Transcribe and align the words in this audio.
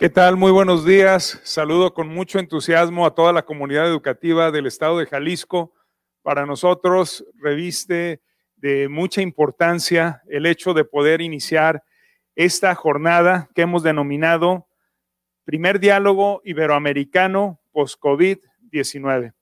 ¿Qué 0.00 0.08
tal? 0.08 0.38
Muy 0.38 0.50
buenos 0.50 0.86
días. 0.86 1.42
Saludo 1.44 1.92
con 1.92 2.08
mucho 2.08 2.38
entusiasmo 2.38 3.04
a 3.04 3.14
toda 3.14 3.34
la 3.34 3.42
comunidad 3.42 3.86
educativa 3.86 4.50
del 4.50 4.64
estado 4.64 4.96
de 4.96 5.04
Jalisco. 5.04 5.74
Para 6.22 6.46
nosotros 6.46 7.22
reviste 7.34 8.22
de 8.56 8.88
mucha 8.88 9.20
importancia 9.20 10.22
el 10.26 10.46
hecho 10.46 10.72
de 10.72 10.86
poder 10.86 11.20
iniciar 11.20 11.84
esta 12.34 12.74
jornada 12.74 13.50
que 13.54 13.60
hemos 13.60 13.82
denominado 13.82 14.68
Primer 15.44 15.78
Diálogo 15.78 16.40
Iberoamericano 16.46 17.60
Post-COVID-19. 17.70 19.34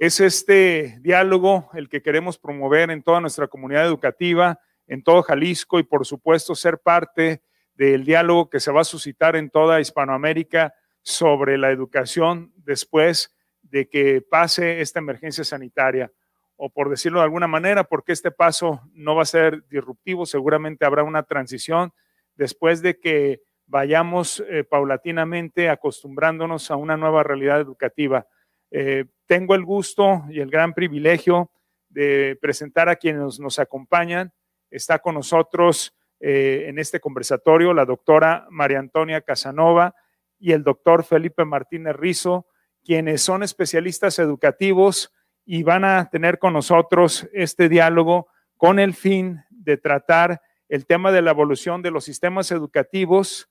Es 0.00 0.18
este 0.18 0.98
diálogo 1.02 1.70
el 1.72 1.88
que 1.88 2.02
queremos 2.02 2.36
promover 2.36 2.90
en 2.90 3.04
toda 3.04 3.20
nuestra 3.20 3.46
comunidad 3.46 3.86
educativa, 3.86 4.58
en 4.88 5.04
todo 5.04 5.22
Jalisco 5.22 5.78
y 5.78 5.84
por 5.84 6.04
supuesto 6.04 6.56
ser 6.56 6.80
parte 6.80 7.44
del 7.74 8.04
diálogo 8.04 8.50
que 8.50 8.60
se 8.60 8.72
va 8.72 8.82
a 8.82 8.84
suscitar 8.84 9.36
en 9.36 9.50
toda 9.50 9.80
Hispanoamérica 9.80 10.74
sobre 11.02 11.58
la 11.58 11.70
educación 11.70 12.52
después 12.56 13.34
de 13.62 13.88
que 13.88 14.22
pase 14.22 14.80
esta 14.80 15.00
emergencia 15.00 15.44
sanitaria. 15.44 16.12
O 16.56 16.70
por 16.70 16.88
decirlo 16.88 17.18
de 17.18 17.24
alguna 17.24 17.48
manera, 17.48 17.84
porque 17.84 18.12
este 18.12 18.30
paso 18.30 18.80
no 18.92 19.16
va 19.16 19.22
a 19.22 19.26
ser 19.26 19.66
disruptivo, 19.68 20.24
seguramente 20.24 20.84
habrá 20.84 21.02
una 21.02 21.24
transición 21.24 21.92
después 22.36 22.80
de 22.80 22.98
que 22.98 23.42
vayamos 23.66 24.44
eh, 24.48 24.64
paulatinamente 24.64 25.68
acostumbrándonos 25.68 26.70
a 26.70 26.76
una 26.76 26.96
nueva 26.96 27.22
realidad 27.22 27.60
educativa. 27.60 28.26
Eh, 28.70 29.06
tengo 29.26 29.54
el 29.54 29.64
gusto 29.64 30.24
y 30.28 30.40
el 30.40 30.50
gran 30.50 30.74
privilegio 30.74 31.50
de 31.88 32.38
presentar 32.40 32.88
a 32.88 32.96
quienes 32.96 33.40
nos 33.40 33.58
acompañan. 33.58 34.32
Está 34.70 34.98
con 34.98 35.14
nosotros 35.14 35.94
eh, 36.26 36.70
en 36.70 36.78
este 36.78 37.00
conversatorio 37.00 37.74
la 37.74 37.84
doctora 37.84 38.46
María 38.48 38.78
Antonia 38.78 39.20
Casanova 39.20 39.94
y 40.38 40.52
el 40.52 40.64
doctor 40.64 41.04
Felipe 41.04 41.44
Martínez 41.44 41.94
Rizo, 41.96 42.46
quienes 42.82 43.20
son 43.20 43.42
especialistas 43.42 44.18
educativos 44.18 45.12
y 45.44 45.64
van 45.64 45.84
a 45.84 46.08
tener 46.08 46.38
con 46.38 46.54
nosotros 46.54 47.28
este 47.34 47.68
diálogo 47.68 48.28
con 48.56 48.78
el 48.78 48.94
fin 48.94 49.44
de 49.50 49.76
tratar 49.76 50.40
el 50.70 50.86
tema 50.86 51.12
de 51.12 51.20
la 51.20 51.32
evolución 51.32 51.82
de 51.82 51.90
los 51.90 52.04
sistemas 52.04 52.50
educativos, 52.52 53.50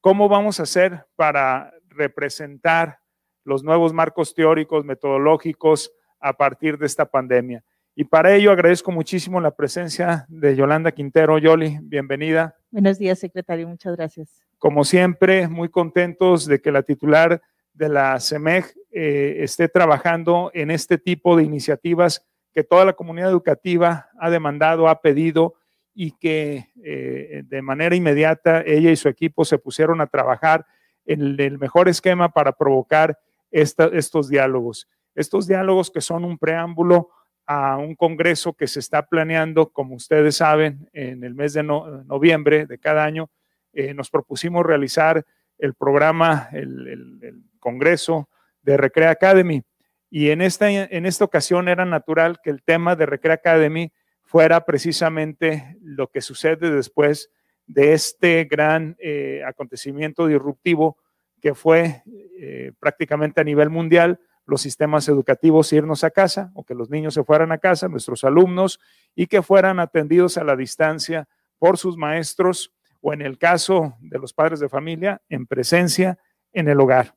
cómo 0.00 0.28
vamos 0.28 0.58
a 0.58 0.64
hacer 0.64 1.06
para 1.14 1.72
representar 1.86 2.98
los 3.44 3.62
nuevos 3.62 3.92
marcos 3.92 4.34
teóricos, 4.34 4.84
metodológicos 4.84 5.92
a 6.18 6.32
partir 6.32 6.78
de 6.78 6.86
esta 6.86 7.08
pandemia. 7.08 7.62
Y 8.00 8.04
para 8.04 8.32
ello 8.32 8.52
agradezco 8.52 8.92
muchísimo 8.92 9.40
la 9.40 9.56
presencia 9.56 10.24
de 10.28 10.54
Yolanda 10.54 10.92
Quintero. 10.92 11.36
Yoli, 11.36 11.80
bienvenida. 11.82 12.56
Buenos 12.70 12.96
días, 12.96 13.18
secretario. 13.18 13.66
Muchas 13.66 13.96
gracias. 13.96 14.40
Como 14.56 14.84
siempre, 14.84 15.48
muy 15.48 15.68
contentos 15.68 16.46
de 16.46 16.60
que 16.60 16.70
la 16.70 16.84
titular 16.84 17.42
de 17.72 17.88
la 17.88 18.20
CEMEG 18.20 18.66
eh, 18.92 19.38
esté 19.40 19.68
trabajando 19.68 20.52
en 20.54 20.70
este 20.70 20.98
tipo 20.98 21.36
de 21.36 21.42
iniciativas 21.42 22.24
que 22.54 22.62
toda 22.62 22.84
la 22.84 22.92
comunidad 22.92 23.30
educativa 23.30 24.06
ha 24.20 24.30
demandado, 24.30 24.88
ha 24.88 25.00
pedido 25.00 25.54
y 25.92 26.12
que 26.12 26.68
eh, 26.84 27.42
de 27.46 27.62
manera 27.62 27.96
inmediata 27.96 28.62
ella 28.64 28.92
y 28.92 28.96
su 28.96 29.08
equipo 29.08 29.44
se 29.44 29.58
pusieron 29.58 30.00
a 30.00 30.06
trabajar 30.06 30.64
en 31.04 31.40
el 31.40 31.58
mejor 31.58 31.88
esquema 31.88 32.28
para 32.28 32.52
provocar 32.52 33.18
estos 33.50 34.28
diálogos. 34.28 34.86
Estos 35.16 35.48
diálogos 35.48 35.90
que 35.90 36.00
son 36.00 36.24
un 36.24 36.38
preámbulo 36.38 37.08
a 37.50 37.78
un 37.78 37.94
congreso 37.94 38.52
que 38.52 38.66
se 38.66 38.78
está 38.78 39.06
planeando, 39.06 39.70
como 39.70 39.94
ustedes 39.94 40.36
saben, 40.36 40.90
en 40.92 41.24
el 41.24 41.34
mes 41.34 41.54
de 41.54 41.62
noviembre 41.62 42.66
de 42.66 42.78
cada 42.78 43.04
año. 43.04 43.30
Eh, 43.72 43.94
nos 43.94 44.10
propusimos 44.10 44.66
realizar 44.66 45.24
el 45.56 45.72
programa, 45.72 46.50
el, 46.52 47.42
congreso 47.58 48.28
de 48.62 48.76
Recrea 48.76 49.10
Academy. 49.10 49.62
Y 50.10 50.28
en 50.28 50.42
esta, 50.42 50.70
en 50.70 51.06
esta 51.06 51.24
ocasión 51.24 51.68
era 51.68 51.86
natural 51.86 52.38
que 52.42 52.50
el 52.50 52.62
tema 52.62 52.96
de 52.96 53.06
Recrea 53.06 53.34
Academy 53.36 53.92
fuera 54.22 54.66
precisamente 54.66 55.76
lo 55.80 56.08
que 56.08 56.20
sucede 56.20 56.70
después 56.70 57.30
de 57.66 57.94
este 57.94 58.44
gran 58.44 58.94
eh, 58.98 59.42
acontecimiento 59.46 60.26
disruptivo 60.26 60.98
que 61.40 61.54
fue 61.54 62.02
eh, 62.38 62.72
prácticamente 62.78 63.40
a 63.40 63.44
nivel 63.44 63.70
mundial, 63.70 64.20
los 64.48 64.62
sistemas 64.62 65.06
educativos 65.08 65.72
irnos 65.74 66.04
a 66.04 66.10
casa 66.10 66.50
o 66.54 66.64
que 66.64 66.74
los 66.74 66.88
niños 66.88 67.12
se 67.12 67.22
fueran 67.22 67.52
a 67.52 67.58
casa, 67.58 67.86
nuestros 67.86 68.24
alumnos, 68.24 68.80
y 69.14 69.26
que 69.26 69.42
fueran 69.42 69.78
atendidos 69.78 70.38
a 70.38 70.44
la 70.44 70.56
distancia 70.56 71.28
por 71.58 71.76
sus 71.76 71.98
maestros 71.98 72.72
o 73.02 73.12
en 73.12 73.20
el 73.20 73.36
caso 73.36 73.94
de 74.00 74.18
los 74.18 74.32
padres 74.32 74.58
de 74.58 74.70
familia, 74.70 75.20
en 75.28 75.46
presencia 75.46 76.18
en 76.52 76.68
el 76.68 76.80
hogar. 76.80 77.14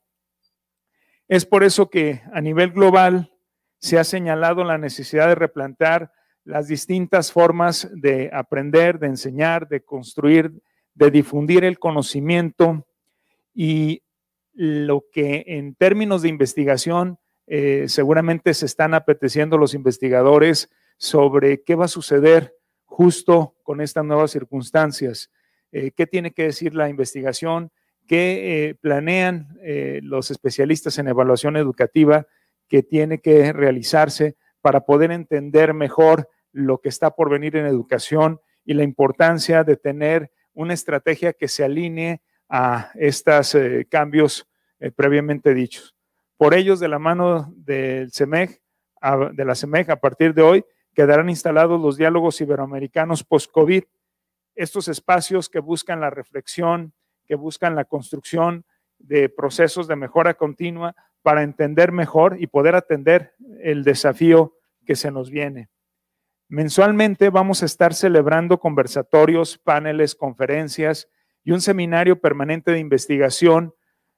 Es 1.30 1.46
por 1.46 1.64
eso 1.64 1.90
que 1.90 2.22
a 2.34 2.42
nivel 2.42 2.72
global 2.72 3.32
se 3.80 3.98
ha 3.98 4.04
señalado 4.04 4.66
la 4.66 4.78
necesidad 4.78 5.30
de 5.30 5.36
replantar 5.36 6.12
las 6.44 6.68
distintas 6.68 7.32
formas 7.32 7.90
de 7.94 8.30
aprender, 8.34 9.00
de 9.00 9.08
enseñar, 9.08 9.70
de 9.70 9.86
construir, 9.86 10.52
de 10.94 11.12
difundir 11.12 11.64
el 11.64 11.80
conocimiento 11.80 12.86
y 13.54 14.01
lo 14.54 15.06
que 15.12 15.44
en 15.48 15.76
términos 15.76 16.22
de 16.22 16.30
investigación 16.30 17.20
eh, 17.48 17.86
seguramente 17.88 18.54
se 18.54 18.66
están 18.66 18.94
apeteciendo 18.94 19.58
los 19.58 19.74
investigadores 19.74 20.70
sobre 20.98 21.64
qué 21.64 21.76
va 21.76 21.86
a 21.86 21.90
suceder 21.90 22.56
justo 22.86 23.56
con 23.64 23.82
estas 23.82 24.06
nuevas 24.06 24.32
circunstancias, 24.32 25.32
eh, 25.72 25.92
qué 25.92 26.06
tiene 26.08 26.32
que 26.32 26.44
decir 26.44 26.76
la 26.76 26.90
investigación, 26.90 27.72
qué 28.08 28.70
eh, 28.70 28.76
planean 28.76 29.58
los 30.02 30.32
especialistas 30.32 30.98
en 30.98 31.08
evaluación 31.08 31.56
educativa 31.56 32.28
que 32.68 32.84
tiene 32.84 33.20
que 33.20 33.54
realizarse 33.54 34.36
para 34.62 34.82
poder 34.82 35.12
entender 35.12 35.74
mejor 35.74 36.30
lo 36.52 36.80
que 36.80 36.90
está 36.90 37.12
por 37.12 37.30
venir 37.30 37.56
en 37.56 37.66
educación 37.66 38.40
y 38.66 38.74
la 38.74 38.84
importancia 38.84 39.64
de 39.64 39.78
tener 39.78 40.32
una 40.54 40.74
estrategia 40.74 41.34
que 41.34 41.48
se 41.48 41.64
alinee 41.64 42.22
a 42.54 42.92
estos 42.96 43.56
cambios 43.90 44.46
previamente 44.96 45.54
dichos. 45.54 45.96
Por 46.36 46.54
ellos, 46.54 46.80
de 46.80 46.90
la 46.90 47.00
mano 47.00 47.54
del 47.56 48.12
CEMEG, 48.12 48.62
de 49.34 49.46
la 49.46 49.56
CEMEG, 49.56 49.90
a 49.90 50.02
partir 50.02 50.34
de 50.34 50.42
hoy, 50.42 50.66
quedarán 50.94 51.30
instalados 51.30 51.80
los 51.80 51.96
diálogos 51.96 52.42
iberoamericanos 52.42 53.24
post-COVID, 53.24 53.84
estos 54.56 54.90
espacios 54.90 55.48
que 55.48 55.60
buscan 55.60 56.02
la 56.02 56.10
reflexión, 56.10 56.94
que 57.26 57.36
buscan 57.36 57.76
la 57.76 57.86
construcción 57.86 58.66
de 59.00 59.30
procesos 59.30 59.88
de 59.88 59.96
mejora 59.96 60.34
continua 60.34 60.94
para 61.22 61.44
entender 61.44 61.94
mejor 61.94 62.36
y 62.40 62.48
poder 62.48 62.76
atender 62.76 63.34
el 63.62 63.84
desafío 63.84 64.58
que 64.86 64.96
se 64.96 65.10
nos 65.10 65.30
viene. 65.30 65.70
Mensualmente 66.50 67.30
vamos 67.30 67.64
a 67.64 67.66
estar 67.66 67.94
celebrando 67.94 68.60
conversatorios, 68.60 69.58
paneles, 69.58 70.16
conferencias 70.16 71.08
y 71.44 71.52
un 71.52 71.62
seminario 71.62 72.20
permanente 72.20 72.72
de 72.72 72.80
investigación 72.80 73.74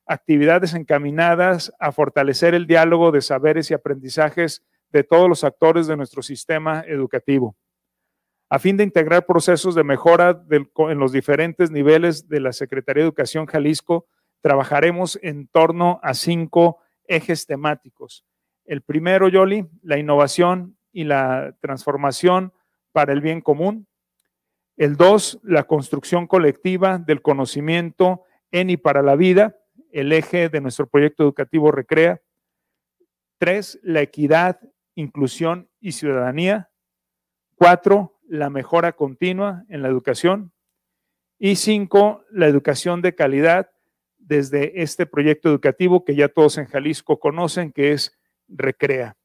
actividades 0.06 0.74
encaminadas 0.74 1.74
a 1.80 1.92
fortalecer 1.92 2.54
el 2.54 2.68
diálogo 2.68 3.12
de 3.12 3.22
saberes 3.22 3.72
y 3.72 3.74
aprendizajes 3.74 4.64
de 4.92 5.04
todos 5.04 5.30
los 5.30 5.44
actores 5.44 5.88
de 5.88 5.98
nuestro 5.98 6.22
sistema 6.22 6.84
educativo, 6.86 7.56
a 8.50 8.60
fin 8.60 8.78
de 8.78 8.84
integrar 8.84 9.26
procesos 9.26 9.74
de 9.74 9.84
mejora 9.84 10.44
en 10.50 11.00
los 11.00 11.12
diferentes 11.12 11.72
niveles 11.72 12.28
de 12.28 12.40
la 12.40 12.54
Secretaría 12.54 13.02
de 13.02 13.08
Educación 13.08 13.48
Jalisco, 13.48 14.06
trabajaremos 14.42 15.18
en 15.24 15.48
torno 15.48 16.00
a 16.04 16.14
cinco 16.14 16.78
ejes 17.08 17.48
temáticos. 17.48 18.26
El 18.66 18.82
primero, 18.82 19.28
Yoli, 19.28 19.68
la 19.82 19.98
innovación 19.98 20.78
y 20.92 21.06
la 21.06 21.56
transformación 21.62 22.54
para 22.92 23.14
el 23.14 23.22
bien 23.22 23.42
común. 23.42 23.88
El 24.76 24.96
dos, 24.96 25.40
la 25.44 25.64
construcción 25.64 26.28
colectiva 26.28 26.98
del 26.98 27.22
conocimiento 27.22 28.24
en 28.52 28.70
y 28.70 28.78
para 28.78 29.02
la 29.02 29.16
vida 29.16 29.58
el 29.92 30.12
eje 30.12 30.50
de 30.50 30.60
nuestro 30.60 30.88
proyecto 30.88 31.24
educativo 31.24 31.72
Recrea. 31.72 32.22
Tres, 33.38 33.80
la 33.84 34.02
equidad, 34.02 34.60
inclusión 34.96 35.70
y 35.80 35.92
ciudadanía. 35.92 36.72
Cuatro, 37.56 38.20
la 38.28 38.50
mejora 38.50 38.94
continua 38.94 39.64
en 39.70 39.84
la 39.84 39.90
educación. 39.90 40.52
Y 41.38 41.58
cinco, 41.58 42.24
la 42.32 42.48
educación 42.48 43.02
de 43.02 43.14
calidad 43.14 43.70
desde 44.18 44.82
este 44.82 45.06
proyecto 45.06 45.50
educativo 45.50 46.04
que 46.04 46.16
ya 46.16 46.30
todos 46.30 46.58
en 46.58 46.66
Jalisco 46.66 47.20
conocen, 47.20 47.72
que 47.72 47.92
es 47.92 48.18
Recrea. 48.48 49.18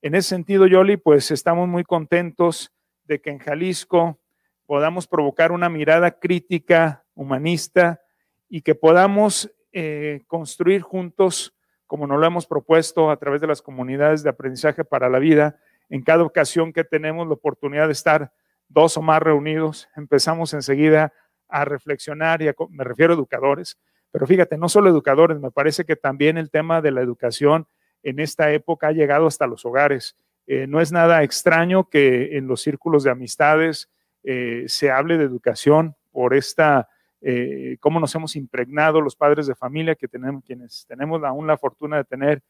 En 0.00 0.14
ese 0.14 0.30
sentido, 0.30 0.66
Yoli, 0.66 0.96
pues 0.96 1.30
estamos 1.30 1.68
muy 1.68 1.84
contentos 1.84 2.72
de 3.04 3.20
que 3.20 3.30
en 3.30 3.38
Jalisco 3.38 4.20
podamos 4.68 5.06
provocar 5.06 5.50
una 5.50 5.70
mirada 5.70 6.10
crítica, 6.10 7.02
humanista, 7.14 8.02
y 8.50 8.60
que 8.60 8.74
podamos 8.74 9.50
eh, 9.72 10.24
construir 10.26 10.82
juntos, 10.82 11.56
como 11.86 12.06
nos 12.06 12.20
lo 12.20 12.26
hemos 12.26 12.46
propuesto 12.46 13.10
a 13.10 13.16
través 13.16 13.40
de 13.40 13.46
las 13.46 13.62
comunidades 13.62 14.22
de 14.22 14.28
aprendizaje 14.28 14.84
para 14.84 15.08
la 15.08 15.18
vida, 15.20 15.58
en 15.88 16.02
cada 16.02 16.22
ocasión 16.22 16.74
que 16.74 16.84
tenemos 16.84 17.26
la 17.26 17.32
oportunidad 17.32 17.86
de 17.86 17.92
estar 17.92 18.30
dos 18.68 18.98
o 18.98 19.00
más 19.00 19.22
reunidos, 19.22 19.88
empezamos 19.96 20.52
enseguida 20.52 21.14
a 21.48 21.64
reflexionar, 21.64 22.42
y 22.42 22.50
me 22.68 22.84
refiero 22.84 23.14
a 23.14 23.16
educadores, 23.16 23.78
Pero 24.10 24.26
fíjate, 24.26 24.58
no 24.58 24.68
solo 24.68 24.90
educadores, 24.90 25.40
me 25.40 25.50
parece 25.50 25.86
que 25.86 25.96
también 25.96 26.36
el 26.36 26.50
tema 26.50 26.82
de 26.82 26.90
la 26.90 27.00
educación 27.00 27.66
en 28.02 28.20
esta 28.20 28.52
época 28.52 28.88
ha 28.88 28.92
llegado 28.92 29.26
hasta 29.26 29.46
los 29.46 29.64
hogares. 29.64 30.14
Eh, 30.46 30.66
no 30.66 30.82
es 30.82 30.92
nada 30.92 31.22
extraño 31.22 31.88
que 31.88 32.36
en 32.36 32.46
los 32.46 32.60
círculos 32.60 33.02
de 33.04 33.10
amistades 33.10 33.88
eh, 34.22 34.64
se 34.66 34.90
hable 34.90 35.16
de 35.16 35.24
educación 35.24 35.94
por 36.10 36.34
esta, 36.34 36.88
eh, 37.20 37.76
cómo 37.80 38.00
nos 38.00 38.14
hemos 38.14 38.36
impregnado 38.36 39.00
los 39.00 39.16
padres 39.16 39.46
de 39.46 39.54
familia 39.54 39.94
que 39.94 40.08
tenemos, 40.08 40.44
quienes 40.44 40.84
tenemos 40.86 41.22
aún 41.24 41.46
la 41.46 41.58
fortuna 41.58 41.96
de 41.96 42.04
tener 42.04 42.42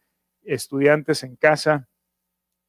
estudiantes 0.43 1.23
en 1.23 1.37
casa, 1.37 1.89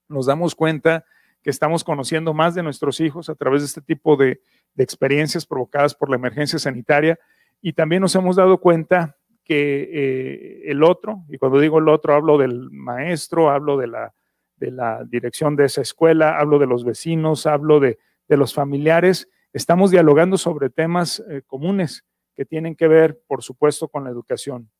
nos 0.07 0.25
damos 0.25 0.55
cuenta 0.55 1.05
que 1.41 1.49
estamos 1.49 1.83
conociendo 1.83 2.33
más 2.33 2.55
de 2.55 2.63
nuestros 2.63 2.99
hijos 2.99 3.29
a 3.29 3.35
través 3.35 3.61
de 3.61 3.67
este 3.67 3.81
tipo 3.81 4.17
de, 4.17 4.41
experiencias 4.77 5.45
provocadas 5.45 5.93
por 5.93 6.09
la 6.09 6.15
emergencia 6.15 6.57
sanitaria. 6.57 7.19
Y 7.61 7.73
también 7.73 8.01
nos 8.01 8.15
hemos 8.15 8.37
dado 8.37 8.59
cuenta 8.59 9.17
que 9.43 9.89
eh, 9.91 10.71
el 10.71 10.83
otro, 10.83 11.25
y 11.27 11.37
cuando 11.37 11.59
digo 11.59 11.79
el 11.79 11.89
otro 11.89 12.13
hablo 12.13 12.37
del 12.37 12.69
maestro, 12.71 13.49
hablo 13.49 13.75
de 13.77 13.87
la, 13.87 14.13
de 14.55 14.71
la 14.71 15.03
dirección 15.03 15.57
de 15.57 15.65
esa 15.65 15.81
escuela, 15.81 16.39
hablo 16.39 16.59
de 16.59 16.67
los 16.67 16.85
vecinos, 16.85 17.45
hablo 17.45 17.81
de, 17.81 17.99
de 18.29 18.37
los 18.37 18.53
familiares, 18.53 19.27
estamos 19.51 19.91
dialogando 19.91 20.37
sobre 20.37 20.69
temas 20.69 21.21
eh, 21.29 21.41
comunes 21.45 22.05
que 22.35 22.45
tienen 22.45 22.75
que 22.75 22.87
ver, 22.87 23.19
por 23.27 23.43
supuesto, 23.43 23.89
con 23.89 24.05
la 24.05 24.09
educación. 24.09 24.71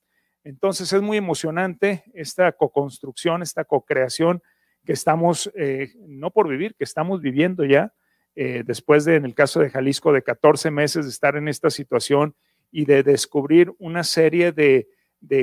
Entonces 0.45 0.93
es 0.93 1.01
muy 1.01 1.17
emocionante 1.17 2.05
esta 2.13 2.53
co-construcción, 2.53 3.41
esta 3.41 3.65
co-creación 3.65 4.41
que 4.85 4.93
estamos, 4.93 5.51
eh, 5.55 5.91
no 6.07 6.31
por 6.31 6.47
vivir, 6.47 6.75
que 6.75 6.85
estamos 6.85 7.19
viviendo 7.21 7.65
ya, 7.65 7.93
después 8.35 9.03
de, 9.03 9.15
en 9.15 9.25
el 9.25 9.35
caso 9.35 9.59
de 9.59 9.69
Jalisco, 9.69 10.13
de 10.13 10.21
14 10.21 10.71
meses 10.71 11.03
de 11.03 11.11
estar 11.11 11.35
en 11.35 11.49
esta 11.49 11.69
situación 11.69 12.35
y 12.71 12.85
de 12.85 13.03
descubrir 13.03 13.73
una 13.79 14.03
serie 14.03 14.51
de, 14.51 14.87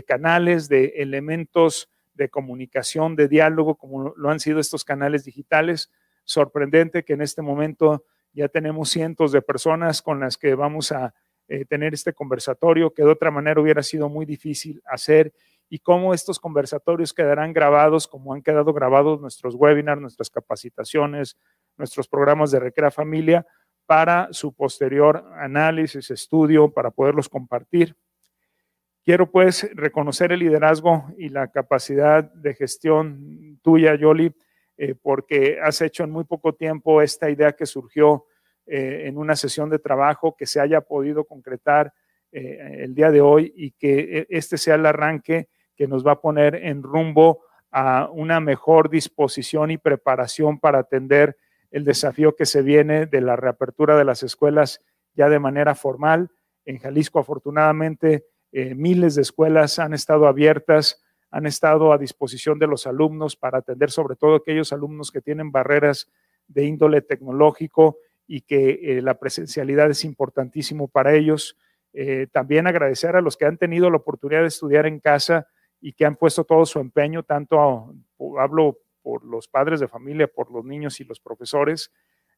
canales, 0.07 0.69
de 0.69 0.95
elementos 0.97 1.91
de 2.15 2.29
comunicación, 2.29 3.17
de 3.17 3.29
diálogo, 3.29 3.77
como 3.77 4.15
lo 4.17 4.31
han 4.31 4.41
sido 4.41 4.61
estos 4.61 4.85
canales 4.85 5.25
digitales. 5.25 5.91
Sorprendente 6.27 7.05
que 7.05 7.15
en 7.15 7.23
este 7.23 7.41
momento 7.41 8.05
ya 8.35 8.49
tenemos 8.49 8.91
cientos 8.91 9.33
de 9.33 9.41
personas 9.41 10.03
con 10.03 10.21
las 10.21 10.37
que 10.37 10.55
vamos 10.55 10.93
a 10.93 11.15
eh, 11.49 11.65
tener 11.65 11.95
este 11.95 12.13
conversatorio, 12.13 12.93
que 12.93 13.03
de 13.03 13.11
otra 13.11 13.31
manera 13.31 13.61
hubiera 13.61 13.83
sido 13.83 14.11
muy 14.11 14.27
difícil 14.27 14.83
hacer, 14.85 15.33
y 15.69 15.79
cómo 15.79 16.13
estos 16.13 16.39
conversatorios 16.39 17.15
quedarán 17.15 17.53
grabados, 17.53 18.07
como 18.07 18.35
han 18.35 18.43
quedado 18.43 18.73
grabados 18.73 19.21
nuestros 19.21 19.55
webinars, 19.55 20.01
nuestras 20.01 20.29
capacitaciones, 20.29 21.37
nuestros 21.77 22.09
programas 22.09 22.51
de 22.51 22.61
Recrea 22.61 22.91
Familia, 22.91 23.47
para 23.87 24.29
su 24.33 24.53
posterior 24.53 25.25
análisis, 25.37 26.11
estudio, 26.11 26.71
para 26.71 26.91
poderlos 26.91 27.29
compartir. 27.29 27.97
Quiero 29.05 29.31
pues 29.31 29.69
reconocer 29.75 30.33
el 30.33 30.41
liderazgo 30.41 31.07
y 31.17 31.29
la 31.29 31.49
capacidad 31.53 32.25
de 32.25 32.55
gestión 32.55 33.61
tuya, 33.63 33.95
Yoli, 33.95 34.35
eh, 34.79 34.95
porque 34.95 35.59
has 35.63 35.81
hecho 35.81 36.05
en 36.05 36.11
muy 36.11 36.25
poco 36.25 36.55
tiempo 36.55 37.01
esta 37.01 37.31
idea 37.31 37.53
que 37.53 37.65
surgió 37.65 38.27
eh, 38.67 39.05
en 39.07 39.17
una 39.17 39.35
sesión 39.35 39.71
de 39.71 39.79
trabajo 39.79 40.37
que 40.37 40.45
se 40.45 40.61
haya 40.61 40.83
podido 40.83 41.25
concretar 41.25 41.95
eh, 42.31 42.81
el 42.81 42.95
día 42.95 43.11
de 43.11 43.23
hoy 43.23 43.53
y 43.57 43.71
que 43.71 44.27
este 44.29 44.59
sea 44.59 44.75
el 44.75 44.85
arranque 44.85 45.49
que 45.77 45.89
nos 45.89 46.07
va 46.07 46.13
a 46.13 46.21
poner 46.21 46.57
en 46.57 46.83
rumbo 46.83 47.45
a 47.71 48.11
una 48.11 48.39
mejor 48.39 48.91
disposición 48.91 49.71
y 49.71 49.79
preparación 49.79 50.59
para 50.59 50.81
atender 50.81 51.39
el 51.71 51.85
desafío 51.85 52.37
que 52.37 52.45
se 52.45 52.61
viene 52.61 53.07
de 53.07 53.21
la 53.23 53.37
reapertura 53.37 53.97
de 53.97 54.05
las 54.05 54.23
escuelas 54.23 54.81
ya 55.15 55.31
de 55.31 55.39
manera 55.39 55.75
formal. 55.75 56.31
En 56.67 56.79
Jalisco, 56.79 57.19
afortunadamente, 57.19 58.27
miles 58.53 59.15
de 59.15 59.23
escuelas 59.23 59.79
han 59.79 59.95
estado 59.95 60.27
abiertas, 60.27 61.03
han 61.37 61.45
estado 61.45 61.93
a 61.93 61.99
disposición 61.99 62.59
de 62.59 62.67
los 62.67 62.87
alumnos 62.87 63.37
para 63.37 63.59
atender 63.59 63.91
sobre 63.91 64.17
todo 64.17 64.37
aquellos 64.37 64.73
alumnos 64.73 65.13
que 65.13 65.21
tienen 65.21 65.53
barreras 65.53 66.11
de 66.49 66.65
índole 66.65 67.03
tecnológico 67.03 67.99
y 68.27 68.41
que 68.41 68.81
eh, 68.83 69.03
la 69.03 69.19
presencialidad 69.19 69.91
es 69.91 70.03
importantísimo 70.07 70.89
para 70.89 71.15
ellos. 71.15 71.59
Eh, 71.93 72.27
también 72.33 72.67
agradecer 72.67 73.17
a 73.17 73.21
los 73.21 73.37
que 73.37 73.45
han 73.45 73.59
tenido 73.59 73.91
la 73.91 73.99
oportunidad 73.99 74.41
de 74.41 74.47
estudiar 74.47 74.87
en 74.87 74.99
casa 74.99 75.47
y 75.79 75.93
que 75.93 76.07
han 76.07 76.17
puesto 76.17 76.45
todo 76.45 76.65
su 76.65 76.81
empeño, 76.81 77.23
tanto 77.23 77.93
hablo 78.39 78.79
por 79.03 79.23
los 79.23 79.47
padres 79.47 79.79
de 79.79 79.89
familia, 79.89 80.29
por 80.29 80.51
los 80.51 80.65
niños 80.65 81.01
y 81.01 81.05
los 81.05 81.21
profesores, 81.21 81.93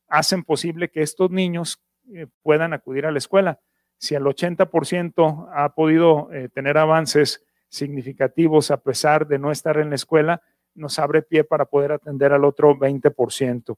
hacen 0.08 0.42
posible 0.42 0.90
que 0.90 1.02
estos 1.02 1.30
niños 1.30 1.80
eh, 2.12 2.26
puedan 2.42 2.72
acudir 2.72 3.06
a 3.06 3.12
la 3.12 3.18
escuela. 3.18 3.60
Si 3.96 4.16
el 4.16 4.24
80% 4.24 5.50
ha 5.54 5.72
podido 5.74 6.28
tener 6.54 6.78
avances 6.78 7.47
significativos 7.68 8.70
a 8.70 8.78
pesar 8.78 9.26
de 9.26 9.38
no 9.38 9.50
estar 9.50 9.78
en 9.78 9.90
la 9.90 9.96
escuela, 9.96 10.42
nos 10.74 10.98
abre 10.98 11.22
pie 11.22 11.44
para 11.44 11.66
poder 11.66 11.92
atender 11.92 12.32
al 12.32 12.44
otro 12.44 12.74
20%. 12.74 13.76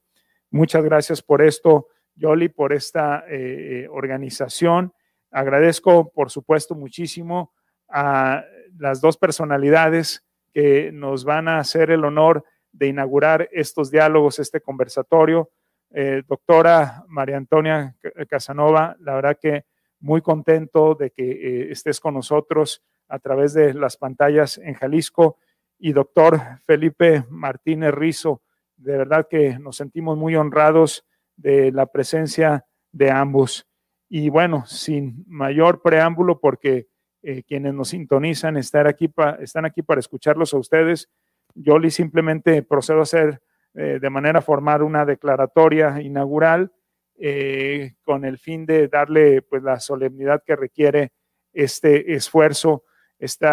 Muchas 0.51 0.83
gracias 0.83 1.21
por 1.21 1.41
esto, 1.41 1.87
Yoli, 2.15 2.49
por 2.49 2.73
esta 2.73 3.23
eh, 3.27 3.87
organización. 3.89 4.93
Agradezco, 5.31 6.11
por 6.11 6.29
supuesto, 6.29 6.75
muchísimo 6.75 7.53
a 7.89 8.43
las 8.77 9.01
dos 9.01 9.17
personalidades 9.17 10.25
que 10.53 10.91
nos 10.91 11.23
van 11.23 11.47
a 11.47 11.59
hacer 11.59 11.91
el 11.91 12.03
honor 12.03 12.43
de 12.71 12.87
inaugurar 12.87 13.49
estos 13.51 13.91
diálogos, 13.91 14.39
este 14.39 14.61
conversatorio. 14.61 15.51
Eh, 15.93 16.23
doctora 16.27 17.03
María 17.07 17.37
Antonia 17.37 17.95
Casanova, 18.29 18.95
la 18.99 19.15
verdad 19.15 19.37
que 19.41 19.65
muy 19.99 20.21
contento 20.21 20.95
de 20.95 21.11
que 21.11 21.31
eh, 21.31 21.71
estés 21.71 21.99
con 21.99 22.13
nosotros 22.13 22.81
a 23.11 23.19
través 23.19 23.53
de 23.53 23.73
las 23.73 23.97
pantallas 23.97 24.57
en 24.57 24.73
Jalisco. 24.73 25.37
Y 25.77 25.93
doctor 25.93 26.39
Felipe 26.65 27.25
Martínez 27.29 27.93
Rizo, 27.93 28.41
de 28.77 28.97
verdad 28.97 29.27
que 29.29 29.59
nos 29.59 29.77
sentimos 29.77 30.17
muy 30.17 30.35
honrados 30.35 31.05
de 31.35 31.71
la 31.71 31.87
presencia 31.87 32.65
de 32.91 33.11
ambos. 33.11 33.67
Y 34.09 34.29
bueno, 34.29 34.65
sin 34.65 35.23
mayor 35.27 35.81
preámbulo, 35.81 36.39
porque 36.39 36.87
eh, 37.21 37.43
quienes 37.43 37.73
nos 37.73 37.89
sintonizan 37.89 38.57
están 38.57 38.87
aquí, 38.87 39.11
están 39.39 39.65
aquí 39.65 39.81
para 39.81 39.99
escucharlos 39.99 40.53
a 40.53 40.57
ustedes, 40.57 41.09
yo 41.53 41.77
simplemente 41.89 42.63
procedo 42.63 42.99
a 42.99 43.03
hacer 43.03 43.41
eh, 43.73 43.99
de 44.01 44.09
manera 44.09 44.41
formal 44.41 44.83
una 44.83 45.05
declaratoria 45.05 46.01
inaugural 46.01 46.71
eh, 47.17 47.93
con 48.03 48.25
el 48.25 48.37
fin 48.37 48.65
de 48.65 48.87
darle 48.87 49.41
pues, 49.41 49.63
la 49.63 49.79
solemnidad 49.79 50.43
que 50.45 50.55
requiere 50.55 51.11
este 51.53 52.13
esfuerzo, 52.13 52.83
este 53.21 53.47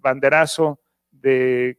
banderazo 0.00 0.80
de 1.10 1.78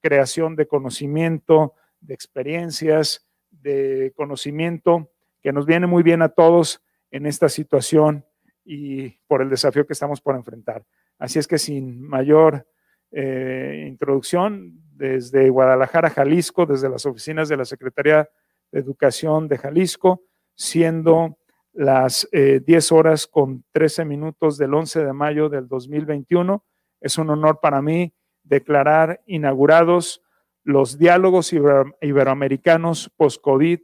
creación 0.00 0.54
de 0.56 0.66
conocimiento, 0.66 1.74
de 2.00 2.14
experiencias, 2.14 3.26
de 3.50 4.12
conocimiento 4.14 5.10
que 5.42 5.52
nos 5.52 5.66
viene 5.66 5.86
muy 5.86 6.02
bien 6.02 6.22
a 6.22 6.28
todos 6.28 6.82
en 7.10 7.26
esta 7.26 7.48
situación 7.48 8.24
y 8.64 9.10
por 9.26 9.42
el 9.42 9.50
desafío 9.50 9.86
que 9.86 9.92
estamos 9.92 10.20
por 10.20 10.36
enfrentar. 10.36 10.84
Así 11.18 11.38
es 11.38 11.48
que 11.48 11.58
sin 11.58 12.00
mayor 12.00 12.66
eh, 13.10 13.86
introducción 13.88 14.80
desde 14.94 15.48
Guadalajara, 15.48 16.10
Jalisco, 16.10 16.66
desde 16.66 16.88
las 16.88 17.06
oficinas 17.06 17.48
de 17.48 17.56
la 17.56 17.64
Secretaría 17.64 18.28
de 18.70 18.80
Educación 18.80 19.48
de 19.48 19.58
Jalisco, 19.58 20.22
siendo 20.54 21.38
las 21.78 22.28
10 22.32 22.66
eh, 22.66 22.94
horas 22.94 23.28
con 23.28 23.64
13 23.70 24.04
minutos 24.04 24.58
del 24.58 24.74
11 24.74 25.04
de 25.04 25.12
mayo 25.12 25.48
del 25.48 25.68
2021. 25.68 26.64
Es 27.00 27.18
un 27.18 27.30
honor 27.30 27.60
para 27.62 27.80
mí 27.80 28.12
declarar 28.42 29.22
inaugurados 29.26 30.20
los 30.64 30.98
diálogos 30.98 31.52
iberoamericanos 31.52 33.12
post-COVID 33.16 33.78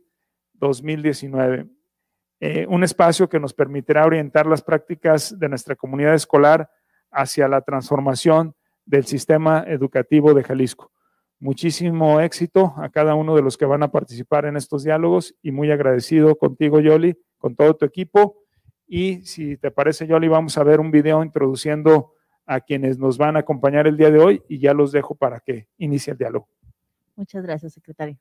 2019. 0.54 1.68
Eh, 2.40 2.66
un 2.68 2.82
espacio 2.82 3.28
que 3.28 3.38
nos 3.38 3.54
permitirá 3.54 4.04
orientar 4.04 4.46
las 4.46 4.62
prácticas 4.62 5.38
de 5.38 5.48
nuestra 5.48 5.76
comunidad 5.76 6.14
escolar 6.14 6.68
hacia 7.12 7.46
la 7.46 7.60
transformación 7.60 8.56
del 8.84 9.04
sistema 9.04 9.64
educativo 9.68 10.34
de 10.34 10.42
Jalisco. 10.42 10.90
Muchísimo 11.38 12.20
éxito 12.20 12.74
a 12.76 12.88
cada 12.88 13.14
uno 13.14 13.36
de 13.36 13.42
los 13.42 13.56
que 13.56 13.66
van 13.66 13.84
a 13.84 13.92
participar 13.92 14.46
en 14.46 14.56
estos 14.56 14.82
diálogos 14.82 15.36
y 15.42 15.52
muy 15.52 15.70
agradecido 15.70 16.34
contigo, 16.34 16.80
Yoli, 16.80 17.16
con 17.44 17.56
todo 17.56 17.76
tu 17.76 17.84
equipo. 17.84 18.38
Y 18.86 19.20
si 19.26 19.58
te 19.58 19.70
parece, 19.70 20.06
Yoli, 20.06 20.28
vamos 20.28 20.56
a 20.56 20.64
ver 20.64 20.80
un 20.80 20.90
video 20.90 21.22
introduciendo 21.22 22.14
a 22.46 22.60
quienes 22.60 22.98
nos 22.98 23.18
van 23.18 23.36
a 23.36 23.40
acompañar 23.40 23.86
el 23.86 23.98
día 23.98 24.10
de 24.10 24.18
hoy 24.18 24.42
y 24.48 24.60
ya 24.60 24.72
los 24.72 24.92
dejo 24.92 25.14
para 25.14 25.40
que 25.40 25.68
inicie 25.76 26.12
el 26.12 26.16
diálogo. 26.16 26.48
Muchas 27.16 27.42
gracias, 27.42 27.74
secretario. 27.74 28.16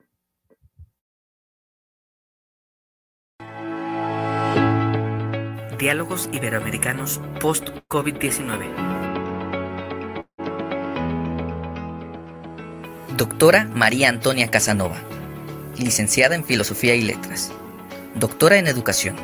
Diálogos 5.80 6.30
Iberoamericanos 6.34 7.22
post-COVID-19. 7.40 9.16
Doctora 13.16 13.70
María 13.74 14.10
Antonia 14.10 14.52
Casanova, 14.52 14.98
licenciada 15.80 16.36
en 16.36 16.44
Filosofía 16.44 16.94
y 16.96 17.04
Letras, 17.04 17.54
doctora 18.16 18.58
en 18.58 18.68
Educación. 18.68 19.16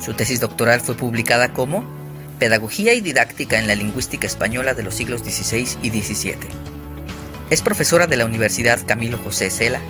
Su 0.00 0.14
tesis 0.14 0.40
doctoral 0.40 0.80
fue 0.80 0.94
publicada 0.94 1.52
como 1.52 1.84
Pedagogía 2.38 2.94
y 2.94 3.00
Didáctica 3.00 3.58
en 3.58 3.66
la 3.66 3.74
Lingüística 3.74 4.26
Española 4.26 4.74
de 4.74 4.82
los 4.82 4.94
siglos 4.94 5.20
XVI 5.20 5.68
y 5.82 5.90
XVII. 5.90 6.36
Es 7.50 7.62
profesora 7.62 8.06
de 8.06 8.16
la 8.16 8.24
Universidad 8.24 8.80
Camilo 8.86 9.18
José 9.18 9.50
Cela, 9.50 9.80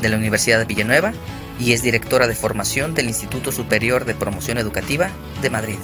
de 0.00 0.08
la 0.08 0.16
Universidad 0.16 0.58
de 0.58 0.64
Villanueva 0.64 1.12
y 1.60 1.72
es 1.72 1.82
directora 1.82 2.26
de 2.26 2.34
formación 2.34 2.94
del 2.94 3.06
Instituto 3.06 3.52
Superior 3.52 4.04
de 4.04 4.14
Promoción 4.14 4.58
Educativa 4.58 5.10
de 5.42 5.50
Madrid. 5.50 5.78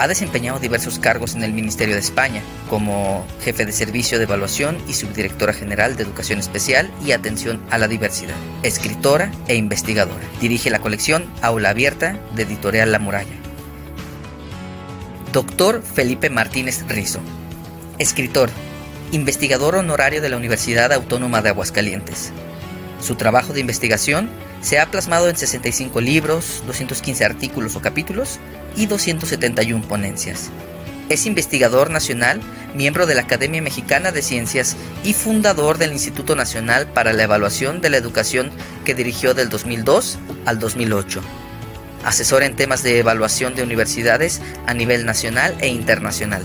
Ha 0.00 0.08
desempeñado 0.08 0.58
diversos 0.58 0.98
cargos 0.98 1.34
en 1.34 1.44
el 1.44 1.52
Ministerio 1.52 1.94
de 1.94 2.00
España, 2.00 2.40
como 2.70 3.26
jefe 3.44 3.66
de 3.66 3.72
servicio 3.72 4.16
de 4.16 4.24
evaluación 4.24 4.78
y 4.88 4.94
subdirectora 4.94 5.52
general 5.52 5.94
de 5.94 6.04
Educación 6.04 6.38
Especial 6.38 6.90
y 7.04 7.12
Atención 7.12 7.60
a 7.68 7.76
la 7.76 7.86
Diversidad, 7.86 8.34
escritora 8.62 9.30
e 9.46 9.56
investigadora. 9.56 10.24
Dirige 10.40 10.70
la 10.70 10.78
colección 10.78 11.26
Aula 11.42 11.68
Abierta 11.68 12.18
de 12.34 12.44
Editorial 12.44 12.92
La 12.92 12.98
Muralla. 12.98 13.36
Doctor 15.34 15.82
Felipe 15.82 16.30
Martínez 16.30 16.82
Rizo, 16.88 17.20
escritor, 17.98 18.48
investigador 19.12 19.74
honorario 19.74 20.22
de 20.22 20.30
la 20.30 20.38
Universidad 20.38 20.94
Autónoma 20.94 21.42
de 21.42 21.50
Aguascalientes. 21.50 22.32
Su 23.02 23.16
trabajo 23.16 23.52
de 23.52 23.60
investigación 23.60 24.30
se 24.60 24.78
ha 24.78 24.90
plasmado 24.90 25.28
en 25.28 25.36
65 25.36 26.00
libros, 26.00 26.62
215 26.66 27.24
artículos 27.24 27.76
o 27.76 27.80
capítulos 27.80 28.38
y 28.76 28.86
271 28.86 29.86
ponencias. 29.86 30.50
Es 31.08 31.26
investigador 31.26 31.90
nacional, 31.90 32.40
miembro 32.74 33.06
de 33.06 33.16
la 33.16 33.22
Academia 33.22 33.60
Mexicana 33.60 34.12
de 34.12 34.22
Ciencias 34.22 34.76
y 35.02 35.12
fundador 35.12 35.76
del 35.76 35.92
Instituto 35.92 36.36
Nacional 36.36 36.86
para 36.86 37.12
la 37.12 37.24
Evaluación 37.24 37.80
de 37.80 37.90
la 37.90 37.96
Educación 37.96 38.50
que 38.84 38.94
dirigió 38.94 39.34
del 39.34 39.48
2002 39.48 40.18
al 40.46 40.58
2008. 40.60 41.20
Asesor 42.04 42.42
en 42.44 42.56
temas 42.56 42.82
de 42.82 42.98
evaluación 42.98 43.54
de 43.54 43.62
universidades 43.62 44.40
a 44.66 44.72
nivel 44.72 45.04
nacional 45.04 45.54
e 45.60 45.68
internacional. 45.68 46.44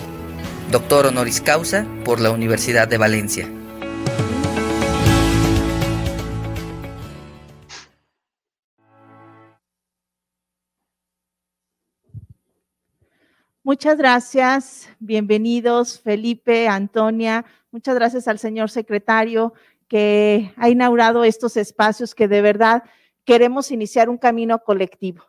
Doctor 0.71 1.05
honoris 1.05 1.41
causa 1.41 1.85
por 2.03 2.19
la 2.19 2.31
Universidad 2.31 2.87
de 2.87 2.97
Valencia. 2.97 3.47
Muchas 13.65 13.97
gracias, 13.97 14.87
bienvenidos 14.99 15.99
Felipe, 15.99 16.67
Antonia, 16.67 17.45
muchas 17.71 17.95
gracias 17.95 18.27
al 18.27 18.37
señor 18.37 18.69
secretario 18.69 19.55
que 19.87 20.53
ha 20.55 20.69
inaugurado 20.69 21.23
estos 21.23 21.57
espacios 21.57 22.13
que 22.13 22.27
de 22.27 22.43
verdad 22.43 22.83
queremos 23.23 23.71
iniciar 23.71 24.07
un 24.07 24.19
camino 24.19 24.59
colectivo. 24.59 25.23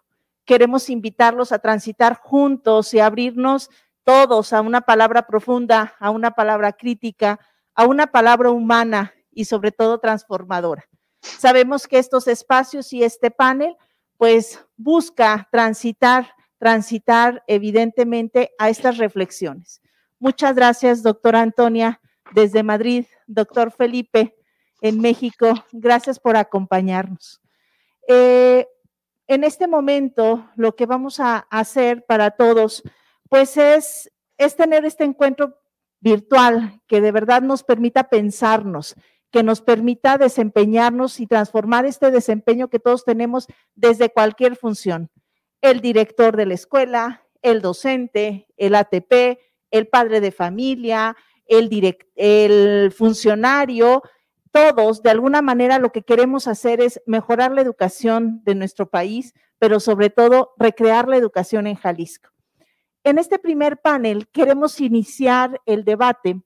Queremos 0.44 0.90
invitarlos 0.90 1.50
a 1.50 1.60
transitar 1.60 2.18
juntos 2.18 2.92
y 2.92 3.00
abrirnos 3.00 3.70
todos 4.04 4.52
a 4.52 4.60
una 4.60 4.82
palabra 4.82 5.26
profunda, 5.26 5.94
a 5.98 6.10
una 6.10 6.32
palabra 6.32 6.72
crítica, 6.72 7.40
a 7.74 7.86
una 7.86 8.08
palabra 8.08 8.50
humana 8.50 9.14
y 9.30 9.46
sobre 9.46 9.72
todo 9.72 9.98
transformadora. 9.98 10.84
Sabemos 11.22 11.88
que 11.88 11.96
estos 11.96 12.28
espacios 12.28 12.92
y 12.92 13.02
este 13.02 13.30
panel 13.30 13.78
pues 14.18 14.62
busca 14.76 15.48
transitar 15.50 16.35
transitar 16.58 17.42
evidentemente 17.46 18.52
a 18.58 18.70
estas 18.70 18.98
reflexiones. 18.98 19.82
Muchas 20.18 20.54
gracias, 20.54 21.02
doctora 21.02 21.40
Antonia, 21.40 22.00
desde 22.34 22.62
Madrid, 22.62 23.06
doctor 23.26 23.70
Felipe, 23.70 24.34
en 24.80 25.00
México. 25.00 25.52
Gracias 25.72 26.18
por 26.18 26.36
acompañarnos. 26.36 27.40
Eh, 28.08 28.66
en 29.26 29.44
este 29.44 29.66
momento, 29.66 30.48
lo 30.56 30.74
que 30.76 30.86
vamos 30.86 31.20
a 31.20 31.38
hacer 31.50 32.04
para 32.06 32.30
todos, 32.30 32.82
pues 33.28 33.56
es, 33.56 34.10
es 34.38 34.56
tener 34.56 34.84
este 34.84 35.04
encuentro 35.04 35.58
virtual 36.00 36.80
que 36.86 37.00
de 37.00 37.12
verdad 37.12 37.42
nos 37.42 37.64
permita 37.64 38.08
pensarnos, 38.08 38.94
que 39.30 39.42
nos 39.42 39.60
permita 39.60 40.18
desempeñarnos 40.18 41.20
y 41.20 41.26
transformar 41.26 41.84
este 41.84 42.10
desempeño 42.10 42.68
que 42.68 42.78
todos 42.78 43.04
tenemos 43.04 43.48
desde 43.74 44.10
cualquier 44.10 44.56
función 44.56 45.10
el 45.66 45.80
director 45.80 46.36
de 46.36 46.46
la 46.46 46.54
escuela, 46.54 47.26
el 47.42 47.60
docente, 47.60 48.48
el 48.56 48.74
ATP, 48.74 49.38
el 49.70 49.88
padre 49.88 50.20
de 50.20 50.32
familia, 50.32 51.16
el, 51.46 51.70
el 52.16 52.92
funcionario, 52.92 54.02
todos, 54.50 55.02
de 55.02 55.10
alguna 55.10 55.42
manera, 55.42 55.78
lo 55.78 55.92
que 55.92 56.02
queremos 56.02 56.48
hacer 56.48 56.80
es 56.80 57.02
mejorar 57.04 57.52
la 57.52 57.60
educación 57.60 58.42
de 58.44 58.54
nuestro 58.54 58.88
país, 58.88 59.34
pero 59.58 59.80
sobre 59.80 60.08
todo 60.08 60.54
recrear 60.56 61.08
la 61.08 61.16
educación 61.18 61.66
en 61.66 61.76
Jalisco. 61.76 62.30
En 63.04 63.18
este 63.18 63.38
primer 63.38 63.80
panel 63.80 64.28
queremos 64.28 64.80
iniciar 64.80 65.60
el 65.66 65.84
debate 65.84 66.40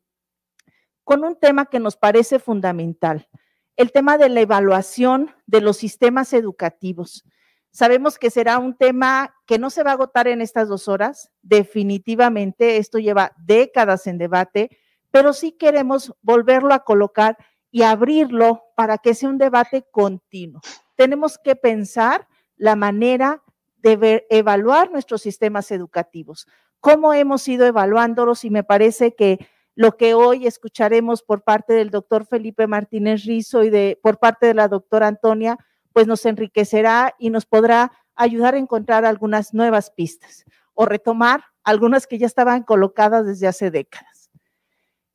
con 1.05 1.25
un 1.25 1.37
tema 1.37 1.67
que 1.67 1.81
nos 1.81 1.97
parece 1.97 2.39
fundamental, 2.39 3.29
el 3.77 3.93
tema 3.93 4.19
de 4.19 4.29
la 4.29 4.41
evaluación 4.41 5.35
de 5.47 5.61
los 5.61 5.77
sistemas 5.77 6.33
educativos. 6.33 7.25
Sabemos 7.73 8.19
que 8.19 8.31
será 8.31 8.59
un 8.59 8.77
tema 8.77 9.35
que 9.47 9.59
no 9.59 9.71
se 9.71 9.83
va 9.83 9.91
a 9.91 9.95
agotar 9.95 10.27
en 10.27 10.41
estas 10.41 10.69
dos 10.69 10.89
horas. 10.89 11.31
Definitivamente, 11.43 12.79
esto 12.79 12.99
lleva 12.99 13.33
décadas 13.39 14.07
en 14.07 14.19
debate, 14.19 14.71
pero 15.11 15.33
sí 15.33 15.53
queremos 15.53 16.15
volverlo 16.23 16.75
a 16.75 16.85
colocar 16.85 17.37
y 17.71 17.83
abrirlo 17.83 18.65
para 18.77 18.99
que 18.99 19.15
sea 19.15 19.29
un 19.29 19.39
debate 19.39 19.87
continuo. 19.91 20.61
Tenemos 20.97 21.39
que 21.39 21.55
pensar 21.55 22.27
la 22.57 22.75
manera 22.75 23.43
de 23.79 24.27
evaluar 24.29 24.91
nuestros 24.91 25.23
sistemas 25.23 25.71
educativos, 25.71 26.47
cómo 26.81 27.15
hemos 27.15 27.47
ido 27.49 27.67
evaluándolos 27.67 28.45
y 28.45 28.51
me 28.51 28.65
parece 28.65 29.15
que 29.15 29.39
lo 29.75 29.97
que 29.97 30.13
hoy 30.13 30.47
escucharemos 30.47 31.23
por 31.23 31.43
parte 31.43 31.73
del 31.73 31.91
doctor 31.91 32.27
Felipe 32.27 32.67
Martínez 32.67 33.25
Rizo 33.25 33.65
y 33.65 33.95
por 34.03 34.19
parte 34.19 34.47
de 34.47 34.55
la 34.55 34.69
doctora 34.69 35.07
Antonia 35.07 35.57
pues 35.93 36.07
nos 36.07 36.25
enriquecerá 36.27 37.15
y 37.19 37.31
nos 37.31 37.47
podrá 37.47 37.93
ayudar 38.15 38.55
a 38.55 38.59
encontrar 38.59 39.05
algunas 39.05 39.55
nuevas 39.55 39.91
pistas 39.91 40.45
o 40.75 40.87
retomar 40.87 41.45
algunas 41.65 42.07
que 42.07 42.19
ya 42.19 42.27
estaban 42.27 42.63
colocadas 42.63 43.27
desde 43.27 43.47
hace 43.47 43.71
décadas. 43.71 44.31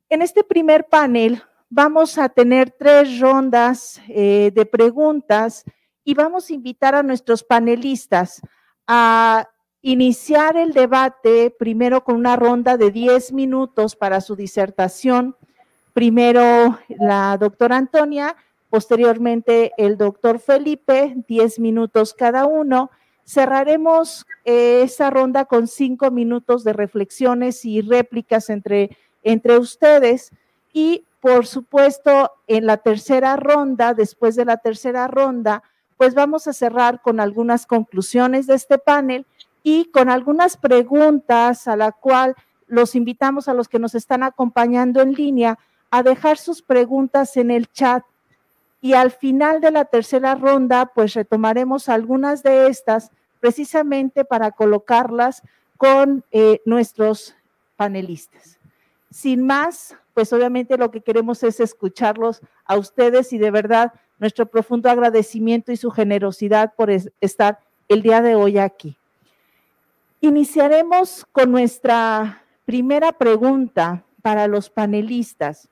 En 0.08 0.22
este 0.22 0.44
primer 0.44 0.86
panel 0.88 1.42
vamos 1.68 2.18
a 2.18 2.28
tener 2.28 2.70
tres 2.70 3.18
rondas 3.20 4.00
eh, 4.08 4.52
de 4.54 4.66
preguntas 4.66 5.64
y 6.04 6.14
vamos 6.14 6.48
a 6.48 6.54
invitar 6.54 6.94
a 6.94 7.02
nuestros 7.02 7.42
panelistas 7.42 8.40
a 8.86 9.48
iniciar 9.82 10.56
el 10.56 10.72
debate 10.72 11.54
primero 11.56 12.04
con 12.04 12.16
una 12.16 12.36
ronda 12.36 12.76
de 12.76 12.90
10 12.90 13.32
minutos 13.32 13.96
para 13.96 14.20
su 14.20 14.36
disertación. 14.36 15.36
Primero 15.92 16.78
la 16.88 17.36
doctora 17.38 17.76
Antonia 17.76 18.36
Posteriormente, 18.76 19.72
el 19.78 19.96
doctor 19.96 20.38
Felipe, 20.38 21.16
10 21.28 21.60
minutos 21.60 22.12
cada 22.12 22.44
uno. 22.44 22.90
Cerraremos 23.24 24.26
eh, 24.44 24.82
esa 24.84 25.08
ronda 25.08 25.46
con 25.46 25.66
cinco 25.66 26.10
minutos 26.10 26.62
de 26.62 26.74
reflexiones 26.74 27.64
y 27.64 27.80
réplicas 27.80 28.50
entre, 28.50 28.94
entre 29.22 29.58
ustedes. 29.58 30.30
Y, 30.74 31.06
por 31.20 31.46
supuesto, 31.46 32.32
en 32.48 32.66
la 32.66 32.76
tercera 32.76 33.36
ronda, 33.36 33.94
después 33.94 34.36
de 34.36 34.44
la 34.44 34.58
tercera 34.58 35.08
ronda, 35.08 35.62
pues 35.96 36.14
vamos 36.14 36.46
a 36.46 36.52
cerrar 36.52 37.00
con 37.00 37.18
algunas 37.18 37.64
conclusiones 37.64 38.46
de 38.46 38.56
este 38.56 38.76
panel 38.76 39.24
y 39.62 39.86
con 39.86 40.10
algunas 40.10 40.58
preguntas 40.58 41.66
a 41.66 41.76
la 41.76 41.92
cual 41.92 42.34
los 42.66 42.94
invitamos 42.94 43.48
a 43.48 43.54
los 43.54 43.68
que 43.68 43.78
nos 43.78 43.94
están 43.94 44.22
acompañando 44.22 45.00
en 45.00 45.14
línea 45.14 45.58
a 45.90 46.02
dejar 46.02 46.36
sus 46.36 46.60
preguntas 46.60 47.38
en 47.38 47.50
el 47.50 47.72
chat 47.72 48.04
y 48.80 48.92
al 48.92 49.10
final 49.10 49.60
de 49.60 49.70
la 49.70 49.84
tercera 49.84 50.34
ronda, 50.34 50.86
pues 50.94 51.14
retomaremos 51.14 51.88
algunas 51.88 52.42
de 52.42 52.68
estas 52.68 53.10
precisamente 53.40 54.24
para 54.24 54.50
colocarlas 54.50 55.42
con 55.76 56.24
eh, 56.30 56.60
nuestros 56.64 57.34
panelistas. 57.76 58.58
Sin 59.10 59.46
más, 59.46 59.96
pues 60.14 60.32
obviamente 60.32 60.76
lo 60.76 60.90
que 60.90 61.00
queremos 61.00 61.42
es 61.42 61.60
escucharlos 61.60 62.40
a 62.64 62.76
ustedes 62.76 63.32
y 63.32 63.38
de 63.38 63.50
verdad 63.50 63.92
nuestro 64.18 64.46
profundo 64.46 64.90
agradecimiento 64.90 65.72
y 65.72 65.76
su 65.76 65.90
generosidad 65.90 66.74
por 66.74 66.90
estar 66.90 67.60
el 67.88 68.02
día 68.02 68.22
de 68.22 68.34
hoy 68.34 68.58
aquí. 68.58 68.96
Iniciaremos 70.20 71.26
con 71.32 71.52
nuestra 71.52 72.42
primera 72.64 73.12
pregunta 73.12 74.04
para 74.22 74.46
los 74.46 74.70
panelistas. 74.70 75.68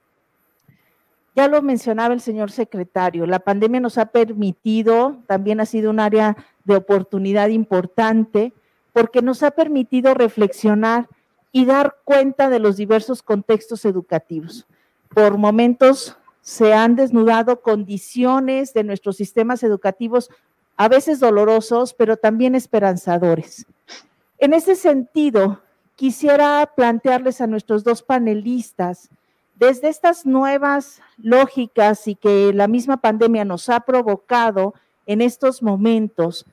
Ya 1.34 1.48
lo 1.48 1.60
mencionaba 1.62 2.14
el 2.14 2.20
señor 2.20 2.52
secretario, 2.52 3.26
la 3.26 3.40
pandemia 3.40 3.80
nos 3.80 3.98
ha 3.98 4.06
permitido, 4.06 5.18
también 5.26 5.60
ha 5.60 5.66
sido 5.66 5.90
un 5.90 5.98
área 5.98 6.36
de 6.64 6.76
oportunidad 6.76 7.48
importante, 7.48 8.52
porque 8.92 9.20
nos 9.20 9.42
ha 9.42 9.50
permitido 9.50 10.14
reflexionar 10.14 11.08
y 11.50 11.64
dar 11.64 11.96
cuenta 12.04 12.48
de 12.50 12.60
los 12.60 12.76
diversos 12.76 13.22
contextos 13.22 13.84
educativos. 13.84 14.66
Por 15.08 15.36
momentos 15.36 16.16
se 16.40 16.74
han 16.74 16.94
desnudado 16.94 17.62
condiciones 17.62 18.74
de 18.74 18.84
nuestros 18.84 19.16
sistemas 19.16 19.62
educativos, 19.62 20.30
a 20.76 20.88
veces 20.88 21.18
dolorosos, 21.18 21.94
pero 21.94 22.16
también 22.16 22.54
esperanzadores. 22.54 23.66
En 24.38 24.52
ese 24.52 24.76
sentido, 24.76 25.62
quisiera 25.96 26.70
plantearles 26.76 27.40
a 27.40 27.46
nuestros 27.46 27.82
dos 27.82 28.02
panelistas, 28.02 29.10
desde 29.54 29.88
estas 29.88 30.26
nuevas 30.26 31.00
lógicas 31.16 32.06
y 32.08 32.14
que 32.14 32.52
la 32.52 32.68
misma 32.68 32.96
pandemia 32.96 33.44
nos 33.44 33.68
ha 33.68 33.80
provocado 33.80 34.74
en 35.06 35.20
estos 35.20 35.62
momentos, 35.62 36.46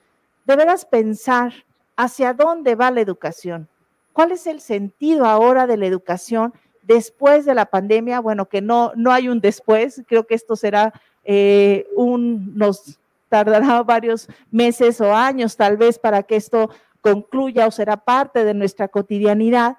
deberás 0.45 0.85
pensar 0.85 1.53
hacia 1.95 2.33
dónde 2.33 2.75
va 2.75 2.91
la 2.91 3.01
educación. 3.01 3.67
¿Cuál 4.13 4.31
es 4.31 4.45
el 4.47 4.59
sentido 4.59 5.25
ahora 5.25 5.67
de 5.67 5.77
la 5.77 5.85
educación 5.85 6.53
después 6.83 7.45
de 7.45 7.55
la 7.55 7.65
pandemia? 7.65 8.19
Bueno, 8.19 8.47
que 8.47 8.61
no, 8.61 8.91
no 8.95 9.11
hay 9.11 9.29
un 9.29 9.39
después, 9.39 10.03
creo 10.07 10.27
que 10.27 10.35
esto 10.35 10.55
será 10.55 10.93
eh, 11.23 11.87
un, 11.95 12.57
nos 12.57 12.99
tardará 13.29 13.81
varios 13.83 14.27
meses 14.51 14.99
o 14.99 15.15
años 15.15 15.55
tal 15.55 15.77
vez 15.77 15.97
para 15.97 16.23
que 16.23 16.35
esto 16.35 16.69
concluya 16.99 17.67
o 17.67 17.71
será 17.71 17.97
parte 17.97 18.43
de 18.43 18.53
nuestra 18.53 18.87
cotidianidad. 18.87 19.77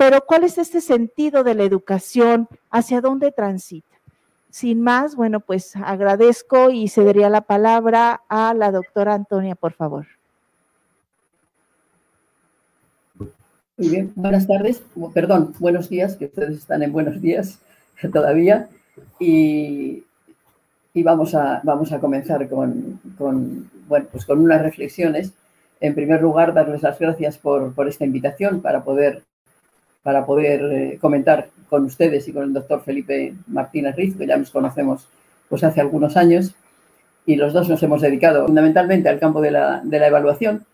Pero 0.00 0.24
¿cuál 0.24 0.44
es 0.44 0.56
este 0.56 0.80
sentido 0.80 1.44
de 1.44 1.54
la 1.54 1.62
educación? 1.64 2.48
¿Hacia 2.70 3.02
dónde 3.02 3.32
transita? 3.32 4.00
Sin 4.48 4.80
más, 4.80 5.14
bueno, 5.14 5.40
pues 5.40 5.76
agradezco 5.76 6.70
y 6.70 6.88
cedería 6.88 7.28
la 7.28 7.42
palabra 7.42 8.22
a 8.30 8.54
la 8.54 8.72
doctora 8.72 9.12
Antonia, 9.12 9.56
por 9.56 9.74
favor. 9.74 10.06
Muy 13.76 13.90
bien, 13.90 14.10
buenas 14.14 14.46
tardes, 14.46 14.82
perdón, 15.12 15.52
buenos 15.58 15.90
días, 15.90 16.16
que 16.16 16.24
ustedes 16.24 16.56
están 16.56 16.82
en 16.82 16.92
buenos 16.92 17.20
días 17.20 17.58
todavía. 18.10 18.70
Y, 19.18 20.02
vamos, 20.94 21.34
a, 21.34 21.60
vamos 21.62 21.92
a 21.92 22.00
comenzar 22.00 22.48
con, 22.48 22.98
bueno, 23.86 24.06
pues 24.10 24.24
con 24.24 24.38
unas 24.38 24.62
reflexiones. 24.62 25.34
En 25.78 25.94
primer 25.94 26.22
lugar, 26.22 26.54
darles 26.54 26.82
las 26.82 26.98
gracias 26.98 27.36
por, 27.36 27.74
por 27.74 27.86
esta 27.86 28.06
invitación 28.06 28.62
para 28.62 28.82
poder, 28.82 29.24
para 30.02 30.24
poder 30.24 30.62
eh, 30.72 30.98
comentar 31.00 31.48
con 31.68 31.84
ustedes 31.84 32.26
y 32.28 32.32
con 32.32 32.44
el 32.44 32.52
doctor 32.52 32.82
Felipe 32.82 33.34
Martínez 33.46 33.96
Riz, 33.96 34.16
que 34.16 34.26
ya 34.26 34.36
nos 34.36 34.50
conocemos 34.50 35.06
pues 35.48 35.64
hace 35.64 35.80
algunos 35.80 36.16
años, 36.16 36.54
y 37.26 37.36
los 37.36 37.52
dos 37.52 37.68
nos 37.68 37.82
hemos 37.82 38.00
dedicado 38.00 38.46
fundamentalmente 38.46 39.08
al 39.08 39.18
campo 39.18 39.40
de 39.40 39.50
la, 39.50 39.80
de 39.84 39.98
la 39.98 40.08
evaluación, 40.08 40.64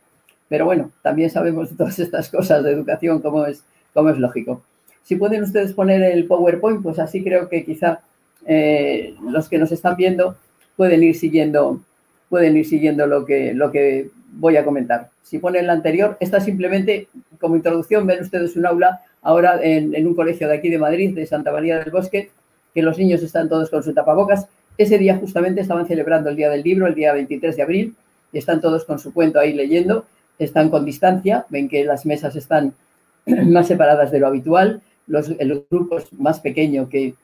pero 0.48 0.64
bueno, 0.64 0.90
también 1.02 1.30
sabemos 1.30 1.76
todas 1.76 1.98
estas 1.98 2.28
cosas 2.28 2.62
de 2.62 2.72
educación, 2.72 3.20
como 3.20 3.46
es, 3.46 3.64
como 3.92 4.10
es 4.10 4.18
lógico. 4.18 4.62
Si 5.02 5.16
pueden 5.16 5.42
ustedes 5.42 5.72
poner 5.72 6.02
el 6.02 6.26
PowerPoint, 6.26 6.82
pues 6.82 6.98
así 6.98 7.22
creo 7.22 7.48
que 7.48 7.64
quizá 7.64 8.00
eh, 8.46 9.14
los 9.22 9.48
que 9.48 9.58
nos 9.58 9.72
están 9.72 9.96
viendo 9.96 10.36
pueden 10.76 11.02
ir 11.02 11.16
siguiendo, 11.16 11.80
pueden 12.28 12.56
ir 12.56 12.66
siguiendo 12.66 13.06
lo 13.06 13.24
que, 13.24 13.54
lo 13.54 13.70
que 13.70 14.10
voy 14.32 14.56
a 14.56 14.64
comentar. 14.64 15.10
Si 15.22 15.38
ponen 15.38 15.66
la 15.66 15.72
anterior, 15.72 16.16
esta 16.20 16.40
simplemente 16.40 17.08
como 17.40 17.56
introducción, 17.56 18.06
ven 18.06 18.22
ustedes 18.22 18.56
un 18.56 18.66
aula 18.66 19.00
ahora 19.26 19.58
en, 19.60 20.06
un 20.06 20.14
colegio 20.14 20.46
de 20.46 20.54
aquí 20.54 20.70
de 20.70 20.78
Madrid, 20.78 21.12
de 21.12 21.26
Santa 21.26 21.50
María 21.50 21.80
del 21.80 21.90
Bosque, 21.90 22.30
que 22.72 22.80
los 22.80 22.96
niños 22.96 23.24
están 23.24 23.48
todos 23.48 23.68
con 23.70 23.82
su 23.82 23.92
tapabocas. 23.92 24.46
Ese 24.78 24.98
día 24.98 25.16
justamente 25.16 25.60
estaban 25.60 25.84
celebrando 25.88 26.30
el 26.30 26.36
Día 26.36 26.48
del 26.48 26.62
Libro, 26.62 26.86
el 26.86 26.94
día 26.94 27.12
23 27.12 27.56
de 27.56 27.62
abril, 27.62 27.96
y 28.32 28.38
están 28.38 28.60
todos 28.60 28.84
con 28.84 29.00
su 29.00 29.12
cuento 29.12 29.40
ahí 29.40 29.52
leyendo, 29.52 30.06
están 30.38 30.70
con 30.70 30.84
distancia, 30.84 31.44
ven 31.48 31.68
que 31.68 31.84
las 31.84 32.06
mesas 32.06 32.36
están 32.36 32.74
más 33.26 33.66
separadas 33.66 34.12
de 34.12 34.20
lo 34.20 34.28
habitual, 34.28 34.80
los, 35.08 35.28
el 35.40 35.64
grupo 35.68 35.98
es 35.98 36.12
más 36.12 36.38
pequeño 36.38 36.88
que, 36.88 37.14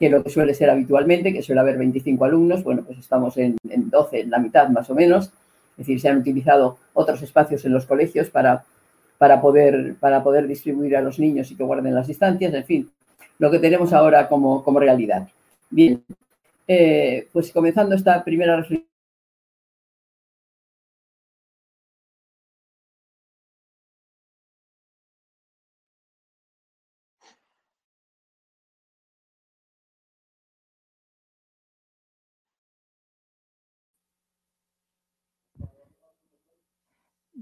que, 0.00 0.10
lo 0.10 0.24
que 0.24 0.30
suele 0.30 0.54
ser 0.54 0.70
habitualmente, 0.70 1.32
que 1.32 1.42
suele 1.42 1.60
haber 1.60 1.78
25 1.78 2.24
alumnos, 2.24 2.64
bueno, 2.64 2.82
pues 2.84 2.98
estamos 2.98 3.36
en, 3.36 3.56
en 3.70 3.90
12, 3.90 4.22
en 4.22 4.30
la 4.30 4.40
mitad 4.40 4.68
más 4.70 4.90
o 4.90 4.94
menos, 4.96 5.26
es 5.26 5.86
decir, 5.86 6.00
se 6.00 6.08
han 6.08 6.18
utilizado 6.18 6.78
otros 6.94 7.22
espacios 7.22 7.64
en 7.64 7.72
los 7.72 7.86
colegios 7.86 8.28
para 8.28 8.64
para 9.24 9.40
poder, 9.40 9.94
para 10.00 10.22
poder 10.22 10.46
distribuir 10.46 10.94
a 10.98 11.00
los 11.00 11.18
niños 11.18 11.50
y 11.50 11.56
que 11.56 11.64
guarden 11.64 11.94
las 11.94 12.08
distancias, 12.08 12.52
en 12.52 12.64
fin, 12.64 12.90
lo 13.38 13.50
que 13.50 13.58
tenemos 13.58 13.90
ahora 13.94 14.28
como, 14.28 14.62
como 14.62 14.78
realidad. 14.78 15.26
Bien, 15.70 16.04
eh, 16.68 17.26
pues 17.32 17.50
comenzando 17.50 17.94
esta 17.94 18.22
primera 18.22 18.54
reflexión. 18.54 18.93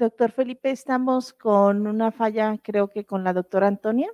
Doctor 0.02 0.32
Felipe, 0.32 0.72
estamos 0.72 1.32
con 1.32 1.86
una 1.86 2.10
falla, 2.10 2.58
creo 2.60 2.88
que 2.88 3.04
con 3.04 3.22
la 3.22 3.32
doctora 3.32 3.68
Antonia. 3.68 4.10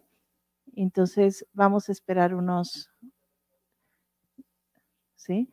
Entonces, 0.76 1.46
vamos 1.54 1.88
a 1.88 1.92
esperar 1.92 2.34
unos... 2.34 2.90
¿Sí? 5.16 5.48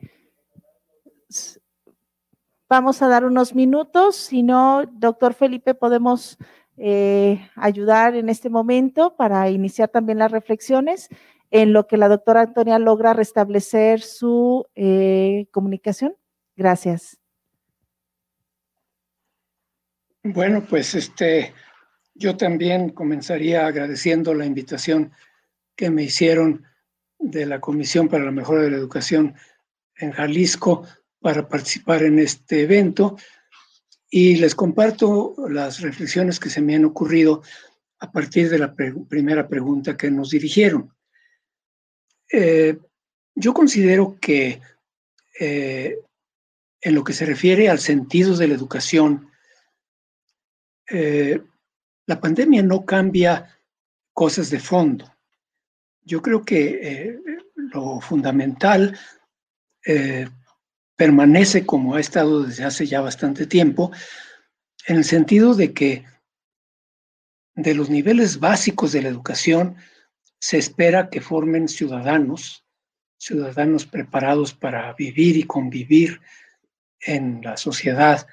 Vamos 2.67 3.01
a 3.01 3.07
dar 3.07 3.23
unos 3.23 3.55
minutos. 3.55 4.17
Si 4.17 4.43
no, 4.43 4.83
doctor 4.91 5.33
Felipe, 5.33 5.73
podemos 5.73 6.37
eh, 6.75 7.49
ayudar 7.55 8.15
en 8.15 8.27
este 8.27 8.49
momento 8.49 9.15
para 9.15 9.49
iniciar 9.49 9.87
también 9.87 10.19
las 10.19 10.33
reflexiones 10.33 11.07
en 11.49 11.71
lo 11.71 11.87
que 11.87 11.95
la 11.95 12.09
doctora 12.09 12.41
Antonia 12.41 12.77
logra 12.77 13.13
restablecer 13.13 14.01
su 14.01 14.65
eh, 14.75 15.47
comunicación. 15.53 16.13
Gracias. 16.57 17.21
Bueno, 20.27 20.65
pues 20.67 20.95
este, 20.95 21.53
yo 22.15 22.35
también 22.35 22.89
comenzaría 22.89 23.67
agradeciendo 23.67 24.33
la 24.33 24.47
invitación 24.47 25.11
que 25.75 25.91
me 25.91 26.01
hicieron 26.01 26.65
de 27.19 27.45
la 27.45 27.61
Comisión 27.61 28.07
para 28.07 28.25
la 28.25 28.31
Mejora 28.31 28.63
de 28.63 28.71
la 28.71 28.77
Educación 28.77 29.35
en 29.97 30.13
Jalisco 30.13 30.83
para 31.19 31.47
participar 31.47 32.01
en 32.01 32.17
este 32.17 32.63
evento 32.63 33.17
y 34.09 34.37
les 34.37 34.55
comparto 34.55 35.35
las 35.47 35.81
reflexiones 35.81 36.39
que 36.39 36.49
se 36.49 36.59
me 36.59 36.73
han 36.73 36.85
ocurrido 36.85 37.43
a 37.99 38.11
partir 38.11 38.49
de 38.49 38.57
la 38.57 38.73
primera 38.73 39.47
pregunta 39.47 39.95
que 39.95 40.09
nos 40.09 40.31
dirigieron. 40.31 40.91
Eh, 42.31 42.79
yo 43.35 43.53
considero 43.53 44.17
que 44.19 44.59
eh, 45.39 45.99
en 46.81 46.95
lo 46.95 47.03
que 47.03 47.13
se 47.13 47.27
refiere 47.27 47.69
al 47.69 47.77
sentido 47.77 48.35
de 48.35 48.47
la 48.47 48.55
educación, 48.55 49.29
eh, 50.89 51.41
la 52.05 52.19
pandemia 52.19 52.61
no 52.63 52.85
cambia 52.85 53.57
cosas 54.13 54.49
de 54.49 54.59
fondo. 54.59 55.11
Yo 56.01 56.21
creo 56.21 56.43
que 56.43 56.79
eh, 56.81 57.19
lo 57.55 57.99
fundamental 57.99 58.97
eh, 59.85 60.27
permanece 60.95 61.65
como 61.65 61.95
ha 61.95 61.99
estado 61.99 62.43
desde 62.43 62.63
hace 62.63 62.85
ya 62.85 63.01
bastante 63.01 63.45
tiempo, 63.45 63.91
en 64.87 64.97
el 64.97 65.03
sentido 65.03 65.55
de 65.55 65.73
que 65.73 66.05
de 67.55 67.73
los 67.73 67.89
niveles 67.89 68.39
básicos 68.39 68.91
de 68.91 69.01
la 69.01 69.09
educación 69.09 69.77
se 70.39 70.57
espera 70.57 71.09
que 71.09 71.21
formen 71.21 71.67
ciudadanos, 71.67 72.65
ciudadanos 73.17 73.85
preparados 73.85 74.53
para 74.53 74.93
vivir 74.93 75.37
y 75.37 75.43
convivir 75.43 76.21
en 76.99 77.41
la 77.41 77.57
sociedad 77.57 78.27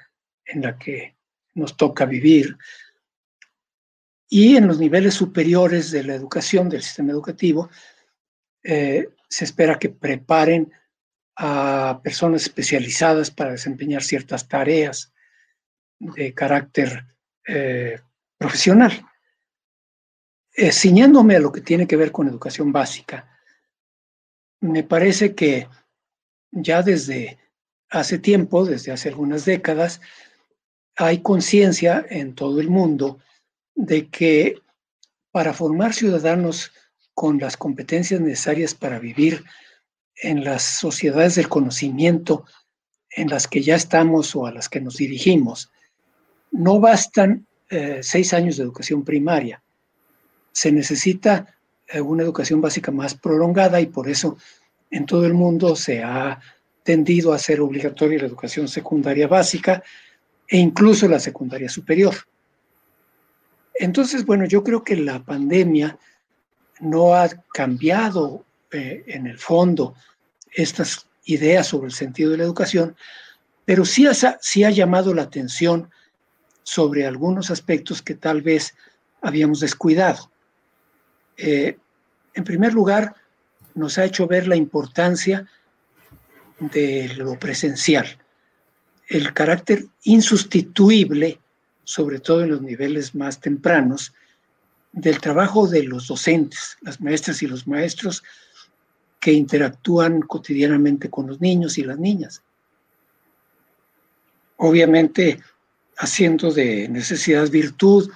en 0.45 0.61
la 0.61 0.77
que 0.77 1.17
nos 1.53 1.77
toca 1.77 2.05
vivir. 2.05 2.57
Y 4.29 4.55
en 4.55 4.67
los 4.67 4.79
niveles 4.79 5.13
superiores 5.13 5.91
de 5.91 6.03
la 6.03 6.15
educación, 6.15 6.69
del 6.69 6.81
sistema 6.81 7.11
educativo, 7.11 7.69
eh, 8.63 9.09
se 9.29 9.45
espera 9.45 9.77
que 9.77 9.89
preparen 9.89 10.71
a 11.35 11.99
personas 12.03 12.43
especializadas 12.43 13.31
para 13.31 13.51
desempeñar 13.51 14.03
ciertas 14.03 14.47
tareas 14.47 15.13
de 15.99 16.33
carácter 16.33 17.05
eh, 17.47 17.99
profesional. 18.37 19.05
Eh, 20.55 20.71
ciñéndome 20.71 21.35
a 21.35 21.39
lo 21.39 21.51
que 21.51 21.61
tiene 21.61 21.87
que 21.87 21.95
ver 21.95 22.11
con 22.11 22.27
educación 22.27 22.71
básica, 22.71 23.29
me 24.61 24.83
parece 24.83 25.33
que 25.33 25.67
ya 26.51 26.83
desde 26.83 27.39
hace 27.89 28.19
tiempo, 28.19 28.65
desde 28.65 28.91
hace 28.91 29.09
algunas 29.09 29.45
décadas, 29.45 29.99
hay 30.95 31.21
conciencia 31.21 32.05
en 32.09 32.35
todo 32.35 32.59
el 32.61 32.69
mundo 32.69 33.19
de 33.75 34.07
que 34.09 34.61
para 35.31 35.53
formar 35.53 35.93
ciudadanos 35.93 36.71
con 37.13 37.39
las 37.39 37.57
competencias 37.57 38.21
necesarias 38.21 38.75
para 38.75 38.99
vivir 38.99 39.43
en 40.15 40.43
las 40.43 40.63
sociedades 40.63 41.35
del 41.35 41.49
conocimiento 41.49 42.45
en 43.09 43.29
las 43.29 43.47
que 43.47 43.61
ya 43.61 43.75
estamos 43.75 44.35
o 44.35 44.45
a 44.45 44.51
las 44.51 44.69
que 44.69 44.81
nos 44.81 44.97
dirigimos, 44.97 45.71
no 46.51 46.79
bastan 46.79 47.45
eh, 47.69 47.99
seis 48.01 48.33
años 48.33 48.57
de 48.57 48.63
educación 48.63 49.03
primaria. 49.03 49.61
Se 50.51 50.71
necesita 50.71 51.55
eh, 51.87 52.01
una 52.01 52.23
educación 52.23 52.61
básica 52.61 52.91
más 52.91 53.15
prolongada 53.15 53.81
y 53.81 53.87
por 53.87 54.09
eso 54.09 54.37
en 54.91 55.05
todo 55.05 55.25
el 55.25 55.33
mundo 55.33 55.75
se 55.75 56.03
ha 56.03 56.39
tendido 56.83 57.33
a 57.33 57.37
hacer 57.37 57.61
obligatoria 57.61 58.19
la 58.19 58.27
educación 58.27 58.67
secundaria 58.67 59.27
básica, 59.27 59.83
e 60.47 60.57
incluso 60.57 61.07
la 61.07 61.19
secundaria 61.19 61.69
superior. 61.69 62.15
Entonces, 63.75 64.25
bueno, 64.25 64.45
yo 64.45 64.63
creo 64.63 64.83
que 64.83 64.95
la 64.95 65.23
pandemia 65.23 65.97
no 66.79 67.15
ha 67.15 67.29
cambiado 67.53 68.45
eh, 68.71 69.03
en 69.07 69.27
el 69.27 69.37
fondo 69.37 69.95
estas 70.51 71.07
ideas 71.25 71.67
sobre 71.67 71.87
el 71.87 71.93
sentido 71.93 72.31
de 72.31 72.37
la 72.37 72.43
educación, 72.43 72.95
pero 73.65 73.85
sí 73.85 74.05
ha, 74.05 74.69
llamado 74.69 75.13
la 75.13 75.23
atención 75.23 75.89
sobre 76.63 77.05
algunos 77.05 77.49
aspectos 77.49 78.01
que 78.01 78.15
tal 78.15 78.41
vez 78.41 78.75
habíamos 79.21 79.61
descuidado. 79.61 80.31
Eh, 81.37 81.77
en 82.33 82.43
primer 82.43 82.73
lugar, 82.73 83.15
nos 83.73 83.97
ha 83.97 84.05
hecho 84.05 84.27
ver 84.27 84.47
la 84.47 84.55
importancia 84.55 85.47
de 86.59 87.11
lo 87.15 87.39
presencial, 87.39 88.17
el 89.07 89.33
carácter 89.33 89.85
insustituible, 90.03 91.39
sobre 91.83 92.19
todo 92.19 92.43
en 92.43 92.51
los 92.51 92.61
niveles 92.61 93.15
más 93.15 93.39
tempranos, 93.39 94.13
del 94.91 95.19
trabajo 95.19 95.67
de 95.67 95.83
los 95.83 96.07
docentes, 96.07 96.77
las 96.81 97.01
maestras 97.01 97.41
y 97.41 97.47
los 97.47 97.67
maestros 97.67 98.23
que 99.19 99.33
interactúan 99.33 100.21
cotidianamente 100.21 101.09
con 101.09 101.27
los 101.27 101.41
niños 101.41 101.77
y 101.77 101.83
las 101.83 101.97
niñas. 101.97 102.43
Obviamente, 104.57 105.41
haciendo 105.97 106.51
de 106.51 106.87
necesidad 106.89 107.49
virtud, 107.49 108.09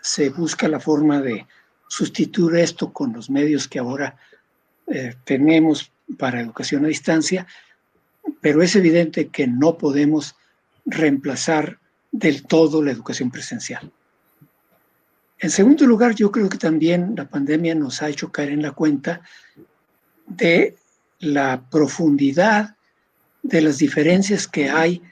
se 0.00 0.28
busca 0.30 0.68
la 0.68 0.80
forma 0.80 1.20
de 1.20 1.46
sustituir 1.88 2.56
esto 2.56 2.92
con 2.92 3.12
los 3.12 3.30
medios 3.30 3.68
que 3.68 3.78
ahora 3.78 4.16
eh, 4.88 5.14
tenemos 5.24 5.90
para 6.18 6.40
educación 6.40 6.84
a 6.84 6.88
distancia, 6.88 7.46
pero 8.40 8.62
es 8.62 8.76
evidente 8.76 9.28
que 9.28 9.46
no 9.46 9.78
podemos 9.78 10.36
reemplazar 10.84 11.78
del 12.10 12.44
todo 12.44 12.82
la 12.82 12.90
educación 12.90 13.30
presencial. 13.30 13.90
En 15.38 15.50
segundo 15.50 15.86
lugar, 15.86 16.14
yo 16.14 16.30
creo 16.30 16.48
que 16.48 16.58
también 16.58 17.14
la 17.16 17.28
pandemia 17.28 17.74
nos 17.74 18.02
ha 18.02 18.08
hecho 18.08 18.30
caer 18.30 18.50
en 18.50 18.62
la 18.62 18.72
cuenta 18.72 19.22
de 20.26 20.76
la 21.18 21.64
profundidad 21.70 22.76
de 23.42 23.60
las 23.60 23.78
diferencias 23.78 24.46
que 24.46 24.70
hay 24.70 25.02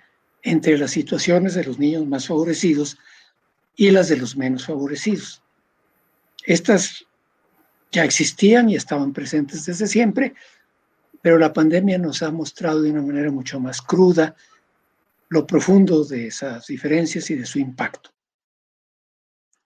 entre 0.42 0.78
las 0.78 0.92
situaciones 0.92 1.54
de 1.54 1.64
los 1.64 1.78
niños 1.78 2.06
más 2.06 2.26
favorecidos 2.26 2.96
y 3.76 3.90
las 3.90 4.08
de 4.08 4.16
los 4.16 4.36
menos 4.36 4.66
favorecidos. 4.66 5.42
Estas 6.44 7.04
ya 7.92 8.04
existían 8.04 8.70
y 8.70 8.76
estaban 8.76 9.12
presentes 9.12 9.66
desde 9.66 9.86
siempre, 9.86 10.34
pero 11.22 11.38
la 11.38 11.52
pandemia 11.52 11.98
nos 11.98 12.22
ha 12.22 12.30
mostrado 12.30 12.82
de 12.82 12.90
una 12.90 13.02
manera 13.02 13.30
mucho 13.30 13.60
más 13.60 13.82
cruda 13.82 14.34
lo 15.28 15.46
profundo 15.46 16.04
de 16.04 16.26
esas 16.26 16.66
diferencias 16.66 17.30
y 17.30 17.36
de 17.36 17.46
su 17.46 17.58
impacto. 17.58 18.10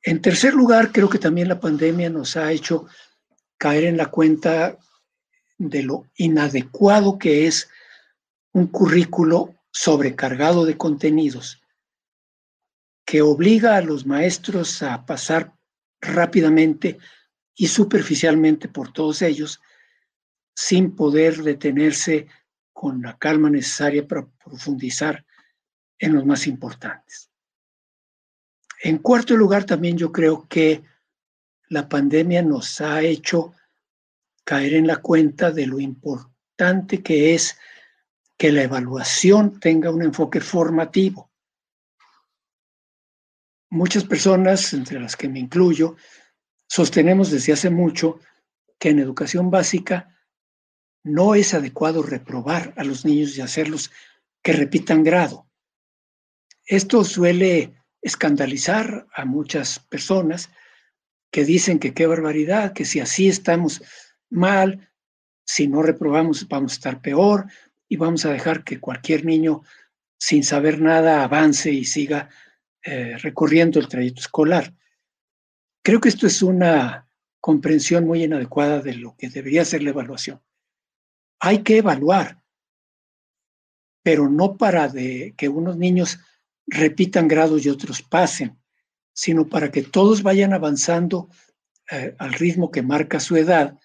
En 0.02 0.20
tercer 0.20 0.52
lugar, 0.52 0.92
creo 0.92 1.08
que 1.08 1.18
también 1.18 1.48
la 1.48 1.60
pandemia 1.60 2.10
nos 2.10 2.36
ha 2.36 2.52
hecho 2.52 2.86
caer 3.56 3.84
en 3.84 3.96
la 3.96 4.06
cuenta 4.06 4.76
de 5.56 5.82
lo 5.82 6.06
inadecuado 6.16 7.18
que 7.18 7.46
es 7.46 7.70
un 8.52 8.66
currículo 8.66 9.54
sobrecargado 9.70 10.66
de 10.66 10.76
contenidos 10.76 11.62
que 13.04 13.22
obliga 13.22 13.76
a 13.76 13.82
los 13.82 14.06
maestros 14.06 14.82
a 14.82 15.04
pasar 15.06 15.52
rápidamente 16.00 16.98
y 17.54 17.68
superficialmente 17.68 18.68
por 18.68 18.92
todos 18.92 19.22
ellos 19.22 19.60
sin 20.54 20.94
poder 20.94 21.42
detenerse 21.42 22.28
con 22.72 23.02
la 23.02 23.18
calma 23.18 23.50
necesaria 23.50 24.06
para 24.06 24.26
profundizar 24.26 25.24
en 25.98 26.14
los 26.14 26.24
más 26.24 26.46
importantes. 26.46 27.30
En 28.82 28.98
cuarto 28.98 29.36
lugar, 29.36 29.64
también 29.64 29.96
yo 29.96 30.12
creo 30.12 30.46
que 30.48 30.82
la 31.68 31.88
pandemia 31.88 32.42
nos 32.42 32.80
ha 32.80 33.00
hecho 33.02 33.54
caer 34.44 34.74
en 34.74 34.86
la 34.86 34.96
cuenta 34.96 35.50
de 35.50 35.66
lo 35.66 35.80
importante 35.80 37.02
que 37.02 37.34
es 37.34 37.58
que 38.36 38.52
la 38.52 38.62
evaluación 38.62 39.58
tenga 39.58 39.90
un 39.90 40.02
enfoque 40.02 40.40
formativo. 40.40 41.30
Muchas 43.70 44.04
personas, 44.04 44.72
entre 44.72 45.00
las 45.00 45.16
que 45.16 45.28
me 45.28 45.40
incluyo, 45.40 45.96
sostenemos 46.68 47.30
desde 47.30 47.54
hace 47.54 47.70
mucho 47.70 48.20
que 48.78 48.90
en 48.90 48.98
educación 48.98 49.50
básica 49.50 50.13
no 51.04 51.34
es 51.34 51.54
adecuado 51.54 52.02
reprobar 52.02 52.72
a 52.76 52.82
los 52.82 53.04
niños 53.04 53.36
y 53.36 53.42
hacerlos 53.42 53.92
que 54.42 54.52
repitan 54.52 55.04
grado. 55.04 55.46
Esto 56.66 57.04
suele 57.04 57.74
escandalizar 58.00 59.06
a 59.14 59.24
muchas 59.24 59.78
personas 59.78 60.50
que 61.30 61.44
dicen 61.44 61.78
que 61.78 61.94
qué 61.94 62.06
barbaridad, 62.06 62.72
que 62.72 62.84
si 62.84 63.00
así 63.00 63.28
estamos 63.28 63.82
mal, 64.30 64.90
si 65.44 65.68
no 65.68 65.82
reprobamos 65.82 66.48
vamos 66.48 66.72
a 66.72 66.74
estar 66.76 67.02
peor 67.02 67.46
y 67.88 67.96
vamos 67.96 68.24
a 68.24 68.32
dejar 68.32 68.64
que 68.64 68.80
cualquier 68.80 69.24
niño 69.24 69.62
sin 70.18 70.42
saber 70.42 70.80
nada 70.80 71.22
avance 71.22 71.70
y 71.70 71.84
siga 71.84 72.30
eh, 72.82 73.18
recorriendo 73.18 73.78
el 73.78 73.88
trayecto 73.88 74.20
escolar. 74.20 74.74
Creo 75.82 76.00
que 76.00 76.08
esto 76.08 76.26
es 76.26 76.40
una 76.40 77.06
comprensión 77.40 78.06
muy 78.06 78.24
inadecuada 78.24 78.80
de 78.80 78.94
lo 78.94 79.16
que 79.16 79.28
debería 79.28 79.66
ser 79.66 79.82
la 79.82 79.90
evaluación. 79.90 80.40
Hay 81.46 81.62
que 81.62 81.76
evaluar, 81.76 82.40
pero 84.02 84.30
no 84.30 84.56
para 84.56 84.88
de 84.88 85.34
que 85.36 85.50
unos 85.50 85.76
niños 85.76 86.18
repitan 86.66 87.28
grados 87.28 87.66
y 87.66 87.68
otros 87.68 88.00
pasen, 88.00 88.58
sino 89.12 89.46
para 89.46 89.70
que 89.70 89.82
todos 89.82 90.22
vayan 90.22 90.54
avanzando 90.54 91.28
eh, 91.90 92.16
al 92.18 92.32
ritmo 92.32 92.70
que 92.70 92.80
marca 92.80 93.20
su 93.20 93.36
edad 93.36 93.78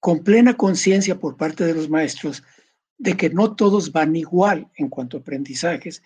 con 0.00 0.24
plena 0.24 0.56
conciencia 0.56 1.20
por 1.20 1.36
parte 1.36 1.66
de 1.66 1.74
los 1.74 1.90
maestros 1.90 2.42
de 2.96 3.18
que 3.18 3.28
no 3.28 3.54
todos 3.54 3.92
van 3.92 4.16
igual 4.16 4.70
en 4.76 4.88
cuanto 4.88 5.18
a 5.18 5.20
aprendizajes 5.20 6.02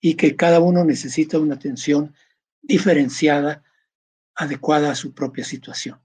y 0.00 0.14
que 0.14 0.34
cada 0.34 0.58
uno 0.58 0.84
necesita 0.84 1.38
una 1.38 1.54
atención 1.54 2.12
diferenciada, 2.60 3.62
adecuada 4.34 4.90
a 4.90 4.96
su 4.96 5.14
propia 5.14 5.44
situación. 5.44 6.00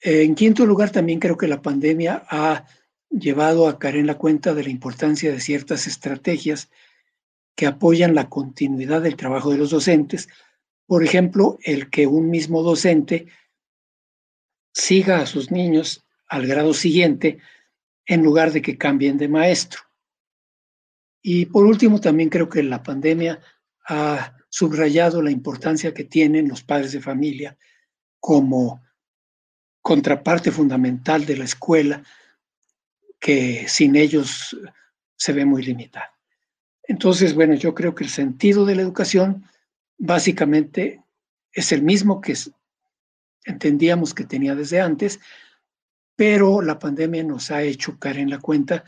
En 0.00 0.34
quinto 0.34 0.64
lugar, 0.64 0.90
también 0.90 1.18
creo 1.18 1.36
que 1.36 1.48
la 1.48 1.62
pandemia 1.62 2.24
ha 2.28 2.66
llevado 3.10 3.68
a 3.68 3.78
caer 3.78 3.96
en 3.96 4.06
la 4.06 4.16
cuenta 4.16 4.54
de 4.54 4.62
la 4.62 4.70
importancia 4.70 5.32
de 5.32 5.40
ciertas 5.40 5.86
estrategias 5.86 6.70
que 7.56 7.66
apoyan 7.66 8.14
la 8.14 8.28
continuidad 8.28 9.02
del 9.02 9.16
trabajo 9.16 9.50
de 9.50 9.58
los 9.58 9.70
docentes. 9.70 10.28
Por 10.86 11.02
ejemplo, 11.02 11.58
el 11.62 11.90
que 11.90 12.06
un 12.06 12.30
mismo 12.30 12.62
docente 12.62 13.26
siga 14.72 15.20
a 15.20 15.26
sus 15.26 15.50
niños 15.50 16.06
al 16.28 16.46
grado 16.46 16.72
siguiente 16.72 17.38
en 18.06 18.22
lugar 18.22 18.52
de 18.52 18.62
que 18.62 18.78
cambien 18.78 19.18
de 19.18 19.28
maestro. 19.28 19.80
Y 21.20 21.46
por 21.46 21.66
último, 21.66 22.00
también 22.00 22.28
creo 22.28 22.48
que 22.48 22.62
la 22.62 22.82
pandemia 22.82 23.40
ha 23.88 24.36
subrayado 24.48 25.20
la 25.20 25.30
importancia 25.30 25.92
que 25.92 26.04
tienen 26.04 26.48
los 26.48 26.62
padres 26.62 26.92
de 26.92 27.00
familia 27.00 27.58
como 28.20 28.82
contraparte 29.88 30.52
fundamental 30.52 31.24
de 31.24 31.38
la 31.38 31.44
escuela, 31.44 32.02
que 33.18 33.64
sin 33.68 33.96
ellos 33.96 34.54
se 35.16 35.32
ve 35.32 35.46
muy 35.46 35.62
limitada. 35.62 36.12
Entonces, 36.82 37.34
bueno, 37.34 37.54
yo 37.54 37.74
creo 37.74 37.94
que 37.94 38.04
el 38.04 38.10
sentido 38.10 38.66
de 38.66 38.74
la 38.74 38.82
educación 38.82 39.46
básicamente 39.96 41.02
es 41.52 41.72
el 41.72 41.80
mismo 41.80 42.20
que 42.20 42.34
entendíamos 43.46 44.12
que 44.12 44.24
tenía 44.24 44.54
desde 44.54 44.78
antes, 44.78 45.20
pero 46.14 46.60
la 46.60 46.78
pandemia 46.78 47.24
nos 47.24 47.50
ha 47.50 47.62
hecho 47.62 47.98
caer 47.98 48.18
en 48.18 48.28
la 48.28 48.40
cuenta 48.40 48.84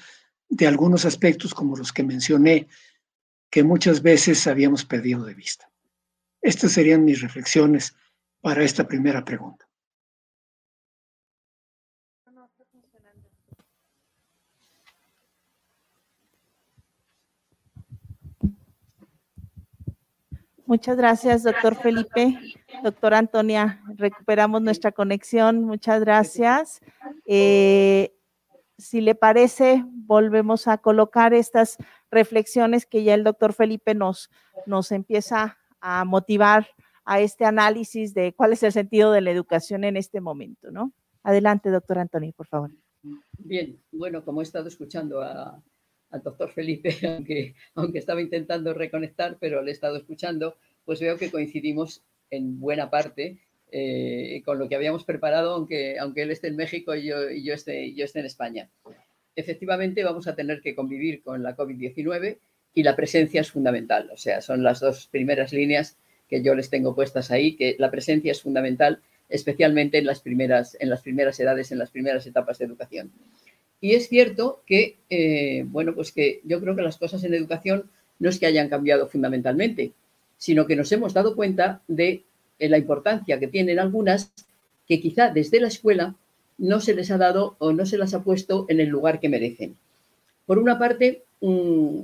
de 0.51 0.67
algunos 0.67 1.07
aspectos 1.07 1.55
como 1.55 1.79
los 1.79 1.95
que 1.95 2.03
mencioné, 2.03 2.69
que 3.49 3.65
muchas 3.65 4.03
veces 4.03 4.47
habíamos 4.47 4.85
perdido 4.85 5.25
de 5.25 5.33
vista. 5.33 5.71
Estas 6.43 6.73
serían 6.73 7.07
mis 7.07 7.23
reflexiones 7.23 7.95
para 8.43 8.63
esta 8.63 8.87
primera 8.87 9.25
pregunta. 9.25 9.70
Muchas 20.71 20.97
gracias, 20.97 21.43
doctor 21.43 21.75
Felipe. 21.75 22.39
Doctora 22.85 23.19
Antonia, 23.19 23.83
recuperamos 23.97 24.63
nuestra 24.63 24.93
conexión. 24.93 25.65
Muchas 25.65 25.99
gracias. 25.99 26.81
Eh, 27.27 28.15
si 28.79 29.01
le 29.01 29.17
parece, 29.17 29.85
volvemos 29.85 30.69
a 30.69 30.79
colocar 30.79 31.35
estas 31.35 31.77
reflexiones 32.09 32.87
que 32.87 33.03
ya 33.03 33.15
el 33.15 33.25
doctor 33.25 33.53
Felipe 33.53 33.97
nos, 33.97 34.31
nos 34.65 34.93
empieza 34.93 35.59
a 35.81 36.05
motivar 36.05 36.69
a 37.05 37.19
este 37.19 37.47
análisis 37.47 38.15
de 38.15 38.33
cuál 38.33 38.53
es 38.53 38.63
el 38.63 38.71
sentido 38.71 39.11
de 39.11 39.23
la 39.23 39.33
educación 39.33 39.83
en 39.83 39.97
este 39.97 40.21
momento, 40.21 40.71
¿no? 40.71 40.93
Adelante, 41.25 41.71
doctora 41.71 42.03
Antonia, 42.03 42.33
por 42.37 42.47
favor. 42.47 42.71
Bien, 43.39 43.77
bueno, 43.91 44.25
como 44.25 44.41
he 44.41 44.45
estado 44.45 44.69
escuchando 44.69 45.21
a, 45.21 45.61
al 46.11 46.23
doctor 46.23 46.51
Felipe, 46.51 46.95
aunque, 47.75 47.99
estaba 47.99 48.21
intentando 48.21 48.75
reconectar, 48.75 49.37
pero 49.41 49.63
le 49.63 49.71
he 49.71 49.75
estado 49.75 49.97
escuchando, 49.97 50.57
pues 50.85 51.01
veo 51.01 51.17
que 51.17 51.31
coincidimos 51.31 52.03
en 52.31 52.61
buena 52.61 52.91
parte 52.91 53.39
eh, 53.73 54.43
con 54.45 54.59
lo 54.59 54.69
que 54.69 54.75
habíamos 54.75 55.05
preparado, 55.05 55.53
aunque, 55.53 55.99
aunque 55.99 56.23
él 56.23 56.31
esté 56.31 56.49
en 56.49 56.57
México 56.57 56.95
y 56.95 57.05
yo, 57.07 57.31
y 57.31 57.45
yo, 57.45 57.55
esté, 57.55 57.95
yo 57.95 58.05
esté 58.05 58.21
en 58.21 58.27
España. 58.27 58.69
Efectivamente, 59.37 60.03
vamos 60.03 60.27
a 60.27 60.35
tener 60.35 60.61
que 60.61 60.75
convivir 60.75 61.23
con 61.23 61.43
la 61.43 61.57
COVID-19 61.57 62.39
y 62.75 62.83
la 62.83 62.97
presencia 62.97 63.41
es 63.41 63.51
fundamental. 63.51 64.11
O 64.13 64.17
sea, 64.17 64.41
son 64.41 64.63
las 64.63 64.81
dos 64.81 65.07
primeras 65.07 65.53
líneas 65.53 65.97
que 66.29 66.43
yo 66.43 66.55
les 66.55 66.71
tengo 66.71 66.95
puestas 66.95 67.31
ahí, 67.31 67.57
que 67.57 67.77
la 67.79 67.91
presencia 67.91 68.33
es 68.33 68.43
fundamental, 68.43 69.01
especialmente 69.29 69.99
en 69.99 70.07
las 70.07 70.21
primeras, 70.21 70.77
en 70.81 70.91
las 70.91 71.03
primeras 71.03 71.39
edades, 71.41 71.73
en 71.73 71.79
las 71.79 71.91
primeras 71.91 72.27
etapas 72.27 72.59
de 72.59 72.65
educación. 72.65 73.13
Y 73.81 73.95
es 73.95 74.09
cierto 74.09 74.63
que, 74.67 74.97
eh, 75.09 75.65
bueno, 75.67 75.95
pues 75.95 76.13
que 76.13 76.41
yo 76.45 76.61
creo 76.61 76.77
que 76.77 76.83
las 76.83 76.99
cosas 76.99 77.25
en 77.25 77.35
educación 77.35 77.85
no 78.19 78.29
es 78.29 78.39
que 78.39 78.47
hayan 78.47 78.69
cambiado 78.69 79.09
fundamentalmente, 79.09 79.93
sino 80.37 80.67
que 80.67 80.77
nos 80.77 80.93
hemos 80.93 81.15
dado 81.15 81.35
cuenta 81.35 81.81
de 81.89 82.23
eh, 82.59 82.69
la 82.69 82.79
importancia 82.79 83.41
que 83.41 83.49
tienen 83.49 83.79
algunas 83.79 84.33
que 84.87 85.01
quizá 85.01 85.31
desde 85.31 85.61
la 85.61 85.69
escuela 85.69 86.15
no 86.59 86.81
se 86.81 86.95
les 86.95 87.11
ha 87.11 87.17
dado 87.17 87.57
o 87.59 87.73
no 87.73 87.87
se 87.87 87.97
las 87.97 88.13
ha 88.13 88.23
puesto 88.23 88.67
en 88.69 88.81
el 88.81 88.89
lugar 88.89 89.19
que 89.19 89.31
merecen. 89.31 89.77
Por 90.45 90.59
una 90.59 90.79
parte, 90.79 91.23
mm, 91.41 92.01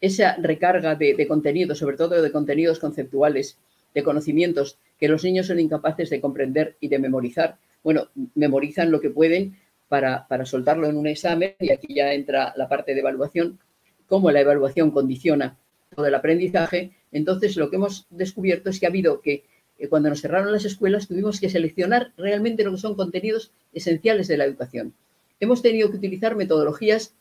esa 0.00 0.34
recarga 0.36 0.96
de, 0.96 1.14
de 1.14 1.28
contenidos, 1.28 1.78
sobre 1.78 1.96
todo 1.96 2.20
de 2.20 2.32
contenidos 2.32 2.80
conceptuales, 2.80 3.56
de 3.94 4.02
conocimientos 4.02 4.78
que 4.98 5.08
los 5.08 5.22
niños 5.22 5.46
son 5.46 5.60
incapaces 5.60 6.10
de 6.10 6.20
comprender 6.20 6.76
y 6.80 6.88
de 6.88 6.98
memorizar. 6.98 7.56
Bueno, 7.84 8.08
memorizan 8.34 8.90
lo 8.90 9.00
que 9.00 9.10
pueden 9.10 9.56
para, 9.92 10.26
para, 10.26 10.46
soltarlo 10.46 10.88
en 10.88 10.96
un 10.96 11.06
examen 11.06 11.54
y 11.60 11.70
aquí 11.70 11.92
ya 11.92 12.14
entra 12.14 12.54
la 12.56 12.66
parte 12.66 12.94
de 12.94 13.00
evaluación, 13.00 13.58
cómo 14.06 14.30
la 14.30 14.40
evaluación 14.40 14.90
condiciona 14.90 15.58
todo 15.94 16.06
el 16.06 16.14
aprendizaje. 16.14 16.92
Entonces, 17.12 17.58
lo 17.58 17.68
que 17.68 17.76
hemos 17.76 18.06
descubierto 18.08 18.70
es 18.70 18.80
que 18.80 18.86
ha 18.86 18.88
habido 18.88 19.20
que 19.20 19.44
eh, 19.78 19.88
cuando 19.88 20.08
nos 20.08 20.22
cerraron 20.22 20.50
las 20.50 20.64
escuelas 20.64 21.08
tuvimos 21.08 21.40
que 21.40 21.50
seleccionar 21.50 22.12
realmente 22.16 22.64
lo 22.64 22.70
que 22.70 22.78
son 22.78 22.94
contenidos 22.94 23.52
esenciales 23.74 24.28
de 24.28 24.38
la 24.38 24.46
educación. 24.46 24.94
Hemos 25.40 25.60
tenido 25.60 25.90
que 25.90 25.98
utilizar 25.98 26.36
metodologías 26.36 27.12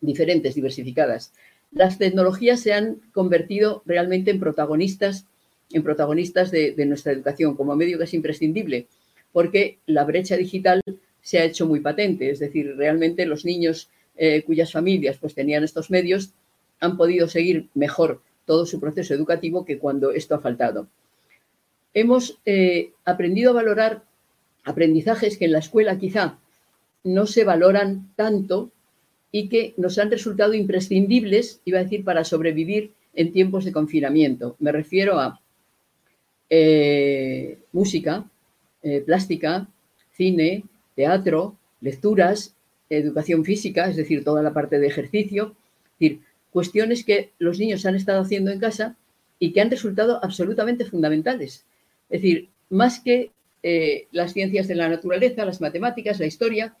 diferentes, 0.00 0.54
diversificadas 0.54 1.32
las 1.72 1.98
tecnologías 1.98 2.60
se 2.60 2.74
han 2.74 2.96
convertido 3.12 3.82
realmente 3.86 4.30
en 4.30 4.38
protagonistas, 4.38 5.26
en 5.72 5.82
protagonistas 5.82 6.50
de, 6.50 6.74
nuestra 6.86 7.12
educación 7.12 7.56
como 7.56 7.74
medio 7.76 7.98
que 7.98 8.04
es 8.04 8.14
imprescindible, 8.14 8.86
porque 9.32 9.78
la 9.86 10.04
brecha 10.04 10.36
digital 10.36 10.82
se 11.22 11.38
ha 11.38 11.44
hecho 11.44 11.66
muy 11.66 11.80
patente, 11.80 12.30
es 12.30 12.40
decir, 12.40 12.74
realmente 12.76 13.24
los 13.26 13.44
niños 13.44 13.88
eh, 14.16 14.42
cuyas 14.42 14.72
familias 14.72 15.16
pues 15.18 15.34
tenían 15.34 15.64
estos 15.64 15.90
medios 15.90 16.32
han 16.80 16.96
podido 16.96 17.28
seguir 17.28 17.68
mejor 17.74 18.20
todo 18.44 18.66
su 18.66 18.80
proceso 18.80 19.14
educativo 19.14 19.64
que 19.64 19.78
cuando 19.78 20.10
esto 20.10 20.34
ha 20.34 20.40
faltado. 20.40 20.88
Hemos 21.94 22.38
eh, 22.44 22.90
aprendido 23.04 23.50
a 23.50 23.54
valorar 23.54 24.02
aprendizajes 24.64 25.38
que 25.38 25.44
en 25.44 25.52
la 25.52 25.60
escuela 25.60 25.98
quizá 25.98 26.38
no 27.04 27.26
se 27.26 27.44
valoran 27.44 28.12
tanto 28.16 28.70
y 29.30 29.48
que 29.48 29.74
nos 29.76 29.98
han 29.98 30.10
resultado 30.10 30.54
imprescindibles, 30.54 31.60
iba 31.64 31.78
a 31.78 31.84
decir, 31.84 32.04
para 32.04 32.24
sobrevivir 32.24 32.92
en 33.14 33.32
tiempos 33.32 33.64
de 33.64 33.72
confinamiento. 33.72 34.56
Me 34.58 34.72
refiero 34.72 35.18
a 35.20 35.40
eh, 36.50 37.58
música, 37.72 38.28
plástica, 39.06 39.68
cine, 40.12 40.64
teatro, 40.94 41.56
lecturas, 41.80 42.54
educación 42.88 43.44
física, 43.44 43.88
es 43.88 43.96
decir, 43.96 44.24
toda 44.24 44.42
la 44.42 44.52
parte 44.52 44.78
de 44.78 44.86
ejercicio, 44.86 45.54
decir, 45.98 46.20
cuestiones 46.50 47.04
que 47.04 47.30
los 47.38 47.58
niños 47.58 47.86
han 47.86 47.96
estado 47.96 48.20
haciendo 48.20 48.50
en 48.50 48.60
casa 48.60 48.96
y 49.38 49.52
que 49.52 49.60
han 49.60 49.70
resultado 49.70 50.22
absolutamente 50.22 50.84
fundamentales. 50.84 51.64
Es 52.10 52.22
decir, 52.22 52.50
más 52.68 53.00
que 53.00 53.30
eh, 53.62 54.06
las 54.12 54.32
ciencias 54.32 54.68
de 54.68 54.74
la 54.74 54.88
naturaleza, 54.88 55.44
las 55.44 55.60
matemáticas, 55.60 56.20
la 56.20 56.26
historia, 56.26 56.76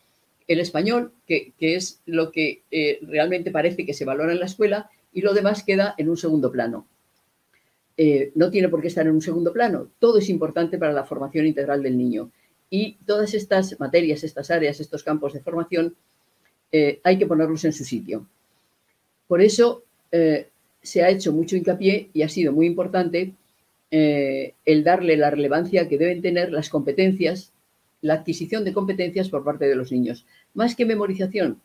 el 0.46 0.60
español, 0.60 1.12
que, 1.26 1.52
es 1.58 2.00
lo 2.06 2.30
que 2.30 2.62
eh, 2.70 2.98
realmente 3.02 3.50
parece 3.50 3.86
que 3.86 3.94
se 3.94 4.04
valora 4.04 4.32
en 4.32 4.40
la 4.40 4.46
escuela, 4.46 4.90
y 5.12 5.20
lo 5.20 5.34
demás 5.34 5.62
queda 5.62 5.94
en 5.98 6.08
un 6.08 6.16
segundo 6.16 6.50
plano. 6.50 6.86
Eh, 7.96 8.32
no 8.34 8.50
tiene 8.50 8.68
por 8.68 8.80
qué 8.80 8.88
estar 8.88 9.06
en 9.06 9.12
un 9.12 9.20
segundo 9.20 9.52
plano. 9.52 9.88
Todo 9.98 10.18
es 10.18 10.28
importante 10.28 10.78
para 10.78 10.92
la 10.92 11.04
formación 11.04 11.46
integral 11.46 11.82
del 11.82 11.96
niño. 11.96 12.30
Y 12.72 12.94
todas 13.04 13.34
estas 13.34 13.78
materias, 13.78 14.24
estas 14.24 14.50
áreas, 14.50 14.80
estos 14.80 15.04
campos 15.04 15.34
de 15.34 15.40
formación, 15.40 15.94
eh, 16.72 16.98
hay 17.04 17.18
que 17.18 17.26
ponerlos 17.26 17.64
en 17.66 17.72
su 17.72 17.84
sitio. 17.84 18.26
Por 19.28 19.40
eso 19.42 19.84
se 20.82 21.02
ha 21.02 21.08
hecho 21.08 21.32
mucho 21.32 21.56
hincapié 21.56 22.10
y 22.12 22.20
ha 22.20 22.28
sido 22.28 22.52
muy 22.52 22.66
importante 22.66 23.32
el 23.90 24.84
darle 24.84 25.16
la 25.16 25.30
relevancia 25.30 25.88
que 25.88 25.96
deben 25.96 26.20
tener 26.20 26.52
las 26.52 26.68
competencias 26.68 27.52
la 28.02 28.14
adquisición 28.14 28.64
de 28.64 28.74
competencias 28.74 29.30
por 29.30 29.44
parte 29.44 29.66
de 29.66 29.76
los 29.76 29.90
niños. 29.90 30.26
Más 30.52 30.74
que 30.76 30.84
memorización, 30.84 31.62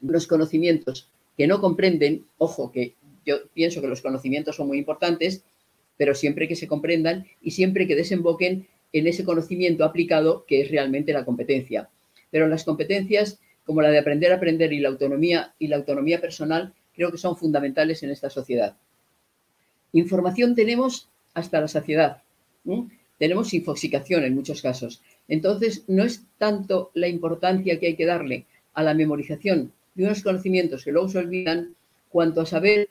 los 0.00 0.26
conocimientos 0.26 1.08
que 1.36 1.48
no 1.48 1.60
comprenden, 1.60 2.26
ojo, 2.36 2.70
que 2.70 2.94
yo 3.26 3.48
pienso 3.54 3.80
que 3.80 3.88
los 3.88 4.02
conocimientos 4.02 4.56
son 4.56 4.68
muy 4.68 4.78
importantes, 4.78 5.42
pero 5.96 6.14
siempre 6.14 6.46
que 6.46 6.56
se 6.56 6.68
comprendan 6.68 7.26
y 7.42 7.50
siempre 7.50 7.88
que 7.88 7.96
desemboquen 7.96 8.68
en 8.92 9.06
ese 9.06 9.24
conocimiento 9.24 9.84
aplicado 9.84 10.44
que 10.46 10.62
es 10.62 10.70
realmente 10.70 11.12
la 11.12 11.24
competencia. 11.24 11.88
Pero 12.30 12.48
las 12.48 12.64
competencias 12.64 13.38
como 13.64 13.82
la 13.82 13.90
de 13.90 13.98
aprender 13.98 14.32
a 14.32 14.36
aprender 14.36 14.72
y 14.72 14.80
la 14.80 14.88
autonomía 14.88 15.52
y 15.58 15.68
la 15.68 15.76
autonomía 15.76 16.22
personal 16.22 16.72
creo 16.94 17.12
que 17.12 17.18
son 17.18 17.36
fundamentales 17.36 18.02
en 18.02 18.10
esta 18.10 18.30
sociedad. 18.30 18.76
Información 19.92 20.54
tenemos 20.54 21.08
hasta 21.34 21.60
la 21.60 21.68
saciedad. 21.68 22.22
Tenemos 23.18 23.52
infoxicación 23.52 24.24
en 24.24 24.34
muchos 24.34 24.62
casos. 24.62 25.02
Entonces, 25.28 25.84
no 25.86 26.02
es 26.02 26.24
tanto 26.38 26.90
la 26.94 27.08
importancia 27.08 27.78
que 27.78 27.88
hay 27.88 27.94
que 27.94 28.06
darle 28.06 28.46
a 28.74 28.82
la 28.82 28.94
memorización 28.94 29.72
de 29.94 30.04
unos 30.04 30.22
conocimientos 30.22 30.84
que 30.84 30.92
luego 30.92 31.08
se 31.08 31.18
olvidan, 31.18 31.74
cuanto 32.08 32.40
a 32.40 32.46
saber 32.46 32.88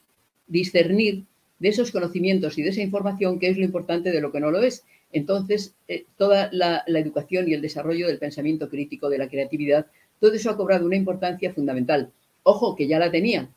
discernir 0.47 1.23
de 1.59 1.69
esos 1.69 1.91
conocimientos 1.91 2.57
y 2.57 2.61
de 2.61 2.69
esa 2.69 2.81
información 2.81 3.39
qué 3.39 3.49
es 3.49 3.57
lo 3.57 3.63
importante 3.63 4.11
de 4.11 4.21
lo 4.21 4.31
que 4.31 4.39
no 4.39 4.51
lo 4.51 4.61
es. 4.61 4.83
Entonces, 5.11 5.75
eh, 5.87 6.05
toda 6.17 6.49
la, 6.51 6.83
educación 6.87 7.47
y 7.47 7.53
el 7.53 7.61
desarrollo 7.61 8.07
del 8.07 8.19
pensamiento 8.19 8.69
crítico, 8.69 9.09
de 9.09 9.17
la 9.17 9.29
creatividad, 9.29 9.87
todo 10.19 10.33
eso 10.33 10.49
ha 10.49 10.57
cobrado 10.57 10.85
una 10.85 10.95
importancia 10.95 11.53
fundamental. 11.53 12.11
Ojo, 12.43 12.75
que 12.75 12.87
ya 12.87 12.99
la 12.99 13.11
tenía, 13.11 13.49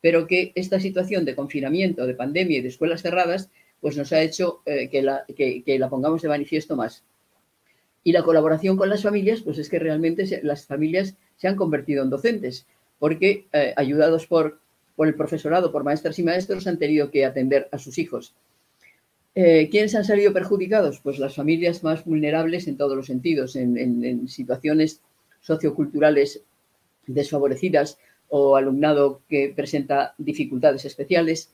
pero 0.00 0.26
que 0.26 0.52
esta 0.54 0.80
situación 0.80 1.24
de 1.24 1.34
confinamiento, 1.34 2.06
de 2.06 2.14
pandemia 2.14 2.58
y 2.58 2.62
de 2.62 2.68
escuelas 2.68 3.02
cerradas, 3.02 3.50
pues 3.80 3.96
nos 3.96 4.12
ha 4.12 4.22
hecho 4.22 4.62
eh, 4.64 4.88
que, 4.88 5.02
la, 5.02 5.24
que, 5.36 5.62
que 5.62 5.78
la 5.78 5.88
pongamos 5.88 6.22
de 6.22 6.28
manifiesto 6.28 6.76
más. 6.76 7.04
Y 8.04 8.12
la 8.12 8.22
colaboración 8.22 8.76
con 8.76 8.88
las 8.88 9.02
familias, 9.02 9.42
pues 9.42 9.58
es 9.58 9.68
que 9.68 9.78
realmente 9.78 10.40
las 10.42 10.66
familias 10.66 11.14
se 11.36 11.48
han 11.48 11.56
convertido 11.56 12.02
en 12.02 12.10
docentes, 12.10 12.66
porque 12.98 13.46
eh, 13.52 13.74
ayudados 13.76 14.26
por, 14.26 14.60
por, 14.96 15.08
el 15.08 15.14
profesorado, 15.14 15.72
por 15.72 15.84
maestras 15.84 16.18
y 16.18 16.22
maestros, 16.22 16.66
han 16.66 16.78
tenido 16.78 17.10
que 17.10 17.24
atender 17.24 17.68
a 17.72 17.78
sus 17.78 17.98
hijos. 17.98 18.34
Eh, 19.34 19.68
¿Quiénes 19.70 19.94
han 19.94 20.04
salido 20.04 20.32
perjudicados? 20.32 21.00
Pues 21.00 21.18
las 21.18 21.34
familias 21.34 21.82
más 21.82 22.04
vulnerables 22.04 22.68
en 22.68 22.76
todos 22.76 22.96
los 22.96 23.06
sentidos, 23.06 23.56
en, 23.56 23.78
en 23.78 24.28
situaciones 24.28 25.00
socioculturales 25.40 26.42
desfavorecidas 27.06 27.98
o 28.28 28.56
alumnado 28.56 29.20
que 29.28 29.52
presenta 29.54 30.14
dificultades 30.18 30.84
especiales, 30.84 31.50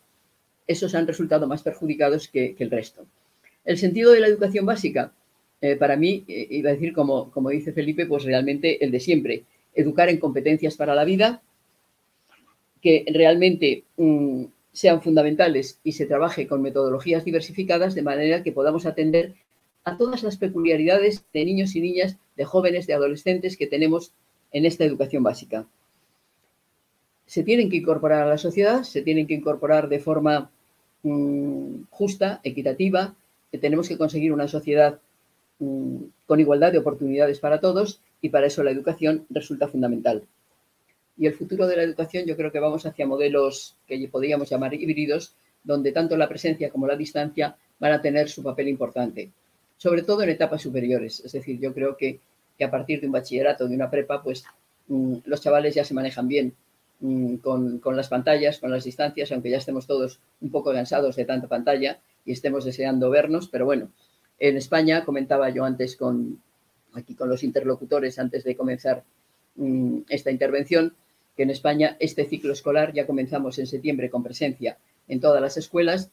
esos 0.67 0.95
han 0.95 1.07
resultado 1.07 1.49
más 1.49 1.63
perjudicados 1.63 2.29
que, 2.29 2.55
que 2.55 2.65
el 2.65 2.71
resto. 2.71 3.07
El 3.65 3.79
sentido 3.79 4.13
de 4.13 4.21
la 4.21 4.29
educación 4.29 4.65
básica, 4.67 5.13
eh, 5.61 5.77
para 5.77 5.97
mí, 5.97 6.25
eh, 6.29 6.47
iba 6.51 6.71
a 6.71 6.75
decir, 6.75 6.93
como, 6.93 7.31
como 7.31 7.51
dice 7.51 7.73
Felipe, 7.73 8.07
pues 8.07 8.25
realmente 8.25 8.85
el 8.85 8.91
de 8.91 9.01
siempre, 9.01 9.45
educar 9.75 10.09
en 10.09 10.19
competencias 10.19 10.77
para 10.77 10.95
la 10.95 11.05
vida, 11.05 11.43
que 12.81 13.05
realmente 13.13 13.85
mm, 13.97 14.45
sean 14.79 15.03
fundamentales 15.03 15.81
y 15.83 15.93
se 15.93 16.07
trabaje 16.07 16.47
con 16.47 16.63
metodologías 16.63 17.25
diversificadas 17.25 17.95
de 17.95 18.03
manera 18.03 18.43
que 18.43 18.53
podamos 18.53 18.87
atender 18.87 19.35
a 19.85 19.97
todas 19.97 20.23
las 20.23 20.37
peculiaridades 20.37 21.25
de 21.33 21.45
niños 21.45 21.75
y 21.75 21.81
niñas, 21.81 22.17
de 22.37 22.45
jóvenes, 22.45 22.87
de 22.87 22.95
adolescentes 22.95 23.57
que 23.57 23.67
tenemos 23.67 24.13
en 24.53 24.67
esta 24.67 24.85
educación 24.85 25.23
básica. 25.23 25.67
Se 27.27 27.43
tienen 27.43 27.71
que 27.71 27.79
incorporar 27.79 28.23
a 28.23 28.29
la 28.29 28.39
sociedad, 28.39 28.83
se 28.83 29.03
tienen 29.03 29.27
que 29.27 29.35
incorporar 29.35 29.89
de 29.89 29.99
forma 29.99 30.51
mm, 31.03 31.83
justa, 31.91 32.41
equitativa, 32.45 33.15
que 33.51 33.59
tenemos 33.59 33.89
que 33.89 33.99
conseguir 33.99 34.33
una 34.33 34.49
sociedad 34.49 35.01
Mm, 35.61 36.05
con 36.27 36.39
igualdad 36.39 36.71
de 36.71 36.79
oportunidades 36.79 37.41
para 37.41 37.61
todos 37.61 38.01
y 38.21 38.29
para 38.29 38.47
eso 38.47 38.63
la 38.63 38.71
educación 38.71 39.27
resulta 39.29 39.67
fundamental. 39.67 40.23
Y 41.19 41.27
el 41.27 41.35
futuro 41.35 41.67
de 41.67 41.77
la 41.77 41.83
educación 41.83 42.25
yo 42.27 42.37
creo 42.37 42.53
que 42.53 42.61
vamos 42.61 42.87
hacia 42.87 43.07
modelos 43.07 43.77
que 43.87 44.09
podríamos 44.09 44.49
llamar 44.49 44.75
híbridos, 44.75 45.35
donde 45.65 45.93
tanto 45.93 46.17
la 46.17 46.29
presencia 46.29 46.71
como 46.71 46.87
la 46.87 46.97
distancia 46.97 47.57
van 47.79 47.93
a 47.93 48.01
tener 48.01 48.29
su 48.29 48.43
papel 48.43 48.69
importante, 48.69 49.31
sobre 49.77 50.03
todo 50.03 50.23
en 50.23 50.31
etapas 50.31 50.63
superiores. 50.63 51.21
Es 51.25 51.33
decir, 51.33 51.59
yo 51.59 51.75
creo 51.75 51.97
que, 51.97 52.21
a 52.65 52.71
partir 52.71 53.01
de 53.01 53.07
un 53.07 53.13
bachillerato, 53.13 53.69
de 53.69 53.75
una 53.75 53.91
prepa, 53.91 54.23
pues 54.23 54.45
mm, 54.87 55.17
los 55.25 55.41
chavales 55.41 55.75
ya 55.75 55.85
se 55.85 55.95
manejan 55.95 56.29
bien 56.29 56.55
mm, 57.01 57.37
con, 57.37 57.79
con, 57.79 57.97
las 57.97 58.09
pantallas, 58.09 58.59
con 58.59 58.71
las 58.71 58.85
distancias, 58.85 59.33
aunque 59.33 59.51
ya 59.51 59.59
estemos 59.59 59.87
todos 59.87 60.21
un 60.41 60.51
poco 60.51 60.73
cansados 60.73 61.17
de 61.17 61.25
tanta 61.25 61.49
pantalla 61.49 61.99
y 62.25 62.33
estemos 62.33 62.65
deseando 62.65 63.11
vernos, 63.11 63.49
pero 63.49 63.65
bueno, 63.65 63.91
en 64.39 64.57
España, 64.57 65.05
comentaba 65.05 65.51
yo 65.51 65.65
antes 65.65 65.97
con, 65.97 66.41
aquí 66.95 67.15
con 67.15 67.29
los 67.29 67.43
interlocutores 67.43 68.19
antes 68.19 68.45
de 68.45 68.57
comenzar 68.57 69.03
mm, 69.57 70.01
esta 70.09 70.31
intervención, 70.31 70.95
que 71.39 71.45
en 71.45 71.51
España 71.51 71.97
este 72.01 72.25
ciclo 72.25 72.53
escolar 72.53 72.93
ya 72.93 73.07
comenzamos 73.07 73.61
en 73.61 73.69
septiembre 73.69 74.11
con 74.11 74.25
presencia 74.25 74.77
en 75.07 75.21
todas 75.21 75.41
las 75.41 75.57
escuelas, 75.57 76.11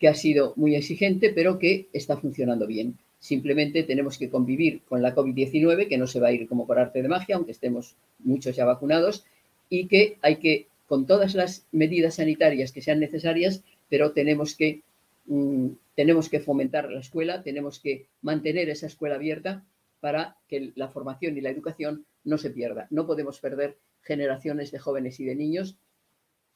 que 0.00 0.08
ha 0.08 0.14
sido 0.14 0.54
muy 0.56 0.74
exigente, 0.74 1.30
pero 1.34 1.58
que 1.58 1.88
está 1.92 2.16
funcionando 2.16 2.66
bien. 2.66 2.96
Simplemente 3.20 3.82
tenemos 3.82 4.16
que 4.16 4.30
convivir 4.30 4.80
con 4.88 5.02
la 5.02 5.14
COVID-19, 5.14 5.86
que 5.86 5.98
no 5.98 6.06
se 6.06 6.18
va 6.18 6.28
a 6.28 6.32
ir 6.32 6.48
como 6.48 6.66
por 6.66 6.78
arte 6.78 7.02
de 7.02 7.08
magia, 7.08 7.36
aunque 7.36 7.52
estemos 7.52 7.94
muchos 8.20 8.56
ya 8.56 8.64
vacunados, 8.64 9.26
y 9.68 9.86
que 9.86 10.16
hay 10.22 10.36
que, 10.36 10.66
con 10.86 11.04
todas 11.04 11.34
las 11.34 11.66
medidas 11.70 12.14
sanitarias 12.14 12.72
que 12.72 12.80
sean 12.80 13.00
necesarias, 13.00 13.62
pero 13.90 14.12
tenemos 14.12 14.54
que, 14.54 14.80
mm, 15.26 15.66
tenemos 15.94 16.30
que 16.30 16.40
fomentar 16.40 16.90
la 16.90 17.00
escuela, 17.00 17.42
tenemos 17.42 17.80
que 17.80 18.06
mantener 18.22 18.70
esa 18.70 18.86
escuela 18.86 19.16
abierta 19.16 19.62
para 20.00 20.36
que 20.48 20.72
la 20.74 20.88
formación 20.88 21.36
y 21.36 21.42
la 21.42 21.50
educación 21.50 22.06
no 22.24 22.38
se 22.38 22.48
pierda. 22.48 22.86
No 22.88 23.06
podemos 23.06 23.40
perder 23.40 23.76
generaciones 24.02 24.70
de 24.70 24.78
jóvenes 24.78 25.20
y 25.20 25.24
de 25.24 25.34
niños, 25.34 25.78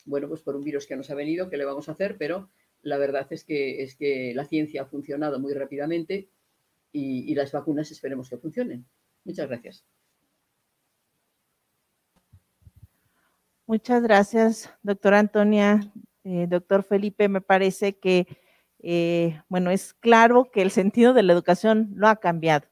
bueno, 0.04 0.28
pues 0.28 0.42
por 0.42 0.56
un 0.56 0.64
virus 0.64 0.86
que 0.86 0.96
nos 0.96 1.10
ha 1.10 1.14
venido, 1.14 1.48
¿qué 1.48 1.56
le 1.56 1.64
vamos 1.64 1.88
a 1.88 1.92
hacer? 1.92 2.16
Pero 2.18 2.50
la 2.82 2.98
verdad 2.98 3.26
es 3.30 3.44
que, 3.44 3.82
es 3.82 3.96
que 3.96 4.32
la 4.34 4.44
ciencia 4.44 4.82
ha 4.82 4.86
funcionado 4.86 5.38
muy 5.38 5.54
rápidamente 5.54 6.28
y, 6.92 7.34
las 7.34 7.52
vacunas 7.52 7.90
esperemos 7.90 8.28
que 8.28 8.36
funcionen. 8.36 8.86
Muchas 9.24 9.48
gracias. 9.48 9.86
Muchas 13.66 14.02
gracias, 14.02 14.70
doctora 14.82 15.20
Antonia. 15.20 15.80
Eh, 16.24 16.46
doctor 16.48 16.82
Felipe, 16.82 17.28
me 17.28 17.40
parece 17.40 17.98
que, 17.98 18.26
eh, 18.80 19.40
bueno, 19.48 19.70
es 19.70 19.94
claro 19.94 20.50
que 20.52 20.60
el 20.60 20.70
sentido 20.70 21.14
de 21.14 21.22
la 21.22 21.32
educación 21.32 21.92
no 21.94 22.08
ha 22.08 22.16
cambiado. 22.16 22.66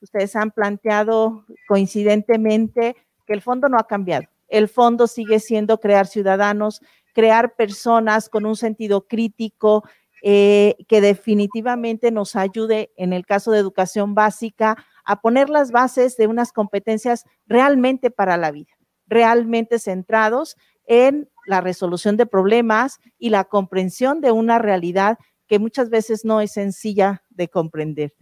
Ustedes 0.00 0.36
han 0.36 0.52
planteado 0.52 1.44
coincidentemente 1.68 2.96
que 3.26 3.32
el 3.32 3.42
fondo 3.42 3.68
no 3.68 3.78
ha 3.78 3.86
cambiado. 3.86 4.26
El 4.48 4.68
fondo 4.68 5.06
sigue 5.06 5.40
siendo 5.40 5.78
crear 5.80 6.06
ciudadanos, 6.06 6.80
crear 7.12 7.56
personas 7.56 8.28
con 8.28 8.46
un 8.46 8.56
sentido 8.56 9.06
crítico 9.06 9.84
eh, 10.22 10.76
que 10.88 11.00
definitivamente 11.00 12.10
nos 12.10 12.36
ayude, 12.36 12.92
en 12.96 13.12
el 13.12 13.26
caso 13.26 13.52
de 13.52 13.58
educación 13.58 14.14
básica, 14.14 14.76
a 15.04 15.20
poner 15.20 15.50
las 15.50 15.70
bases 15.72 16.16
de 16.16 16.26
unas 16.26 16.52
competencias 16.52 17.24
realmente 17.46 18.10
para 18.10 18.36
la 18.36 18.50
vida, 18.50 18.72
realmente 19.06 19.78
centrados 19.78 20.56
en 20.86 21.28
la 21.46 21.60
resolución 21.60 22.16
de 22.16 22.26
problemas 22.26 22.98
y 23.18 23.30
la 23.30 23.44
comprensión 23.44 24.20
de 24.20 24.32
una 24.32 24.58
realidad 24.58 25.18
que 25.46 25.58
muchas 25.58 25.90
veces 25.90 26.24
no 26.24 26.40
es 26.40 26.52
sencilla 26.52 27.22
de 27.30 27.48
comprender. 27.48 28.14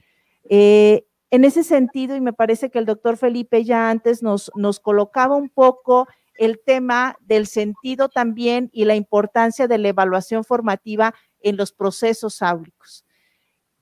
Eh, 0.51 1.07
en 1.31 1.45
ese 1.45 1.65
sentido, 1.65 2.15
y 2.17 2.21
me 2.21 2.33
parece 2.33 2.71
que 2.71 2.79
el 2.79 2.87
doctor 2.87 3.17
Felipe 3.17 3.65
ya 3.65 3.91
antes 3.91 4.23
nos, 4.23 4.51
nos 4.55 4.81
colocaba 4.81 5.37
un 5.37 5.49
poco 5.49 6.07
el 6.37 6.61
tema 6.65 7.17
del 7.21 7.47
sentido 7.47 8.09
también 8.09 8.71
y 8.73 8.85
la 8.85 8.95
importancia 8.95 9.69
de 9.69 9.79
la 9.79 9.89
evaluación 9.89 10.45
formativa 10.45 11.15
en 11.41 11.57
los 11.57 11.73
procesos 11.73 12.43
áulicos. 12.43 13.05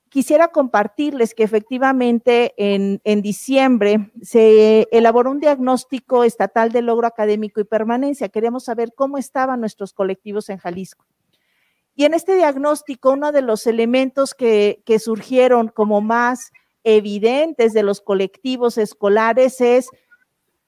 Quisiera 0.09 0.49
compartirles 0.49 1.33
que 1.33 1.41
efectivamente 1.43 2.53
en, 2.57 3.01
en, 3.03 3.23
diciembre 3.23 4.11
se 4.21 4.87
elaboró 4.91 5.31
un 5.31 5.39
diagnóstico 5.39 6.23
estatal 6.23 6.71
de 6.71 6.83
logro 6.83 7.07
académico 7.07 7.59
y 7.59 7.63
permanencia. 7.63 8.29
Queremos 8.29 8.65
saber 8.65 8.93
cómo 8.95 9.17
estaban 9.17 9.59
nuestros 9.59 9.91
colectivos 9.91 10.49
en 10.49 10.59
Jalisco. 10.59 11.07
Y 11.95 12.05
en 12.05 12.13
este 12.13 12.35
diagnóstico, 12.35 13.11
uno 13.11 13.31
de 13.31 13.41
los 13.41 13.65
elementos 13.65 14.35
que, 14.35 14.83
que 14.85 14.99
surgieron 14.99 15.69
como 15.69 16.01
más 16.01 16.51
evidentes 16.83 17.73
de 17.73 17.83
los 17.83 18.01
colectivos 18.01 18.77
escolares 18.77 19.61
es 19.61 19.89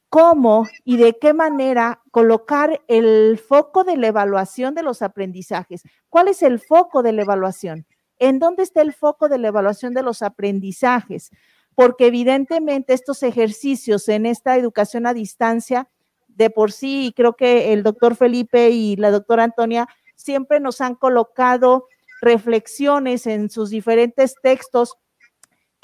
cómo 0.09 0.65
y 0.83 0.97
de 0.97 1.17
qué 1.19 1.33
manera 1.33 2.01
colocar 2.11 2.81
el 2.87 3.37
foco 3.37 3.83
de 3.83 3.97
la 3.97 4.07
evaluación 4.07 4.73
de 4.73 4.83
los 4.83 5.01
aprendizajes. 5.01 5.83
¿Cuál 6.09 6.29
es 6.29 6.41
el 6.41 6.59
foco 6.59 7.03
de 7.03 7.11
la 7.11 7.23
evaluación? 7.23 7.85
¿En 8.17 8.39
dónde 8.39 8.63
está 8.63 8.81
el 8.81 8.93
foco 8.93 9.27
de 9.27 9.37
la 9.37 9.49
evaluación 9.49 9.93
de 9.93 10.03
los 10.03 10.21
aprendizajes? 10.21 11.31
Porque 11.75 12.07
evidentemente 12.07 12.93
estos 12.93 13.23
ejercicios 13.23 14.07
en 14.07 14.25
esta 14.25 14.55
educación 14.55 15.05
a 15.05 15.13
distancia, 15.13 15.89
de 16.29 16.49
por 16.49 16.71
sí, 16.71 17.13
creo 17.15 17.35
que 17.35 17.73
el 17.73 17.83
doctor 17.83 18.15
Felipe 18.15 18.69
y 18.69 18.95
la 18.95 19.11
doctora 19.11 19.43
Antonia 19.43 19.87
siempre 20.15 20.59
nos 20.59 20.79
han 20.79 20.95
colocado 20.95 21.87
reflexiones 22.21 23.27
en 23.27 23.49
sus 23.49 23.69
diferentes 23.69 24.35
textos 24.41 24.95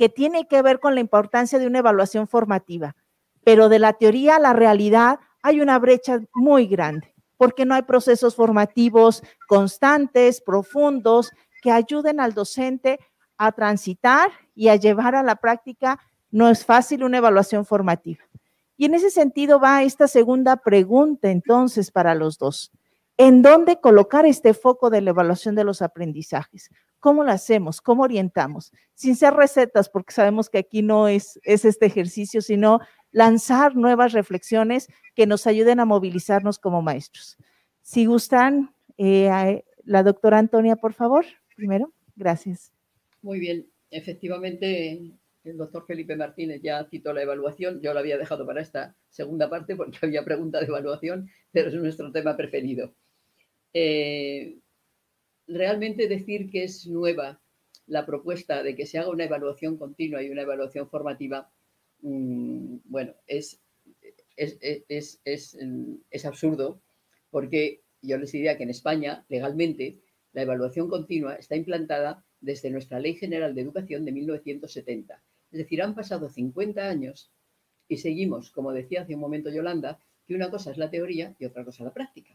que 0.01 0.09
tiene 0.09 0.47
que 0.47 0.63
ver 0.63 0.79
con 0.79 0.95
la 0.95 0.99
importancia 0.99 1.59
de 1.59 1.67
una 1.67 1.77
evaluación 1.77 2.27
formativa. 2.27 2.95
Pero 3.43 3.69
de 3.69 3.77
la 3.77 3.93
teoría 3.93 4.37
a 4.37 4.39
la 4.39 4.51
realidad 4.51 5.19
hay 5.43 5.61
una 5.61 5.77
brecha 5.77 6.21
muy 6.33 6.65
grande, 6.65 7.13
porque 7.37 7.65
no 7.65 7.75
hay 7.75 7.83
procesos 7.83 8.35
formativos 8.35 9.21
constantes, 9.47 10.41
profundos, 10.41 11.31
que 11.61 11.69
ayuden 11.69 12.19
al 12.19 12.33
docente 12.33 12.99
a 13.37 13.51
transitar 13.51 14.31
y 14.55 14.69
a 14.69 14.75
llevar 14.75 15.13
a 15.13 15.21
la 15.21 15.35
práctica. 15.35 15.99
No 16.31 16.49
es 16.49 16.65
fácil 16.65 17.03
una 17.03 17.19
evaluación 17.19 17.63
formativa. 17.63 18.23
Y 18.77 18.85
en 18.85 18.95
ese 18.95 19.11
sentido 19.11 19.59
va 19.59 19.83
esta 19.83 20.07
segunda 20.07 20.55
pregunta 20.57 21.29
entonces 21.29 21.91
para 21.91 22.15
los 22.15 22.39
dos. 22.39 22.71
¿En 23.17 23.43
dónde 23.43 23.79
colocar 23.79 24.25
este 24.25 24.55
foco 24.55 24.89
de 24.89 25.01
la 25.01 25.11
evaluación 25.11 25.53
de 25.53 25.63
los 25.63 25.83
aprendizajes? 25.83 26.71
¿Cómo 27.01 27.23
lo 27.23 27.31
hacemos? 27.31 27.81
¿Cómo 27.81 28.03
orientamos? 28.03 28.71
Sin 28.93 29.15
ser 29.15 29.33
recetas, 29.33 29.89
porque 29.89 30.13
sabemos 30.13 30.49
que 30.49 30.59
aquí 30.59 30.83
no 30.83 31.07
es, 31.07 31.39
es 31.43 31.65
este 31.65 31.87
ejercicio, 31.87 32.41
sino 32.41 32.79
lanzar 33.11 33.75
nuevas 33.75 34.13
reflexiones 34.13 34.87
que 35.15 35.25
nos 35.25 35.47
ayuden 35.47 35.79
a 35.79 35.85
movilizarnos 35.85 36.59
como 36.59 36.83
maestros. 36.83 37.37
Si 37.81 38.05
gustan, 38.05 38.73
eh, 38.97 39.63
la 39.83 40.03
doctora 40.03 40.37
Antonia, 40.37 40.75
por 40.75 40.93
favor, 40.93 41.25
primero. 41.55 41.91
Gracias. 42.15 42.71
Muy 43.23 43.39
bien. 43.39 43.67
Efectivamente, 43.89 45.11
el 45.43 45.57
doctor 45.57 45.85
Felipe 45.87 46.15
Martínez 46.15 46.61
ya 46.61 46.85
citó 46.85 47.13
la 47.13 47.23
evaluación. 47.23 47.81
Yo 47.81 47.95
la 47.95 48.01
había 48.01 48.19
dejado 48.19 48.45
para 48.45 48.61
esta 48.61 48.95
segunda 49.09 49.49
parte 49.49 49.75
porque 49.75 49.97
había 50.03 50.23
pregunta 50.23 50.59
de 50.59 50.67
evaluación, 50.67 51.31
pero 51.51 51.69
es 51.69 51.73
nuestro 51.73 52.11
tema 52.11 52.37
preferido. 52.37 52.93
Eh, 53.73 54.59
realmente 55.53 56.07
decir 56.07 56.49
que 56.49 56.63
es 56.63 56.87
nueva 56.87 57.41
la 57.87 58.05
propuesta 58.05 58.63
de 58.63 58.75
que 58.75 58.85
se 58.85 58.97
haga 58.97 59.09
una 59.09 59.25
evaluación 59.25 59.77
continua 59.77 60.23
y 60.23 60.29
una 60.29 60.43
evaluación 60.43 60.89
formativa, 60.89 61.51
mm, 62.01 62.77
bueno, 62.85 63.13
es, 63.27 63.61
es, 64.37 66.25
absurdo 66.25 66.81
porque 67.29 67.81
yo 68.01 68.17
les 68.17 68.31
diría 68.31 68.57
que 68.57 68.63
en 68.63 68.69
España, 68.69 69.25
legalmente, 69.29 69.99
la 70.33 70.43
evaluación 70.43 70.87
continua 70.89 71.35
está 71.35 71.55
implantada 71.55 72.25
desde 72.39 72.69
nuestra 72.69 72.99
Ley 72.99 73.15
General 73.15 73.53
de 73.53 73.61
Educación 73.61 74.05
de 74.05 74.11
1970. 74.11 75.23
Es 75.51 75.57
decir, 75.57 75.81
han 75.81 75.95
pasado 75.95 76.29
50 76.29 76.87
años 76.87 77.31
y 77.87 77.97
seguimos, 77.97 78.51
como 78.51 78.71
decía 78.71 79.01
hace 79.01 79.15
un 79.15 79.21
momento 79.21 79.49
Yolanda, 79.49 79.99
que 80.25 80.33
una 80.33 80.49
cosa 80.49 80.71
es 80.71 80.77
la 80.77 80.89
teoría 80.89 81.35
y 81.39 81.45
otra 81.45 81.65
cosa 81.65 81.83
la 81.83 81.93
práctica. 81.93 82.33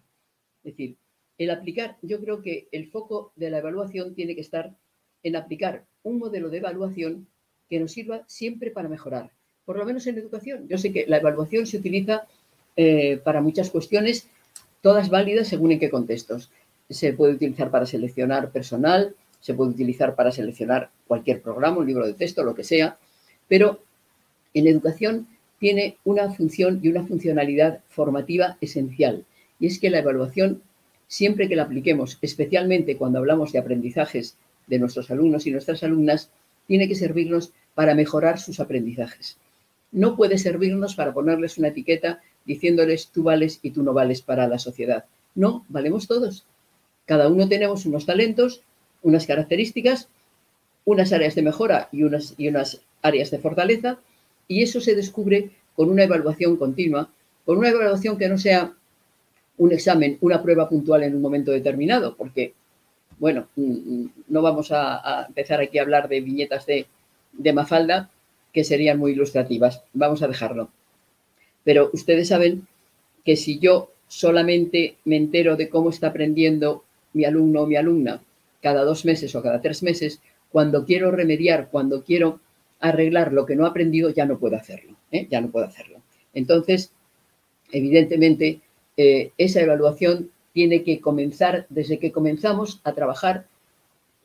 Es 0.59 0.73
decir, 0.73 0.99
el 1.39 1.51
aplicar, 1.51 1.97
yo 2.03 2.21
creo 2.21 2.43
que 2.43 2.69
el 2.73 2.89
foco 2.89 3.33
de 3.37 3.51
la 3.51 3.59
evaluación 3.59 4.15
tiene 4.15 4.35
que 4.35 4.41
estar 4.41 4.75
en 5.23 5.37
aplicar 5.37 5.85
un 6.03 6.19
modelo 6.19 6.51
de 6.51 6.59
evaluación 6.59 7.27
que 7.69 7.81
nos 7.81 7.93
sirva 7.93 8.23
siempre 8.27 8.71
para 8.71 8.89
mejorar, 8.89 9.31
por 9.65 9.77
lo 9.77 9.85
menos 9.85 10.07
en 10.07 10.19
educación. 10.19 10.69
Yo 10.69 10.79
sé 10.79 10.93
que 10.93 11.07
la 11.07 11.19
evaluación 11.19 11.67
se 11.67 11.79
utiliza 11.79 12.27
eh, 12.77 13.21
para 13.25 13.41
muchas 13.41 13.71
cuestiones, 13.71 14.29
todas 14.81 15.11
válidas 15.11 15.49
según 15.49 15.73
en 15.73 15.79
qué 15.79 15.91
contextos. 15.91 16.51
Se 16.89 17.13
puede 17.13 17.35
utilizar 17.35 17.71
para 17.71 17.87
seleccionar 17.87 18.51
personal, 18.51 19.15
se 19.41 19.55
puede 19.55 19.73
utilizar 19.73 20.15
para 20.15 20.31
seleccionar 20.31 20.91
cualquier 21.07 21.43
programa, 21.43 21.79
un 21.79 21.87
libro 21.87 22.07
de 22.07 22.15
texto, 22.15 22.45
lo 22.45 22.55
que 22.55 22.65
sea, 22.65 22.99
pero 23.49 23.81
en 24.55 24.67
educación 24.67 25.27
tiene 25.59 25.97
una 26.05 26.31
función 26.31 26.81
y 26.83 26.89
una 26.89 27.05
funcionalidad 27.05 27.81
formativa 27.89 28.59
esencial, 28.61 29.25
y 29.59 29.67
es 29.67 29.79
que 29.79 29.91
la 29.91 29.99
evaluación 29.99 30.63
siempre 31.09 31.49
que 31.49 31.57
la 31.57 31.65
apliquemos, 31.65 32.19
especialmente 32.21 32.97
cuando 32.97 33.19
hablamos 33.19 33.53
de 33.53 33.59
aprendizajes 33.59 34.37
de 34.67 34.79
nuestros 34.79 35.11
alumnos 35.11 35.47
y 35.47 35.51
nuestras 35.51 35.83
alumnas, 35.83 36.31
tiene 36.67 36.89
que 36.89 36.95
servirnos 36.95 37.53
para 37.75 37.95
mejorar 37.95 38.41
sus 38.41 38.61
aprendizajes. 38.61 39.39
No 39.93 40.17
puede 40.17 40.39
servirnos 40.39 40.95
para 40.95 41.15
ponerles 41.15 41.59
una 41.59 41.69
etiqueta 41.69 42.21
diciéndoles 42.45 43.09
tú 43.09 43.23
vales 43.23 43.61
y 43.63 43.71
tú 43.71 43.83
no 43.83 43.93
vales 43.93 44.23
para 44.23 44.49
la 44.49 44.59
sociedad. 44.59 45.05
No, 45.35 45.65
valemos 45.69 46.07
todos. 46.07 46.45
Cada 47.05 47.29
uno 47.29 47.49
tenemos 47.49 47.87
unos 47.87 48.07
talentos, 48.07 48.63
unas 49.03 49.27
características, 49.27 50.09
unas 50.85 51.13
áreas 51.13 51.35
de 51.35 51.43
mejora 51.43 51.89
y 51.93 52.03
unas, 52.03 52.35
y 52.37 52.49
unas 52.49 52.81
áreas 53.03 53.31
de 53.31 53.39
fortaleza, 53.39 53.99
y 54.49 54.63
eso 54.63 54.81
se 54.81 54.95
descubre 54.95 55.51
con 55.75 55.91
una 55.91 56.05
evaluación 56.05 56.57
continua, 56.57 57.11
con 57.45 57.59
una 57.59 57.69
evaluación 57.69 58.19
que 58.19 58.29
no 58.29 58.39
sea 58.39 58.75
un 59.59 59.73
examen, 59.73 60.19
una 60.21 60.43
prueba 60.43 60.69
puntual 60.69 61.03
en 61.03 61.15
un 61.15 61.23
momento 61.23 61.51
determinado, 61.51 62.17
porque, 62.17 62.55
bueno, 63.19 63.49
mm, 63.57 63.63
mm, 63.63 64.11
no 64.29 64.43
vamos 64.43 64.71
a, 64.73 65.27
empezar 65.29 65.61
aquí 65.61 65.79
a 65.79 65.83
hablar 65.83 66.09
de 66.09 66.21
viñetas 66.21 66.67
de, 66.67 66.87
Mafalda 67.53 68.11
que 68.53 68.65
serían 68.65 68.99
muy 68.99 69.13
ilustrativas. 69.13 69.83
Vamos 69.93 70.23
a 70.23 70.29
dejarlo. 70.29 70.71
Pero 71.65 71.91
ustedes 71.93 72.29
saben 72.29 72.67
que 73.25 73.37
si 73.37 73.59
yo 73.59 73.91
solamente 74.09 74.97
me 75.05 75.17
entero 75.17 75.57
de 75.57 75.69
cómo 75.69 75.91
está 75.91 76.09
aprendiendo 76.09 76.85
mi 77.13 77.25
alumno 77.25 77.63
o 77.63 77.67
mi 77.67 77.77
alumna 77.77 78.23
cada 78.63 78.85
dos 78.85 79.05
meses 79.05 79.35
o 79.35 79.43
cada 79.43 79.61
tres 79.61 79.83
meses, 79.83 80.21
cuando 80.51 80.87
quiero 80.87 81.11
remediar, 81.11 81.69
cuando 81.71 82.03
quiero 82.03 82.41
arreglar 82.81 83.33
lo 83.33 83.45
que 83.45 83.57
no 83.57 83.67
ha 83.67 83.71
aprendido, 83.71 84.11
ya 84.11 84.25
no 84.25 84.39
puedo 84.39 84.57
hacerlo. 84.57 84.97
¿eh? 85.11 85.27
Ya 85.31 85.41
no 85.41 85.51
puedo 85.51 85.67
hacerlo. 85.67 86.01
Entonces, 86.33 86.93
evidentemente, 87.73 88.61
eh, 88.97 89.33
esa 89.39 89.61
evaluación 89.61 90.31
tiene 90.53 90.83
que 90.83 91.01
comenzar 91.01 91.67
desde 91.69 91.99
que 91.99 92.13
comenzamos 92.13 92.81
a 92.85 92.93
trabajar 92.93 93.47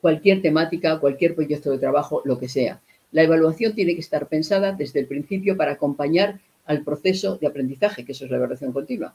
cualquier 0.00 0.42
temática, 0.42 0.98
cualquier 0.98 1.34
proyecto 1.34 1.70
de 1.70 1.78
trabajo, 1.78 2.22
lo 2.24 2.38
que 2.38 2.48
sea. 2.48 2.80
La 3.12 3.22
evaluación 3.22 3.74
tiene 3.74 3.94
que 3.94 4.00
estar 4.00 4.26
pensada 4.26 4.72
desde 4.72 5.00
el 5.00 5.06
principio 5.06 5.56
para 5.56 5.72
acompañar 5.72 6.40
al 6.64 6.82
proceso 6.82 7.36
de 7.36 7.46
aprendizaje, 7.46 8.04
que 8.04 8.12
eso 8.12 8.24
es 8.24 8.30
la 8.30 8.38
evaluación 8.38 8.72
continua. 8.72 9.14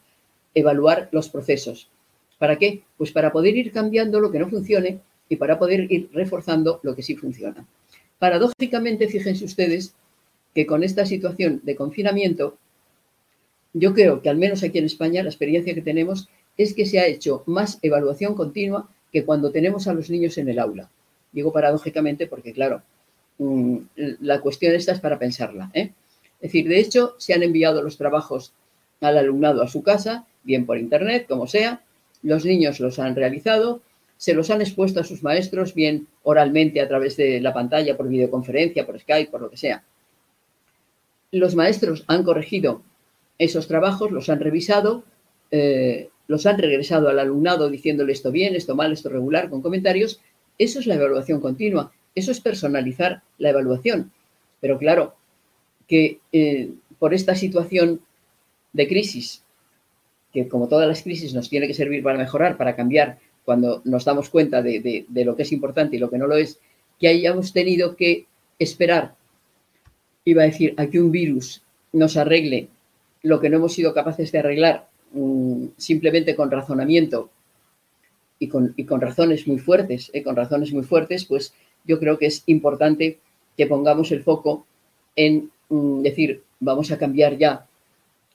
Evaluar 0.53 1.09
los 1.11 1.29
procesos. 1.29 1.89
¿Para 2.37 2.57
qué? 2.57 2.83
Pues 2.97 3.11
para 3.11 3.31
poder 3.31 3.57
ir 3.57 3.71
cambiando 3.71 4.19
lo 4.19 4.31
que 4.31 4.39
no 4.39 4.47
funcione 4.47 4.99
y 5.27 5.35
para 5.37 5.57
poder 5.57 5.91
ir 5.91 6.09
reforzando 6.13 6.79
lo 6.83 6.95
que 6.95 7.01
sí 7.01 7.15
funciona. 7.15 7.65
Paradójicamente, 8.19 9.07
fíjense 9.07 9.45
ustedes 9.45 9.93
que 10.53 10.65
con 10.65 10.83
esta 10.83 11.05
situación 11.05 11.61
de 11.63 11.75
confinamiento, 11.75 12.57
yo 13.73 13.93
creo 13.93 14.21
que 14.21 14.29
al 14.29 14.37
menos 14.37 14.63
aquí 14.63 14.77
en 14.77 14.85
España 14.85 15.23
la 15.23 15.29
experiencia 15.29 15.73
que 15.73 15.81
tenemos 15.81 16.29
es 16.57 16.73
que 16.73 16.85
se 16.85 16.99
ha 16.99 17.07
hecho 17.07 17.43
más 17.45 17.79
evaluación 17.81 18.33
continua 18.33 18.89
que 19.11 19.23
cuando 19.23 19.51
tenemos 19.51 19.87
a 19.87 19.93
los 19.93 20.09
niños 20.09 20.37
en 20.37 20.49
el 20.49 20.59
aula. 20.59 20.89
Digo 21.31 21.53
paradójicamente 21.53 22.27
porque, 22.27 22.53
claro, 22.53 22.81
mm, 23.37 23.77
la 24.21 24.41
cuestión 24.41 24.73
esta 24.73 24.93
es 24.93 24.99
para 24.99 25.19
pensarla. 25.19 25.69
¿eh? 25.73 25.91
Es 26.39 26.51
decir, 26.51 26.67
de 26.67 26.79
hecho, 26.79 27.15
se 27.17 27.33
han 27.33 27.43
enviado 27.43 27.81
los 27.81 27.97
trabajos 27.97 28.53
al 29.01 29.17
alumnado 29.17 29.61
a 29.61 29.67
su 29.67 29.83
casa, 29.83 30.25
bien 30.43 30.65
por 30.65 30.77
internet, 30.77 31.25
como 31.27 31.47
sea, 31.47 31.83
los 32.23 32.45
niños 32.45 32.79
los 32.79 32.99
han 32.99 33.15
realizado, 33.15 33.81
se 34.17 34.33
los 34.33 34.49
han 34.49 34.61
expuesto 34.61 34.99
a 34.99 35.03
sus 35.03 35.21
maestros, 35.21 35.75
bien 35.75 36.07
oralmente 36.23 36.81
a 36.81 36.87
través 36.87 37.15
de 37.17 37.39
la 37.39 37.53
pantalla, 37.53 37.95
por 37.95 38.07
videoconferencia, 38.07 38.85
por 38.85 38.99
Skype, 38.99 39.29
por 39.29 39.41
lo 39.41 39.49
que 39.49 39.57
sea. 39.57 39.83
Los 41.31 41.55
maestros 41.55 42.03
han 42.07 42.23
corregido 42.23 42.81
esos 43.39 43.67
trabajos, 43.67 44.11
los 44.11 44.29
han 44.29 44.39
revisado, 44.39 45.03
eh, 45.51 46.09
los 46.27 46.45
han 46.45 46.57
regresado 46.57 47.09
al 47.09 47.19
alumnado 47.19 47.69
diciéndole 47.69 48.11
esto 48.13 48.31
bien, 48.31 48.55
esto 48.55 48.75
mal, 48.75 48.91
esto 48.91 49.09
regular, 49.09 49.49
con 49.49 49.61
comentarios. 49.61 50.19
Eso 50.57 50.79
es 50.79 50.87
la 50.87 50.95
evaluación 50.95 51.39
continua, 51.39 51.91
eso 52.15 52.31
es 52.31 52.41
personalizar 52.41 53.21
la 53.37 53.49
evaluación. 53.49 54.11
Pero 54.59 54.77
claro, 54.77 55.15
que 55.87 56.19
eh, 56.31 56.71
por 56.99 57.13
esta 57.13 57.35
situación 57.35 58.01
de 58.73 58.87
crisis, 58.87 59.43
que 60.33 60.47
como 60.47 60.67
todas 60.67 60.87
las 60.87 61.03
crisis 61.03 61.33
nos 61.33 61.49
tiene 61.49 61.67
que 61.67 61.73
servir 61.73 62.03
para 62.03 62.17
mejorar, 62.17 62.57
para 62.57 62.75
cambiar 62.75 63.19
cuando 63.45 63.81
nos 63.85 64.03
damos 64.03 64.29
cuenta 64.29 64.61
de, 64.61 65.05
lo 65.09 65.35
que 65.35 65.43
es 65.43 65.51
importante 65.51 65.95
y 65.95 65.99
lo 65.99 66.09
que 66.09 66.17
no 66.17 66.27
lo 66.27 66.35
es, 66.35 66.59
que 66.99 67.07
hayamos 67.07 67.53
tenido 67.53 67.95
que 67.95 68.25
esperar, 68.59 69.15
iba 70.25 70.43
a 70.43 70.47
decir, 70.47 70.73
a 70.77 70.87
que 70.87 70.99
un 70.99 71.11
virus 71.11 71.63
nos 71.93 72.17
arregle 72.17 72.67
lo 73.27 73.41
que 73.41 73.49
no 73.49 73.57
hemos 73.57 73.73
sido 73.73 73.93
capaces 73.93 74.31
de 74.31 74.39
arreglar 74.39 74.87
mm, 75.11 75.67
simplemente 75.77 76.35
con 76.35 76.49
razonamiento 76.49 77.29
y 78.39 78.47
con, 78.47 79.01
razones 79.01 79.47
muy 79.47 79.57
fuertes, 79.57 80.11
eh, 80.13 80.23
con 80.23 80.35
razones 80.35 80.71
muy 80.71 80.83
fuertes, 80.83 81.25
pues 81.25 81.53
yo 81.85 81.99
creo 81.99 82.17
que 82.17 82.27
es 82.27 82.43
importante 82.45 83.17
que 83.57 83.65
pongamos 83.65 84.11
el 84.11 84.23
foco 84.23 84.65
en 85.15 85.51
mm, 85.69 86.01
decir, 86.03 86.43
vamos 86.59 86.91
a 86.91 86.97
cambiar 86.97 87.37
ya 87.37 87.65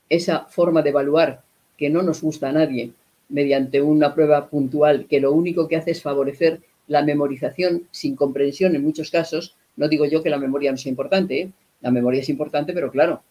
esa 0.09 0.40
forma 0.47 0.82
de 0.82 0.90
evaluar 0.90 1.43
que 1.78 1.88
no 1.88 2.03
nos 2.03 2.20
gusta 2.20 2.51
a 2.51 2.53
nadie, 2.53 2.90
mediante 3.28 3.80
una 3.80 4.14
prueba 4.14 4.49
puntual 4.49 5.07
que 5.09 5.20
lo 5.20 5.32
único 5.32 5.68
que 5.68 5.76
hace 5.76 5.93
es 5.93 6.03
favorecer 6.03 6.61
la 6.86 7.03
memorización 7.03 7.84
sin 7.90 8.14
comprensión 8.14 8.74
en 8.74 8.82
muchos 8.82 9.11
casos. 9.11 9.57
No 9.76 9.88
digo 9.88 10.05
yo 10.05 10.22
que 10.22 10.28
la 10.28 10.38
memoria 10.38 10.70
no 10.70 10.76
sea 10.76 10.90
importante, 10.90 11.40
¿eh? 11.40 11.51
la 11.80 11.90
memoria 11.90 12.20
es 12.20 12.28
importante, 12.28 12.74
pero 12.74 12.90
claro, 12.90 13.22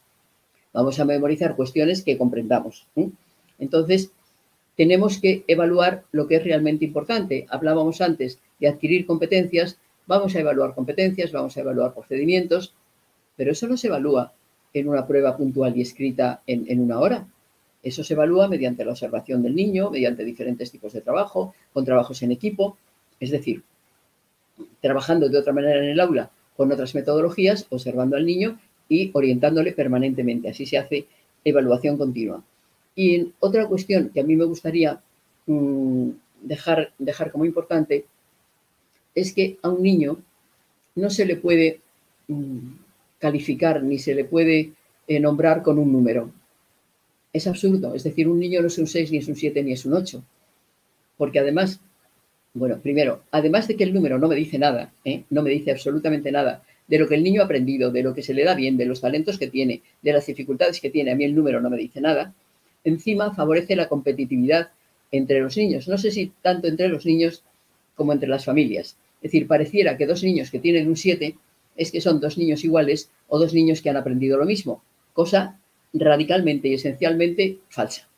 vamos 0.74 0.99
a 0.99 1.05
memorizar 1.05 1.55
cuestiones 1.55 2.03
que 2.03 2.17
comprendamos. 2.17 2.88
Entonces, 3.59 4.11
tenemos 4.76 5.19
que 5.19 5.43
evaluar 5.47 6.03
lo 6.11 6.28
que 6.28 6.36
es 6.36 6.43
realmente 6.43 6.86
importante. 6.86 7.45
Hablábamos 7.49 8.01
antes 8.01 8.39
de 8.59 8.67
adquirir 8.67 9.05
competencias, 9.05 9.78
vamos 10.07 10.36
a 10.36 10.39
evaluar 10.39 10.74
competencias, 10.74 11.32
vamos 11.32 11.55
a 11.57 11.61
evaluar 11.61 11.93
procedimientos, 11.93 12.74
pero 13.36 13.51
eso 13.51 13.67
no 13.67 13.78
se 13.78 13.88
evalúa 13.88 14.34
en 14.74 14.88
una 14.88 15.05
prueba 15.05 15.36
puntual 15.36 15.78
y 15.78 15.82
escrita 15.82 16.41
en 16.47 16.80
una 16.80 16.99
hora. 16.99 17.28
Eso 17.84 18.03
se 18.03 18.13
evalúa 18.13 18.47
mediante 18.47 18.86
la 18.86 18.91
observación 18.91 19.41
del 19.41 19.55
niño, 19.55 19.89
mediante 19.89 20.24
diferentes 20.24 20.72
tipos 20.72 20.93
de 20.93 21.01
trabajo, 21.01 21.53
con 21.74 21.84
trabajos 21.84 22.22
en 22.22 22.32
equipo, 22.32 22.78
es 23.19 23.32
decir, 23.32 23.63
trabajando 24.80 25.30
de 25.30 25.39
otra 25.39 25.53
manera 25.53 25.80
en 25.80 25.89
el 25.89 25.99
aula 25.99 26.30
con 26.55 26.72
otras 26.72 26.93
metodologías, 26.93 27.65
observando 27.69 28.17
al 28.17 28.26
niño 28.26 28.59
y 28.92 29.10
orientándole 29.14 29.72
permanentemente. 29.72 30.50
Así 30.50 30.66
se 30.66 30.78
hace 30.78 31.06
evaluación 31.46 31.98
continua. 31.98 32.44
Y 32.94 33.32
otra 33.39 33.66
cuestión 33.66 34.10
que 34.10 34.20
a 34.20 34.24
mí 34.26 34.36
me 34.36 34.44
gustaría 34.44 35.02
mm, 35.48 36.10
dejar, 36.42 36.92
dejar 37.00 37.32
como 37.32 37.46
importante 37.46 38.06
es 39.16 39.34
que 39.34 39.58
a 39.62 39.70
un 39.70 39.82
niño 39.82 40.18
no 40.96 41.10
se 41.10 41.26
le 41.26 41.38
puede 41.38 41.80
mm, 42.28 42.58
calificar 43.18 43.82
ni 43.82 43.98
se 43.98 44.14
le 44.14 44.26
puede 44.26 44.74
eh, 45.08 45.20
nombrar 45.22 45.64
con 45.64 45.80
un 45.80 45.89
número. 45.89 46.30
Es 47.32 47.48
absurdo. 47.48 47.96
Es 47.96 48.04
decir, 48.04 48.28
un 48.28 48.42
niño 48.42 48.60
no 48.60 48.68
es 48.68 48.78
un 48.78 48.88
6, 48.88 49.10
ni 49.10 49.20
es 49.20 49.28
un 49.30 49.38
7, 49.38 49.64
ni 49.64 49.72
es 49.72 49.86
un 49.86 49.94
8. 49.94 50.22
Porque 51.16 51.39
además, 51.39 51.80
bueno, 52.54 52.78
primero, 52.82 53.24
además 53.32 53.70
de 53.70 53.78
que 53.78 53.86
el 53.86 53.94
número 53.94 54.20
no 54.20 54.28
me 54.28 54.36
dice 54.36 54.60
nada, 54.60 54.92
¿eh? 55.06 55.24
no 55.30 55.44
me 55.44 55.52
dice 55.52 55.72
absolutamente 55.72 56.30
nada 56.30 56.62
de 56.92 57.00
lo 57.00 57.08
que 57.08 57.16
el 57.16 57.24
niño 57.24 57.42
ha 57.42 57.46
aprendido, 57.46 57.89
de 57.89 58.04
lo 58.04 58.14
que 58.14 58.22
se 58.22 58.34
le 58.34 58.44
da 58.44 58.54
bien, 58.54 58.76
de 58.76 58.86
los 58.86 59.00
talentos 59.00 59.39
que 59.39 59.48
tiene, 59.48 59.82
de 60.02 60.12
las 60.12 60.26
dificultades 60.26 60.82
que 60.82 60.89
tiene, 60.89 61.12
a 61.12 61.16
mí 61.16 61.24
el 61.24 61.34
número 61.34 61.62
no 61.62 61.70
me 61.70 61.78
dice 61.78 62.02
nada, 62.02 62.34
encima 62.84 63.34
favorece 63.34 63.78
la 63.78 63.88
competitividad 63.88 64.72
entre 65.10 65.39
los 65.39 65.56
niños. 65.56 65.88
No 65.88 65.98
sé 65.98 66.12
si 66.12 66.34
tanto 66.42 66.68
entre 66.68 66.89
los 66.89 67.06
niños 67.06 67.46
como 67.96 68.12
entre 68.12 68.28
las 68.28 68.44
familias. 68.44 68.98
Es 69.22 69.32
decir, 69.32 69.48
pareciera 69.48 69.96
que 69.96 70.06
dos 70.06 70.22
niños 70.22 70.52
que 70.52 70.60
tienen 70.60 70.89
un 70.89 70.98
7 70.98 71.38
es 71.78 71.92
que 71.94 72.02
son 72.02 72.20
dos 72.20 72.38
niños 72.38 72.66
iguales 72.66 73.10
o 73.30 73.39
dos 73.39 73.54
niños 73.54 73.82
que 73.82 73.89
han 73.89 73.96
aprendido 73.96 74.38
lo 74.38 74.46
mismo, 74.46 74.84
cosa 75.14 75.62
radicalmente 75.94 76.68
y 76.68 76.74
esencialmente 76.74 77.60
falsa. 77.70 78.10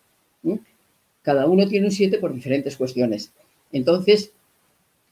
Cada 1.21 1.45
uno 1.45 1.67
tiene 1.67 1.85
un 1.85 1.91
7 1.91 2.17
por 2.17 2.33
diferentes 2.33 2.75
cuestiones. 2.75 3.33
Entonces, 3.71 4.31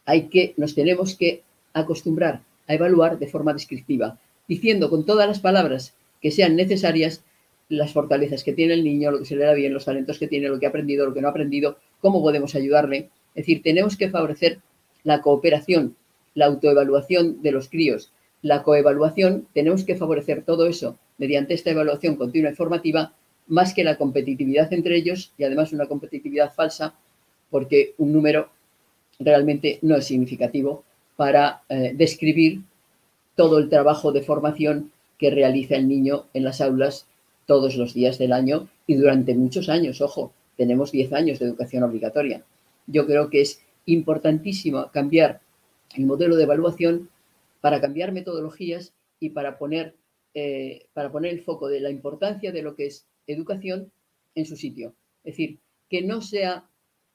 hay 0.05 0.29
que, 0.29 0.55
nos 0.57 0.73
tenemos 0.73 1.15
que 1.15 1.43
acostumbrar 1.73 2.41
a 2.71 2.75
evaluar 2.75 3.19
de 3.19 3.27
forma 3.27 3.53
descriptiva, 3.53 4.17
diciendo 4.47 4.89
con 4.89 5.05
todas 5.05 5.27
las 5.27 5.39
palabras 5.39 5.93
que 6.21 6.31
sean 6.31 6.55
necesarias 6.55 7.23
las 7.69 7.93
fortalezas 7.93 8.43
que 8.43 8.53
tiene 8.53 8.73
el 8.73 8.83
niño, 8.83 9.11
lo 9.11 9.19
que 9.19 9.25
se 9.25 9.35
le 9.35 9.45
da 9.45 9.53
bien, 9.53 9.73
los 9.73 9.85
talentos 9.85 10.19
que 10.19 10.27
tiene, 10.27 10.49
lo 10.49 10.59
que 10.59 10.65
ha 10.65 10.69
aprendido, 10.69 11.05
lo 11.05 11.13
que 11.13 11.21
no 11.21 11.27
ha 11.27 11.31
aprendido, 11.31 11.77
cómo 12.01 12.21
podemos 12.21 12.53
ayudarle. 12.55 13.09
Es 13.33 13.45
decir, 13.45 13.61
tenemos 13.63 13.95
que 13.95 14.09
favorecer 14.09 14.59
la 15.03 15.21
cooperación, 15.21 15.95
la 16.33 16.47
autoevaluación 16.47 17.41
de 17.41 17.51
los 17.51 17.69
críos, 17.69 18.11
la 18.41 18.63
coevaluación, 18.63 19.47
tenemos 19.53 19.83
que 19.83 19.95
favorecer 19.95 20.43
todo 20.43 20.67
eso 20.67 20.97
mediante 21.17 21.53
esta 21.53 21.71
evaluación 21.71 22.15
continua 22.15 22.51
y 22.51 22.55
formativa, 22.55 23.13
más 23.47 23.73
que 23.73 23.83
la 23.83 23.97
competitividad 23.97 24.71
entre 24.73 24.95
ellos 24.95 25.33
y 25.37 25.43
además 25.43 25.71
una 25.71 25.87
competitividad 25.87 26.53
falsa, 26.53 26.95
porque 27.49 27.93
un 27.97 28.11
número 28.11 28.49
realmente 29.19 29.79
no 29.81 29.95
es 29.97 30.05
significativo 30.05 30.83
para 31.21 31.61
eh, 31.69 31.93
describir 31.93 32.63
todo 33.35 33.59
el 33.59 33.69
trabajo 33.69 34.11
de 34.11 34.23
formación 34.23 34.91
que 35.19 35.29
realiza 35.29 35.75
el 35.75 35.87
niño 35.87 36.25
en 36.33 36.43
las 36.43 36.61
aulas 36.61 37.05
todos 37.45 37.75
los 37.75 37.93
días 37.93 38.17
del 38.17 38.33
año 38.33 38.69
y 38.87 38.95
durante 38.95 39.35
muchos 39.35 39.69
años. 39.69 40.01
Ojo, 40.01 40.33
tenemos 40.57 40.91
10 40.91 41.13
años 41.13 41.37
de 41.37 41.45
educación 41.45 41.83
obligatoria. 41.83 42.43
Yo 42.87 43.05
creo 43.05 43.29
que 43.29 43.41
es 43.41 43.61
importantísimo 43.85 44.89
cambiar 44.91 45.41
el 45.95 46.07
modelo 46.07 46.35
de 46.37 46.45
evaluación 46.45 47.11
para 47.59 47.79
cambiar 47.79 48.13
metodologías 48.13 48.95
y 49.19 49.29
para 49.29 49.59
poner, 49.59 49.93
eh, 50.33 50.87
para 50.93 51.11
poner 51.11 51.33
el 51.33 51.41
foco 51.41 51.67
de 51.67 51.81
la 51.81 51.91
importancia 51.91 52.51
de 52.51 52.63
lo 52.63 52.73
que 52.75 52.87
es 52.87 53.05
educación 53.27 53.91
en 54.33 54.47
su 54.47 54.55
sitio. 54.55 54.95
Es 55.23 55.33
decir, 55.33 55.59
que 55.87 56.01
no 56.01 56.23
sea, 56.23 56.65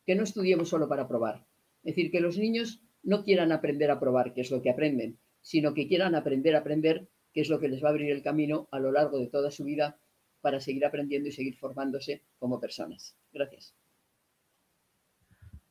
que 0.07 0.15
no 0.15 0.23
estudiemos 0.23 0.69
solo 0.69 0.89
para 0.89 1.09
probar. 1.09 1.45
Es 1.83 1.97
decir, 1.97 2.13
que 2.13 2.21
los 2.21 2.39
niños 2.39 2.83
no 3.07 3.23
quieran 3.23 3.53
aprender 3.53 3.91
a 3.91 3.99
probar, 3.99 4.35
que 4.35 4.43
es 4.43 4.51
lo 4.51 4.61
que 4.61 4.71
aprenden, 4.71 5.17
sino 5.41 5.73
que 5.73 5.87
quieran 5.87 6.15
aprender 6.17 6.57
a 6.57 6.59
aprender, 6.59 7.09
que 7.33 7.41
es 7.41 7.49
lo 7.49 7.61
que 7.61 7.69
les 7.69 7.83
va 7.83 7.89
a 7.89 7.91
abrir 7.93 8.11
el 8.11 8.23
camino 8.23 8.69
a 8.73 8.81
lo 8.81 8.91
largo 8.91 9.19
de 9.19 9.29
toda 9.29 9.51
su 9.51 9.65
vida 9.65 9.97
para 10.41 10.61
seguir 10.61 10.85
aprendiendo 10.85 11.29
y 11.29 11.33
seguir 11.33 11.57
formándose 11.57 12.23
como 12.39 12.61
personas. 12.61 13.17
Gracias. 13.33 13.75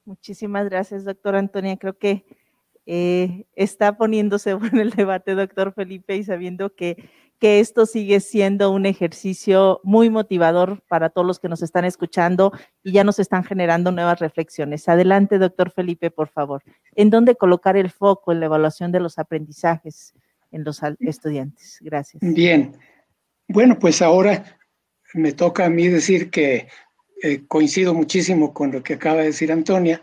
Muchísimas 0.05 0.69
gracias, 0.69 1.03
doctora 1.03 1.39
Antonia. 1.39 1.77
Creo 1.77 1.97
que 1.97 2.25
eh, 2.85 3.45
está 3.55 3.97
poniéndose 3.97 4.53
bueno 4.53 4.81
el 4.81 4.91
debate, 4.91 5.35
doctor 5.35 5.73
Felipe, 5.73 6.15
y 6.15 6.23
sabiendo 6.23 6.73
que, 6.73 7.09
que 7.39 7.59
esto 7.59 7.85
sigue 7.85 8.19
siendo 8.19 8.71
un 8.71 8.85
ejercicio 8.85 9.81
muy 9.83 10.09
motivador 10.09 10.81
para 10.87 11.09
todos 11.09 11.27
los 11.27 11.39
que 11.39 11.49
nos 11.49 11.61
están 11.61 11.85
escuchando 11.85 12.51
y 12.83 12.93
ya 12.93 13.03
nos 13.03 13.19
están 13.19 13.43
generando 13.43 13.91
nuevas 13.91 14.19
reflexiones. 14.19 14.87
Adelante, 14.87 15.37
doctor 15.37 15.71
Felipe, 15.71 16.11
por 16.11 16.29
favor. 16.29 16.63
¿En 16.95 17.09
dónde 17.09 17.35
colocar 17.35 17.77
el 17.77 17.89
foco 17.89 18.31
en 18.31 18.39
la 18.39 18.45
evaluación 18.45 18.91
de 18.91 18.99
los 18.99 19.19
aprendizajes 19.19 20.13
en 20.51 20.63
los 20.63 20.81
estudiantes? 20.99 21.79
Gracias. 21.81 22.21
Bien. 22.21 22.75
Bueno, 23.47 23.77
pues 23.77 24.01
ahora 24.01 24.57
me 25.13 25.33
toca 25.33 25.65
a 25.65 25.69
mí 25.69 25.87
decir 25.87 26.29
que 26.29 26.67
eh, 27.21 27.45
coincido 27.47 27.93
muchísimo 27.93 28.53
con 28.53 28.71
lo 28.71 28.83
que 28.83 28.95
acaba 28.95 29.21
de 29.21 29.27
decir 29.27 29.51
Antonia. 29.51 30.01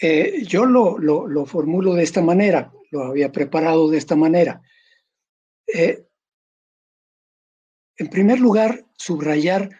Eh, 0.00 0.42
yo 0.46 0.66
lo, 0.66 0.98
lo, 0.98 1.46
formulo 1.46 1.94
de 1.94 2.02
esta 2.02 2.20
manera, 2.22 2.72
lo 2.90 3.04
había 3.04 3.30
preparado 3.32 3.90
de 3.90 3.98
esta 3.98 4.16
manera. 4.16 4.62
Eh, 5.66 6.04
en 7.96 8.08
primer 8.08 8.40
lugar, 8.40 8.84
subrayar 8.96 9.70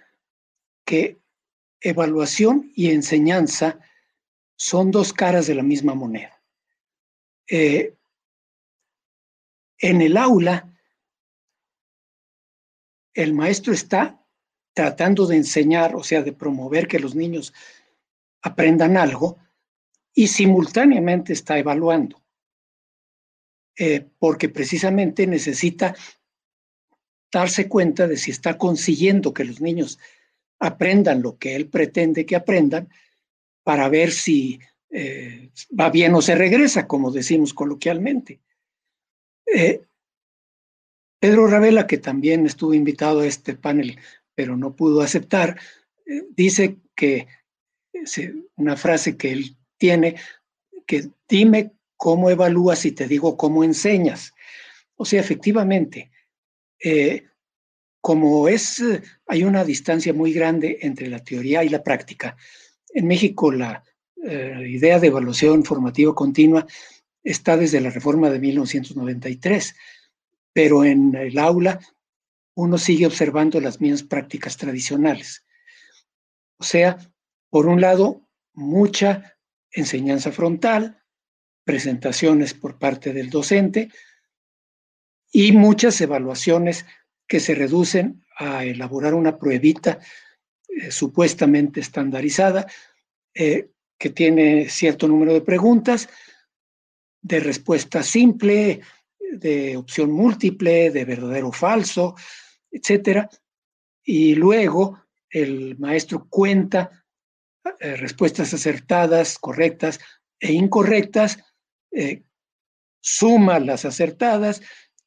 que 0.85 1.21
evaluación 1.81 2.71
y 2.75 2.91
enseñanza 2.91 3.79
son 4.57 4.91
dos 4.91 5.13
caras 5.13 5.47
de 5.47 5.55
la 5.55 5.63
misma 5.63 5.95
moneda. 5.95 6.31
en 7.47 7.93
el 10.01 10.17
aula, 10.17 10.73
el 13.13 13.35
maestro 13.35 13.73
está 13.73 14.25
tratando 14.73 15.27
de 15.27 15.37
enseñar, 15.37 15.95
o 15.95 16.03
sea, 16.03 16.23
de 16.23 16.33
promover 16.33 16.89
que 16.89 16.99
los 16.99 17.15
niños 17.15 17.53
aprendan 18.43 18.97
algo 18.97 19.39
y 20.13 20.29
simultáneamente 20.29 21.33
está 21.33 21.59
evaluando, 21.59 22.23
eh, 23.77 24.09
porque 24.19 24.49
precisamente 24.49 25.27
necesita 25.27 25.95
darse 27.41 27.69
cuenta 27.69 28.07
de 28.07 28.17
si 28.17 28.31
está 28.31 28.59
consiguiendo 28.59 29.33
que 29.33 29.45
los 29.45 29.61
niños 29.61 29.99
aprendan 30.59 31.23
lo 31.23 31.37
que 31.37 31.57
él 31.57 31.69
pretende 31.69 32.27
que 32.27 32.37
aprendan 32.37 32.89
para 33.63 33.89
ver 33.89 34.13
si 34.13 34.61
eh, 34.91 35.51
va 35.79 35.91
bien 35.91 36.15
o 36.15 36.23
se 36.23 36.35
regresa, 36.35 36.87
como 36.87 37.11
decimos 37.11 37.53
coloquialmente. 37.55 38.41
Eh, 39.47 39.83
Pedro 41.19 41.47
Ravela, 41.47 41.87
que 41.87 41.99
también 41.99 42.47
estuvo 42.47 42.75
invitado 42.75 43.21
a 43.21 43.27
este 43.27 43.55
panel 43.55 43.99
pero 44.35 44.57
no 44.57 44.75
pudo 44.75 45.01
aceptar, 45.01 45.59
eh, 46.07 46.23
dice 46.31 46.79
que 46.95 47.27
una 48.57 48.77
frase 48.77 49.17
que 49.17 49.33
él 49.33 49.57
tiene, 49.79 50.17
que 50.87 51.09
dime 51.29 51.73
cómo 51.97 52.29
evalúas 52.29 52.85
y 52.85 52.93
te 52.93 53.07
digo 53.07 53.37
cómo 53.37 53.65
enseñas. 53.65 54.35
O 54.97 55.05
sea, 55.05 55.21
efectivamente, 55.21 56.11
eh, 56.85 57.25
como 58.01 58.47
es, 58.49 58.83
hay 59.27 59.45
una 59.45 59.65
distancia 59.65 60.13
muy 60.13 60.35
grande 60.35 60.79
entre 60.83 61.09
la 61.09 61.25
teoría 61.25 61.65
y 61.65 61.71
la 61.71 61.83
práctica, 61.83 62.37
en 62.91 63.07
México 63.07 63.51
la 63.51 63.83
eh, 64.23 64.69
idea 64.69 65.01
de 65.01 65.07
evaluación 65.07 65.65
formativa 65.65 66.15
continua 66.15 66.67
está 67.23 67.57
desde 67.57 67.81
la 67.81 67.89
reforma 67.89 68.29
de 68.29 68.39
1993, 68.39 69.75
pero 70.53 70.85
en 70.85 71.15
el 71.15 71.39
aula 71.39 71.81
uno 72.55 72.77
sigue 72.77 73.07
observando 73.07 73.61
las 73.61 73.81
mismas 73.81 74.03
prácticas 74.03 74.59
tradicionales. 74.59 75.45
O 76.59 76.65
sea, 76.65 76.99
por 77.49 77.67
un 77.67 77.81
lado, 77.81 78.29
mucha 78.53 79.39
enseñanza 79.73 80.31
frontal, 80.31 81.03
presentaciones 81.65 82.53
por 82.53 82.79
parte 82.79 83.15
del 83.15 83.31
docente 83.31 83.91
y 85.35 85.51
muchas 85.51 86.01
evaluaciones 86.01 86.87
que 87.27 87.41
se 87.41 87.57
reducen 87.57 88.25
a 88.39 88.65
elaborar 88.65 89.15
una 89.15 89.37
pruebita 89.37 89.99
eh, 90.69 90.93
supuestamente 90.93 91.81
estandarizada 91.81 92.69
eh, 93.35 93.71
que 93.99 94.11
tiene 94.11 94.69
cierto 94.69 95.09
número 95.09 95.35
de 95.35 95.41
preguntas, 95.41 96.09
de 97.21 97.41
respuesta 97.41 98.05
simple, 98.05 98.81
de 99.19 99.77
opción 99.77 100.13
múltiple, 100.13 100.93
de 100.93 101.05
verdadero 101.05 101.49
o 101.49 101.53
falso, 101.53 102.15
etcétera. 102.71 103.29
Y 104.05 104.37
luego 104.37 105.01
el 105.29 105.77
maestro 105.79 106.29
cuenta 106.31 107.05
eh, 107.81 107.97
respuestas 107.97 108.55
acertadas, 108.55 109.37
correctas 109.37 109.99
e 110.39 110.53
incorrectas, 110.53 111.39
suma 113.01 113.59
las 113.59 113.85
acertadas, 113.85 114.63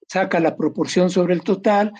saca 0.07 0.39
la 0.39 0.55
proporción 0.55 1.09
sobre 1.09 1.33
el 1.33 1.41
total, 1.41 1.93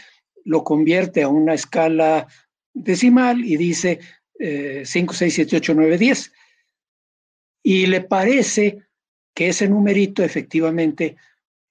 lo 0.43 0.63
convierte 0.63 1.23
a 1.23 1.27
una 1.27 1.53
escala 1.53 2.27
decimal 2.73 3.43
y 3.43 3.57
dice 3.57 3.99
5, 4.39 5.13
6, 5.13 5.33
7, 5.33 5.57
8, 5.57 5.73
9, 5.75 5.97
10. 5.97 6.33
Y 7.63 7.85
le 7.87 8.01
parece 8.01 8.87
que 9.33 9.49
ese 9.49 9.67
numerito 9.67 10.23
efectivamente 10.23 11.17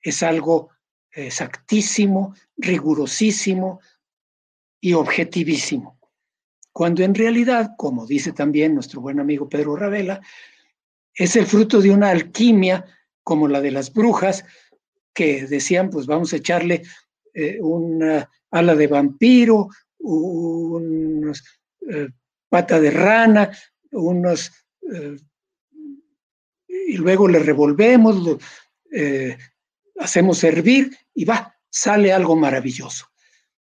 es 0.01 0.23
algo 0.23 0.71
exactísimo, 1.11 2.35
rigurosísimo 2.57 3.81
y 4.81 4.93
objetivísimo. 4.93 5.99
Cuando 6.73 7.03
en 7.03 7.15
realidad, 7.15 7.71
como 7.79 8.07
dice 8.07 8.33
también 8.33 8.75
nuestro 8.75 9.01
buen 9.01 9.19
amigo 9.19 9.49
Pedro 9.49 9.77
Ravela, 9.77 10.21
es 11.15 11.35
el 11.37 11.47
fruto 11.47 11.81
de 11.81 11.91
una 11.91 12.11
alquimia 12.11 12.85
como 13.23 13.49
la 13.49 13.63
de 13.63 13.71
las 13.71 13.93
brujas, 13.93 14.45
que 15.17 15.47
decían, 15.47 15.89
pues 15.89 16.07
vamos 16.07 16.33
a 16.33 16.37
echarle 16.37 16.83
eh, 17.33 17.59
una 17.61 18.31
ala 18.51 18.75
de 18.75 18.87
vampiro, 18.87 19.69
unos 19.99 21.43
eh, 21.91 22.09
pata 22.49 22.79
de 22.79 22.91
rana, 22.91 23.51
unos... 23.93 24.53
Eh, 24.93 25.17
y 26.69 26.99
luego 26.99 27.27
le 27.27 27.41
revolvemos, 27.41 28.39
hacemos 29.99 30.45
hervir 30.45 30.97
y 31.15 31.25
va, 31.25 31.57
sale 31.69 32.13
algo 32.13 32.37
maravilloso. 32.37 33.07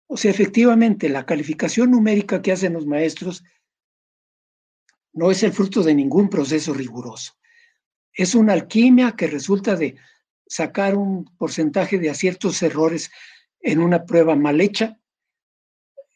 O 0.07 0.17
sea, 0.17 0.31
efectivamente, 0.31 1.07
la 1.07 1.25
calificación 1.25 1.91
numérica 1.91 2.41
que 2.41 2.51
hacen 2.51 2.73
los 2.73 2.85
maestros 2.85 3.41
no 5.13 5.31
es 5.31 5.41
el 5.43 5.53
fruto 5.53 5.83
de 5.83 5.95
ningún 5.95 6.29
proceso 6.29 6.73
riguroso. 6.73 7.33
Es 8.11 8.35
una 8.35 8.53
alquimia 8.53 9.13
que 9.15 9.27
resulta 9.27 9.77
de 9.77 9.95
sacar 10.53 10.95
un 10.95 11.25
porcentaje 11.35 11.97
de 11.97 12.11
aciertos 12.11 12.61
errores 12.61 13.09
en 13.59 13.79
una 13.79 14.05
prueba 14.05 14.35
mal 14.35 14.61
hecha, 14.61 14.99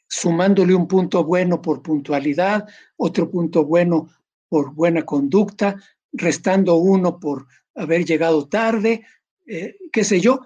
sumándole 0.08 0.76
un 0.76 0.88
punto 0.88 1.24
bueno 1.24 1.60
por 1.60 1.82
puntualidad, 1.82 2.70
otro 2.98 3.32
punto 3.32 3.66
bueno 3.66 4.10
por 4.48 4.76
buena 4.76 5.04
conducta, 5.04 5.82
restando 6.12 6.76
uno 6.76 7.20
por 7.20 7.48
haber 7.74 8.06
llegado 8.06 8.48
tarde, 8.48 9.08
eh, 9.48 9.76
qué 9.92 10.04
sé 10.04 10.22
yo, 10.22 10.42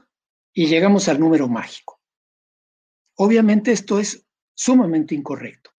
y 0.53 0.67
llegamos 0.67 1.09
al 1.09 1.19
número 1.19 1.49
mágico. 1.49 1.99
Obviamente 3.15 3.73
esto 3.73 3.99
es 3.99 4.25
sumamente 4.53 5.15
incorrecto. 5.15 5.71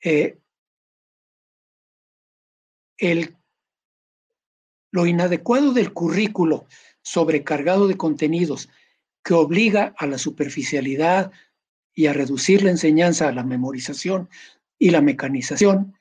Eh, 0.00 0.38
el, 2.98 3.36
lo 4.92 5.06
inadecuado 5.06 5.72
del 5.72 5.92
currículo 5.92 6.66
sobrecargado 7.02 7.88
de 7.88 7.96
contenidos 7.96 8.68
que 9.22 9.34
obliga 9.34 9.94
a 9.98 10.06
la 10.06 10.18
superficialidad 10.18 11.32
y 11.94 12.06
a 12.06 12.12
reducir 12.12 12.62
la 12.62 12.70
enseñanza 12.70 13.28
a 13.28 13.32
la 13.32 13.44
memorización 13.44 14.28
y 14.78 14.90
la 14.90 15.00
mecanización, 15.00 15.94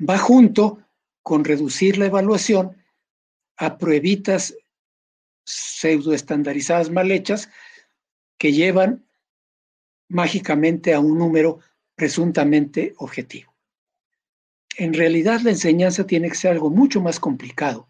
va 0.00 0.18
junto 0.18 0.82
con 1.22 1.44
reducir 1.44 1.98
la 1.98 2.06
evaluación 2.06 2.76
a 3.56 3.76
pruebitas 3.78 4.56
pseudo 5.44 6.14
estandarizadas 6.14 6.90
mal 6.90 7.10
hechas 7.10 7.50
que 8.38 8.52
llevan 8.52 9.06
mágicamente 10.08 10.94
a 10.94 11.00
un 11.00 11.18
número 11.18 11.60
presuntamente 11.94 12.94
objetivo. 12.96 13.54
En 14.76 14.94
realidad 14.94 15.40
la 15.42 15.50
enseñanza 15.50 16.06
tiene 16.06 16.30
que 16.30 16.36
ser 16.36 16.52
algo 16.52 16.70
mucho 16.70 17.02
más 17.02 17.20
complicado. 17.20 17.89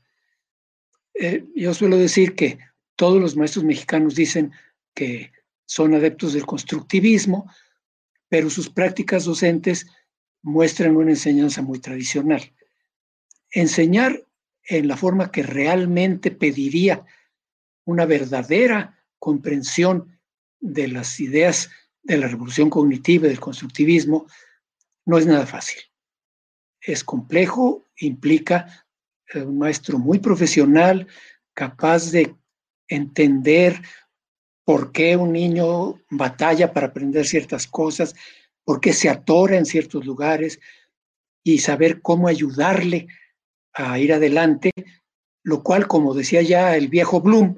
Eh, 1.23 1.45
yo 1.55 1.75
suelo 1.75 1.99
decir 1.99 2.35
que 2.35 2.59
todos 2.97 3.21
los 3.21 3.37
maestros 3.37 3.63
mexicanos 3.63 4.15
dicen 4.15 4.53
que 4.95 5.33
son 5.67 5.93
adeptos 5.93 6.33
del 6.33 6.47
constructivismo, 6.47 7.53
pero 8.31 8.49
sus 8.49 8.71
prácticas 8.71 9.27
docentes 9.27 9.87
muestran 10.41 10.97
una 10.97 11.11
enseñanza 11.11 11.61
muy 11.61 11.79
tradicional. 11.79 12.55
Enseñar 13.51 14.25
en 14.65 14.89
la 14.89 14.97
forma 14.97 15.31
que 15.31 15.43
realmente 15.43 16.31
pediría 16.31 17.05
una 17.85 18.07
verdadera 18.07 18.99
comprensión 19.19 20.19
de 20.59 20.89
las 20.89 21.21
ideas 21.21 21.69
de 22.03 22.17
la 22.17 22.29
revolución 22.29 22.71
cognitiva 22.71 23.27
y 23.27 23.29
del 23.29 23.41
constructivismo 23.41 24.27
no 25.05 25.19
es 25.19 25.27
nada 25.27 25.45
fácil. 25.45 25.83
es 26.81 27.05
complejo, 27.05 27.85
implica 27.99 28.87
un 29.35 29.59
maestro 29.59 29.99
muy 29.99 30.19
profesional, 30.19 31.07
capaz 31.55 32.11
de 32.11 32.35
entender 32.89 33.81
por 34.65 34.93
qué 34.93 35.17
un 35.17 35.33
niño 35.33 36.01
batalla 36.11 36.73
para 36.73 36.89
aprender 36.89 37.27
ciertas 37.27 37.67
cosas, 37.67 38.15
por 38.65 38.81
qué 38.81 38.93
se 38.93 39.09
atora 39.09 39.57
en 39.57 39.67
ciertos 39.67 40.05
lugares 40.05 40.61
y 41.43 41.59
saber 41.59 42.03
cómo 42.03 42.29
ayudarle 42.29 43.09
a 43.73 43.99
ir 43.99 44.13
adelante, 44.13 44.71
lo 45.43 45.63
cual, 45.63 45.87
como 45.87 46.15
decía 46.15 46.43
ya 46.43 46.77
el 46.77 46.89
viejo 46.89 47.21
Bloom, 47.21 47.57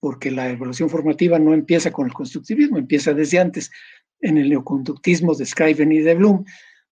porque 0.00 0.30
la 0.30 0.48
evaluación 0.48 0.90
formativa 0.90 1.38
no 1.38 1.54
empieza 1.54 1.90
con 1.90 2.06
el 2.06 2.12
constructivismo, 2.12 2.78
empieza 2.78 3.12
desde 3.14 3.38
antes 3.38 3.70
en 4.20 4.38
el 4.38 4.48
neoconductismo 4.50 5.34
de 5.34 5.46
Scriven 5.46 5.92
y 5.92 6.00
de 6.00 6.14
Bloom, 6.14 6.44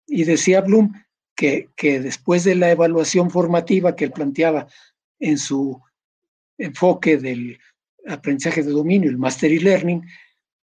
y 0.06 0.24
decía 0.24 0.60
Bloom 0.60 0.92
que, 1.34 1.70
después 2.00 2.44
de 2.44 2.54
la 2.54 2.70
evaluación 2.70 3.30
formativa 3.30 3.96
que 3.96 4.04
él 4.04 4.12
planteaba 4.12 4.66
en 5.18 5.38
su 5.38 5.80
enfoque 6.58 7.16
del 7.16 7.58
aprendizaje 8.06 8.62
de 8.62 8.70
dominio, 8.70 9.10
el 9.10 9.18
Mastery 9.18 9.58
Learning, 9.58 10.02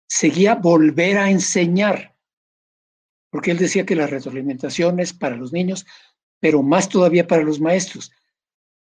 seguía 0.08 0.56
volver 0.56 1.18
a 1.18 1.30
enseñar, 1.30 2.16
porque 3.30 3.52
él 3.52 3.58
decía 3.58 3.86
que 3.86 3.96
la 3.96 4.08
retroalimentación 4.08 5.00
es 5.00 5.14
para 5.14 5.36
los 5.36 5.52
niños, 5.52 5.86
pero 6.40 6.64
más 6.64 6.90
todavía 6.90 7.28
para 7.28 7.44
los 7.44 7.60
maestros, 7.60 8.12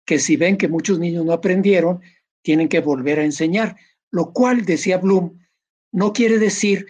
que 0.05 0.19
si 0.19 0.37
ven 0.37 0.57
que 0.57 0.69
muchos 0.69 0.99
niños 0.99 1.25
no 1.25 1.33
aprendieron, 1.33 2.01
tienen 2.43 2.69
que 2.69 2.81
volver 2.81 3.19
a 3.19 3.25
enseñar, 3.25 3.77
lo 4.11 4.33
cual, 4.33 4.65
decía 4.65 4.99
Bloom, 4.99 5.39
no 5.93 6.13
quiere 6.13 6.39
decir 6.39 6.87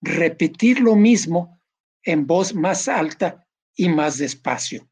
repetir 0.00 0.80
lo 0.80 0.96
mismo 0.96 1.60
en 2.02 2.26
voz 2.26 2.54
más 2.54 2.88
alta 2.88 3.45
y 3.76 3.88
más 3.88 4.18
despacio. 4.18 4.88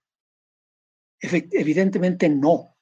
Evidentemente 1.20 2.28
no. 2.28 2.76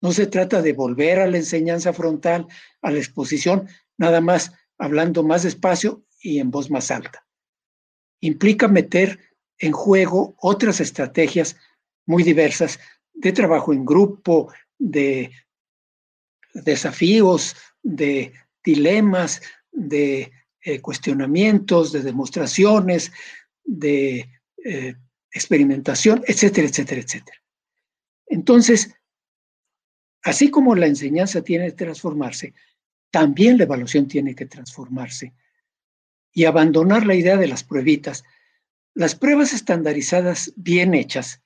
No 0.00 0.12
se 0.12 0.26
trata 0.26 0.62
de 0.62 0.72
volver 0.72 1.20
a 1.20 1.26
la 1.26 1.36
enseñanza 1.36 1.92
frontal, 1.92 2.46
a 2.82 2.90
la 2.90 2.98
exposición, 2.98 3.68
nada 3.96 4.20
más 4.20 4.52
hablando 4.78 5.22
más 5.22 5.44
despacio 5.44 6.04
y 6.20 6.40
en 6.40 6.50
voz 6.50 6.70
más 6.70 6.90
alta. 6.90 7.26
Implica 8.20 8.68
meter 8.68 9.20
en 9.58 9.72
juego 9.72 10.34
otras 10.40 10.80
estrategias 10.80 11.56
muy 12.06 12.22
diversas 12.22 12.80
de 13.12 13.32
trabajo 13.32 13.72
en 13.72 13.84
grupo, 13.84 14.52
de 14.78 15.30
desafíos, 16.54 17.56
de 17.82 18.32
dilemas, 18.62 19.42
de 19.70 20.32
eh, 20.60 20.80
cuestionamientos, 20.80 21.92
de 21.92 22.02
demostraciones, 22.02 23.12
de 23.64 24.28
eh, 24.64 24.94
experimentación, 25.34 26.22
etcétera, 26.26 26.68
etcétera, 26.68 27.00
etcétera. 27.00 27.42
Entonces, 28.26 28.94
así 30.22 30.50
como 30.50 30.74
la 30.76 30.86
enseñanza 30.86 31.42
tiene 31.42 31.66
que 31.66 31.72
transformarse, 31.72 32.54
también 33.10 33.58
la 33.58 33.64
evaluación 33.64 34.08
tiene 34.08 34.34
que 34.34 34.46
transformarse 34.46 35.34
y 36.32 36.44
abandonar 36.46 37.04
la 37.04 37.14
idea 37.14 37.36
de 37.36 37.48
las 37.48 37.64
pruebitas. 37.64 38.24
Las 38.94 39.16
pruebas 39.16 39.52
estandarizadas 39.52 40.52
bien 40.56 40.94
hechas 40.94 41.42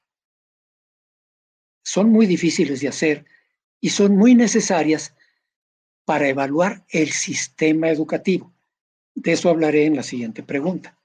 son 1.82 2.10
muy 2.10 2.26
difíciles 2.26 2.80
de 2.80 2.88
hacer 2.88 3.24
y 3.80 3.90
son 3.90 4.16
muy 4.16 4.34
necesarias 4.34 5.14
para 6.04 6.28
evaluar 6.28 6.84
el 6.90 7.10
sistema 7.10 7.88
educativo. 7.88 8.52
De 9.14 9.32
eso 9.32 9.48
hablaré 9.48 9.86
en 9.86 9.96
la 9.96 10.02
siguiente 10.02 10.42
pregunta. 10.42 10.97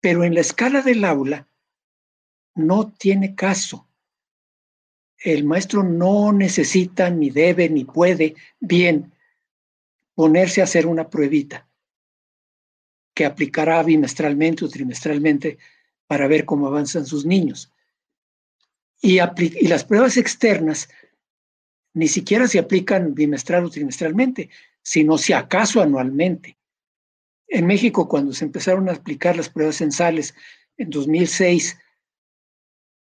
Pero 0.00 0.24
en 0.24 0.34
la 0.34 0.40
escala 0.40 0.82
del 0.82 1.04
aula 1.04 1.48
no 2.54 2.92
tiene 2.92 3.34
caso. 3.34 3.88
El 5.18 5.44
maestro 5.44 5.82
no 5.82 6.32
necesita, 6.32 7.10
ni 7.10 7.30
debe, 7.30 7.68
ni 7.68 7.84
puede 7.84 8.36
bien 8.60 9.12
ponerse 10.14 10.60
a 10.60 10.64
hacer 10.64 10.86
una 10.86 11.08
pruebita 11.08 11.68
que 13.14 13.24
aplicará 13.24 13.82
bimestralmente 13.82 14.64
o 14.64 14.68
trimestralmente 14.68 15.58
para 16.06 16.28
ver 16.28 16.44
cómo 16.44 16.68
avanzan 16.68 17.04
sus 17.04 17.24
niños. 17.24 17.72
Y, 19.00 19.18
y 19.18 19.68
las 19.68 19.84
pruebas 19.84 20.16
externas 20.16 20.88
ni 21.94 22.06
siquiera 22.06 22.46
se 22.46 22.60
aplican 22.60 23.14
bimestral 23.14 23.64
o 23.64 23.70
trimestralmente, 23.70 24.50
sino 24.82 25.18
si 25.18 25.32
acaso 25.32 25.80
anualmente. 25.80 26.57
En 27.48 27.66
México, 27.66 28.08
cuando 28.08 28.32
se 28.32 28.44
empezaron 28.44 28.88
a 28.88 28.92
aplicar 28.92 29.36
las 29.36 29.48
pruebas 29.48 29.76
censales 29.76 30.34
en 30.76 30.90
2006, 30.90 31.78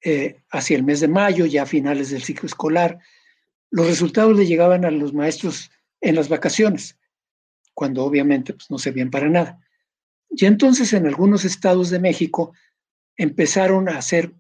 eh, 0.04 0.42
hacia 0.52 0.78
el 0.78 0.84
mes 0.84 1.00
de 1.00 1.08
mayo, 1.08 1.46
ya 1.46 1.64
a 1.64 1.66
finales 1.66 2.12
del 2.12 2.24
ciclo 2.24 2.46
escolar, 2.46 3.00
los 3.72 3.88
resultados 3.88 4.38
le 4.38 4.46
llegaban 4.46 4.86
a 4.86 4.92
los 4.92 5.14
maestros 5.14 5.72
en 6.02 6.16
las 6.16 6.30
vacaciones, 6.30 6.98
cuando 7.74 8.06
obviamente 8.06 8.54
pues, 8.54 8.70
no 8.70 8.78
servían 8.78 9.10
para 9.10 9.28
nada. 9.28 9.60
Y 10.30 10.46
entonces 10.46 10.94
en 10.94 11.08
algunos 11.08 11.46
estados 11.46 11.90
de 11.90 12.00
México 12.00 12.54
empezaron 13.18 13.90
a 13.90 13.98
hacer 13.98 14.34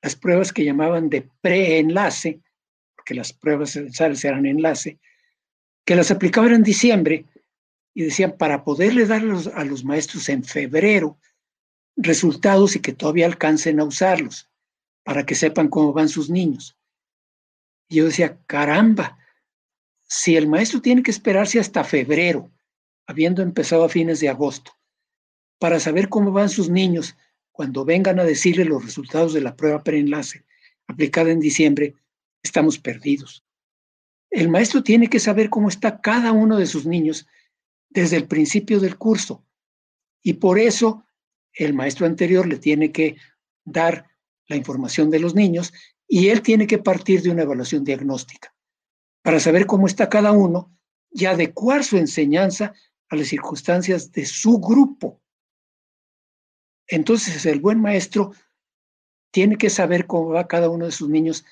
las 0.00 0.14
pruebas 0.16 0.52
que 0.52 0.64
llamaban 0.64 1.08
de 1.08 1.28
preenlace, 1.40 2.40
porque 2.94 3.14
las 3.14 3.32
pruebas 3.32 3.70
censales 3.70 4.24
eran 4.24 4.46
enlace, 4.46 4.98
que 5.84 5.96
las 5.96 6.10
aplicaban 6.10 6.54
en 6.54 6.62
diciembre 6.62 7.24
y 7.94 8.04
decían 8.04 8.36
para 8.38 8.64
poderle 8.64 9.06
dar 9.06 9.22
a 9.54 9.64
los 9.64 9.84
maestros 9.84 10.28
en 10.28 10.44
febrero 10.44 11.18
resultados 11.96 12.76
y 12.76 12.80
que 12.80 12.92
todavía 12.92 13.26
alcancen 13.26 13.80
a 13.80 13.84
usarlos, 13.84 14.48
para 15.04 15.26
que 15.26 15.34
sepan 15.34 15.68
cómo 15.68 15.92
van 15.92 16.08
sus 16.08 16.30
niños. 16.30 16.76
Y 17.88 17.96
yo 17.96 18.06
decía, 18.06 18.38
caramba, 18.46 19.18
si 20.04 20.36
el 20.36 20.48
maestro 20.48 20.80
tiene 20.80 21.02
que 21.02 21.10
esperarse 21.10 21.60
hasta 21.60 21.84
febrero, 21.84 22.50
habiendo 23.06 23.42
empezado 23.42 23.84
a 23.84 23.88
fines 23.88 24.20
de 24.20 24.28
agosto, 24.28 24.72
para 25.58 25.80
saber 25.80 26.08
cómo 26.08 26.32
van 26.32 26.48
sus 26.48 26.68
niños 26.70 27.16
cuando 27.50 27.84
vengan 27.84 28.18
a 28.18 28.24
decirle 28.24 28.64
los 28.64 28.84
resultados 28.84 29.34
de 29.34 29.42
la 29.42 29.54
prueba 29.54 29.82
preenlace 29.82 30.44
aplicada 30.86 31.30
en 31.30 31.40
diciembre, 31.40 31.94
estamos 32.42 32.78
perdidos. 32.78 33.44
El 34.30 34.48
maestro 34.48 34.82
tiene 34.82 35.08
que 35.08 35.20
saber 35.20 35.50
cómo 35.50 35.68
está 35.68 36.00
cada 36.00 36.32
uno 36.32 36.56
de 36.56 36.66
sus 36.66 36.86
niños 36.86 37.26
desde 37.92 38.16
el 38.16 38.26
principio 38.26 38.80
del 38.80 38.96
curso. 38.96 39.44
Y 40.22 40.34
por 40.34 40.58
eso 40.58 41.04
el 41.52 41.74
maestro 41.74 42.06
anterior 42.06 42.46
le 42.46 42.58
tiene 42.58 42.92
que 42.92 43.16
dar 43.64 44.06
la 44.46 44.56
información 44.56 45.10
de 45.10 45.20
los 45.20 45.34
niños 45.34 45.72
y 46.08 46.28
él 46.28 46.42
tiene 46.42 46.66
que 46.66 46.78
partir 46.78 47.22
de 47.22 47.30
una 47.30 47.42
evaluación 47.42 47.84
diagnóstica 47.84 48.54
para 49.22 49.40
saber 49.40 49.66
cómo 49.66 49.86
está 49.86 50.08
cada 50.08 50.32
uno 50.32 50.76
y 51.10 51.26
adecuar 51.26 51.84
su 51.84 51.96
enseñanza 51.96 52.74
a 53.08 53.16
las 53.16 53.28
circunstancias 53.28 54.10
de 54.12 54.24
su 54.24 54.58
grupo. 54.58 55.20
Entonces 56.86 57.46
el 57.46 57.60
buen 57.60 57.80
maestro 57.80 58.32
tiene 59.30 59.56
que 59.56 59.70
saber 59.70 60.06
cómo 60.06 60.30
va 60.30 60.48
cada 60.48 60.68
uno 60.68 60.86
de 60.86 60.92
sus 60.92 61.08
niños 61.08 61.44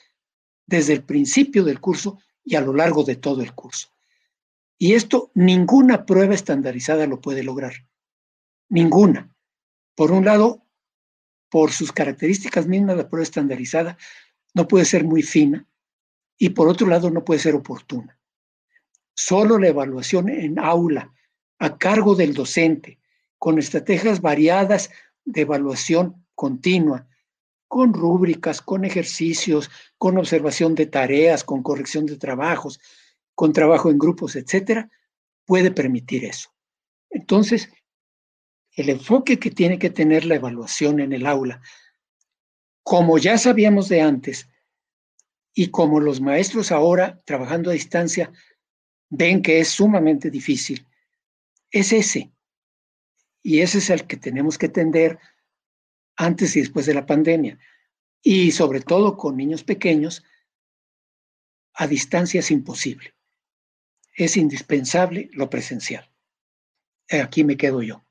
desde 0.66 0.94
el 0.94 1.04
principio 1.04 1.64
del 1.64 1.80
curso 1.80 2.18
y 2.44 2.56
a 2.56 2.60
lo 2.60 2.74
largo 2.74 3.04
de 3.04 3.16
todo 3.16 3.42
el 3.42 3.54
curso. 3.54 3.88
Y 4.82 4.94
esto 4.94 5.30
ninguna 5.34 6.06
prueba 6.06 6.34
estandarizada 6.34 7.06
lo 7.06 7.20
puede 7.20 7.42
lograr. 7.42 7.74
Ninguna. 8.70 9.30
Por 9.94 10.10
un 10.10 10.24
lado, 10.24 10.64
por 11.50 11.70
sus 11.70 11.92
características 11.92 12.66
mismas, 12.66 12.96
la 12.96 13.06
prueba 13.06 13.22
estandarizada 13.22 13.98
no 14.54 14.66
puede 14.66 14.86
ser 14.86 15.04
muy 15.04 15.20
fina 15.20 15.68
y 16.38 16.48
por 16.48 16.66
otro 16.66 16.86
lado 16.86 17.10
no 17.10 17.26
puede 17.26 17.40
ser 17.40 17.54
oportuna. 17.54 18.18
Solo 19.14 19.58
la 19.58 19.68
evaluación 19.68 20.30
en 20.30 20.58
aula, 20.58 21.12
a 21.58 21.76
cargo 21.76 22.14
del 22.14 22.32
docente, 22.32 22.98
con 23.36 23.58
estrategias 23.58 24.22
variadas 24.22 24.90
de 25.26 25.42
evaluación 25.42 26.24
continua, 26.34 27.06
con 27.68 27.92
rúbricas, 27.92 28.62
con 28.62 28.86
ejercicios, 28.86 29.70
con 29.98 30.16
observación 30.16 30.74
de 30.74 30.86
tareas, 30.86 31.44
con 31.44 31.62
corrección 31.62 32.06
de 32.06 32.16
trabajos, 32.16 32.80
con 33.40 33.54
trabajo 33.54 33.90
en 33.90 33.96
grupos, 33.96 34.36
etcétera, 34.36 34.90
puede 35.46 35.70
permitir 35.70 36.26
eso. 36.26 36.50
Entonces, 37.08 37.70
el 38.72 38.90
enfoque 38.90 39.38
que 39.38 39.50
tiene 39.50 39.78
que 39.78 39.88
tener 39.88 40.26
la 40.26 40.34
evaluación 40.34 41.00
en 41.00 41.14
el 41.14 41.24
aula, 41.24 41.62
como 42.82 43.16
ya 43.16 43.38
sabíamos 43.38 43.88
de 43.88 44.02
antes, 44.02 44.46
y 45.54 45.70
como 45.70 46.00
los 46.00 46.20
maestros 46.20 46.70
ahora 46.70 47.18
trabajando 47.24 47.70
a 47.70 47.72
distancia 47.72 48.30
ven 49.08 49.40
que 49.40 49.60
es 49.60 49.68
sumamente 49.70 50.30
difícil, 50.30 50.86
es 51.70 51.94
ese. 51.94 52.30
Y 53.42 53.60
ese 53.60 53.78
es 53.78 53.88
el 53.88 54.06
que 54.06 54.18
tenemos 54.18 54.58
que 54.58 54.68
tender 54.68 55.18
antes 56.14 56.56
y 56.56 56.60
después 56.60 56.84
de 56.84 56.92
la 56.92 57.06
pandemia. 57.06 57.58
Y 58.20 58.50
sobre 58.50 58.82
todo 58.82 59.16
con 59.16 59.38
niños 59.38 59.64
pequeños, 59.64 60.24
a 61.72 61.86
distancia 61.86 62.40
es 62.40 62.50
imposible. 62.50 63.14
Es 64.20 64.36
indispensable 64.36 65.30
lo 65.32 65.48
presencial. 65.48 66.04
Aquí 67.10 67.42
me 67.42 67.56
quedo 67.56 67.80
yo. 67.80 68.02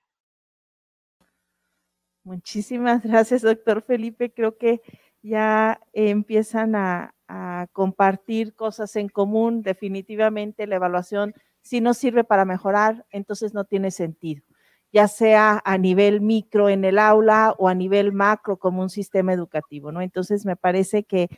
Muchísimas 2.23 3.03
gracias, 3.03 3.43
doctor 3.43 3.83
Felipe. 3.83 4.33
Creo 4.33 4.57
que 4.57 4.81
ya 5.21 5.79
empiezan 5.93 6.75
a, 6.75 7.13
compartir 7.73 8.55
cosas 8.55 8.95
en 8.95 9.07
común. 9.07 9.61
Definitivamente 9.61 10.65
la 10.65 10.77
evaluación, 10.77 11.35
si 11.61 11.79
no 11.79 11.93
sirve 11.93 12.23
para 12.23 12.43
mejorar, 12.43 13.05
entonces 13.11 13.53
no 13.53 13.65
tiene 13.65 13.91
sentido, 13.91 14.43
ya 14.91 15.07
sea 15.07 15.61
a 15.63 15.77
nivel 15.77 16.21
micro 16.21 16.69
en 16.69 16.85
el 16.85 16.97
aula 16.97 17.53
o 17.59 17.69
a 17.69 17.75
nivel 17.75 18.13
macro 18.13 18.57
como 18.57 18.81
un 18.81 18.89
sistema 18.89 19.31
educativo, 19.31 19.91
¿no? 19.91 20.01
Entonces 20.01 20.43
me 20.43 20.55
parece 20.55 21.03
que, 21.03 21.29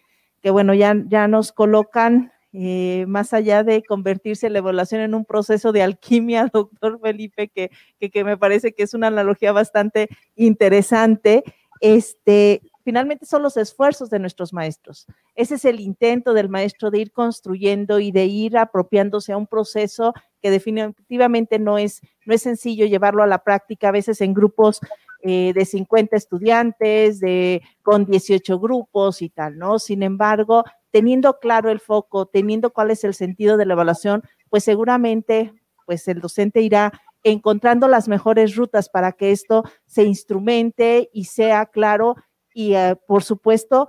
que 0.42 0.50
bueno, 0.50 0.74
ya, 0.74 0.96
ya 1.08 1.28
nos 1.28 1.52
colocan 1.52 2.32
eh, 2.54 3.06
más 3.08 3.34
allá 3.34 3.64
de 3.64 3.82
convertirse 3.84 4.50
la 4.50 4.58
evaluación 4.60 5.02
en 5.02 5.14
un 5.14 5.24
proceso 5.24 5.72
de 5.72 5.84
alquimia, 5.84 6.50
doctor 6.54 7.00
Felipe, 7.02 7.48
que, 7.48 7.72
que, 8.10 8.24
me 8.24 8.38
parece 8.38 8.74
que 8.74 8.84
es 8.84 8.94
una 8.94 9.08
analogía 9.08 9.52
bastante 9.52 10.10
interesante, 10.36 11.44
este, 11.80 12.62
finalmente 12.84 13.26
son 13.26 13.42
los 13.42 13.58
esfuerzos 13.58 14.10
de 14.10 14.20
nuestros 14.20 14.54
maestros. 14.54 15.08
Ese 15.36 15.56
es 15.56 15.66
el 15.66 15.80
intento 15.80 16.34
del 16.34 16.50
maestro 16.50 16.92
de 16.92 17.00
ir 17.00 17.12
construyendo 17.12 18.00
y 18.00 18.12
de 18.12 18.26
ir 18.26 18.58
apropiándose 18.58 19.32
a 19.32 19.38
un 19.38 19.48
proceso 19.48 20.14
que 20.42 20.52
definitivamente 20.52 21.58
no 21.58 21.78
es, 21.78 22.02
no 22.26 22.34
es 22.34 22.42
sencillo 22.42 22.86
llevarlo 22.86 23.24
a 23.24 23.28
la 23.28 23.44
práctica, 23.44 23.90
a 23.90 23.94
veces 23.94 24.22
en 24.22 24.34
grupos 24.34 24.82
eh, 25.24 25.54
de 25.54 25.66
50 25.66 26.18
estudiantes, 26.18 27.20
de, 27.20 27.62
con 27.84 28.06
18 28.06 28.60
grupos 28.60 29.22
y 29.22 29.30
tal, 29.30 29.58
¿no? 29.58 29.78
Sin 29.78 30.04
embargo, 30.04 30.64
teniendo 30.92 31.40
claro 31.40 31.72
el 31.72 31.80
foco, 31.80 32.26
teniendo 32.26 32.72
cuál 32.72 32.92
es 32.92 33.04
el 33.04 33.14
sentido 33.14 33.58
de 33.58 33.66
la 33.66 33.74
evaluación, 33.74 34.24
pues 34.50 34.64
seguramente 34.64 35.54
pues 35.86 36.08
el 36.08 36.22
docente 36.22 36.62
irá 36.62 36.92
encontrando 37.24 37.88
las 37.88 38.08
mejores 38.08 38.56
rutas 38.56 38.90
para 38.90 39.12
que 39.12 39.32
esto 39.32 39.64
se 39.86 40.04
instrumente 40.04 41.10
y 41.14 41.26
sea 41.26 41.66
claro 41.66 42.16
y 42.54 42.76
eh, 42.76 42.96
por 43.08 43.24
supuesto 43.24 43.88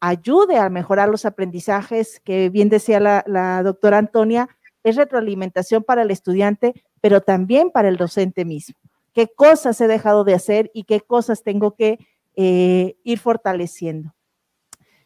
ayude 0.00 0.58
a 0.58 0.68
mejorar 0.68 1.08
los 1.08 1.24
aprendizajes, 1.24 2.20
que 2.24 2.50
bien 2.50 2.68
decía 2.68 2.98
la, 2.98 3.62
doctora 3.62 3.98
Antonia, 3.98 4.48
es 4.82 4.96
retroalimentación 4.96 5.84
para 5.84 6.02
el 6.02 6.10
estudiante, 6.10 6.74
pero 7.00 7.20
también 7.20 7.70
para 7.70 7.88
el 7.88 7.96
docente 7.96 8.44
mismo. 8.44 8.74
¿Qué 9.12 9.28
cosas 9.28 9.80
he 9.80 9.86
dejado 9.86 10.24
de 10.24 10.34
hacer 10.34 10.72
y 10.74 10.84
qué 10.84 11.00
cosas 11.00 11.44
tengo 11.44 11.76
que 11.76 11.98
eh, 12.34 12.96
ir 13.04 13.20
fortaleciendo? 13.20 14.12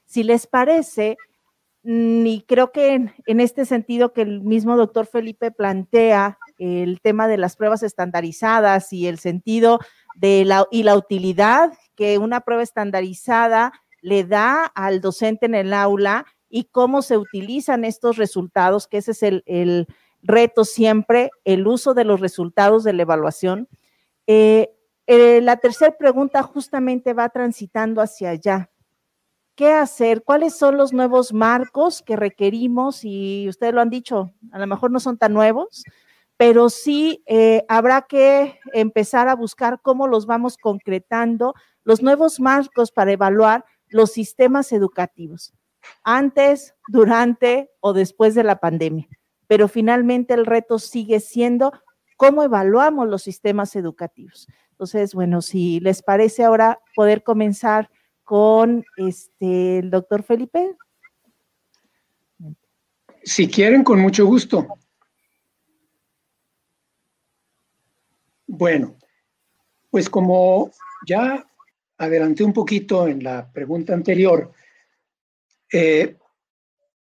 Si 0.06 0.22
les 0.22 0.46
parece, 0.46 1.18
y 1.88 2.44
creo 2.48 2.72
que 2.72 2.94
en, 2.94 3.40
este 3.40 3.64
sentido 3.64 4.12
que 4.12 4.22
el 4.22 4.40
mismo 4.42 4.76
doctor 4.76 5.06
Felipe 5.06 5.52
plantea 5.52 6.36
el 6.58 7.00
tema 7.00 7.28
de 7.28 7.38
las 7.38 7.54
pruebas 7.54 7.84
estandarizadas 7.84 8.92
y 8.92 9.06
el 9.06 9.20
sentido 9.20 9.78
de 10.16 10.44
la, 10.44 10.66
y 10.72 10.82
la 10.82 10.96
utilidad 10.96 11.72
que 11.94 12.18
una 12.18 12.40
prueba 12.40 12.64
estandarizada 12.64 13.72
le 14.02 14.24
da 14.24 14.64
al 14.64 15.00
docente 15.00 15.46
en 15.46 15.54
el 15.54 15.72
aula 15.72 16.26
y 16.48 16.64
cómo 16.64 17.02
se 17.02 17.18
utilizan 17.18 17.84
estos 17.84 18.16
resultados, 18.16 18.88
que 18.88 18.98
ese 18.98 19.12
es 19.12 19.22
el, 19.22 19.44
el 19.46 19.86
reto 20.22 20.64
siempre, 20.64 21.30
el 21.44 21.68
uso 21.68 21.94
de 21.94 22.04
los 22.04 22.18
resultados 22.18 22.82
de 22.82 22.94
la 22.94 23.02
evaluación. 23.02 23.68
Eh, 24.26 24.70
eh, 25.06 25.40
la 25.40 25.58
tercera 25.58 25.96
pregunta 25.96 26.42
justamente 26.42 27.12
va 27.12 27.28
transitando 27.28 28.00
hacia 28.00 28.30
allá. 28.30 28.70
¿Qué 29.56 29.72
hacer? 29.72 30.22
¿Cuáles 30.22 30.54
son 30.54 30.76
los 30.76 30.92
nuevos 30.92 31.32
marcos 31.32 32.02
que 32.02 32.14
requerimos? 32.14 33.00
Y 33.04 33.48
ustedes 33.48 33.72
lo 33.72 33.80
han 33.80 33.88
dicho, 33.88 34.34
a 34.52 34.58
lo 34.58 34.66
mejor 34.66 34.90
no 34.90 35.00
son 35.00 35.16
tan 35.16 35.32
nuevos, 35.32 35.82
pero 36.36 36.68
sí 36.68 37.22
eh, 37.24 37.64
habrá 37.66 38.02
que 38.02 38.60
empezar 38.74 39.28
a 39.28 39.34
buscar 39.34 39.80
cómo 39.80 40.08
los 40.08 40.26
vamos 40.26 40.58
concretando, 40.58 41.54
los 41.84 42.02
nuevos 42.02 42.38
marcos 42.38 42.92
para 42.92 43.12
evaluar 43.12 43.64
los 43.88 44.12
sistemas 44.12 44.72
educativos, 44.72 45.54
antes, 46.04 46.74
durante 46.88 47.70
o 47.80 47.94
después 47.94 48.34
de 48.34 48.44
la 48.44 48.60
pandemia. 48.60 49.08
Pero 49.46 49.68
finalmente 49.68 50.34
el 50.34 50.44
reto 50.44 50.78
sigue 50.78 51.18
siendo 51.18 51.72
cómo 52.18 52.42
evaluamos 52.42 53.08
los 53.08 53.22
sistemas 53.22 53.74
educativos. 53.74 54.48
Entonces, 54.72 55.14
bueno, 55.14 55.40
si 55.40 55.80
les 55.80 56.02
parece 56.02 56.44
ahora 56.44 56.78
poder 56.94 57.22
comenzar 57.22 57.88
con 58.26 58.84
este, 58.96 59.78
el 59.78 59.88
doctor 59.88 60.24
Felipe. 60.24 60.76
Si 63.22 63.46
quieren, 63.46 63.84
con 63.84 64.00
mucho 64.00 64.26
gusto. 64.26 64.66
Bueno, 68.48 68.96
pues 69.90 70.10
como 70.10 70.72
ya 71.06 71.48
adelanté 71.98 72.42
un 72.42 72.52
poquito 72.52 73.06
en 73.06 73.22
la 73.22 73.48
pregunta 73.52 73.94
anterior, 73.94 74.52
eh, 75.72 76.16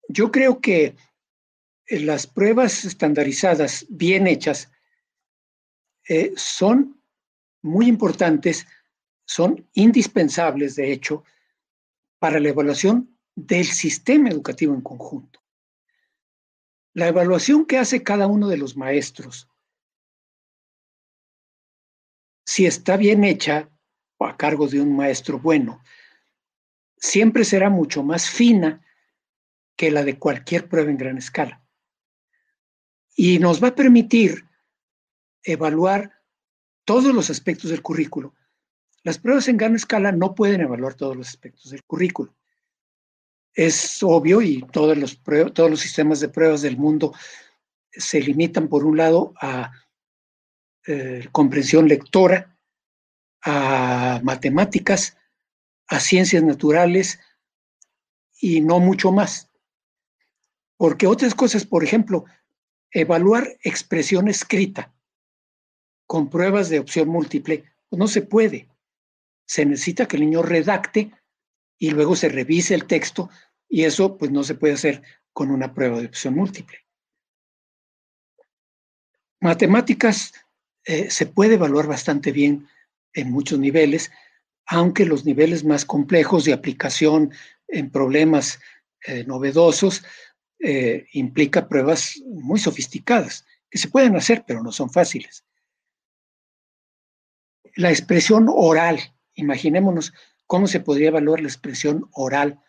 yo 0.09 0.33
creo 0.33 0.61
que 0.61 0.97
las 1.87 2.27
pruebas 2.27 2.85
estandarizadas 2.85 3.87
bien 3.89 4.27
hechas 4.27 4.69
eh, 6.09 6.33
son 6.37 7.01
muy 7.63 7.87
importantes, 7.87 8.67
son 9.27 9.69
indispensables, 9.73 10.77
de 10.77 10.93
hecho, 10.93 11.25
para 12.19 12.41
la 12.41 12.49
evaluación 12.49 13.19
del 13.35 13.67
sistema 13.67 14.29
educativo 14.29 14.75
en 14.75 14.81
conjunto. 14.81 15.43
La 16.93 17.09
evaluación 17.09 17.67
que 17.67 17.79
hace 17.79 18.03
cada 18.03 18.27
uno 18.27 18.49
de 18.49 18.57
los 18.57 18.77
maestros, 18.77 19.49
si 22.47 22.67
está 22.67 22.97
bien 22.97 23.25
hecha 23.25 23.69
o 24.17 24.27
a 24.27 24.37
cargo 24.37 24.69
de 24.69 24.81
un 24.81 24.95
maestro 24.95 25.39
bueno, 25.39 25.83
siempre 26.97 27.45
será 27.45 27.69
mucho 27.69 28.03
más 28.03 28.31
fina 28.31 28.85
que 29.77 29.91
la 29.91 30.05
de 30.05 30.19
cualquier 30.19 30.69
prueba 30.69 30.91
en 30.91 30.97
gran 30.97 31.19
escala. 31.19 31.65
Y 33.17 33.39
nos 33.39 33.63
va 33.63 33.69
a 33.69 33.75
permitir 33.75 34.49
evaluar 35.43 36.23
todos 36.85 37.15
los 37.15 37.31
aspectos 37.31 37.71
del 37.71 37.83
currículo. 37.83 38.35
Las 39.05 39.19
pruebas 39.19 39.49
en 39.49 39.59
gran 39.59 39.77
escala 39.77 40.13
no 40.13 40.35
pueden 40.35 40.63
evaluar 40.63 40.95
todos 40.95 41.15
los 41.15 41.29
aspectos 41.29 41.71
del 41.71 41.85
currículo. 41.85 42.35
Es 43.53 44.03
obvio 44.03 44.41
y 44.41 44.63
todos 44.73 44.97
los, 44.97 45.23
todos 45.53 45.71
los 45.71 45.81
sistemas 45.81 46.21
de 46.21 46.31
pruebas 46.31 46.63
del 46.63 46.79
mundo 46.79 47.13
se 47.93 48.21
limitan, 48.21 48.67
por 48.67 48.85
un 48.85 48.97
lado, 48.97 49.35
a 49.41 49.73
eh, 50.87 51.29
comprensión 51.33 51.87
lectora, 51.87 52.59
a 53.43 54.21
matemáticas, 54.23 55.19
a 55.87 56.01
ciencias 56.01 56.43
naturales 56.43 57.21
y 58.41 58.63
no 58.63 58.81
mucho 58.81 59.13
más. 59.13 59.51
Porque 60.79 61.07
otras 61.07 61.35
cosas, 61.35 61.67
por 61.67 61.85
ejemplo, 61.85 62.25
evaluar 62.91 63.59
expresión 63.63 64.29
escrita 64.29 64.95
con 66.07 66.31
pruebas 66.31 66.71
de 66.71 66.79
opción 66.79 67.09
múltiple, 67.09 67.65
pues 67.91 67.99
no 67.99 68.09
se 68.09 68.23
puede. 68.23 68.74
Se 69.47 69.65
necesita 69.65 70.07
que 70.07 70.17
el 70.17 70.23
niño 70.23 70.43
redacte 70.43 71.13
y 71.79 71.91
luego 71.91 72.17
se 72.17 72.29
revise 72.29 72.75
el 72.75 72.87
texto 72.87 73.31
y 73.69 73.85
eso 73.85 74.17
pues 74.17 74.31
no 74.31 74.45
se 74.45 74.55
puede 74.55 74.75
hacer 74.75 75.03
con 75.33 75.51
una 75.51 75.75
prueba 75.75 76.01
de 76.01 76.07
opción 76.07 76.35
múltiple. 76.35 76.79
Matemáticas 79.41 80.33
eh, 80.85 81.11
se 81.11 81.27
puede 81.27 81.55
evaluar 81.55 81.87
bastante 81.87 82.33
bien 82.33 82.69
en 83.13 83.31
muchos 83.31 83.59
niveles, 83.59 84.11
aunque 84.67 85.05
los 85.05 85.25
niveles 85.25 85.65
más 85.65 85.85
complejos 85.85 86.45
de 86.45 86.53
aplicación 86.53 87.33
en 87.69 87.91
problemas 87.91 88.61
eh, 89.07 89.25
novedosos 89.25 90.05
eh, 90.61 91.07
implica 91.13 91.69
pruebas 91.69 92.23
muy 92.27 92.59
sofisticadas, 92.59 93.45
que 93.71 93.79
se 93.79 93.89
pueden 93.89 94.17
hacer, 94.17 94.45
pero 94.47 94.63
no 94.63 94.73
son 94.73 94.91
fáciles 94.91 95.45
la 97.77 97.91
expresión 97.91 98.47
oral, 98.49 99.01
imaginémonos 99.35 100.13
cómo 100.47 100.67
se 100.67 100.81
podría 100.81 101.09
evaluar 101.09 101.41
la 101.41 101.49
expresión 101.49 102.09
oral 102.13 102.61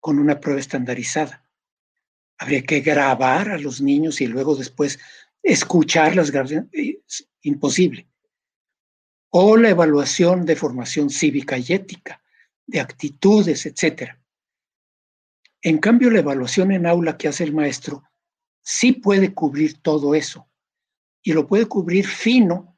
con 0.00 0.18
una 0.18 0.40
prueba 0.40 0.60
estandarizada. 0.60 1.44
Habría 2.38 2.62
que 2.62 2.80
grabar 2.80 3.50
a 3.50 3.58
los 3.58 3.80
niños 3.80 4.20
y 4.20 4.26
luego 4.26 4.54
después 4.54 4.98
escuchar 5.42 6.14
las 6.14 6.30
grabaciones. 6.30 6.68
Es 6.72 7.28
imposible. 7.42 8.08
O 9.30 9.56
la 9.56 9.70
evaluación 9.70 10.44
de 10.44 10.56
formación 10.56 11.10
cívica 11.10 11.58
y 11.58 11.64
ética, 11.68 12.22
de 12.66 12.80
actitudes, 12.80 13.66
etc. 13.66 14.12
En 15.62 15.78
cambio, 15.78 16.10
la 16.10 16.20
evaluación 16.20 16.72
en 16.72 16.86
aula 16.86 17.16
que 17.16 17.28
hace 17.28 17.44
el 17.44 17.52
maestro 17.52 18.04
sí 18.62 18.92
puede 18.92 19.32
cubrir 19.34 19.80
todo 19.80 20.14
eso 20.14 20.48
y 21.22 21.32
lo 21.32 21.46
puede 21.46 21.66
cubrir 21.66 22.06
fino 22.06 22.75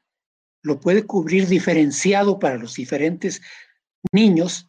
lo 0.61 0.79
puede 0.79 1.05
cubrir 1.05 1.47
diferenciado 1.47 2.39
para 2.39 2.57
los 2.57 2.75
diferentes 2.75 3.41
niños 4.11 4.67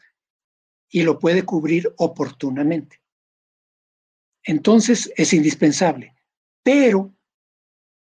y 0.88 1.02
lo 1.02 1.18
puede 1.18 1.44
cubrir 1.44 1.92
oportunamente. 1.96 3.00
Entonces 4.42 5.12
es 5.16 5.32
indispensable, 5.32 6.14
pero 6.62 7.14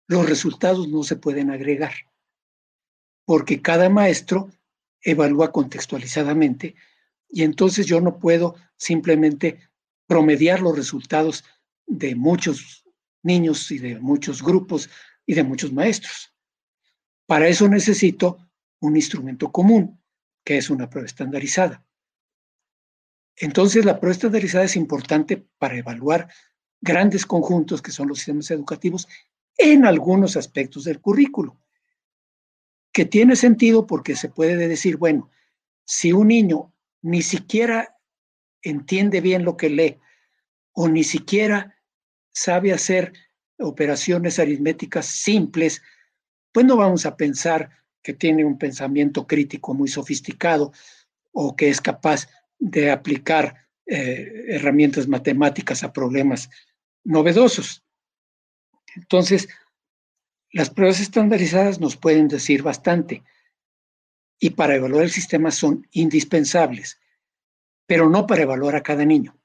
los 0.07 0.29
resultados 0.29 0.89
no 0.89 1.03
se 1.03 1.17
pueden 1.17 1.51
agregar, 1.51 1.95
porque 3.25 3.63
cada 3.63 3.89
maestro 3.89 4.51
evalúa 5.01 5.53
contextualizadamente 5.53 6.75
y 7.29 7.43
entonces 7.43 7.87
yo 7.87 8.01
no 8.01 8.19
puedo 8.19 8.55
simplemente 8.77 9.69
promediar 10.07 10.61
los 10.61 10.77
resultados 10.77 11.45
de 11.87 12.15
muchos 12.15 12.85
niños 13.23 13.71
y 13.71 13.79
de 13.79 13.99
muchos 13.99 14.43
grupos 14.43 14.89
y 15.27 15.35
de 15.35 15.43
muchos 15.43 15.73
maestros. 15.73 16.34
Para 17.27 17.49
eso 17.49 17.69
necesito 17.69 18.39
un 18.81 18.97
instrumento 18.97 19.51
común, 19.51 20.01
que 20.45 20.59
es 20.59 20.71
una 20.71 20.91
prueba 20.91 21.07
estandarizada. 21.07 21.85
Entonces, 23.37 23.85
la 23.85 23.99
prueba 23.99 24.13
estandarizada 24.13 24.65
es 24.65 24.77
importante 24.77 25.47
para 25.59 25.77
evaluar 25.77 26.29
grandes 26.81 27.25
conjuntos 27.25 27.81
que 27.81 27.91
son 27.91 28.09
los 28.09 28.19
sistemas 28.19 28.51
educativos 28.51 29.09
en 29.57 29.87
algunos 29.87 30.37
aspectos 30.37 30.85
del 30.85 31.01
currículo, 31.01 31.59
que 32.93 33.05
tiene 33.05 33.37
sentido 33.37 33.87
porque 33.87 34.17
se 34.17 34.29
puede 34.29 34.69
decir, 34.69 34.97
bueno, 34.97 35.31
si 35.85 36.13
un 36.13 36.29
niño 36.29 36.73
ni 37.03 37.23
siquiera 37.23 37.97
entiende 38.63 39.21
bien 39.21 39.45
lo 39.45 39.57
que 39.57 39.71
lee 39.71 39.99
o 40.73 40.89
ni 40.89 41.05
siquiera 41.05 41.77
sabe 42.33 42.73
hacer 42.73 43.13
operaciones 43.59 44.39
aritméticas 44.39 45.07
simples, 45.07 45.83
pues 46.55 46.65
no 46.65 46.77
vamos 46.77 47.05
a 47.05 47.17
pensar 47.17 47.69
que 48.01 48.13
tiene 48.13 48.45
un 48.45 48.59
pensamiento 48.59 49.27
crítico 49.27 49.75
muy 49.75 49.89
sofisticado 49.89 50.73
o 51.33 51.57
que 51.57 51.69
es 51.69 51.81
capaz 51.81 52.29
de 52.61 52.93
aplicar 52.93 53.67
eh, 53.87 54.45
herramientas 54.51 55.09
matemáticas 55.09 55.83
a 55.83 55.93
problemas 55.93 56.49
novedosos. 57.03 57.83
Entonces, 58.95 59.49
las 60.53 60.71
pruebas 60.71 61.01
estandarizadas 61.01 61.81
nos 61.81 61.97
pueden 61.97 62.29
decir 62.29 62.63
bastante 62.63 63.25
y 64.39 64.51
para 64.51 64.77
evaluar 64.77 65.03
el 65.03 65.11
sistema 65.11 65.51
son 65.51 65.89
indispensables, 65.91 67.01
pero 67.85 68.09
no 68.09 68.29
para 68.29 68.43
evaluar 68.43 68.77
a 68.77 68.83
cada 68.85 69.05
niño. 69.05 69.37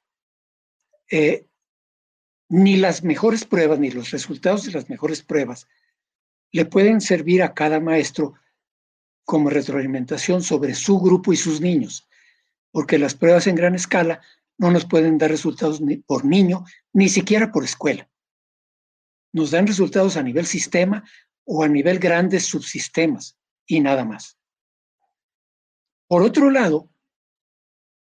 Eh, 1.09 1.47
ni 2.49 2.77
las 2.77 3.03
mejores 3.03 3.45
pruebas, 3.45 3.79
ni 3.79 3.89
los 3.89 4.11
resultados 4.11 4.65
de 4.65 4.73
las 4.73 4.91
mejores 4.91 5.23
pruebas 5.23 5.67
le 6.51 6.65
pueden 6.65 7.01
servir 7.01 7.43
a 7.43 7.53
cada 7.53 7.79
maestro 7.79 8.33
como 9.23 9.49
retroalimentación 9.49 10.41
sobre 10.41 10.73
su 10.73 10.99
grupo 10.99 11.31
y 11.31 11.37
sus 11.37 11.61
niños, 11.61 12.09
porque 12.71 12.97
las 12.97 13.13
pruebas 13.13 13.47
en 13.47 13.55
gran 13.55 13.75
escala 13.75 14.21
no 14.57 14.71
nos 14.71 14.85
pueden 14.85 15.17
dar 15.17 15.29
resultados 15.29 15.81
ni 15.81 15.97
por 15.97 16.25
niño, 16.25 16.65
ni 16.93 17.09
siquiera 17.09 17.51
por 17.51 17.63
escuela. 17.63 18.09
Nos 19.31 19.51
dan 19.51 19.67
resultados 19.67 20.17
a 20.17 20.23
nivel 20.23 20.45
sistema 20.45 21.03
o 21.45 21.63
a 21.63 21.67
nivel 21.67 21.99
grandes 21.99 22.45
subsistemas 22.45 23.37
y 23.65 23.79
nada 23.79 24.03
más. 24.03 24.37
Por 26.07 26.23
otro 26.23 26.49
lado, 26.49 26.89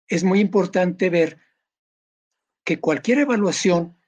es 0.09 0.25
muy 0.25 0.41
importante 0.41 1.09
ver 1.09 1.41
que 2.65 2.81
cualquier 2.81 3.21
evaluación 3.21 3.99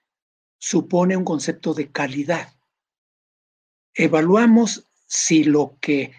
supone 0.58 1.16
un 1.16 1.24
concepto 1.24 1.74
de 1.74 1.90
calidad. 1.90 2.55
Evaluamos 3.96 4.86
si 5.06 5.44
lo 5.44 5.78
que 5.80 6.12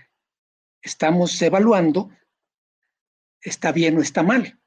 estamos 0.82 1.39
evaluando 1.41 2.09
está 3.39 3.71
bien 3.71 3.97
o 3.97 4.01
está 4.01 4.23
mal, 4.23 4.59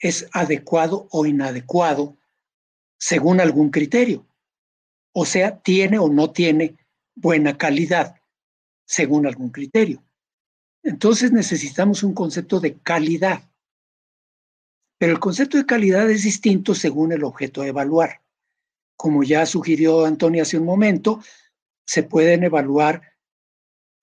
es 0.00 0.28
adecuado 0.32 1.06
o 1.12 1.26
inadecuado 1.26 2.18
según 2.98 3.40
algún 3.40 3.70
criterio. 3.70 4.26
O 5.12 5.24
sea, 5.24 5.60
tiene 5.60 5.98
o 6.00 6.08
no 6.08 6.32
tiene 6.32 6.76
buena 7.14 7.56
calidad 7.56 8.16
según 8.84 9.26
algún 9.26 9.50
criterio. 9.50 10.02
Entonces 10.82 11.30
necesitamos 11.30 12.02
un 12.02 12.14
concepto 12.14 12.58
de 12.58 12.78
calidad. 12.80 13.48
Pero 14.98 15.12
el 15.12 15.20
concepto 15.20 15.56
de 15.56 15.66
calidad 15.66 16.10
es 16.10 16.24
distinto 16.24 16.74
según 16.74 17.12
el 17.12 17.22
objeto 17.22 17.62
a 17.62 17.68
evaluar 17.68 18.22
como 19.02 19.24
ya 19.24 19.44
sugirió 19.46 20.04
Antonio 20.04 20.44
hace 20.44 20.56
un 20.56 20.64
momento, 20.64 21.20
se 21.84 22.02
pueden 22.02 22.44
evaluar 22.44 23.02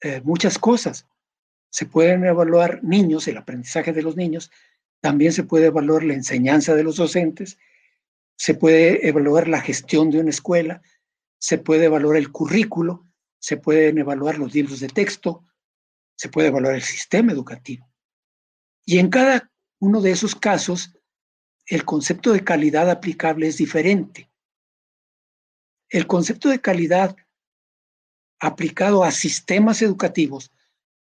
eh, 0.02 0.22
muchas 0.24 0.58
cosas. 0.58 1.08
Se 1.70 1.86
pueden 1.86 2.26
evaluar 2.26 2.84
niños, 2.84 3.28
el 3.28 3.38
aprendizaje 3.38 3.94
de 3.94 4.02
los 4.02 4.16
niños, 4.16 4.52
también 5.02 5.32
se 5.32 5.44
puede 5.44 5.68
evaluar 5.68 6.04
la 6.04 6.14
enseñanza 6.14 6.76
de 6.76 6.84
los 6.84 6.98
docentes, 6.98 7.58
se 8.36 8.54
puede 8.54 9.08
evaluar 9.08 9.48
la 9.48 9.62
gestión 9.62 10.10
de 10.10 10.20
una 10.20 10.30
escuela, 10.30 10.82
se 11.38 11.58
puede 11.58 11.86
evaluar 11.86 12.18
el 12.18 12.32
currículo, 12.32 13.06
se 13.40 13.58
pueden 13.58 13.98
evaluar 13.98 14.38
los 14.38 14.54
libros 14.54 14.80
de 14.80 14.88
texto, 14.88 15.46
se 16.16 16.30
puede 16.30 16.50
evaluar 16.50 16.76
el 16.76 16.82
sistema 16.82 17.32
educativo. 17.32 17.90
Y 18.86 19.00
en 19.00 19.10
cada 19.10 19.52
uno 19.80 20.02
de 20.02 20.12
esos 20.12 20.36
casos, 20.36 20.94
el 21.66 21.86
concepto 21.86 22.34
de 22.34 22.44
calidad 22.44 22.90
aplicable 22.90 23.48
es 23.48 23.58
diferente. 23.58 24.30
El 25.90 26.08
concepto 26.08 26.50
de 26.50 26.60
calidad 26.60 27.16
aplicado 28.40 29.04
a 29.04 29.12
sistemas 29.12 29.82
educativos 29.82 30.52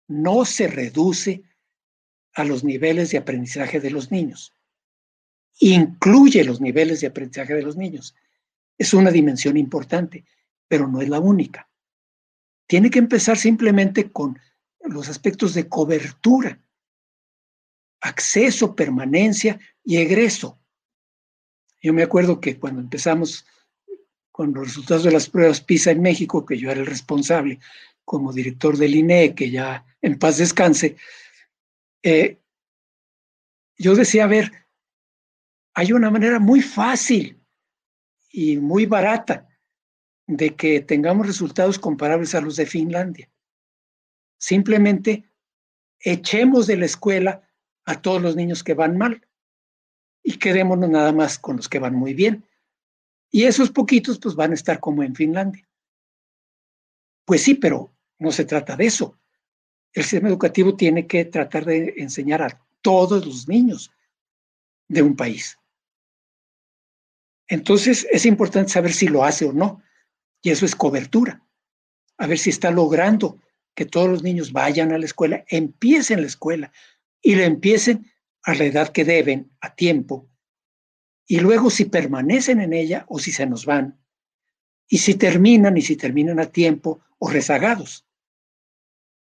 no 0.08 0.46
se 0.46 0.68
reduce 0.68 1.44
a 2.34 2.44
los 2.44 2.64
niveles 2.64 3.12
de 3.12 3.18
aprendizaje 3.18 3.80
de 3.80 3.92
los 3.92 4.12
niños. 4.12 4.54
Incluye 5.60 6.44
los 6.44 6.60
niveles 6.62 7.02
de 7.02 7.08
aprendizaje 7.08 7.54
de 7.54 7.62
los 7.62 7.78
niños. 7.78 8.16
Es 8.78 8.94
una 8.94 9.12
dimensión 9.12 9.56
importante, 9.56 10.26
pero 10.68 10.88
no 10.88 11.02
es 11.02 11.10
la 11.10 11.20
única. 11.20 11.70
Tiene 12.68 12.90
que 12.90 13.00
empezar 13.00 13.38
simplemente 13.38 14.12
con 14.12 14.40
los 14.82 15.10
aspectos 15.10 15.54
de 15.54 15.70
cobertura, 15.70 16.60
acceso, 18.02 18.76
permanencia 18.76 19.60
y 19.84 19.98
egreso. 19.98 20.60
Yo 21.82 21.94
me 21.94 22.04
acuerdo 22.04 22.42
que 22.42 22.60
cuando 22.60 22.82
empezamos 22.82 23.46
con 24.34 24.52
los 24.52 24.66
resultados 24.66 25.04
de 25.04 25.12
las 25.12 25.30
pruebas 25.30 25.62
PISA 25.62 25.92
en 25.92 26.02
México, 26.02 26.44
que 26.44 26.58
yo 26.58 26.72
era 26.72 26.82
el 26.82 26.88
responsable 26.88 27.60
como 28.04 28.34
director 28.34 28.76
del 28.76 28.96
INE, 28.96 29.36
que 29.36 29.52
ya 29.52 29.86
en 30.02 30.18
paz 30.18 30.40
descanse, 30.40 30.98
eh, 32.02 32.40
yo 33.78 33.94
decía, 33.94 34.24
a 34.24 34.28
ver, 34.28 34.52
hay 35.76 35.94
una 35.94 36.10
manera 36.10 36.40
muy 36.40 36.62
fácil 36.62 37.40
y 38.32 38.58
muy 38.58 38.88
barata 38.88 39.48
de 40.26 40.56
que 40.56 40.82
tengamos 40.82 41.28
resultados 41.28 41.78
comparables 41.78 42.34
a 42.34 42.42
los 42.42 42.56
de 42.56 42.66
Finlandia. 42.66 43.30
Simplemente 44.40 45.30
echemos 46.00 46.66
de 46.66 46.78
la 46.78 46.86
escuela 46.86 47.48
a 47.86 48.02
todos 48.02 48.20
los 48.20 48.36
niños 48.36 48.64
que 48.64 48.74
van 48.74 48.98
mal 48.98 49.28
y 50.24 50.40
quedémonos 50.40 50.90
nada 50.90 51.12
más 51.12 51.38
con 51.38 51.58
los 51.58 51.70
que 51.70 51.78
van 51.78 51.94
muy 51.94 52.16
bien. 52.16 52.44
Y 53.36 53.46
esos 53.46 53.72
poquitos 53.72 54.20
pues 54.20 54.36
van 54.36 54.52
a 54.52 54.54
estar 54.54 54.80
como 54.80 55.02
en 55.02 55.16
Finlandia. 55.16 55.68
Pues 57.26 57.42
sí, 57.42 57.56
pero 57.56 57.92
no 58.20 58.32
se 58.32 58.46
trata 58.46 58.76
de 58.76 58.86
eso. 58.86 59.18
El 59.92 60.04
sistema 60.04 60.30
educativo 60.30 60.76
tiene 60.76 61.08
que 61.08 61.26
tratar 61.26 61.66
de 61.66 61.96
enseñar 61.98 62.44
a 62.44 62.64
todos 62.84 63.26
los 63.26 63.48
niños 63.48 63.92
de 64.88 65.02
un 65.02 65.16
país. 65.16 65.58
Entonces 67.48 68.08
es 68.12 68.28
importante 68.28 68.72
saber 68.72 68.94
si 68.94 69.08
lo 69.08 69.24
hace 69.24 69.46
o 69.46 69.52
no. 69.52 69.82
Y 70.44 70.52
eso 70.52 70.68
es 70.68 70.76
cobertura. 70.76 71.44
A 72.20 72.28
ver 72.28 72.38
si 72.38 72.52
está 72.52 72.70
logrando 72.70 73.40
que 73.74 73.86
todos 73.86 74.10
los 74.10 74.22
niños 74.22 74.52
vayan 74.52 74.92
a 74.92 75.00
la 75.00 75.06
escuela, 75.06 75.44
empiecen 75.48 76.22
la 76.22 76.28
escuela 76.28 76.72
y 77.20 77.34
le 77.34 77.46
empiecen 77.46 78.12
a 78.44 78.54
la 78.54 78.66
edad 78.66 78.90
que 78.90 79.06
deben, 79.06 79.52
a 79.60 79.74
tiempo, 79.74 80.30
y 81.26 81.40
luego 81.40 81.70
si 81.70 81.86
permanecen 81.86 82.60
en 82.60 82.74
ella 82.74 83.06
o 83.08 83.20
si 83.20 83.32
se 83.32 83.46
nos 83.46 83.66
van, 83.66 84.00
y 84.88 84.98
si 84.98 85.16
terminan 85.16 85.78
y 85.78 85.82
si 85.82 85.96
terminan 85.96 86.40
a 86.40 86.48
tiempo 86.48 87.02
o 87.18 87.30
rezagados. 87.30 88.06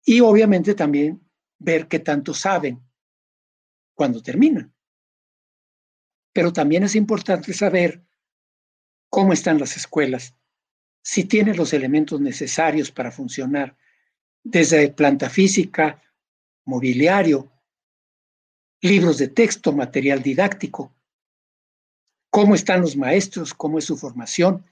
Y 0.05 0.21
obviamente 0.21 0.75
también 0.75 1.21
ver 1.59 1.89
qué 1.89 1.99
tanto 1.99 2.33
saben 2.33 2.81
cuando 3.95 4.23
terminan. 4.23 4.73
Pero 6.33 6.53
también 6.53 6.85
es 6.85 6.95
importante 6.95 7.53
saber 7.53 8.05
cómo 9.11 9.33
están 9.33 9.59
las 9.59 9.77
escuelas, 9.77 10.37
si 11.03 11.25
tienen 11.25 11.57
los 11.57 11.73
elementos 11.73 12.21
necesarios 12.21 12.91
para 12.91 13.11
funcionar, 13.11 13.77
desde 14.43 14.91
planta 14.91 15.29
física, 15.29 16.03
mobiliario, 16.65 17.51
libros 18.81 19.19
de 19.19 19.29
texto, 19.29 19.73
material 19.73 20.23
didáctico, 20.23 20.95
cómo 22.31 22.55
están 22.55 22.81
los 22.81 22.97
maestros, 22.97 23.55
cómo 23.55 23.79
es 23.79 23.85
su 23.85 23.97
formación, 23.97 24.65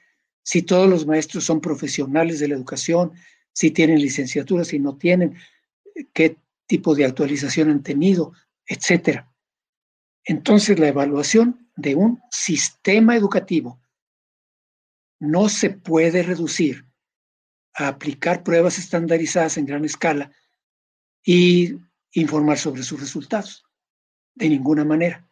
si 0.42 0.62
todos 0.62 0.88
los 0.88 1.06
maestros 1.06 1.44
son 1.44 1.60
profesionales 1.60 2.38
de 2.38 2.48
la 2.48 2.54
educación, 2.54 3.12
si 3.52 3.70
tienen 3.70 4.00
licenciatura, 4.00 4.64
si 4.64 4.78
no 4.78 4.96
tienen, 4.96 5.36
qué 6.12 6.36
tipo 6.66 6.94
de 6.94 7.04
actualización 7.04 7.70
han 7.70 7.82
tenido, 7.82 8.32
etcétera. 8.66 9.32
Entonces, 10.24 10.78
la 10.78 10.88
evaluación 10.88 11.70
de 11.76 11.94
un 11.94 12.20
sistema 12.30 13.16
educativo 13.16 13.80
no 15.18 15.48
se 15.48 15.70
puede 15.70 16.22
reducir 16.22 16.84
a 17.74 17.88
aplicar 17.88 18.42
pruebas 18.42 18.78
estandarizadas 18.78 19.56
en 19.56 19.66
gran 19.66 19.84
escala 19.84 20.32
y 21.24 21.76
informar 22.12 22.58
sobre 22.58 22.82
sus 22.82 23.00
resultados. 23.00 23.64
De 24.34 24.48
ninguna 24.48 24.84
manera. 24.84 25.26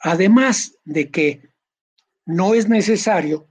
Además 0.00 0.78
de 0.84 1.10
que 1.10 1.54
no 2.26 2.54
es 2.54 2.68
necesario 2.68 3.48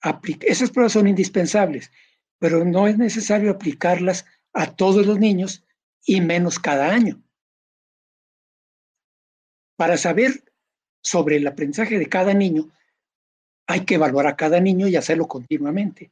aplicar, 0.00 0.48
esas 0.48 0.70
pruebas 0.70 0.92
son 0.92 1.08
indispensables, 1.08 1.90
pero 2.38 2.64
no 2.64 2.86
es 2.86 2.98
necesario 2.98 3.50
aplicarlas 3.50 4.24
a 4.52 4.74
todos 4.74 5.06
los 5.06 5.18
niños 5.18 5.64
y 6.04 6.20
menos 6.20 6.58
cada 6.58 6.90
año. 6.90 7.22
Para 9.76 9.96
saber 9.96 10.44
sobre 11.02 11.36
el 11.36 11.46
aprendizaje 11.46 11.98
de 11.98 12.08
cada 12.08 12.34
niño, 12.34 12.70
hay 13.66 13.84
que 13.84 13.96
evaluar 13.96 14.26
a 14.26 14.36
cada 14.36 14.60
niño 14.60 14.88
y 14.88 14.96
hacerlo 14.96 15.28
continuamente. 15.28 16.10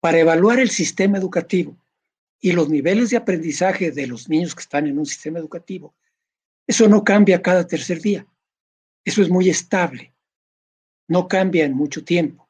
Para 0.00 0.18
evaluar 0.18 0.58
el 0.58 0.70
sistema 0.70 1.18
educativo 1.18 1.76
y 2.40 2.52
los 2.52 2.68
niveles 2.68 3.10
de 3.10 3.18
aprendizaje 3.18 3.90
de 3.90 4.06
los 4.06 4.28
niños 4.28 4.54
que 4.54 4.62
están 4.62 4.86
en 4.86 4.98
un 4.98 5.06
sistema 5.06 5.38
educativo, 5.38 5.94
eso 6.66 6.88
no 6.88 7.04
cambia 7.04 7.42
cada 7.42 7.66
tercer 7.66 8.00
día. 8.00 8.26
Eso 9.04 9.22
es 9.22 9.30
muy 9.30 9.48
estable. 9.48 10.14
No 11.08 11.28
cambia 11.28 11.64
en 11.64 11.74
mucho 11.74 12.04
tiempo. 12.04 12.48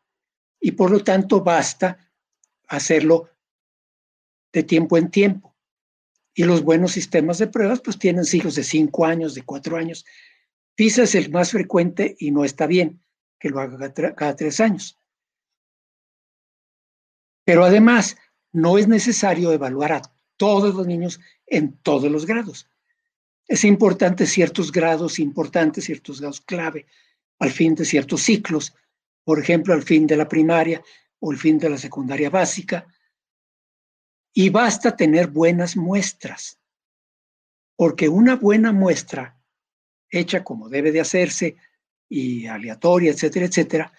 Y 0.60 0.72
por 0.72 0.90
lo 0.90 1.04
tanto 1.04 1.42
basta 1.42 2.10
hacerlo 2.66 3.30
de 4.52 4.62
tiempo 4.62 4.96
en 4.96 5.10
tiempo. 5.10 5.54
Y 6.34 6.44
los 6.44 6.62
buenos 6.62 6.92
sistemas 6.92 7.38
de 7.38 7.46
pruebas 7.46 7.80
pues 7.80 7.98
tienen 7.98 8.24
ciclos 8.24 8.54
de 8.54 8.64
cinco 8.64 9.04
años, 9.04 9.34
de 9.34 9.42
cuatro 9.42 9.76
años. 9.76 10.04
PISA 10.74 11.02
es 11.02 11.14
el 11.14 11.30
más 11.30 11.50
frecuente 11.50 12.16
y 12.18 12.30
no 12.30 12.44
está 12.44 12.66
bien 12.66 13.02
que 13.38 13.50
lo 13.50 13.60
haga 13.60 13.92
cada 14.14 14.36
tres 14.36 14.60
años. 14.60 14.98
Pero 17.44 17.64
además, 17.64 18.16
no 18.52 18.78
es 18.78 18.88
necesario 18.88 19.52
evaluar 19.52 19.92
a 19.92 20.02
todos 20.36 20.74
los 20.74 20.86
niños 20.86 21.20
en 21.46 21.76
todos 21.78 22.10
los 22.10 22.26
grados. 22.26 22.68
Es 23.48 23.64
importante 23.64 24.26
ciertos 24.26 24.72
grados 24.72 25.18
importantes, 25.18 25.84
ciertos 25.84 26.20
grados 26.20 26.40
clave, 26.40 26.86
al 27.38 27.50
fin 27.50 27.74
de 27.74 27.84
ciertos 27.84 28.22
ciclos, 28.22 28.74
por 29.24 29.38
ejemplo, 29.38 29.74
al 29.74 29.82
fin 29.82 30.06
de 30.06 30.16
la 30.16 30.28
primaria 30.28 30.82
o 31.20 31.32
el 31.32 31.38
fin 31.38 31.58
de 31.58 31.70
la 31.70 31.78
secundaria 31.78 32.30
básica. 32.30 32.86
Y 34.32 34.50
basta 34.50 34.96
tener 34.96 35.28
buenas 35.28 35.76
muestras, 35.76 36.58
porque 37.76 38.08
una 38.08 38.36
buena 38.36 38.72
muestra, 38.72 39.40
hecha 40.10 40.44
como 40.44 40.68
debe 40.68 40.92
de 40.92 41.00
hacerse, 41.00 41.56
y 42.08 42.46
aleatoria, 42.46 43.10
etcétera, 43.10 43.46
etcétera, 43.46 43.92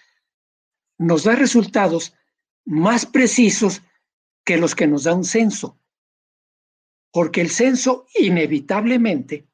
nos 0.98 1.24
da 1.24 1.34
resultados 1.34 2.14
más 2.64 3.06
precisos 3.06 3.82
que 4.44 4.56
los 4.56 4.74
que 4.74 4.86
nos 4.86 5.04
da 5.04 5.14
un 5.14 5.24
censo. 5.24 5.77
Porque 7.18 7.40
el 7.40 7.50
censo 7.50 8.06
inevitablemente 8.14 9.48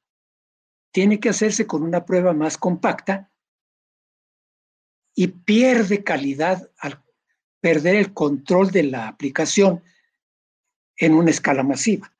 tiene 0.92 1.18
que 1.18 1.30
hacerse 1.30 1.66
con 1.66 1.82
una 1.82 2.04
prueba 2.04 2.34
más 2.34 2.58
compacta 2.58 3.32
y 5.14 5.28
pierde 5.28 6.04
calidad 6.04 6.70
al 6.76 7.02
perder 7.62 7.94
el 7.94 8.12
control 8.12 8.70
de 8.70 8.82
la 8.82 9.08
aplicación 9.08 9.82
en 10.98 11.14
una 11.14 11.30
escala 11.30 11.62
masiva. 11.62 12.14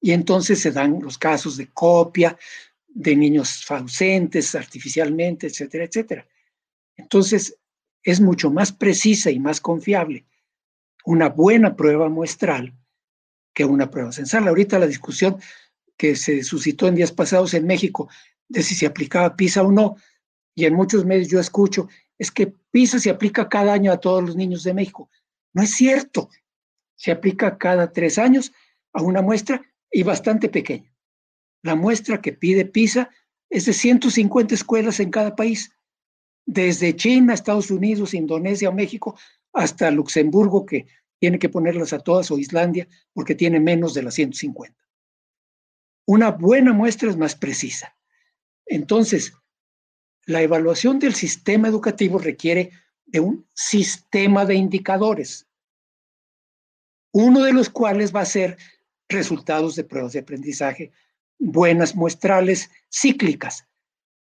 Y 0.00 0.12
entonces 0.12 0.58
se 0.62 0.70
dan 0.70 1.00
los 1.02 1.18
casos 1.18 1.58
de 1.58 1.70
copia, 1.70 2.38
de 2.86 3.14
niños 3.14 3.70
ausentes 3.70 4.54
artificialmente, 4.54 5.48
etcétera, 5.48 5.84
etcétera. 5.84 6.26
Entonces, 6.96 7.58
es 8.02 8.22
mucho 8.22 8.50
más 8.50 8.72
precisa 8.72 9.30
y 9.30 9.38
más 9.38 9.60
confiable 9.60 10.24
una 11.04 11.28
buena 11.28 11.76
prueba 11.76 12.08
muestral 12.08 12.74
que 13.54 13.64
una 13.64 13.90
prueba 13.90 14.12
censal. 14.12 14.48
Ahorita 14.48 14.78
la 14.78 14.86
discusión 14.86 15.38
que 15.96 16.16
se 16.16 16.42
suscitó 16.42 16.88
en 16.88 16.94
días 16.94 17.12
pasados 17.12 17.54
en 17.54 17.66
México 17.66 18.08
de 18.48 18.62
si 18.62 18.74
se 18.74 18.86
aplicaba 18.86 19.36
PISA 19.36 19.62
o 19.62 19.72
no, 19.72 19.96
y 20.54 20.66
en 20.66 20.74
muchos 20.74 21.04
medios 21.04 21.28
yo 21.28 21.40
escucho, 21.40 21.88
es 22.18 22.30
que 22.30 22.46
PISA 22.46 22.98
se 22.98 23.10
aplica 23.10 23.48
cada 23.48 23.72
año 23.72 23.92
a 23.92 23.98
todos 23.98 24.22
los 24.22 24.36
niños 24.36 24.62
de 24.64 24.74
México. 24.74 25.10
No 25.54 25.62
es 25.62 25.70
cierto. 25.70 26.28
Se 26.96 27.10
aplica 27.10 27.56
cada 27.58 27.92
tres 27.92 28.18
años 28.18 28.52
a 28.92 29.02
una 29.02 29.22
muestra 29.22 29.62
y 29.90 30.02
bastante 30.02 30.48
pequeña. 30.48 30.92
La 31.62 31.74
muestra 31.74 32.20
que 32.20 32.32
pide 32.32 32.64
PISA 32.64 33.10
es 33.48 33.66
de 33.66 33.72
150 33.72 34.54
escuelas 34.54 35.00
en 35.00 35.10
cada 35.10 35.36
país, 35.36 35.72
desde 36.44 36.96
China, 36.96 37.34
Estados 37.34 37.70
Unidos, 37.70 38.14
Indonesia 38.14 38.70
México, 38.70 39.16
hasta 39.52 39.90
Luxemburgo, 39.90 40.66
que 40.66 40.86
tiene 41.22 41.38
que 41.38 41.48
ponerlas 41.48 41.92
a 41.92 42.00
todas, 42.00 42.32
o 42.32 42.36
Islandia, 42.36 42.88
porque 43.12 43.36
tiene 43.36 43.60
menos 43.60 43.94
de 43.94 44.02
las 44.02 44.14
150. 44.14 44.76
Una 46.04 46.32
buena 46.32 46.72
muestra 46.72 47.08
es 47.08 47.16
más 47.16 47.36
precisa. 47.36 47.96
Entonces, 48.66 49.32
la 50.26 50.42
evaluación 50.42 50.98
del 50.98 51.14
sistema 51.14 51.68
educativo 51.68 52.18
requiere 52.18 52.72
de 53.06 53.20
un 53.20 53.46
sistema 53.54 54.44
de 54.44 54.56
indicadores, 54.56 55.46
uno 57.12 57.44
de 57.44 57.52
los 57.52 57.70
cuales 57.70 58.12
va 58.12 58.22
a 58.22 58.26
ser 58.26 58.58
resultados 59.08 59.76
de 59.76 59.84
pruebas 59.84 60.14
de 60.14 60.18
aprendizaje 60.18 60.90
buenas 61.38 61.94
muestrales 61.94 62.68
cíclicas, 62.90 63.68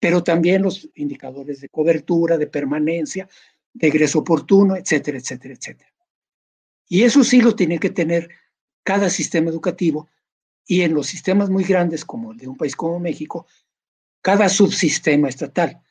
pero 0.01 0.22
también 0.22 0.61
los 0.61 0.91
indicadores 0.97 1.62
de 1.62 1.70
cobertura, 1.70 2.37
de 2.37 2.47
permanencia, 2.47 3.26
de 3.72 3.89
egreso 3.89 4.18
oportuno, 4.18 4.76
etcétera, 4.76 5.16
etcétera, 5.16 5.55
etcétera. 5.55 5.93
Y 6.89 7.03
eso 7.03 7.24
sí 7.24 7.41
lo 7.41 7.55
tiene 7.55 7.78
que 7.78 7.91
tener 7.91 8.30
cada 8.82 9.11
sistema 9.11 9.51
educativo 9.51 10.09
y 10.66 10.82
en 10.82 10.95
los 10.95 11.07
sistemas 11.07 11.51
muy 11.51 11.64
grandes 11.64 12.05
como 12.05 12.32
el 12.32 12.39
de 12.39 12.49
un 12.49 12.57
país 12.57 12.76
como 12.76 12.99
México, 12.99 13.47
cada 14.22 14.49
subsistema 14.49 15.28
estatal. 15.28 15.82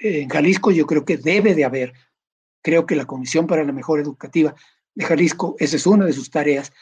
En 0.00 0.28
Jalisco 0.28 0.70
yo 0.70 0.86
creo 0.86 1.04
que 1.04 1.16
debe 1.16 1.54
de 1.54 1.64
haber, 1.64 1.92
creo 2.62 2.86
que 2.86 2.96
la 2.96 3.06
Comisión 3.06 3.46
para 3.46 3.64
la 3.64 3.72
Mejora 3.72 4.02
Educativa 4.02 4.54
de 4.94 5.04
Jalisco, 5.04 5.56
esa 5.58 5.76
es 5.76 5.86
una 5.86 6.04
de 6.04 6.12
sus 6.12 6.30
tareas, 6.30 6.72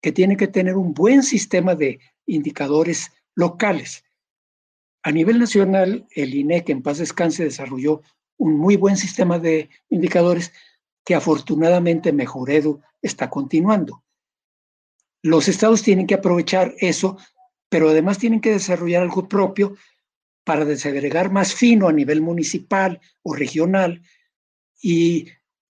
que 0.00 0.12
tiene 0.12 0.36
que 0.36 0.48
tener 0.48 0.76
un 0.76 0.92
buen 0.92 1.22
sistema 1.22 1.74
de 1.74 1.98
indicadores 2.26 3.10
locales. 3.34 4.04
A 5.02 5.10
nivel 5.10 5.38
nacional, 5.38 6.06
el 6.10 6.34
INEC 6.34 6.70
en 6.70 6.82
paz 6.82 6.98
descanse 6.98 7.44
desarrolló 7.44 8.02
un 8.36 8.56
muy 8.58 8.76
buen 8.76 8.96
sistema 8.96 9.38
de 9.38 9.70
indicadores 9.88 10.52
que 11.04 11.14
afortunadamente 11.14 12.12
Mejoredu 12.12 12.80
está 13.02 13.28
continuando. 13.28 14.02
Los 15.22 15.48
estados 15.48 15.82
tienen 15.82 16.06
que 16.06 16.14
aprovechar 16.14 16.74
eso, 16.78 17.18
pero 17.68 17.90
además 17.90 18.18
tienen 18.18 18.40
que 18.40 18.52
desarrollar 18.52 19.02
algo 19.02 19.28
propio 19.28 19.76
para 20.44 20.64
desagregar 20.64 21.30
más 21.30 21.54
fino 21.54 21.88
a 21.88 21.92
nivel 21.92 22.20
municipal 22.20 23.00
o 23.22 23.34
regional 23.34 24.02
y 24.80 25.28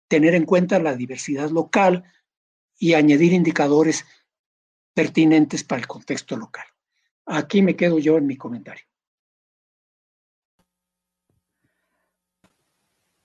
tener 0.08 0.36
en 0.36 0.46
cuenta 0.46 0.80
la 0.80 0.96
diversidad 0.96 1.50
local 1.50 2.04
y 2.78 2.94
añadir 2.94 3.34
indicadores 3.34 4.06
pertinentes 4.94 5.64
para 5.64 5.82
el 5.82 5.88
contexto 5.88 6.36
local. 6.36 6.66
Aquí 7.26 7.62
me 7.62 7.76
quedo 7.76 8.00
yo 8.00 8.18
en 8.18 8.28
mi 8.28 8.38
comentario. 8.38 8.86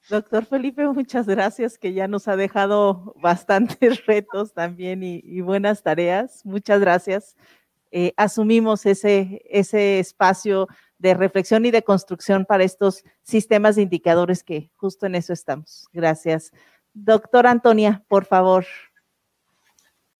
Doctor 0.09 0.47
Felipe, 0.47 0.87
muchas 0.89 1.27
gracias, 1.27 1.77
que 1.77 1.93
ya 1.93 2.09
nos 2.09 2.29
ha 2.29 2.37
dejado 2.37 3.15
bastantes 3.21 3.79
retos 4.07 4.55
también 4.55 5.03
y, 5.03 5.41
buenas 5.41 5.83
tareas. 5.83 6.45
Muchas 6.47 6.81
gracias. 6.81 7.37
Eh, 7.91 8.13
asumimos 8.17 8.87
ese, 8.87 9.43
ese 9.49 9.99
espacio 9.99 10.69
de 10.99 11.15
reflexión 11.15 11.65
y 11.67 11.71
de 11.71 11.83
construcción 11.83 12.45
para 12.45 12.65
estos 12.65 13.05
sistemas 13.23 13.77
de 13.77 13.83
indicadores 13.83 14.43
que 14.43 14.71
justo 14.77 15.07
en 15.07 15.15
eso 15.15 15.33
estamos. 15.33 15.89
Gracias. 15.93 16.53
Doctor 16.93 17.47
Antonia, 17.47 18.05
por 18.09 18.25
favor. 18.25 18.67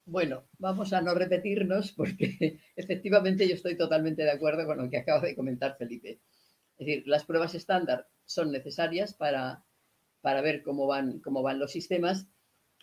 Bueno, 0.05 0.45
vamos 0.59 0.93
a 0.93 1.03
no 1.03 1.15
repetirnos 1.15 1.93
porque 1.93 2.61
efectivamente 2.77 3.49
yo 3.49 3.55
estoy 3.55 3.77
totalmente 3.77 4.23
de 4.23 4.31
acuerdo 4.31 4.67
con 4.67 4.79
lo 4.79 4.89
que 4.89 4.99
acaba 4.99 5.21
de 5.21 5.35
comentar 5.35 5.77
Felipe. 5.77 6.21
Es 6.79 6.87
decir, 6.87 7.03
las 7.07 7.25
pruebas 7.25 7.55
estándar 7.55 8.07
son 8.25 8.53
necesarias 8.53 9.13
para, 9.13 9.65
para 10.23 10.41
ver 10.41 10.63
cómo 10.63 10.87
van, 10.87 11.21
cómo 11.21 11.43
van 11.43 11.59
los 11.59 11.73
sistemas, 11.73 12.27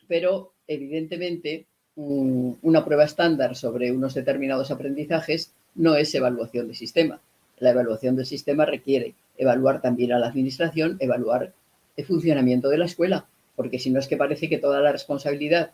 pero 0.08 0.54
evidentemente 0.68 1.66
una 1.96 2.84
prueba 2.84 3.06
estándar 3.06 3.56
sobre 3.56 3.92
unos 3.92 4.14
determinados 4.14 4.70
aprendizajes 4.70 5.54
no 5.76 5.96
es 5.96 6.14
evaluación 6.14 6.68
de 6.68 6.76
sistema. 6.76 7.22
La 7.60 7.70
evaluación 7.72 8.16
del 8.16 8.26
sistema 8.26 8.66
requiere 8.66 9.16
evaluar 9.38 9.82
también 9.82 10.12
a 10.12 10.20
la 10.20 10.28
administración, 10.28 10.98
evaluar 11.00 11.54
el 11.96 12.06
funcionamiento 12.06 12.70
de 12.70 12.78
la 12.78 12.86
escuela, 12.86 13.28
porque 13.56 13.80
si 13.80 13.90
no 13.90 14.00
es 14.00 14.08
que 14.08 14.18
parece 14.18 14.50
que 14.50 14.58
toda 14.58 14.82
la 14.82 14.92
responsabilidad 14.92 15.72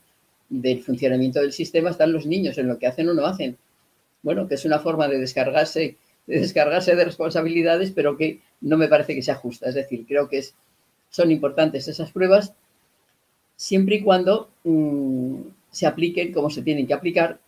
del 0.49 0.83
funcionamiento 0.83 1.39
del 1.39 1.53
sistema 1.53 1.89
están 1.89 2.13
los 2.13 2.25
niños, 2.25 2.57
en 2.57 2.67
lo 2.67 2.77
que 2.77 2.87
hacen 2.87 3.09
o 3.09 3.13
no 3.13 3.25
hacen. 3.25 3.57
Bueno, 4.21 4.47
que 4.47 4.55
es 4.55 4.65
una 4.65 4.79
forma 4.79 5.07
de 5.07 5.17
descargarse, 5.17 5.97
de 6.27 6.39
descargarse 6.39 6.95
de 6.95 7.05
responsabilidades, 7.05 7.91
pero 7.91 8.17
que 8.17 8.41
no 8.59 8.77
me 8.77 8.87
parece 8.87 9.15
que 9.15 9.23
sea 9.23 9.35
justa. 9.35 9.69
Es 9.69 9.75
decir, 9.75 10.05
creo 10.07 10.29
que 10.29 10.39
es, 10.39 10.53
son 11.11 11.29
importantes 11.31 11.87
esas 11.87 12.11
pruebas 12.11 12.53
siempre 13.55 13.97
y 13.97 14.01
cuando 14.01 14.49
mm, 14.63 15.35
se 15.69 15.85
apliquen 15.85 16.33
como 16.33 16.49
se 16.49 16.63
tienen 16.63 16.87
que 16.87 16.95
aplicar 16.95 17.39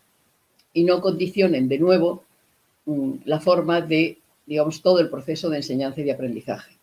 y 0.72 0.84
no 0.84 1.02
condicionen 1.02 1.68
de 1.68 1.80
nuevo 1.80 2.24
mm, 2.86 3.14
la 3.26 3.40
forma 3.40 3.82
de, 3.82 4.20
digamos, 4.46 4.84
todo 4.84 5.00
el 5.00 5.10
proceso 5.10 5.50
de 5.50 5.58
enseñanza 5.58 6.02
y 6.02 6.04
de 6.04 6.12
aprendizaje. 6.12 6.78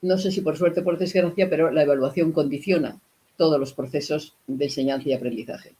No 0.00 0.16
sé 0.16 0.30
si 0.30 0.40
por 0.40 0.56
suerte 0.56 0.80
o 0.80 0.84
por 0.84 0.96
desgracia, 0.96 1.50
pero 1.50 1.70
la 1.70 1.82
evaluación 1.82 2.32
condiciona 2.32 2.98
todos 3.36 3.60
los 3.60 3.74
procesos 3.74 4.34
de 4.46 4.64
enseñanza 4.64 5.10
y 5.10 5.12
aprendizaje. 5.12 5.74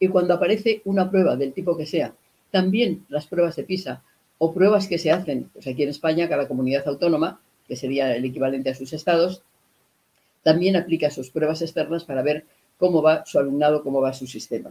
Y 0.00 0.08
cuando 0.08 0.34
aparece 0.34 0.82
una 0.84 1.08
prueba 1.08 1.36
del 1.36 1.52
tipo 1.52 1.76
que 1.76 1.86
sea, 1.86 2.12
también 2.50 3.04
las 3.08 3.26
pruebas 3.26 3.54
de 3.56 3.64
PISA 3.64 4.02
o 4.38 4.52
pruebas 4.52 4.88
que 4.88 4.98
se 4.98 5.12
hacen, 5.12 5.50
pues 5.52 5.66
aquí 5.66 5.82
en 5.82 5.90
España, 5.90 6.28
cada 6.28 6.48
comunidad 6.48 6.88
autónoma, 6.88 7.40
que 7.68 7.76
sería 7.76 8.16
el 8.16 8.24
equivalente 8.24 8.70
a 8.70 8.74
sus 8.74 8.92
estados, 8.92 9.42
también 10.42 10.76
aplica 10.76 11.10
sus 11.10 11.30
pruebas 11.30 11.62
externas 11.62 12.04
para 12.04 12.22
ver 12.22 12.46
cómo 12.78 13.02
va 13.02 13.24
su 13.26 13.38
alumnado, 13.38 13.82
cómo 13.82 14.00
va 14.00 14.12
su 14.12 14.26
sistema. 14.26 14.70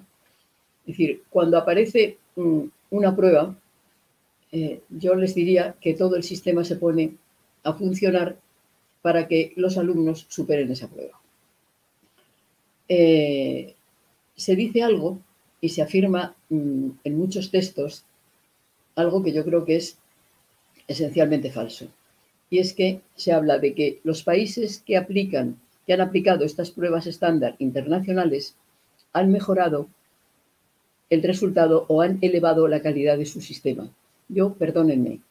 Es 0.82 0.88
decir, 0.88 1.24
cuando 1.30 1.58
aparece 1.58 2.18
mm, 2.36 2.62
una 2.92 3.16
prueba, 3.16 3.56
eh, 4.52 4.82
yo 4.90 5.16
les 5.16 5.36
diría 5.36 5.76
que 5.80 5.94
todo 5.94 6.16
el 6.16 6.24
sistema 6.24 6.64
se 6.64 6.78
pone 6.78 7.16
a 7.64 7.74
funcionar 7.74 8.38
para 9.02 9.28
que 9.28 9.54
los 9.56 9.78
alumnos 9.78 10.26
superen 10.30 10.72
esa 10.72 10.88
prueba. 10.88 11.20
Eh, 12.90 13.76
se 14.36 14.56
dice 14.56 14.82
algo 14.82 15.20
y 15.60 15.70
se 15.70 15.82
afirma 15.82 16.36
mm, 16.50 16.90
en 17.04 17.18
muchos 17.18 17.52
textos 17.52 18.06
algo 18.96 19.22
que 19.24 19.34
yo 19.34 19.44
creo 19.44 19.66
que 19.66 19.76
es 19.76 19.98
esencialmente 20.88 21.52
falso. 21.52 21.88
Y 22.50 22.60
es 22.60 22.74
que 22.74 23.02
se 23.16 23.34
habla 23.34 23.60
de 23.60 23.74
que 23.74 24.00
los 24.04 24.24
países 24.24 24.82
que 24.86 24.98
aplican, 24.98 25.60
que 25.86 25.94
han 25.94 26.02
aplicado 26.02 26.46
estas 26.46 26.72
pruebas 26.72 27.08
estándar 27.08 27.56
internacionales, 27.60 28.56
han 29.14 29.32
mejorado 29.32 29.88
el 31.10 31.24
resultado 31.24 31.86
o 31.88 32.02
han 32.02 32.20
elevado 32.22 32.68
la 32.68 32.82
calidad 32.82 33.18
de 33.18 33.26
su 33.26 33.42
sistema. 33.42 33.90
Yo, 34.30 34.54
perdónenme, 34.54 35.22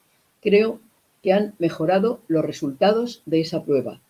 creo 0.40 0.80
que 1.22 1.32
han 1.32 1.54
mejorado 1.58 2.20
los 2.28 2.44
resultados 2.44 3.22
de 3.26 3.40
esa 3.40 3.64
prueba. 3.64 4.00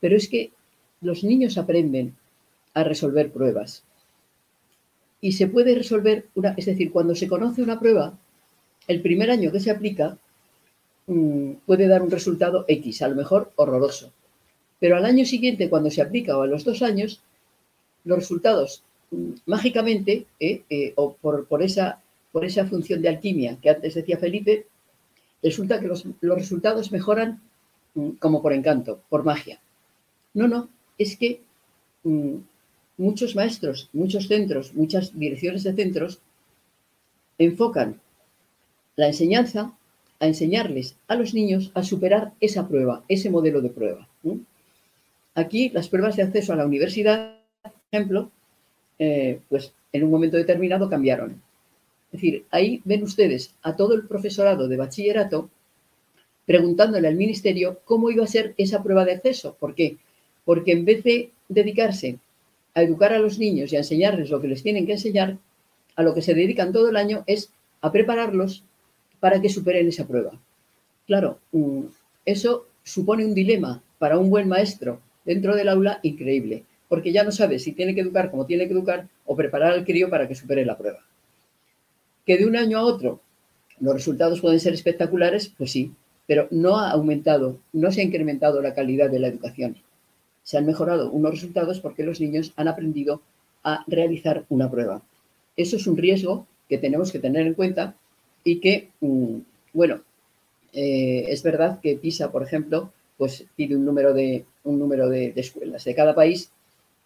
Pero 0.00 0.16
es 0.16 0.28
que 0.28 0.52
los 1.00 1.24
niños 1.24 1.58
aprenden 1.58 2.16
a 2.74 2.84
resolver 2.84 3.30
pruebas. 3.32 3.84
Y 5.20 5.32
se 5.32 5.46
puede 5.48 5.74
resolver 5.74 6.26
una, 6.34 6.54
es 6.56 6.66
decir, 6.66 6.92
cuando 6.92 7.14
se 7.14 7.28
conoce 7.28 7.62
una 7.62 7.78
prueba, 7.78 8.18
el 8.86 9.02
primer 9.02 9.30
año 9.30 9.52
que 9.52 9.60
se 9.60 9.70
aplica 9.70 10.16
mm, 11.08 11.52
puede 11.66 11.88
dar 11.88 12.02
un 12.02 12.10
resultado 12.10 12.64
X, 12.68 13.02
a 13.02 13.08
lo 13.08 13.16
mejor 13.16 13.50
horroroso. 13.56 14.12
Pero 14.78 14.96
al 14.96 15.04
año 15.04 15.24
siguiente, 15.24 15.68
cuando 15.68 15.90
se 15.90 16.02
aplica 16.02 16.38
o 16.38 16.42
a 16.42 16.46
los 16.46 16.64
dos 16.64 16.82
años, 16.82 17.20
los 18.04 18.18
resultados 18.18 18.84
mm, 19.10 19.32
mágicamente, 19.46 20.26
eh, 20.38 20.62
eh, 20.70 20.92
o 20.94 21.14
por, 21.14 21.62
esa, 21.62 22.00
por 22.30 22.44
esa 22.44 22.66
función 22.66 23.02
de 23.02 23.08
alquimia 23.08 23.58
que 23.60 23.70
antes 23.70 23.94
decía 23.94 24.18
Felipe, 24.18 24.66
resulta 25.42 25.80
que 25.80 25.88
los, 25.88 26.06
resultados 26.20 26.92
mejoran 26.92 27.40
mm, 27.94 28.10
como 28.20 28.40
por 28.40 28.52
encanto, 28.52 29.00
por 29.08 29.24
magia. 29.24 29.60
No, 30.34 30.46
no, 30.46 30.68
es 30.98 31.16
que 31.16 31.40
muchos 32.96 33.34
maestros, 33.34 33.88
muchos 33.92 34.28
centros, 34.28 34.74
muchas 34.74 35.18
direcciones 35.18 35.62
de 35.64 35.74
centros 35.74 36.20
enfocan 37.38 38.00
la 38.96 39.06
enseñanza 39.06 39.72
a 40.20 40.26
enseñarles 40.26 40.96
a 41.06 41.14
los 41.14 41.34
niños 41.34 41.70
a 41.74 41.82
superar 41.82 42.32
esa 42.40 42.66
prueba, 42.66 43.04
ese 43.08 43.30
modelo 43.30 43.60
de 43.60 43.70
prueba. 43.70 44.08
Aquí 45.34 45.70
las 45.70 45.88
pruebas 45.88 46.16
de 46.16 46.24
acceso 46.24 46.52
a 46.52 46.56
la 46.56 46.66
universidad, 46.66 47.36
por 47.62 47.72
ejemplo, 47.92 48.30
eh, 48.98 49.40
pues 49.48 49.72
en 49.92 50.04
un 50.04 50.10
momento 50.10 50.36
determinado 50.36 50.90
cambiaron. 50.90 51.40
Es 52.12 52.20
decir, 52.20 52.44
ahí 52.50 52.80
ven 52.84 53.02
ustedes 53.02 53.54
a 53.62 53.76
todo 53.76 53.94
el 53.94 54.06
profesorado 54.06 54.66
de 54.66 54.76
bachillerato 54.76 55.50
preguntándole 56.46 57.08
al 57.08 57.14
ministerio 57.14 57.80
cómo 57.84 58.10
iba 58.10 58.24
a 58.24 58.26
ser 58.26 58.54
esa 58.56 58.82
prueba 58.82 59.04
de 59.04 59.12
acceso. 59.12 59.56
¿Por 59.60 59.74
qué? 59.74 59.98
Porque 60.44 60.72
en 60.72 60.86
vez 60.86 61.04
de 61.04 61.30
dedicarse 61.48 62.18
a 62.74 62.82
educar 62.82 63.12
a 63.12 63.18
los 63.18 63.38
niños 63.38 63.72
y 63.72 63.76
a 63.76 63.80
enseñarles 63.80 64.30
lo 64.30 64.40
que 64.40 64.48
les 64.48 64.62
tienen 64.62 64.86
que 64.86 64.92
enseñar, 64.92 65.36
a 65.94 66.02
lo 66.02 66.14
que 66.14 66.22
se 66.22 66.32
dedican 66.32 66.72
todo 66.72 66.88
el 66.88 66.96
año 66.96 67.22
es 67.26 67.52
a 67.82 67.92
prepararlos 67.92 68.64
para 69.20 69.40
que 69.40 69.48
superen 69.48 69.88
esa 69.88 70.06
prueba. 70.06 70.32
Claro, 71.06 71.38
mm, 71.52 71.82
eso 72.24 72.66
supone 72.82 73.24
un 73.24 73.34
dilema 73.34 73.82
para 73.98 74.18
un 74.18 74.30
buen 74.30 74.48
maestro 74.48 75.00
dentro 75.24 75.56
del 75.56 75.68
aula 75.68 76.00
increíble, 76.02 76.64
porque 76.88 77.12
ya 77.12 77.24
no 77.24 77.32
sabe 77.32 77.58
si 77.58 77.72
tiene 77.72 77.94
que 77.94 78.00
educar 78.00 78.30
como 78.30 78.46
tiene 78.46 78.66
que 78.66 78.72
educar 78.72 79.08
o 79.26 79.36
preparar 79.36 79.72
al 79.72 79.84
crío 79.84 80.08
para 80.08 80.28
que 80.28 80.34
supere 80.34 80.64
la 80.64 80.78
prueba. 80.78 81.00
Que 82.24 82.38
de 82.38 82.46
un 82.46 82.56
año 82.56 82.78
a 82.78 82.84
otro 82.84 83.20
los 83.80 83.94
resultados 83.94 84.40
pueden 84.40 84.60
ser 84.60 84.74
espectaculares, 84.74 85.52
pues 85.56 85.70
sí, 85.70 85.92
pero 86.26 86.48
no 86.50 86.78
ha 86.78 86.90
aumentado, 86.90 87.58
no 87.72 87.90
se 87.90 88.00
ha 88.00 88.04
incrementado 88.04 88.60
la 88.60 88.74
calidad 88.74 89.10
de 89.10 89.18
la 89.18 89.28
educación 89.28 89.76
se 90.48 90.56
han 90.56 90.64
mejorado 90.64 91.10
unos 91.10 91.32
resultados 91.32 91.78
porque 91.78 92.02
los 92.02 92.22
niños 92.22 92.54
han 92.56 92.68
aprendido 92.68 93.20
a 93.62 93.84
realizar 93.86 94.46
una 94.48 94.70
prueba. 94.70 95.02
Eso 95.58 95.76
es 95.76 95.86
un 95.86 95.98
riesgo 95.98 96.46
que 96.70 96.78
tenemos 96.78 97.12
que 97.12 97.18
tener 97.18 97.46
en 97.46 97.52
cuenta 97.52 97.96
y 98.48 98.60
que, 98.60 98.88
mm, 99.00 99.36
bueno, 99.74 100.00
eh, 100.72 101.26
es 101.28 101.42
verdad 101.42 101.80
que 101.80 101.96
PISA, 101.96 102.32
por 102.32 102.42
ejemplo, 102.42 102.90
pues 103.18 103.44
pide 103.56 103.76
un 103.76 103.84
número 103.84 104.14
de, 104.14 104.46
un 104.64 104.78
número 104.78 105.10
de, 105.10 105.34
escuelas 105.36 105.84
de 105.84 105.94
cada 105.94 106.14
país, 106.14 106.50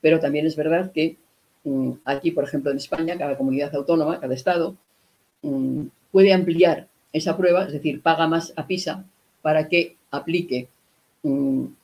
pero 0.01 0.20
también 0.20 0.47
es 0.47 0.55
verdad 0.55 0.93
que 0.93 1.16
mm, 1.64 1.93
aquí, 2.05 2.30
por 2.30 2.45
ejemplo, 2.45 2.70
en 2.70 2.76
España, 2.76 3.18
cada 3.18 3.36
comunidad 3.36 3.74
autónoma, 3.74 4.20
cada 4.20 4.34
estado, 4.34 4.76
mm, 5.43 5.86
puede 6.12 6.32
ampliar 6.32 6.86
esa 7.12 7.36
prueba, 7.36 7.64
es 7.64 7.72
decir, 7.72 8.03
paga 8.03 8.28
más 8.28 8.53
a 8.57 8.66
PISA 8.68 9.05
para 9.43 9.68
que 9.68 9.97
aplique 10.12 10.68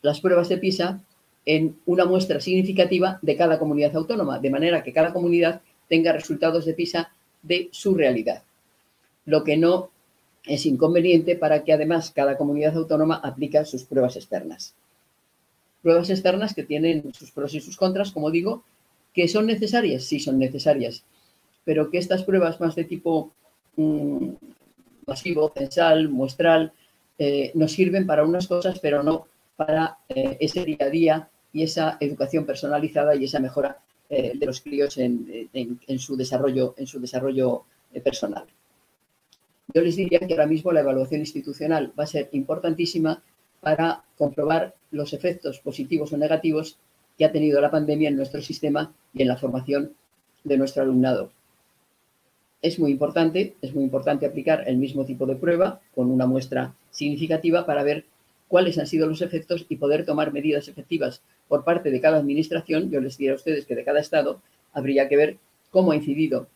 las 0.02 0.20
pruebas 0.20 0.48
de 0.48 0.58
PISA 0.58 1.00
en 1.46 1.76
una 1.86 2.04
muestra 2.04 2.40
significativa 2.40 3.18
de 3.22 3.36
cada 3.36 3.58
comunidad 3.58 3.96
autónoma, 3.96 4.38
de 4.38 4.50
manera 4.50 4.82
que 4.82 4.92
cada 4.92 5.12
comunidad 5.12 5.62
tenga 5.88 6.12
resultados 6.12 6.64
de 6.64 6.74
PISA 6.74 7.10
de 7.42 7.68
su 7.72 7.94
realidad. 7.94 8.42
Lo 9.28 9.44
que 9.44 9.58
no 9.58 9.90
es 10.46 10.64
inconveniente 10.64 11.36
para 11.36 11.62
que 11.62 11.74
además 11.74 12.10
cada 12.10 12.38
comunidad 12.38 12.74
autónoma 12.76 13.16
aplique 13.16 13.62
sus 13.66 13.84
pruebas 13.84 14.16
externas. 14.16 14.74
Pruebas 15.82 16.08
externas 16.08 16.54
que 16.54 16.62
tienen 16.62 17.12
sus 17.12 17.30
pros 17.30 17.52
y 17.52 17.60
sus 17.60 17.76
contras, 17.76 18.10
como 18.10 18.30
digo, 18.30 18.62
que 19.12 19.28
son 19.28 19.44
necesarias, 19.44 20.04
sí 20.04 20.18
son 20.18 20.38
necesarias, 20.38 21.04
pero 21.66 21.90
que 21.90 21.98
estas 21.98 22.22
pruebas 22.22 22.58
más 22.58 22.74
de 22.74 22.84
tipo 22.84 23.30
mm, 23.76 24.30
masivo, 25.06 25.52
censal, 25.54 26.08
muestral, 26.08 26.72
eh, 27.18 27.52
nos 27.54 27.72
sirven 27.72 28.06
para 28.06 28.24
unas 28.24 28.46
cosas, 28.46 28.78
pero 28.80 29.02
no 29.02 29.26
para 29.56 29.98
eh, 30.08 30.38
ese 30.40 30.64
día 30.64 30.78
a 30.80 30.88
día 30.88 31.28
y 31.52 31.64
esa 31.64 31.98
educación 32.00 32.46
personalizada 32.46 33.14
y 33.14 33.24
esa 33.24 33.40
mejora 33.40 33.76
eh, 34.08 34.32
de 34.34 34.46
los 34.46 34.62
críos 34.62 34.96
en, 34.96 35.50
su 35.98 36.16
desarrollo, 36.16 36.74
en 36.78 36.86
su 36.86 36.98
desarrollo 36.98 37.64
personal. 38.02 38.46
Yo 39.74 39.82
les 39.82 39.96
diría 39.96 40.20
que 40.20 40.32
ahora 40.32 40.46
mismo 40.46 40.72
la 40.72 40.80
evaluación 40.80 41.20
institucional 41.20 41.92
va 41.98 42.04
a 42.04 42.06
ser 42.06 42.30
importantísima 42.32 43.22
para 43.60 44.02
comprobar 44.16 44.74
los 44.90 45.12
efectos 45.12 45.60
positivos 45.60 46.10
o 46.12 46.16
negativos 46.16 46.78
que 47.18 47.26
ha 47.26 47.32
tenido 47.32 47.60
la 47.60 47.70
pandemia 47.70 48.08
en 48.08 48.16
nuestro 48.16 48.40
sistema 48.40 48.94
y 49.12 49.20
en 49.22 49.28
la 49.28 49.36
formación 49.36 49.92
de 50.42 50.56
nuestro 50.56 50.82
alumnado. 50.82 51.32
Es 52.62 52.78
muy 52.78 52.90
importante, 52.90 53.56
es 53.60 53.74
muy 53.74 53.84
importante 53.84 54.24
aplicar 54.24 54.64
el 54.66 54.78
mismo 54.78 55.04
tipo 55.04 55.26
de 55.26 55.36
prueba 55.36 55.82
con 55.94 56.10
una 56.10 56.24
muestra 56.24 56.74
significativa 56.90 57.66
para 57.66 57.82
ver 57.82 58.06
cuáles 58.48 58.78
han 58.78 58.86
sido 58.86 59.06
los 59.06 59.20
efectos 59.20 59.66
y 59.68 59.76
poder 59.76 60.06
tomar 60.06 60.32
medidas 60.32 60.68
efectivas 60.68 61.20
por 61.46 61.64
parte 61.64 61.90
de 61.90 62.00
cada 62.00 62.16
administración. 62.16 62.90
Yo 62.90 63.02
les 63.02 63.18
diría 63.18 63.32
a 63.32 63.36
ustedes 63.36 63.66
que 63.66 63.76
de 63.76 63.84
cada 63.84 64.00
estado 64.00 64.40
habría 64.72 65.10
que 65.10 65.16
ver 65.18 65.36
cómo 65.70 65.92
ha 65.92 65.96
incidido 65.96 66.46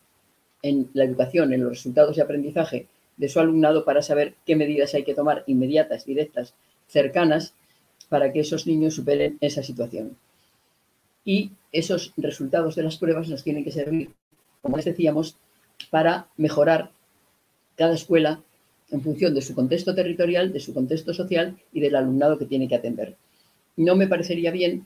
en 0.63 0.89
la 0.93 1.03
educación, 1.03 1.53
en 1.53 1.61
los 1.61 1.73
resultados 1.73 2.15
de 2.15 2.23
aprendizaje 2.23 2.87
de 3.17 3.29
su 3.29 3.39
alumnado 3.39 3.85
para 3.85 4.01
saber 4.01 4.35
qué 4.45 4.55
medidas 4.55 4.93
hay 4.93 5.03
que 5.03 5.13
tomar 5.13 5.43
inmediatas, 5.47 6.05
directas, 6.05 6.53
cercanas, 6.87 7.53
para 8.09 8.31
que 8.31 8.41
esos 8.41 8.67
niños 8.67 8.95
superen 8.95 9.37
esa 9.41 9.63
situación. 9.63 10.17
Y 11.25 11.51
esos 11.71 12.13
resultados 12.17 12.75
de 12.75 12.83
las 12.83 12.97
pruebas 12.97 13.29
nos 13.29 13.43
tienen 13.43 13.63
que 13.63 13.71
servir, 13.71 14.11
como 14.61 14.77
les 14.77 14.85
decíamos, 14.85 15.37
para 15.89 16.27
mejorar 16.37 16.91
cada 17.75 17.95
escuela 17.95 18.41
en 18.91 19.01
función 19.01 19.33
de 19.33 19.41
su 19.41 19.55
contexto 19.55 19.95
territorial, 19.95 20.53
de 20.53 20.59
su 20.59 20.73
contexto 20.73 21.13
social 21.13 21.57
y 21.71 21.79
del 21.79 21.95
alumnado 21.95 22.37
que 22.37 22.45
tiene 22.45 22.67
que 22.67 22.75
atender. 22.75 23.15
No 23.75 23.95
me 23.95 24.07
parecería 24.07 24.51
bien 24.51 24.85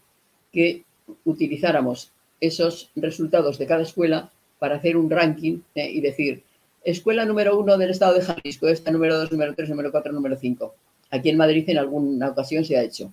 que 0.54 0.86
utilizáramos 1.26 2.12
esos 2.40 2.90
resultados 2.96 3.58
de 3.58 3.66
cada 3.66 3.84
escuela 3.84 4.32
para 4.60 4.76
hacer 4.76 4.96
un 4.98 5.10
ranking 5.10 5.60
eh, 5.76 5.90
y 5.92 6.02
decir, 6.02 6.44
escuela 6.92 7.26
número 7.26 7.58
uno 7.58 7.78
del 7.78 7.92
estado 7.92 8.16
de 8.16 8.22
Jalisco, 8.22 8.68
esta 8.68 8.92
número 8.92 9.18
dos, 9.18 9.32
número 9.32 9.54
tres, 9.56 9.70
número 9.70 9.92
cuatro, 9.92 10.14
número 10.14 10.36
cinco. 10.38 10.76
Aquí 11.10 11.30
en 11.30 11.38
Madrid 11.38 11.70
en 11.70 11.78
alguna 11.78 12.30
ocasión 12.30 12.66
se 12.66 12.78
ha 12.78 12.84
hecho. 12.84 13.12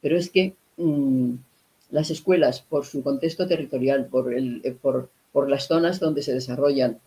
Pero 0.00 0.16
es 0.16 0.30
que 0.30 0.54
mm, 0.76 1.34
las 1.90 2.10
escuelas, 2.10 2.62
por 2.62 2.86
su 2.86 3.02
contexto 3.02 3.46
territorial, 3.46 4.08
eh, 4.64 4.76
por 4.80 5.50
las 5.50 5.66
zonas 5.66 6.00
donde 6.00 6.22
se 6.22 6.34
desarrollan, 6.34 7.00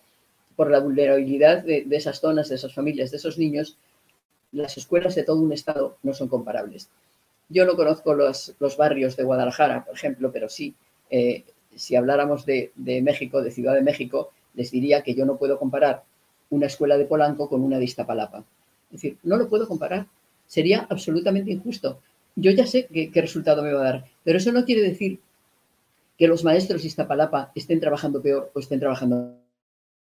por 0.56 0.70
la 0.70 0.80
vulnerabilidad 0.80 1.64
de, 1.64 1.86
esas 1.90 2.20
zonas, 2.20 2.48
de 2.48 2.56
esas 2.56 2.74
familias, 2.74 3.10
de 3.10 3.16
esos 3.16 3.38
niños, 3.38 3.76
las 4.52 4.76
escuelas 4.76 5.14
de 5.14 5.24
todo 5.24 5.40
un 5.40 5.52
estado 5.52 5.96
no 6.02 6.14
son 6.14 6.28
comparables. 6.28 6.90
Yo 7.48 7.64
no 7.64 7.76
conozco 7.76 8.14
los, 8.14 8.54
barrios 8.76 9.16
de 9.16 9.24
Guadalajara, 9.24 9.84
por 9.84 9.94
ejemplo, 9.94 10.30
pero 10.32 10.48
sí, 10.48 10.74
eh, 11.10 11.44
si 11.74 11.96
habláramos 11.96 12.46
de, 12.46 12.70
México, 12.76 13.42
de 13.42 13.50
Ciudad 13.50 13.74
de 13.74 13.82
México, 13.82 14.30
les 14.54 14.70
diría 14.70 15.02
que 15.02 15.14
yo 15.14 15.24
no 15.24 15.36
puedo 15.36 15.58
comparar 15.58 16.04
una 16.50 16.66
escuela 16.66 16.98
de 16.98 17.06
Polanco 17.06 17.48
con 17.48 17.62
una 17.62 17.78
de 17.78 17.84
Iztapalapa. 17.84 18.44
Es 18.90 19.02
decir, 19.02 19.18
no 19.22 19.36
lo 19.36 19.48
puedo 19.48 19.66
comparar. 19.66 20.06
Sería 20.46 20.86
absolutamente 20.90 21.50
injusto. 21.50 22.00
Yo 22.36 22.50
ya 22.50 22.66
sé 22.66 22.86
qué, 22.86 23.20
resultado 23.20 23.62
me 23.62 23.72
va 23.72 23.80
a 23.80 23.84
dar, 23.84 24.04
pero 24.24 24.38
eso 24.38 24.52
no 24.52 24.64
quiere 24.64 24.82
decir 24.82 25.20
que 26.18 26.28
los 26.28 26.44
maestros 26.44 26.82
de 26.82 26.88
Iztapalapa 26.88 27.52
estén 27.54 27.80
trabajando 27.80 28.20
peor 28.22 28.50
o 28.54 28.60
estén 28.60 28.80
trabajando 28.80 29.34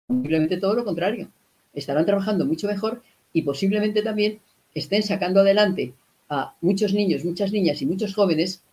Posiblemente 0.07 0.57
todo 0.57 0.73
lo 0.73 0.85
contrario. 0.85 1.29
Estarán 1.73 2.05
trabajando 2.05 2.45
mucho 2.45 2.67
mejor 2.67 3.01
y 3.33 3.41
posiblemente 3.41 4.01
también 4.01 4.39
estén 4.73 5.03
sacando 5.03 5.41
adelante 5.41 5.93
a 6.29 6.55
muchos 6.61 6.93
niños, 6.93 7.25
muchas 7.25 7.51
niñas 7.51 7.81
y 7.81 7.85
muchos 7.85 8.15
jóvenes 8.15 8.63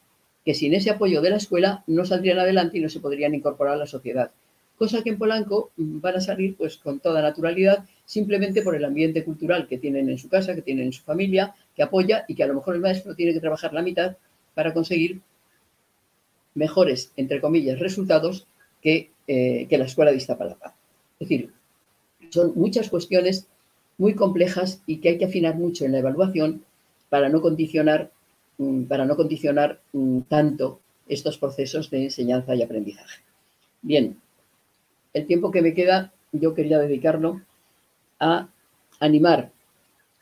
que 0.45 0.55
sin 0.55 0.75
ese 0.75 0.91
apoyo 0.91 1.21
de 1.23 1.31
la 1.31 1.37
escuela 1.37 1.83
no 1.87 2.05
saldrían 2.05 2.39
adelante 2.39 2.79
y 2.79 2.81
no 2.81 2.89
se 2.89 3.01
podrían 3.01 3.35
incorporar 3.35 3.75
a 3.75 3.79
la 3.79 3.87
sociedad. 3.87 4.31
Cosa 4.77 5.03
que 5.03 5.11
en 5.11 5.19
Polanco 5.19 5.71
van 5.77 6.17
a 6.17 6.21
salir 6.21 6.57
pues 6.57 6.77
con 6.79 7.01
toda 7.01 7.23
naturalidad 7.23 7.85
simplemente 8.05 8.63
por 8.63 8.75
el 8.75 8.85
ambiente 8.85 9.25
cultural 9.25 9.69
que 9.69 9.79
tienen 9.79 10.09
en 10.09 10.19
su 10.19 10.29
casa, 10.29 10.55
que 10.55 10.63
tienen 10.63 10.87
en 10.87 10.93
su 10.93 11.03
familia, 11.03 11.55
que 11.75 11.83
apoya 11.83 12.25
y 12.29 12.35
que 12.35 12.43
a 12.43 12.47
lo 12.47 12.55
mejor 12.55 12.75
el 12.75 12.81
maestro 12.81 13.15
tiene 13.15 13.33
que 13.33 13.41
trabajar 13.41 13.73
la 13.73 13.83
mitad 13.83 14.17
para 14.55 14.75
conseguir 14.75 15.21
mejores, 16.55 17.13
entre 17.17 17.41
comillas, 17.41 17.79
resultados 17.79 18.47
que, 18.83 19.11
eh, 19.27 19.67
que 19.69 19.79
la 19.79 19.85
escuela 19.85 20.11
de 20.11 20.19
Iztapalapa. 20.19 20.75
Es 21.19 21.29
decir, 21.29 21.53
son 22.31 22.53
muchas 22.55 22.91
cuestiones 22.91 23.47
muy 23.99 24.15
complejas 24.15 24.83
y 24.87 24.99
que 24.99 25.11
hay 25.11 25.19
que 25.19 25.27
afinar 25.27 25.57
mucho 25.57 25.85
en 25.85 25.93
la 25.93 25.99
evaluación 25.99 26.65
para 27.09 27.29
no 27.29 27.41
condicionar, 27.41 28.11
mm, 28.59 28.85
para 28.85 29.05
no 29.05 29.17
condicionar 29.17 29.81
mm, 29.93 30.21
tanto 30.23 30.81
estos 31.09 31.39
procesos 31.39 31.91
de 31.91 32.05
enseñanza 32.05 32.55
y 32.55 32.63
aprendizaje. 32.63 33.23
Bien, 33.83 34.17
el 35.15 35.27
tiempo 35.27 35.51
que 35.51 35.63
me 35.63 35.75
queda 35.75 36.13
yo 36.33 36.55
quería 36.55 36.79
dedicarlo 36.79 37.41
a 38.21 38.49
animar 39.01 39.51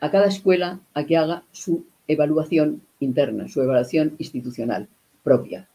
a 0.00 0.10
cada 0.10 0.26
escuela 0.26 0.80
a 0.94 1.04
que 1.04 1.16
haga 1.16 1.42
su 1.52 1.84
evaluación 2.06 2.82
interna, 3.00 3.48
su 3.48 3.62
evaluación 3.62 4.14
institucional 4.18 4.88
propia 5.24 5.68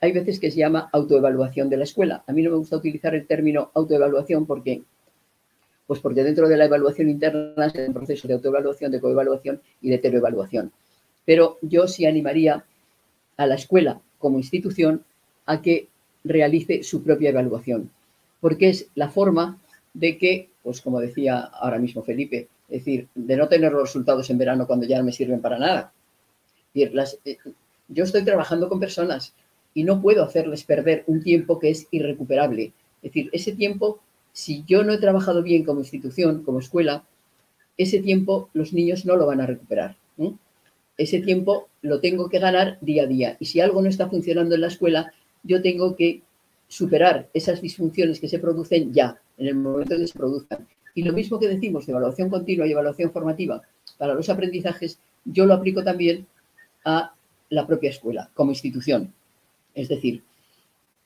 hay 0.00 0.12
veces 0.12 0.38
que 0.38 0.50
se 0.50 0.58
llama 0.58 0.88
autoevaluación 0.92 1.68
de 1.68 1.76
la 1.76 1.84
escuela. 1.84 2.22
A 2.26 2.32
mí 2.32 2.42
no 2.42 2.50
me 2.50 2.56
gusta 2.56 2.76
utilizar 2.76 3.14
el 3.14 3.26
término 3.26 3.70
autoevaluación 3.74 4.46
porque, 4.46 4.82
pues 5.86 6.00
porque 6.00 6.22
dentro 6.22 6.48
de 6.48 6.56
la 6.56 6.66
evaluación 6.66 7.08
interna 7.08 7.66
es 7.66 7.88
un 7.88 7.94
proceso 7.94 8.28
de 8.28 8.34
autoevaluación, 8.34 8.92
de 8.92 9.00
coevaluación 9.00 9.60
y 9.80 9.88
de 9.88 9.96
heteroevaluación. 9.96 10.72
Pero 11.24 11.58
yo 11.62 11.88
sí 11.88 12.06
animaría 12.06 12.64
a 13.36 13.46
la 13.46 13.56
escuela 13.56 14.00
como 14.18 14.38
institución 14.38 15.04
a 15.46 15.62
que 15.62 15.88
realice 16.24 16.82
su 16.82 17.02
propia 17.02 17.30
evaluación, 17.30 17.90
porque 18.40 18.70
es 18.70 18.88
la 18.94 19.08
forma 19.08 19.58
de 19.94 20.18
que, 20.18 20.50
pues 20.62 20.80
como 20.80 21.00
decía 21.00 21.40
ahora 21.40 21.78
mismo 21.78 22.02
Felipe, 22.02 22.48
es 22.68 22.84
decir, 22.84 23.08
de 23.14 23.36
no 23.36 23.48
tener 23.48 23.72
los 23.72 23.82
resultados 23.82 24.28
en 24.30 24.38
verano 24.38 24.66
cuando 24.66 24.86
ya 24.86 24.98
no 24.98 25.04
me 25.04 25.12
sirven 25.12 25.40
para 25.40 25.58
nada. 25.58 25.92
Eh, 26.74 27.38
yo 27.88 28.04
estoy 28.04 28.24
trabajando 28.24 28.68
con 28.68 28.78
personas, 28.78 29.34
y 29.78 29.84
no 29.84 30.02
puedo 30.02 30.24
hacerles 30.24 30.64
perder 30.64 31.04
un 31.06 31.22
tiempo 31.22 31.60
que 31.60 31.70
es 31.70 31.86
irrecuperable. 31.92 32.72
Es 32.96 33.12
decir, 33.12 33.30
ese 33.32 33.52
tiempo, 33.52 34.00
si 34.32 34.64
yo 34.66 34.82
no 34.82 34.92
he 34.92 34.98
trabajado 34.98 35.40
bien 35.40 35.64
como 35.64 35.78
institución, 35.78 36.42
como 36.42 36.58
escuela, 36.58 37.04
ese 37.76 38.00
tiempo 38.00 38.50
los 38.54 38.72
niños 38.72 39.04
no 39.06 39.14
lo 39.14 39.26
van 39.26 39.40
a 39.40 39.46
recuperar. 39.46 39.96
Ese 40.96 41.20
tiempo 41.20 41.68
lo 41.80 42.00
tengo 42.00 42.28
que 42.28 42.40
ganar 42.40 42.78
día 42.80 43.04
a 43.04 43.06
día. 43.06 43.36
Y 43.38 43.44
si 43.44 43.60
algo 43.60 43.80
no 43.80 43.88
está 43.88 44.08
funcionando 44.08 44.56
en 44.56 44.62
la 44.62 44.66
escuela, 44.66 45.12
yo 45.44 45.62
tengo 45.62 45.94
que 45.94 46.22
superar 46.68 47.28
esas 47.34 47.60
disfunciones 47.60 48.20
que 48.20 48.28
se 48.28 48.38
producen 48.38 48.92
ya, 48.92 49.20
en 49.36 49.46
el 49.46 49.54
momento 49.56 49.94
en 49.94 50.02
que 50.02 50.06
se 50.06 50.18
produzcan. 50.18 50.66
Y 50.94 51.02
lo 51.02 51.12
mismo 51.12 51.38
que 51.38 51.48
decimos 51.48 51.86
de 51.86 51.92
evaluación 51.92 52.28
continua 52.28 52.66
y 52.66 52.72
evaluación 52.72 53.10
formativa 53.10 53.62
para 53.96 54.14
los 54.14 54.28
aprendizajes, 54.28 54.98
yo 55.24 55.46
lo 55.46 55.54
aplico 55.54 55.82
también 55.82 56.26
a 56.84 57.14
la 57.50 57.66
propia 57.66 57.90
escuela 57.90 58.30
como 58.34 58.52
institución. 58.52 59.12
Es 59.74 59.88
decir, 59.88 60.22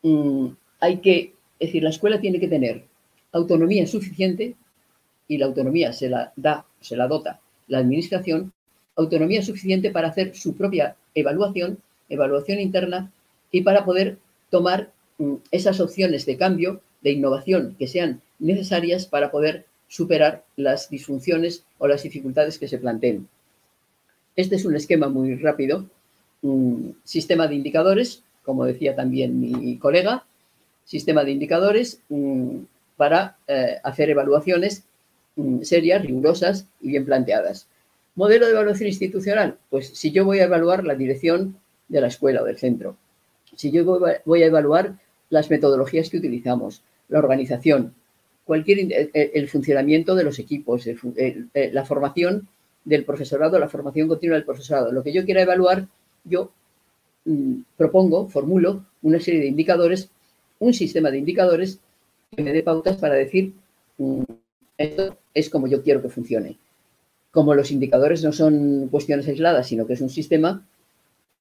mm, 0.03 0.47
hay 0.81 0.99
que, 0.99 1.35
decir, 1.61 1.83
la 1.83 1.91
escuela 1.91 2.21
tiene 2.21 2.41
que 2.41 2.49
tener 2.49 2.85
autonomía 3.33 3.87
suficiente 3.87 4.57
y 5.29 5.39
la 5.39 5.47
autonomía 5.47 5.93
se 5.93 6.09
la 6.09 6.33
da, 6.37 6.67
se 6.81 6.97
la 6.97 7.07
dota 7.07 7.41
la 7.73 7.79
administración, 7.79 8.53
autonomía 8.97 9.43
suficiente 9.43 9.91
para 9.91 10.09
hacer 10.09 10.35
su 10.37 10.55
propia 10.55 10.95
evaluación, 11.15 11.79
evaluación 12.09 12.61
interna 12.61 13.11
y 13.51 13.63
para 13.63 13.85
poder 13.85 14.19
tomar 14.51 14.91
esas 15.51 15.81
opciones 15.81 16.27
de 16.27 16.37
cambio, 16.37 16.81
de 17.03 17.13
innovación 17.13 17.77
que 17.79 17.89
sean 17.89 18.21
necesarias 18.39 19.07
para 19.07 19.31
poder 19.31 19.67
superar 19.89 20.45
las 20.57 20.89
disfunciones 20.89 21.65
o 21.79 21.87
las 21.87 22.03
dificultades 22.03 22.59
que 22.59 22.69
se 22.69 22.79
planteen. 22.79 23.29
Este 24.37 24.57
es 24.57 24.65
un 24.65 24.75
esquema 24.75 25.09
muy 25.09 25.37
rápido, 25.37 25.87
un 26.43 26.97
sistema 27.05 27.47
de 27.47 27.57
indicadores 27.57 28.23
como 28.45 28.65
decía 28.65 28.95
también 28.95 29.41
mi 29.41 29.79
colega, 29.79 30.25
sistema 30.85 31.25
de 31.25 31.33
indicadores 31.33 32.01
mm, 32.09 32.59
para 32.97 33.37
eh, 33.47 33.79
hacer 33.83 34.11
evaluaciones 34.11 34.85
mm, 35.37 35.63
serias, 35.63 36.03
rigurosas 36.03 36.67
y 36.81 36.89
bien 36.89 37.05
planteadas. 37.05 37.69
Modelo 38.15 38.47
de 38.47 38.53
evaluación 38.53 38.89
institucional, 38.89 39.57
pues 39.71 39.89
si 39.89 40.11
yo 40.11 40.25
voy 40.25 40.41
a 40.41 40.45
evaluar 40.45 40.85
la 40.85 40.95
dirección 40.95 41.57
de 41.89 42.01
la 42.01 42.09
escuela 42.09 42.43
o 42.43 42.45
del 42.45 42.59
centro, 42.59 42.97
si 43.57 43.71
yo 43.71 43.85
voy 44.25 44.43
a 44.43 44.47
evaluar 44.47 44.99
las 45.33 45.51
metodologías 45.51 46.09
que 46.09 46.19
utilizamos, 46.19 46.83
la 47.09 47.19
organización, 47.19 47.93
cualquier 48.45 49.11
el 49.13 49.49
funcionamiento 49.49 50.15
de 50.15 50.25
los 50.25 50.39
equipos, 50.39 50.89
la 51.55 51.85
formación 51.85 52.47
del 52.85 53.05
profesorado, 53.05 53.59
la 53.59 53.69
formación 53.69 54.07
continua 54.07 54.37
del 54.37 54.45
profesorado, 54.45 54.93
lo 54.93 55.03
que 55.03 55.13
yo 55.13 55.25
quiera 55.25 55.43
evaluar, 55.43 55.89
yo 56.25 56.53
Mm, 57.25 57.63
propongo, 57.77 58.29
formulo 58.29 58.85
una 59.03 59.21
serie 59.21 59.41
de 59.41 59.47
indicadores, 59.47 60.11
un 60.59 60.75
sistema 60.75 61.11
de 61.11 61.19
indicadores 61.19 61.79
que 62.35 62.43
me 62.43 62.53
dé 62.53 62.63
pautas 62.63 62.97
para 62.97 63.15
decir, 63.15 63.53
mm, 63.99 64.23
esto 64.79 65.17
es 65.35 65.49
como 65.51 65.67
yo 65.69 65.83
quiero 65.83 66.03
que 66.03 66.09
funcione. 66.09 66.57
Como 67.31 67.55
los 67.55 67.71
indicadores 67.71 68.23
no 68.25 68.33
son 68.33 68.89
cuestiones 68.89 69.29
aisladas, 69.29 69.67
sino 69.69 69.87
que 69.87 69.95
es 69.95 70.01
un 70.01 70.11
sistema, 70.11 70.67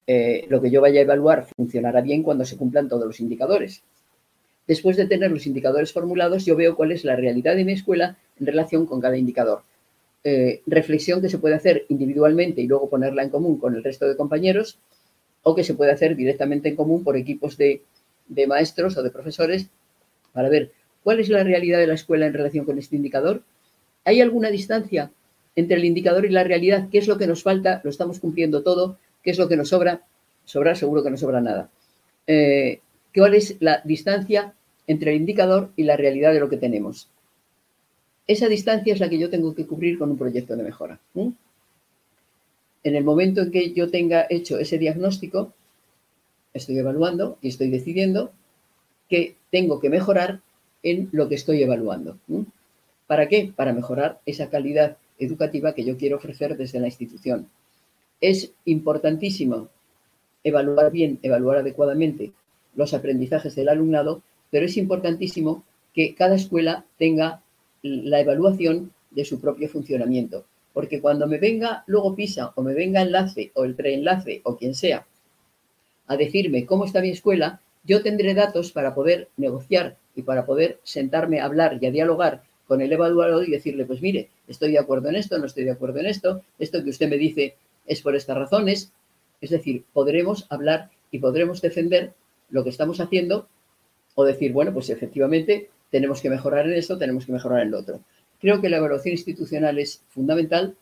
eh, 0.06 0.46
lo 0.48 0.60
que 0.60 0.70
yo 0.70 0.80
vaya 0.80 1.00
a 1.00 1.04
evaluar 1.04 1.46
funcionará 1.56 2.00
bien 2.00 2.22
cuando 2.22 2.44
se 2.44 2.56
cumplan 2.56 2.88
todos 2.88 3.06
los 3.06 3.20
indicadores. 3.20 3.82
Después 4.66 4.96
de 4.96 5.06
tener 5.06 5.30
los 5.30 5.46
indicadores 5.46 5.92
formulados, 5.92 6.44
yo 6.44 6.56
veo 6.56 6.76
cuál 6.76 6.92
es 6.92 7.04
la 7.04 7.16
realidad 7.16 7.56
de 7.56 7.64
mi 7.64 7.72
escuela 7.72 8.16
en 8.38 8.46
relación 8.46 8.86
con 8.86 9.00
cada 9.00 9.16
indicador. 9.16 9.62
Eh, 10.24 10.62
reflexión 10.66 11.20
que 11.20 11.28
se 11.28 11.38
puede 11.38 11.56
hacer 11.56 11.84
individualmente 11.88 12.60
y 12.60 12.68
luego 12.68 12.88
ponerla 12.88 13.24
en 13.24 13.30
común 13.30 13.58
con 13.58 13.74
el 13.74 13.82
resto 13.82 14.06
de 14.06 14.16
compañeros 14.16 14.78
o 15.42 15.54
que 15.56 15.64
se 15.64 15.74
puede 15.74 15.90
hacer 15.90 16.14
directamente 16.14 16.68
en 16.68 16.76
común 16.76 17.02
por 17.02 17.16
equipos 17.16 17.56
de, 17.56 17.82
maestros 18.46 18.96
o 18.96 19.02
de 19.02 19.10
profesores 19.10 19.66
para 20.32 20.48
ver 20.48 20.70
cuál 21.02 21.18
es 21.18 21.28
la 21.28 21.42
realidad 21.42 21.78
de 21.78 21.88
la 21.88 21.94
escuela 21.94 22.26
en 22.26 22.32
relación 22.32 22.64
con 22.64 22.78
este 22.78 22.94
indicador. 22.94 23.42
¿Hay 24.04 24.20
alguna 24.20 24.50
distancia 24.50 25.10
entre 25.56 25.76
el 25.76 25.84
indicador 25.84 26.24
y 26.24 26.30
la 26.30 26.44
realidad? 26.44 26.88
¿Qué 26.90 26.98
es 26.98 27.08
lo 27.08 27.18
que 27.18 27.26
nos 27.26 27.42
falta? 27.42 27.80
¿Lo 27.82 27.90
estamos 27.90 28.20
cumpliendo 28.20 28.62
todo? 28.62 28.98
¿Qué 29.22 29.30
es 29.30 29.38
lo 29.38 29.48
que 29.48 29.56
nos 29.56 29.68
sobra? 29.68 30.02
Sobrar 30.44 30.76
seguro 30.76 31.02
que 31.02 31.10
no 31.10 31.16
sobra 31.16 31.40
nada. 31.40 31.70
Eh, 32.26 32.80
¿Cuál 33.14 33.34
es 33.34 33.56
la 33.60 33.80
distancia 33.84 34.54
entre 34.86 35.12
el 35.12 35.18
indicador 35.18 35.70
y 35.76 35.84
la 35.84 35.96
realidad 35.96 36.32
de 36.32 36.40
lo 36.40 36.48
que 36.48 36.56
tenemos? 36.56 37.08
Esa 38.26 38.48
distancia 38.48 38.94
es 38.94 39.00
la 39.00 39.08
que 39.08 39.18
yo 39.18 39.30
tengo 39.30 39.54
que 39.54 39.66
cubrir 39.66 39.98
con 39.98 40.10
un 40.10 40.18
proyecto 40.18 40.56
de 40.56 40.62
mejora 40.62 40.98
en 42.84 42.96
el 42.96 43.04
momento 43.04 43.42
en 43.42 43.50
que 43.50 43.72
yo 43.72 43.90
tenga 43.90 44.26
hecho 44.28 44.58
ese 44.58 44.78
diagnóstico, 44.78 45.52
estoy 46.52 46.78
evaluando 46.78 47.38
y 47.40 47.48
estoy 47.48 47.70
decidiendo 47.70 48.32
que 49.08 49.36
tengo 49.50 49.80
que 49.80 49.90
mejorar 49.90 50.40
en 50.82 51.08
lo 51.12 51.28
que 51.28 51.36
estoy 51.36 51.62
evaluando. 51.62 52.18
¿Para 53.06 53.28
qué? 53.28 53.52
Para 53.54 53.72
mejorar 53.72 54.20
esa 54.26 54.50
calidad 54.50 54.96
educativa 55.18 55.74
que 55.74 55.84
yo 55.84 55.96
quiero 55.96 56.16
ofrecer 56.16 56.56
desde 56.56 56.80
la 56.80 56.88
institución. 56.88 57.48
Es 58.22 58.52
importantísimo 58.64 59.68
evaluar 60.44 60.92
bien, 60.92 61.18
evaluar 61.22 61.58
adecuadamente 61.58 62.32
los 62.76 62.94
aprendizajes 62.94 63.56
del 63.56 63.68
alumnado, 63.68 64.22
pero 64.48 64.66
es 64.66 64.76
importantísimo 64.76 65.64
que 65.92 66.14
cada 66.14 66.36
escuela 66.36 66.84
tenga 66.98 67.42
la 67.82 68.20
evaluación 68.20 68.92
de 69.10 69.24
su 69.24 69.40
propio 69.40 69.68
funcionamiento. 69.68 70.44
Porque 70.72 71.00
cuando 71.00 71.26
me 71.26 71.38
venga 71.38 71.82
luego 71.88 72.14
PISA 72.14 72.52
o 72.54 72.62
me 72.62 72.74
venga 72.74 73.02
Enlace 73.02 73.50
o 73.54 73.64
el 73.64 73.74
preenlace 73.74 74.40
o 74.44 74.56
quien 74.56 74.76
sea 74.76 75.04
a 76.06 76.16
decirme 76.16 76.64
cómo 76.64 76.84
está 76.84 77.00
mi 77.00 77.10
escuela, 77.10 77.60
yo 77.82 78.02
tendré 78.04 78.34
datos 78.34 78.70
para 78.70 78.94
poder 78.94 79.30
negociar 79.36 79.96
y 80.14 80.22
para 80.22 80.46
poder 80.46 80.78
sentarme 80.84 81.40
a 81.40 81.46
hablar 81.46 81.78
y 81.80 81.86
a 81.86 81.90
dialogar 81.90 82.44
con 82.68 82.80
el 82.80 82.92
evaluador 82.92 83.48
y 83.48 83.50
decirle, 83.50 83.84
pues 83.84 84.00
mire, 84.00 84.28
estoy 84.46 84.70
de 84.70 84.78
acuerdo 84.78 85.08
en 85.08 85.16
esto, 85.16 85.38
no 85.38 85.46
estoy 85.46 85.64
de 85.64 85.72
acuerdo 85.72 85.98
en 85.98 86.06
esto, 86.06 86.42
esto 86.60 86.84
que 86.84 86.90
usted 86.90 87.08
me 87.08 87.18
dice 87.18 87.56
es 87.92 88.02
por 88.02 88.16
estas 88.16 88.36
razones. 88.36 88.92
Es 89.40 89.50
decir, 89.50 89.84
podremos 89.92 90.46
hablar 90.50 90.90
y 91.10 91.18
podremos 91.18 91.60
defender 91.60 92.14
lo 92.50 92.64
que 92.64 92.70
estamos 92.70 93.00
haciendo 93.00 93.48
o 94.14 94.24
decir, 94.24 94.52
bueno, 94.52 94.72
pues 94.72 94.90
efectivamente 94.90 95.70
tenemos 95.90 96.20
que 96.20 96.30
mejorar 96.30 96.66
en 96.66 96.74
esto, 96.74 96.98
tenemos 96.98 97.26
que 97.26 97.32
mejorar 97.32 97.62
en 97.62 97.70
lo 97.70 97.78
otro. 97.78 98.00
Creo 98.40 98.60
que 98.60 98.68
la 98.68 98.78
evaluación 98.78 99.12
institucional 99.12 99.78
es 99.78 100.02
fundamental 100.08 100.74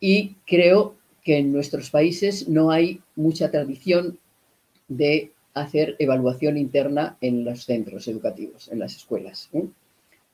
y 0.00 0.36
creo 0.46 0.94
que 1.22 1.38
en 1.38 1.52
nuestros 1.52 1.90
países 1.90 2.48
no 2.48 2.70
hay 2.70 3.00
mucha 3.16 3.50
tradición 3.50 4.18
de 4.88 5.32
hacer 5.54 5.96
evaluación 5.98 6.56
interna 6.56 7.16
en 7.20 7.44
los 7.44 7.64
centros 7.64 8.06
educativos, 8.08 8.68
en 8.70 8.80
las 8.80 8.96
escuelas. 8.96 9.48
¿eh? 9.52 9.66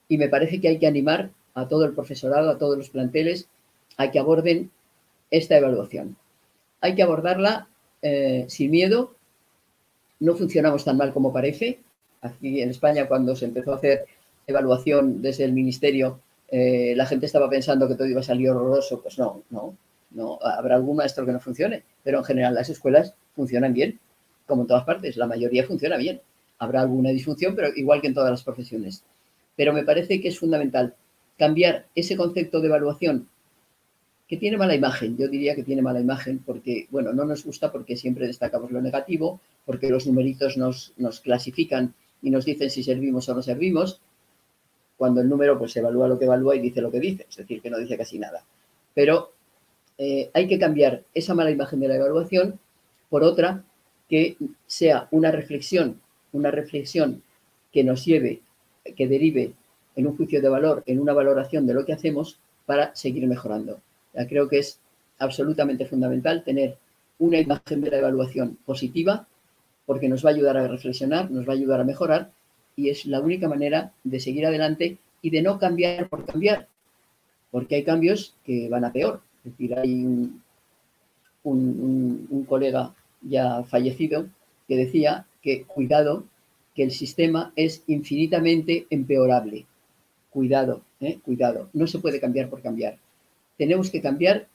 Y 0.08 0.18
me 0.18 0.28
parece 0.28 0.60
que 0.60 0.68
hay 0.68 0.78
que 0.78 0.86
animar 0.86 1.30
a 1.54 1.68
todo 1.68 1.84
el 1.84 1.94
profesorado, 1.94 2.50
a 2.50 2.58
todos 2.58 2.76
los 2.76 2.90
planteles, 2.90 3.48
a 3.96 4.10
que 4.10 4.18
aborden 4.18 4.70
esta 5.30 5.56
evaluación. 5.56 6.16
Hay 6.80 6.94
que 6.94 7.02
abordarla 7.02 7.68
eh, 8.02 8.44
sin 8.48 8.70
miedo. 8.70 9.14
No 10.18 10.34
funcionamos 10.34 10.84
tan 10.84 10.96
mal 10.96 11.12
como 11.12 11.32
parece. 11.32 11.80
Aquí 12.22 12.60
en 12.60 12.70
España, 12.70 13.08
cuando 13.08 13.36
se 13.36 13.46
empezó 13.46 13.72
a 13.72 13.76
hacer 13.76 14.06
evaluación 14.46 15.22
desde 15.22 15.44
el 15.44 15.52
ministerio, 15.52 16.20
eh, 16.48 16.94
la 16.96 17.06
gente 17.06 17.26
estaba 17.26 17.48
pensando 17.48 17.86
que 17.88 17.94
todo 17.94 18.08
iba 18.08 18.20
a 18.20 18.24
salir 18.24 18.50
horroroso. 18.50 19.00
Pues 19.02 19.18
no, 19.18 19.42
no, 19.50 19.76
no. 20.10 20.38
Habrá 20.42 20.76
algún 20.76 20.96
maestro 20.96 21.24
que 21.24 21.32
no 21.32 21.40
funcione, 21.40 21.82
pero 22.02 22.18
en 22.18 22.24
general 22.24 22.54
las 22.54 22.68
escuelas 22.68 23.14
funcionan 23.34 23.72
bien, 23.72 23.98
como 24.46 24.62
en 24.62 24.68
todas 24.68 24.84
partes. 24.84 25.16
La 25.16 25.26
mayoría 25.26 25.64
funciona 25.64 25.96
bien. 25.96 26.20
Habrá 26.58 26.82
alguna 26.82 27.10
disfunción, 27.10 27.54
pero 27.56 27.68
igual 27.74 28.00
que 28.00 28.08
en 28.08 28.14
todas 28.14 28.30
las 28.30 28.42
profesiones. 28.42 29.02
Pero 29.56 29.72
me 29.72 29.84
parece 29.84 30.20
que 30.20 30.28
es 30.28 30.38
fundamental 30.38 30.94
cambiar 31.38 31.86
ese 31.94 32.16
concepto 32.16 32.60
de 32.60 32.66
evaluación 32.66 33.28
que 34.30 34.36
tiene 34.36 34.56
mala 34.56 34.76
imagen. 34.76 35.16
Yo 35.16 35.26
diría 35.26 35.56
que 35.56 35.64
tiene 35.64 35.82
mala 35.82 35.98
imagen 35.98 36.38
porque, 36.46 36.86
bueno, 36.92 37.12
no 37.12 37.24
nos 37.24 37.44
gusta 37.44 37.72
porque 37.72 37.96
siempre 37.96 38.28
destacamos 38.28 38.70
lo 38.70 38.80
negativo, 38.80 39.40
porque 39.66 39.90
los 39.90 40.06
numeritos 40.06 40.56
nos, 40.56 40.92
clasifican 41.20 41.94
y 42.22 42.30
nos 42.30 42.44
dicen 42.44 42.70
si 42.70 42.84
servimos 42.84 43.28
o 43.28 43.34
no 43.34 43.42
servimos, 43.42 44.00
cuando 44.96 45.20
el 45.20 45.28
número 45.28 45.58
pues 45.58 45.76
evalúa 45.76 46.06
lo 46.06 46.16
que 46.16 46.26
evalúa 46.26 46.54
y 46.54 46.60
dice 46.60 46.80
lo 46.80 46.92
que 46.92 47.00
dice, 47.00 47.26
es 47.28 47.38
decir, 47.38 47.60
que 47.60 47.70
no 47.70 47.78
dice 47.78 47.98
casi 47.98 48.20
nada. 48.20 48.44
Pero 48.94 49.32
eh, 49.98 50.30
hay 50.32 50.46
que 50.46 50.60
cambiar 50.60 51.02
esa 51.12 51.34
mala 51.34 51.50
imagen 51.50 51.80
de 51.80 51.88
la 51.88 51.96
evaluación 51.96 52.60
por 53.08 53.24
otra 53.24 53.64
que 54.08 54.36
sea 54.68 55.08
una 55.10 55.32
reflexión, 55.32 56.00
una 56.30 56.52
reflexión 56.52 57.20
que 57.72 57.82
nos 57.82 58.04
lleve, 58.04 58.42
que 58.96 59.08
derive 59.08 59.54
en 59.96 60.06
un 60.06 60.16
juicio 60.16 60.40
de 60.40 60.48
valor, 60.48 60.84
en 60.86 61.00
una 61.00 61.14
valoración 61.14 61.66
de 61.66 61.74
lo 61.74 61.84
que 61.84 61.94
hacemos 61.94 62.38
para 62.64 62.94
seguir 62.94 63.26
mejorando. 63.26 63.80
Ya 64.14 64.26
creo 64.26 64.48
que 64.48 64.58
es 64.58 64.80
absolutamente 65.18 65.86
fundamental 65.86 66.42
tener 66.44 66.76
una 67.18 67.38
imagen 67.38 67.80
de 67.80 67.90
la 67.90 67.98
evaluación 67.98 68.58
positiva 68.64 69.26
porque 69.86 70.08
nos 70.08 70.24
va 70.24 70.30
a 70.30 70.32
ayudar 70.32 70.56
a 70.56 70.68
reflexionar, 70.68 71.30
nos 71.30 71.48
va 71.48 71.52
a 71.52 71.56
ayudar 71.56 71.80
a 71.80 71.84
mejorar 71.84 72.30
y 72.76 72.88
es 72.88 73.06
la 73.06 73.20
única 73.20 73.48
manera 73.48 73.92
de 74.04 74.20
seguir 74.20 74.46
adelante 74.46 74.98
y 75.22 75.30
de 75.30 75.42
no 75.42 75.58
cambiar 75.58 76.08
por 76.08 76.24
cambiar, 76.24 76.68
porque 77.50 77.74
hay 77.76 77.84
cambios 77.84 78.34
que 78.44 78.68
van 78.68 78.84
a 78.84 78.92
peor. 78.92 79.20
Es 79.44 79.52
decir, 79.52 79.74
hay 79.76 80.04
un, 81.42 82.46
colega 82.48 82.94
ya 83.22 83.62
fallecido 83.64 84.26
que 84.66 84.76
decía 84.76 85.26
que 85.42 85.64
cuidado, 85.64 86.24
que 86.74 86.84
el 86.84 86.90
sistema 86.90 87.52
es 87.56 87.82
infinitamente 87.86 88.86
empeorable. 88.90 89.66
Cuidado, 90.30 90.82
¿eh? 91.00 91.18
cuidado. 91.24 91.68
No 91.72 91.86
se 91.86 91.98
puede 91.98 92.20
cambiar 92.20 92.48
por 92.48 92.62
cambiar. 92.62 92.96
Tenemos 93.60 93.90
que 93.90 94.00
cambiar 94.00 94.48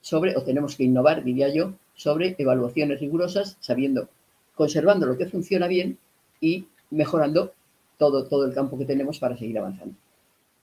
sobre, 0.00 0.36
o 0.36 0.44
tenemos 0.44 0.76
que 0.76 0.84
innovar, 0.84 1.24
diría 1.24 1.48
yo, 1.48 1.74
sobre 1.94 2.36
evaluaciones 2.38 3.00
rigurosas, 3.00 3.56
sabiendo, 3.58 4.10
conservando 4.54 5.06
lo 5.06 5.18
que 5.18 5.26
funciona 5.26 5.66
bien 5.66 5.98
y 6.40 6.68
mejorando 6.90 7.52
todo, 7.96 8.28
todo 8.28 8.46
el 8.46 8.54
campo 8.54 8.78
que 8.78 8.84
tenemos 8.84 9.18
para 9.18 9.36
seguir 9.36 9.58
avanzando. 9.58 9.96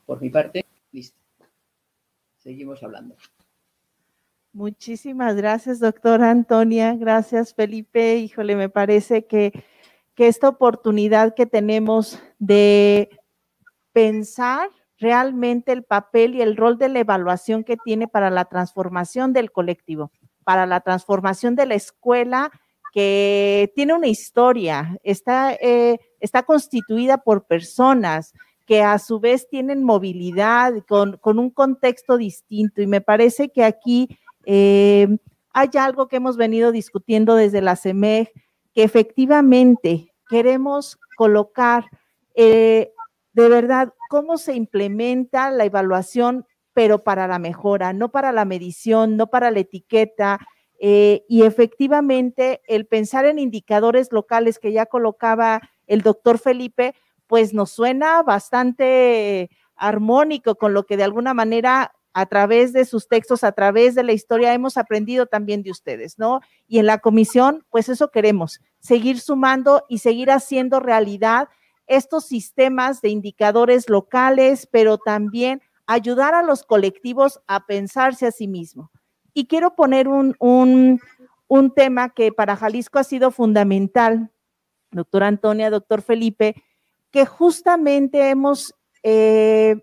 Por 0.06 0.22
mi 0.22 0.30
parte, 0.30 0.64
listo. 0.94 1.18
Seguimos 2.38 2.82
hablando. 2.82 3.18
Muchísimas 4.54 5.36
gracias, 5.36 5.82
doctora 5.82 6.32
Antonia. 6.32 6.96
Gracias, 6.96 7.54
Felipe. 7.54 8.16
Híjole, 8.20 8.56
me 8.56 8.70
parece 8.70 9.26
que, 9.26 9.52
que 10.14 10.30
esta 10.30 10.48
oportunidad 10.48 11.36
que 11.36 11.46
tenemos 11.46 12.24
de 12.40 13.10
pensar 13.92 14.70
realmente 15.06 15.72
el 15.72 15.84
papel 15.84 16.34
y 16.34 16.42
el 16.42 16.58
rol 16.58 16.80
de 16.80 16.90
la 16.90 16.98
evaluación 16.98 17.64
que 17.64 17.78
tiene 17.78 18.08
para 18.08 18.32
la 18.32 18.46
transformación 18.46 19.34
del 19.34 19.52
colectivo, 19.52 20.12
para 20.44 20.66
la 20.66 20.80
transformación 20.80 21.56
de 21.56 21.68
la 21.68 21.76
escuela 21.76 22.52
que 22.92 23.72
tiene 23.76 23.94
una 23.94 24.08
historia, 24.08 24.98
está, 25.04 25.54
eh, 25.54 26.00
está 26.20 26.42
constituida 26.42 27.20
por 27.20 27.46
personas 27.46 28.34
que 28.66 28.82
a 28.82 28.98
su 28.98 29.20
vez 29.20 29.48
tienen 29.48 29.84
movilidad 29.84 30.74
con, 30.88 31.18
con 31.18 31.38
un 31.38 31.52
contexto 31.52 32.18
distinto. 32.18 32.82
Y 32.82 32.88
me 32.88 33.02
parece 33.02 33.50
que 33.50 33.64
aquí 33.64 34.18
eh, 34.48 35.20
hay 35.54 35.70
algo 35.78 36.08
que 36.08 36.16
hemos 36.16 36.36
venido 36.36 36.72
discutiendo 36.72 37.36
desde 37.36 37.62
la 37.62 37.76
CEMEG, 37.76 38.32
que 38.74 38.82
efectivamente 38.82 40.12
queremos 40.28 40.98
colocar 41.16 41.86
eh, 42.34 42.92
de 43.34 43.50
verdad 43.50 43.94
cómo 44.10 44.38
se 44.38 44.56
implementa 44.56 45.52
la 45.52 45.66
evaluación, 45.66 46.46
pero 46.74 47.04
para 47.04 47.28
la 47.28 47.40
mejora, 47.40 47.94
no 47.94 48.12
para 48.12 48.32
la 48.32 48.46
medición, 48.46 49.18
no 49.18 49.28
para 49.28 49.52
la 49.52 49.60
etiqueta. 49.60 50.40
Eh, 50.80 51.24
y 51.30 51.44
efectivamente, 51.44 52.62
el 52.68 52.86
pensar 52.86 53.26
en 53.26 53.40
indicadores 53.40 54.12
locales 54.12 54.60
que 54.60 54.74
ya 54.74 54.86
colocaba 54.86 55.62
el 55.88 56.02
doctor 56.02 56.38
Felipe, 56.38 56.94
pues 57.28 57.54
nos 57.54 57.72
suena 57.72 58.22
bastante 58.24 59.50
armónico 59.76 60.56
con 60.56 60.74
lo 60.74 60.86
que 60.86 60.98
de 60.98 61.04
alguna 61.04 61.34
manera 61.34 61.94
a 62.14 62.26
través 62.28 62.72
de 62.72 62.86
sus 62.86 63.10
textos, 63.10 63.44
a 63.44 63.52
través 63.52 63.94
de 63.94 64.04
la 64.04 64.14
historia, 64.14 64.54
hemos 64.54 64.78
aprendido 64.78 65.26
también 65.26 65.64
de 65.64 65.72
ustedes, 65.72 66.18
¿no? 66.18 66.40
Y 66.66 66.80
en 66.80 66.86
la 66.86 67.00
comisión, 67.00 67.66
pues 67.70 67.90
eso 67.90 68.10
queremos, 68.10 68.62
seguir 68.80 69.20
sumando 69.20 69.84
y 69.90 69.98
seguir 69.98 70.32
haciendo 70.32 70.80
realidad 70.80 71.50
estos 71.88 72.26
sistemas 72.26 73.02
de 73.02 73.10
indicadores 73.10 73.90
locales, 73.90 74.68
pero 74.72 74.98
también 74.98 75.62
ayudar 75.86 76.34
a 76.34 76.44
los 76.44 76.64
colectivos 76.64 77.42
a 77.48 77.66
pensarse 77.66 78.26
a 78.26 78.32
sí 78.32 78.48
mismos. 78.48 78.90
Y 79.34 79.48
quiero 79.48 79.76
poner 79.76 80.08
un, 80.08 80.36
un, 80.40 81.00
un 81.48 81.74
tema 81.74 82.10
que 82.10 82.32
para 82.32 82.56
Jalisco 82.56 83.00
ha 83.00 83.04
sido 83.04 83.32
fundamental, 83.32 84.32
doctora 84.92 85.28
Antonia, 85.28 85.70
doctor 85.70 86.02
Felipe, 86.02 86.56
que 87.12 87.26
justamente 87.26 88.30
hemos 88.30 88.74
eh, 89.04 89.76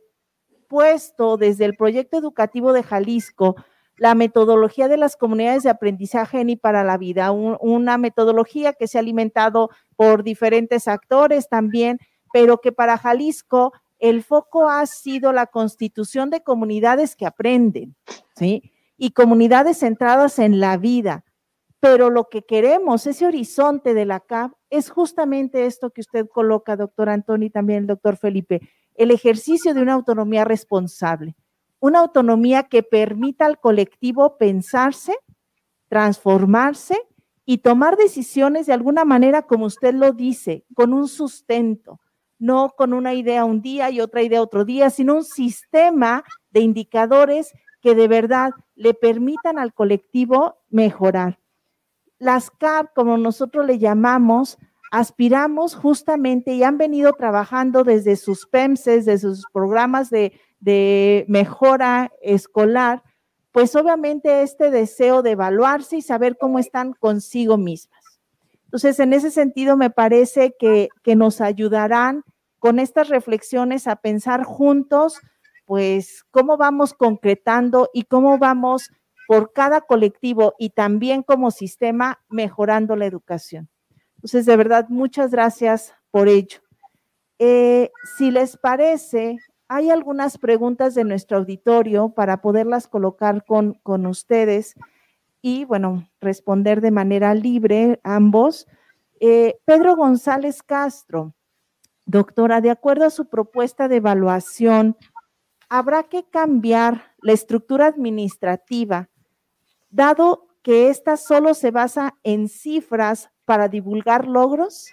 puesto 0.68 1.36
desde 1.36 1.66
el 1.66 1.76
proyecto 1.76 2.18
educativo 2.18 2.72
de 2.72 2.82
Jalisco 2.82 3.56
la 3.97 4.14
metodología 4.14 4.89
de 4.89 4.97
las 4.97 5.16
comunidades 5.16 5.62
de 5.62 5.70
aprendizaje 5.70 6.40
ENI 6.40 6.56
para 6.56 6.85
la 6.85 6.98
vida, 6.98 7.31
una 7.31 7.98
metodología 7.98 8.73
que 8.73 8.89
se 8.89 8.98
ha 8.98 9.01
alimentado 9.01 9.70
por 9.97 10.23
diferentes 10.23 10.89
actores 10.89 11.48
también, 11.48 11.98
pero 12.32 12.60
que 12.60 12.73
para 12.73 12.98
Jalisco 12.98 13.73
el 13.98 14.24
foco 14.24 14.69
ha 14.69 14.85
sido 14.86 15.32
la 15.32 15.47
constitución 15.47 16.31
de 16.31 16.43
comunidades 16.43 17.14
que 17.14 17.27
aprenden, 17.27 17.94
¿sí? 18.35 18.73
Y 18.97 19.12
comunidades 19.12 19.78
centradas 19.78 20.40
en 20.40 20.59
la 20.59 20.77
vida. 20.77 21.24
Pero 21.78 22.10
lo 22.10 22.28
que 22.28 22.43
queremos, 22.43 23.06
ese 23.06 23.27
horizonte 23.27 23.94
de 23.94 24.05
la 24.05 24.20
CAP, 24.20 24.52
es 24.70 24.90
justamente 24.90 25.66
esto 25.66 25.90
que 25.90 26.01
usted 26.01 26.28
coloca, 26.28 26.77
doctor 26.77 27.10
Antoni, 27.10 27.47
y 27.47 27.51
también 27.51 27.81
el 27.81 27.86
doctor 27.86 28.16
Felipe, 28.16 28.60
el 28.94 29.10
ejercicio 29.10 29.74
de 29.74 29.82
una 29.82 29.93
autonomía 29.93 30.44
responsable, 30.44 31.36
una 31.82 31.98
autonomía 31.98 32.62
que 32.62 32.84
permita 32.84 33.44
al 33.44 33.59
colectivo 33.59 34.38
pensarse, 34.38 35.16
transformarse 35.88 36.96
y 37.44 37.59
tomar 37.59 37.96
decisiones 37.96 38.66
de 38.66 38.72
alguna 38.72 39.04
manera, 39.04 39.42
como 39.42 39.66
usted 39.66 39.92
lo 39.92 40.12
dice, 40.12 40.64
con 40.74 40.92
un 40.92 41.09
sustento, 41.09 41.98
no 42.38 42.70
con 42.76 42.94
una 42.94 43.14
idea 43.14 43.44
un 43.44 43.62
día 43.62 43.90
y 43.90 44.00
otra 44.00 44.22
idea 44.22 44.40
otro 44.40 44.64
día, 44.64 44.90
sino 44.90 45.16
un 45.16 45.24
sistema 45.24 46.22
de 46.50 46.60
indicadores 46.60 47.52
que 47.80 47.96
de 47.96 48.06
verdad 48.06 48.50
le 48.76 48.94
permitan 48.94 49.59
al 49.59 49.74
colectivo 49.74 50.59
mejorar. 50.70 51.40
Las 52.20 52.52
CAP, 52.52 52.94
como 52.94 53.18
nosotros 53.18 53.66
le 53.66 53.80
llamamos, 53.80 54.56
aspiramos 54.92 55.74
justamente 55.74 56.54
y 56.54 56.62
han 56.62 56.78
venido 56.78 57.12
trabajando 57.14 57.82
desde 57.82 58.14
sus 58.14 58.46
PEMSES, 58.46 59.04
desde 59.04 59.18
sus 59.18 59.46
programas 59.52 60.10
de, 60.10 60.32
de 60.62 61.24
mejora 61.28 62.12
escolar, 62.22 63.02
pues 63.51 63.74
obviamente 63.74 64.43
este 64.43 64.70
deseo 64.70 65.22
de 65.22 65.32
evaluarse 65.32 65.97
y 65.97 66.02
saber 66.02 66.39
cómo 66.39 66.60
están 66.60 66.93
consigo 66.94 67.59
mismas. 67.59 68.01
Entonces, 68.64 69.01
en 69.01 69.12
ese 69.12 69.30
sentido, 69.30 69.76
me 69.76 69.90
parece 69.90 70.55
que, 70.59 70.89
que 71.02 71.16
nos 71.16 71.40
ayudarán 71.40 72.22
con 72.60 72.78
estas 72.78 73.09
reflexiones 73.09 73.89
a 73.89 73.97
pensar 73.97 74.44
juntos, 74.44 75.18
pues, 75.66 76.24
cómo 76.30 76.56
vamos 76.56 76.94
concretando 76.94 77.90
y 77.93 78.05
cómo 78.05 78.39
vamos 78.39 78.89
por 79.26 79.52
cada 79.52 79.80
colectivo 79.80 80.55
y 80.59 80.70
también 80.70 81.22
como 81.24 81.51
sistema 81.51 82.20
mejorando 82.30 82.94
la 82.94 83.06
educación. 83.06 83.68
Entonces, 84.16 84.47
de 84.47 84.56
verdad, 84.56 84.86
muchas 84.89 85.32
gracias 85.32 85.93
por 86.12 86.28
ello. 86.28 86.60
Eh, 87.40 87.90
si 88.16 88.30
les 88.30 88.56
parece, 88.56 89.36
hay 89.74 89.88
algunas 89.88 90.36
preguntas 90.36 90.94
de 90.94 91.02
nuestro 91.02 91.38
auditorio 91.38 92.10
para 92.10 92.42
poderlas 92.42 92.86
colocar 92.86 93.42
con, 93.46 93.72
con 93.82 94.04
ustedes 94.04 94.74
y, 95.40 95.64
bueno, 95.64 96.10
responder 96.20 96.82
de 96.82 96.90
manera 96.90 97.34
libre 97.34 97.98
ambos. 98.04 98.66
Eh, 99.18 99.58
Pedro 99.64 99.96
González 99.96 100.62
Castro, 100.62 101.32
doctora, 102.04 102.60
de 102.60 102.70
acuerdo 102.70 103.06
a 103.06 103.10
su 103.10 103.30
propuesta 103.30 103.88
de 103.88 103.96
evaluación, 103.96 104.94
¿habrá 105.70 106.02
que 106.02 106.24
cambiar 106.24 107.14
la 107.22 107.32
estructura 107.32 107.86
administrativa, 107.86 109.08
dado 109.88 110.48
que 110.60 110.90
ésta 110.90 111.16
solo 111.16 111.54
se 111.54 111.70
basa 111.70 112.18
en 112.24 112.50
cifras 112.50 113.30
para 113.46 113.68
divulgar 113.68 114.28
logros? 114.28 114.92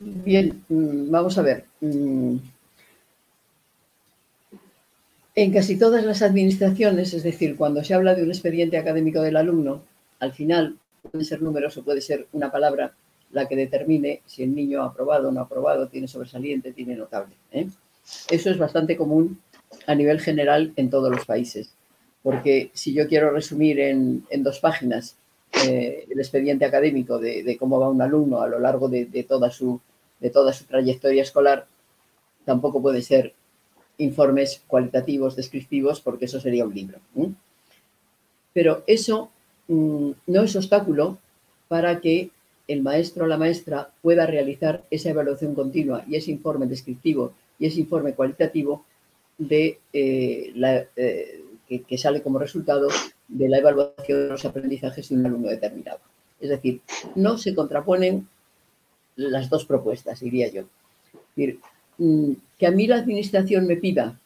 Bien, 0.00 0.62
mm, 0.68 1.10
vamos 1.10 1.38
a 1.38 1.42
ver. 1.42 1.64
Mm, 1.80 2.36
en 5.34 5.52
casi 5.52 5.78
todas 5.78 6.04
las 6.04 6.22
administraciones, 6.22 7.14
es 7.14 7.22
decir, 7.22 7.56
cuando 7.56 7.84
se 7.84 7.94
habla 7.94 8.14
de 8.14 8.22
un 8.22 8.30
expediente 8.30 8.76
académico 8.76 9.20
del 9.22 9.36
alumno, 9.36 9.82
al 10.18 10.32
final 10.32 10.76
pueden 11.02 11.24
ser 11.24 11.42
números 11.42 11.76
o 11.76 11.84
puede 11.84 12.00
ser 12.00 12.26
una 12.32 12.50
palabra 12.50 12.92
la 13.32 13.46
que 13.46 13.56
determine 13.56 14.22
si 14.26 14.42
el 14.42 14.54
niño 14.54 14.82
ha 14.82 14.86
aprobado 14.86 15.28
o 15.28 15.32
no 15.32 15.40
ha 15.40 15.44
aprobado, 15.44 15.88
tiene 15.88 16.08
sobresaliente, 16.08 16.72
tiene 16.72 16.96
notable. 16.96 17.34
¿eh? 17.52 17.68
Eso 18.30 18.50
es 18.50 18.58
bastante 18.58 18.96
común 18.96 19.40
a 19.86 19.94
nivel 19.94 20.20
general 20.20 20.72
en 20.76 20.90
todos 20.90 21.10
los 21.10 21.24
países, 21.26 21.72
porque 22.22 22.70
si 22.72 22.94
yo 22.94 23.06
quiero 23.06 23.30
resumir 23.30 23.80
en, 23.80 24.24
dos 24.38 24.60
páginas 24.60 25.16
eh, 25.66 26.06
el 26.10 26.18
expediente 26.18 26.64
académico 26.64 27.18
de, 27.18 27.56
cómo 27.58 27.78
va 27.78 27.90
un 27.90 28.02
alumno 28.02 28.40
a 28.40 28.48
lo 28.48 28.58
largo 28.58 28.88
de, 28.88 29.26
toda 29.28 29.50
su, 29.50 29.80
de 30.20 30.30
toda 30.30 30.52
su 30.52 30.64
trayectoria 30.64 31.22
escolar, 31.22 31.66
tampoco 32.44 32.80
puede 32.80 33.02
ser 33.02 33.34
informes 33.98 34.62
cualitativos, 34.66 35.36
descriptivos, 35.36 36.00
porque 36.00 36.26
eso 36.26 36.40
sería 36.40 36.64
un 36.64 36.74
libro. 36.74 36.98
Pero 38.52 38.82
eso 38.86 39.30
mm, 39.68 40.10
no 40.26 40.42
es 40.42 40.56
obstáculo 40.56 41.18
para 41.68 42.00
que 42.00 42.30
el 42.66 42.82
maestro 42.82 43.24
o 43.24 43.28
la 43.28 43.36
maestra 43.36 43.90
pueda 44.02 44.26
realizar 44.26 44.84
esa 44.90 45.10
evaluación 45.10 45.54
continua 45.54 46.04
y 46.06 46.16
ese 46.16 46.30
informe 46.30 46.66
descriptivo 46.66 47.32
y 47.58 47.66
ese 47.66 47.80
informe 47.80 48.14
cualitativo 48.14 48.84
de, 49.38 49.78
eh, 49.92 50.52
eh, 50.96 51.42
que, 51.86 51.98
sale 51.98 52.22
como 52.22 52.38
resultado 52.38 52.88
de 53.28 53.48
la 53.48 53.58
evaluación 53.58 54.22
de 54.22 54.28
los 54.28 54.44
aprendizajes 54.44 55.08
de 55.08 55.14
un 55.14 55.26
alumno 55.26 55.48
determinado. 55.48 56.00
Es 56.40 56.50
decir, 56.50 56.80
no 57.14 57.38
se 57.38 57.54
contraponen 57.54 58.28
las 59.18 59.50
dos 59.50 59.66
propuestas, 59.66 60.20
diría 60.20 60.48
yo. 60.48 60.62
Es 60.62 61.36
decir, 61.36 61.60
Mm, 61.98 62.32
que 62.56 62.66
a 62.66 62.70
mí 62.70 62.86
la 62.86 62.96
administración 62.96 63.66
me 63.66 63.76
pida 63.76 64.18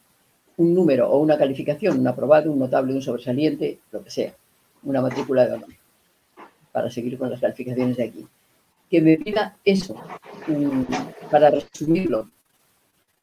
un 0.57 0.73
número 0.75 1.09
o 1.09 1.17
una 1.17 1.37
calificación, 1.37 1.99
un 1.99 2.07
aprobado, 2.07 2.51
un 2.51 2.59
notable, 2.59 2.93
un 2.93 3.01
sobresaliente, 3.01 3.79
lo 3.91 4.03
que 4.03 4.11
sea, 4.11 4.33
una 4.83 5.01
matrícula 5.01 5.47
de 5.47 5.53
honor, 5.53 5.69
para 6.71 6.91
seguir 6.91 7.17
con 7.17 7.31
las 7.31 7.39
calificaciones 7.39 7.97
de 7.97 8.03
aquí. 8.03 8.27
Que 8.89 9.01
me 9.01 9.17
pida 9.17 9.57
eso, 9.65 9.95
mm, 10.47 10.83
para 11.31 11.49
resumirlo, 11.49 12.29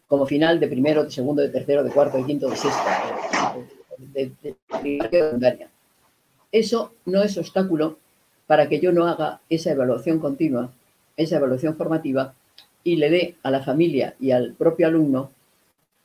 como 0.08 0.26
final 0.26 0.58
de 0.58 0.66
primero, 0.66 1.04
de 1.04 1.12
segundo, 1.12 1.42
de 1.42 1.50
tercero, 1.50 1.84
de 1.84 1.90
cuarto, 1.90 2.16
de 2.18 2.26
quinto, 2.26 2.50
de 2.50 2.56
sexto, 2.56 2.82
de, 3.98 4.32
de, 4.42 5.66
Eso 6.50 6.94
no 7.06 7.22
es 7.22 7.38
obstáculo 7.38 7.98
para 8.48 8.68
que 8.68 8.80
yo 8.80 8.90
no 8.90 9.06
haga 9.06 9.40
esa 9.48 9.70
evaluación 9.70 10.18
continua, 10.18 10.72
esa 11.22 11.36
evaluación 11.36 11.76
formativa 11.76 12.34
y 12.82 12.96
le 12.96 13.10
dé 13.10 13.36
a 13.42 13.50
la 13.50 13.62
familia 13.62 14.14
y 14.20 14.30
al 14.30 14.54
propio 14.54 14.86
alumno 14.86 15.30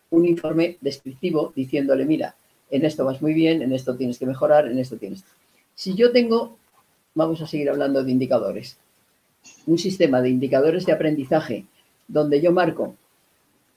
un 0.09 0.25
informe 0.25 0.77
descriptivo 0.81 1.53
diciéndole, 1.55 2.05
mira, 2.05 2.35
en 2.69 2.85
esto 2.85 3.05
vas 3.05 3.21
muy 3.21 3.33
bien, 3.33 3.61
en 3.61 3.73
esto 3.73 3.95
tienes 3.95 4.19
que 4.19 4.25
mejorar, 4.25 4.67
en 4.67 4.79
esto 4.79 4.97
tienes. 4.97 5.23
Si 5.75 5.95
yo 5.95 6.11
tengo, 6.11 6.57
vamos 7.13 7.41
a 7.41 7.47
seguir 7.47 7.69
hablando 7.69 8.03
de 8.03 8.11
indicadores, 8.11 8.77
un 9.65 9.77
sistema 9.77 10.21
de 10.21 10.29
indicadores 10.29 10.85
de 10.85 10.93
aprendizaje 10.93 11.65
donde 12.07 12.41
yo 12.41 12.51
marco 12.51 12.95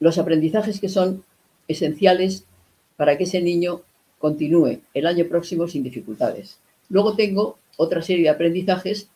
los 0.01 0.19
aprendizajes 0.19 0.81
que 0.81 0.89
son 0.89 1.25
esenciales 1.67 2.45
para 2.97 3.17
que 3.17 3.25
ese 3.25 3.43
niño 3.43 3.83
continúe 4.19 4.81
el 4.95 5.07
año 5.07 5.27
próximo 5.27 5.69
sin 5.69 5.83
dificultades. 5.83 6.59
Luego 6.89 7.15
tengo 7.15 7.59
otra 7.77 8.03
serie 8.03 8.25
de 8.25 8.31
aprendizajes, 8.31 9.09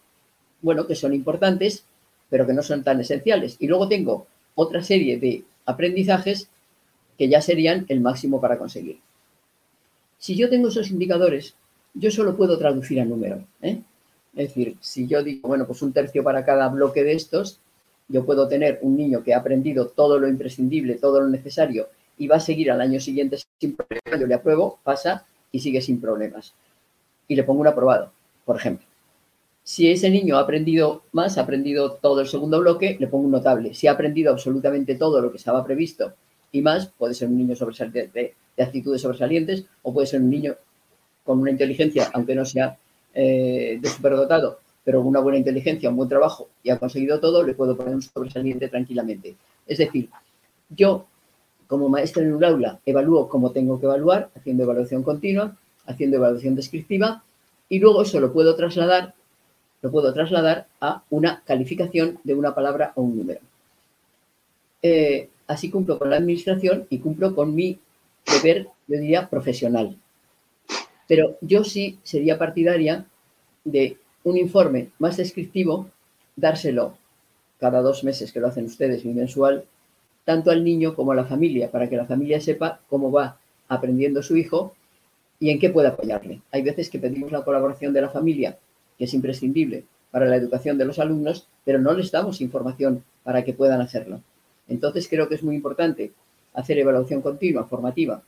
bueno, 0.61 0.86
que 0.86 0.94
son 0.94 1.15
importantes, 1.15 1.85
pero 2.32 2.46
que 2.46 2.54
no 2.54 2.62
son 2.62 2.82
tan 2.82 2.98
esenciales. 2.98 3.59
Y 3.60 3.66
luego 3.66 3.88
tengo 3.88 4.26
otra 4.54 4.82
serie 4.82 5.18
de 5.18 5.44
aprendizajes 5.66 6.48
que 7.18 7.28
ya 7.28 7.42
serían 7.42 7.84
el 7.90 8.00
máximo 8.00 8.40
para 8.40 8.56
conseguir. 8.56 9.00
Si 10.16 10.34
yo 10.34 10.48
tengo 10.48 10.68
esos 10.68 10.90
indicadores, 10.90 11.54
yo 11.92 12.10
solo 12.10 12.34
puedo 12.34 12.56
traducir 12.56 13.02
a 13.02 13.04
número. 13.04 13.44
¿eh? 13.60 13.82
Es 14.34 14.48
decir, 14.48 14.78
si 14.80 15.06
yo 15.06 15.22
digo, 15.22 15.46
bueno, 15.46 15.66
pues 15.66 15.82
un 15.82 15.92
tercio 15.92 16.24
para 16.24 16.42
cada 16.42 16.70
bloque 16.70 17.04
de 17.04 17.12
estos, 17.12 17.60
yo 18.09 18.24
puedo 18.24 18.48
tener 18.48 18.78
un 18.80 18.96
niño 18.96 19.22
que 19.22 19.34
ha 19.34 19.38
aprendido 19.38 19.88
todo 19.88 20.18
lo 20.18 20.26
imprescindible, 20.26 20.94
todo 20.94 21.20
lo 21.20 21.28
necesario 21.28 21.88
y 22.16 22.28
va 22.28 22.36
a 22.36 22.40
seguir 22.40 22.70
al 22.70 22.80
año 22.80 22.98
siguiente 22.98 23.36
sin 23.60 23.76
problemas, 23.76 24.18
yo 24.18 24.26
le 24.26 24.34
apruebo, 24.34 24.78
pasa 24.82 25.26
y 25.50 25.60
sigue 25.60 25.82
sin 25.82 26.00
problemas. 26.00 26.54
Y 27.28 27.36
le 27.36 27.44
pongo 27.44 27.60
un 27.60 27.66
aprobado, 27.66 28.10
por 28.46 28.56
ejemplo. 28.56 28.86
Si 29.64 29.90
ese 29.90 30.10
niño 30.10 30.36
ha 30.36 30.40
aprendido 30.40 31.02
más, 31.12 31.39
ha 31.39 31.43
aprendido 31.43 31.93
todo 31.93 32.20
el 32.20 32.26
segundo 32.26 32.59
bloque, 32.60 32.97
le 32.98 33.06
pongo 33.06 33.26
un 33.26 33.30
notable. 33.30 33.74
Si 33.74 33.86
ha 33.86 33.93
aprendido 33.93 34.32
absolutamente 34.32 34.97
todo 34.97 35.20
lo 35.20 35.30
que 35.30 35.36
estaba 35.36 35.64
previsto 35.64 36.14
y 36.51 36.62
más, 36.62 36.89
puede 36.98 37.14
ser 37.14 37.28
un 37.28 37.39
niño 37.39 37.55
de, 37.55 38.34
actitudes 38.59 39.01
sobresalientes 39.01 39.64
o 39.82 39.94
puede 39.94 40.06
ser 40.06 40.20
un 40.20 40.30
niño 40.30 40.56
con 41.24 41.39
una 41.39 41.51
inteligencia, 41.51 42.10
aunque 42.12 42.34
no 42.34 42.44
sea 42.44 42.76
eh, 43.14 43.78
de 43.80 43.89
superdotado, 43.89 44.59
pero 44.84 45.01
una 45.01 45.20
buena 45.20 45.39
inteligencia, 45.39 45.90
un 45.90 45.97
buen 45.97 46.09
trabajo 46.09 46.48
y 46.62 46.70
ha 46.70 46.78
conseguido 46.78 47.20
todo, 47.20 47.44
le 47.44 47.55
puedo 47.55 47.76
poner 47.76 47.94
un 47.94 48.02
sobresaliente 48.02 48.68
tranquilamente. 48.68 49.36
Es 49.66 49.78
decir, 49.78 50.10
yo 50.70 51.06
como 51.68 51.89
maestra 51.89 52.22
en 52.22 52.34
un 52.34 52.44
aula 52.44 52.80
evalúo 52.84 53.28
como 53.28 53.52
tengo 53.52 53.78
que 53.78 53.86
evaluar, 53.86 54.30
haciendo 54.34 54.64
evaluación 54.64 55.02
continua, 55.02 55.56
haciendo 55.86 56.16
evaluación 56.16 56.55
descriptiva 56.56 57.22
y 57.68 57.78
luego 57.78 58.02
eso 58.02 58.20
lo 58.20 58.32
puedo 58.32 58.55
trasladar 58.56 59.14
lo 59.82 59.90
puedo 59.90 60.14
trasladar 60.14 60.66
a 60.80 61.02
una 61.10 61.42
calificación 61.44 62.18
de 62.24 62.34
una 62.34 62.54
palabra 62.54 62.92
o 62.94 63.02
un 63.02 63.18
número. 63.18 63.40
Eh, 64.80 65.28
así 65.48 65.70
cumplo 65.70 65.98
con 65.98 66.10
la 66.10 66.16
administración 66.16 66.86
y 66.88 66.98
cumplo 66.98 67.34
con 67.34 67.54
mi 67.54 67.78
deber, 68.26 68.68
yo 68.86 68.98
diría, 68.98 69.28
profesional. 69.28 69.96
Pero 71.09 71.36
yo 71.40 71.64
sí 71.64 71.98
sería 72.04 72.38
partidaria 72.38 73.04
de 73.64 73.98
un 74.24 74.36
informe 74.36 74.90
más 74.98 75.16
descriptivo, 75.16 75.90
dárselo 76.36 76.96
cada 77.59 77.80
dos 77.80 78.04
meses 78.04 78.32
que 78.32 78.40
lo 78.40 78.48
hacen 78.48 78.66
ustedes, 78.66 79.04
mi 79.04 79.12
mensual, 79.12 79.64
tanto 80.24 80.50
al 80.50 80.64
niño 80.64 80.94
como 80.94 81.12
a 81.12 81.16
la 81.16 81.24
familia, 81.24 81.70
para 81.70 81.88
que 81.88 81.96
la 81.96 82.06
familia 82.06 82.40
sepa 82.40 82.80
cómo 82.88 83.10
va 83.10 83.38
aprendiendo 83.68 84.22
su 84.22 84.36
hijo 84.36 84.74
y 85.40 85.50
en 85.50 85.59
qué 85.59 85.70
puede 85.70 85.88
apoyarle. 85.88 86.40
Hay 86.52 86.62
veces 86.62 86.88
que 86.88 87.00
pedimos 87.00 87.32
la 87.32 87.44
colaboración 87.44 87.92
de 87.92 88.00
la 88.00 88.10
familia 88.10 88.56
es 89.05 89.15
imprescindible 89.15 89.85
para 90.11 90.27
la 90.27 90.37
educación 90.37 90.79
de 90.79 90.85
los 90.85 90.99
alumnos, 90.99 91.47
pero 91.65 91.79
no 91.79 91.93
les 91.95 92.11
damos 92.11 92.41
información 92.41 93.03
para 93.23 93.45
que 93.45 93.55
puedan 93.55 93.81
hacerlo. 93.81 94.20
Entonces 94.69 95.09
creo 95.09 95.29
que 95.29 95.35
es 95.35 95.43
muy 95.43 95.57
importante 95.57 96.12
hacer 96.55 96.79
evaluación 96.79 97.23
continua, 97.23 97.65
formativa, 97.65 98.23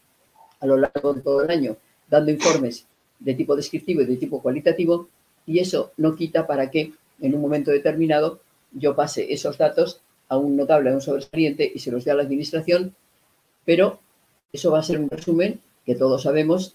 a 0.61 0.67
lo 0.67 0.77
largo 0.77 1.13
de 1.13 1.21
todo 1.21 1.43
el 1.43 1.51
año, 1.51 1.77
dando 2.09 2.31
informes 2.31 2.87
de 3.19 3.35
tipo 3.35 3.55
descriptivo 3.55 4.03
y 4.03 4.07
de 4.07 4.17
tipo 4.17 4.41
cualitativo, 4.41 5.09
y 5.47 5.59
eso 5.59 5.93
no 5.97 6.17
quita 6.17 6.47
para 6.47 6.71
que 6.71 6.93
en 7.21 7.35
un 7.35 7.41
momento 7.41 7.71
determinado 7.71 8.41
yo 8.73 8.97
pase 8.97 9.33
esos 9.33 9.59
datos 9.59 10.01
a 10.29 10.39
un 10.39 10.57
notable, 10.57 10.91
a 10.91 10.95
un 10.95 11.01
sobresaliente 11.01 11.71
y 11.73 11.79
se 11.79 11.91
los 11.91 12.05
dé 12.05 12.11
a 12.11 12.15
la 12.15 12.23
administración, 12.23 12.95
pero 13.65 14.01
eso 14.53 14.71
va 14.71 14.79
a 14.79 14.83
ser 14.83 14.99
un 14.99 15.11
resumen 15.11 15.61
que 15.85 15.95
todos 15.95 16.23
sabemos 16.23 16.75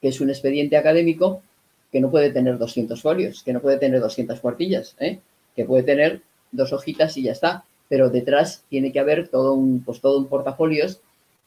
que 0.00 0.08
es 0.08 0.20
un 0.20 0.30
expediente 0.30 0.76
académico 0.76 1.42
que 1.90 2.00
no 2.00 2.10
puede 2.10 2.30
tener 2.30 2.58
200 2.58 3.00
folios, 3.00 3.42
que 3.42 3.52
no 3.52 3.60
puede 3.60 3.78
tener 3.78 4.00
200 4.00 4.40
cuartillas, 4.40 4.96
¿eh? 4.98 5.20
que 5.54 5.64
puede 5.64 5.82
tener 5.82 6.22
dos 6.52 6.72
hojitas 6.72 7.16
y 7.16 7.22
ya 7.22 7.32
está, 7.32 7.64
pero 7.88 8.10
detrás 8.10 8.64
tiene 8.68 8.92
que 8.92 9.00
haber 9.00 9.28
todo 9.28 9.54
un, 9.54 9.82
pues 9.84 10.00
todo 10.00 10.18
un 10.18 10.28
portafolios 10.28 11.00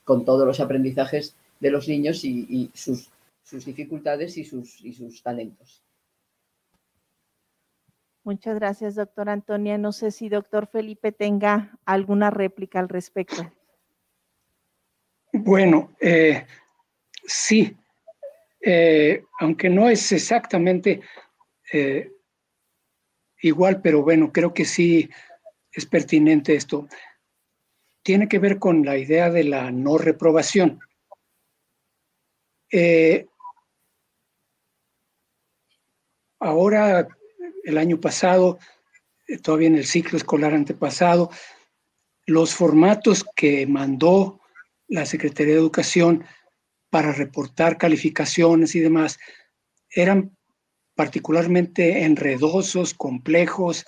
con 0.03 0.26
todos 0.26 0.45
los 0.45 0.60
aprendizajes 0.60 1.36
de 1.60 1.72
los 1.72 1.88
niños 1.88 2.24
y, 2.24 2.72
sus, 2.74 3.10
sus, 3.44 3.66
dificultades 3.66 4.38
y 4.38 4.45
sus, 4.45 4.84
y 4.84 4.94
sus 4.94 5.22
talentos. 5.22 5.84
Muchas 8.24 8.56
gracias, 8.56 8.95
doctor 8.95 9.30
Antonia. 9.30 9.78
No 9.78 9.91
sé 9.91 10.11
si 10.11 10.30
doctor 10.30 10.68
Felipe 10.68 11.11
tenga 11.11 11.78
alguna 11.86 12.30
réplica 12.30 12.80
al 12.80 12.90
respecto. 12.90 13.52
Bueno, 15.32 15.91
eh, 15.99 16.45
sí, 17.26 17.76
eh, 18.61 19.23
aunque 19.40 19.69
no 19.69 19.90
es 19.90 20.11
exactamente 20.11 21.02
eh, 21.72 22.11
igual, 23.41 23.81
pero 23.81 24.03
bueno, 24.03 24.31
creo 24.31 24.53
que 24.53 24.65
sí 24.65 25.10
es 25.72 25.86
pertinente 25.86 26.56
esto. 26.56 26.88
Tiene 28.03 28.27
que 28.27 28.40
ver 28.40 28.60
con 28.60 28.84
la 28.84 28.98
idea 28.98 29.30
de 29.30 29.44
la 29.44 29.72
no 29.72 29.98
reprobación. 29.98 30.80
ahora, 36.40 37.07
el 37.64 37.77
año 37.77 37.99
pasado, 37.99 38.60
todavía 39.44 39.68
en 39.68 39.76
el 39.76 39.86
ciclo 39.86 40.18
escolar 40.18 40.53
antepasado, 40.53 41.30
los 42.26 42.53
formatos 42.53 43.26
que 43.36 43.65
mandó 43.65 44.40
la 44.88 45.06
Secretaría 45.06 45.53
de 45.53 45.60
Educación 45.60 46.23
para 46.90 47.11
reportar 47.11 47.78
calificaciones 47.78 48.76
y 48.76 48.80
demás 48.80 49.20
eran 49.90 50.36
particularmente 50.95 52.03
enredosos, 52.03 52.94
complejos, 52.94 53.86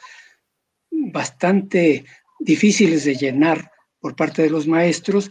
bastante 0.90 2.06
difíciles 2.40 3.04
de 3.04 3.16
llenar 3.16 3.72
por 4.00 4.16
parte 4.16 4.44
de 4.44 4.50
los 4.50 4.68
maestros. 4.68 5.30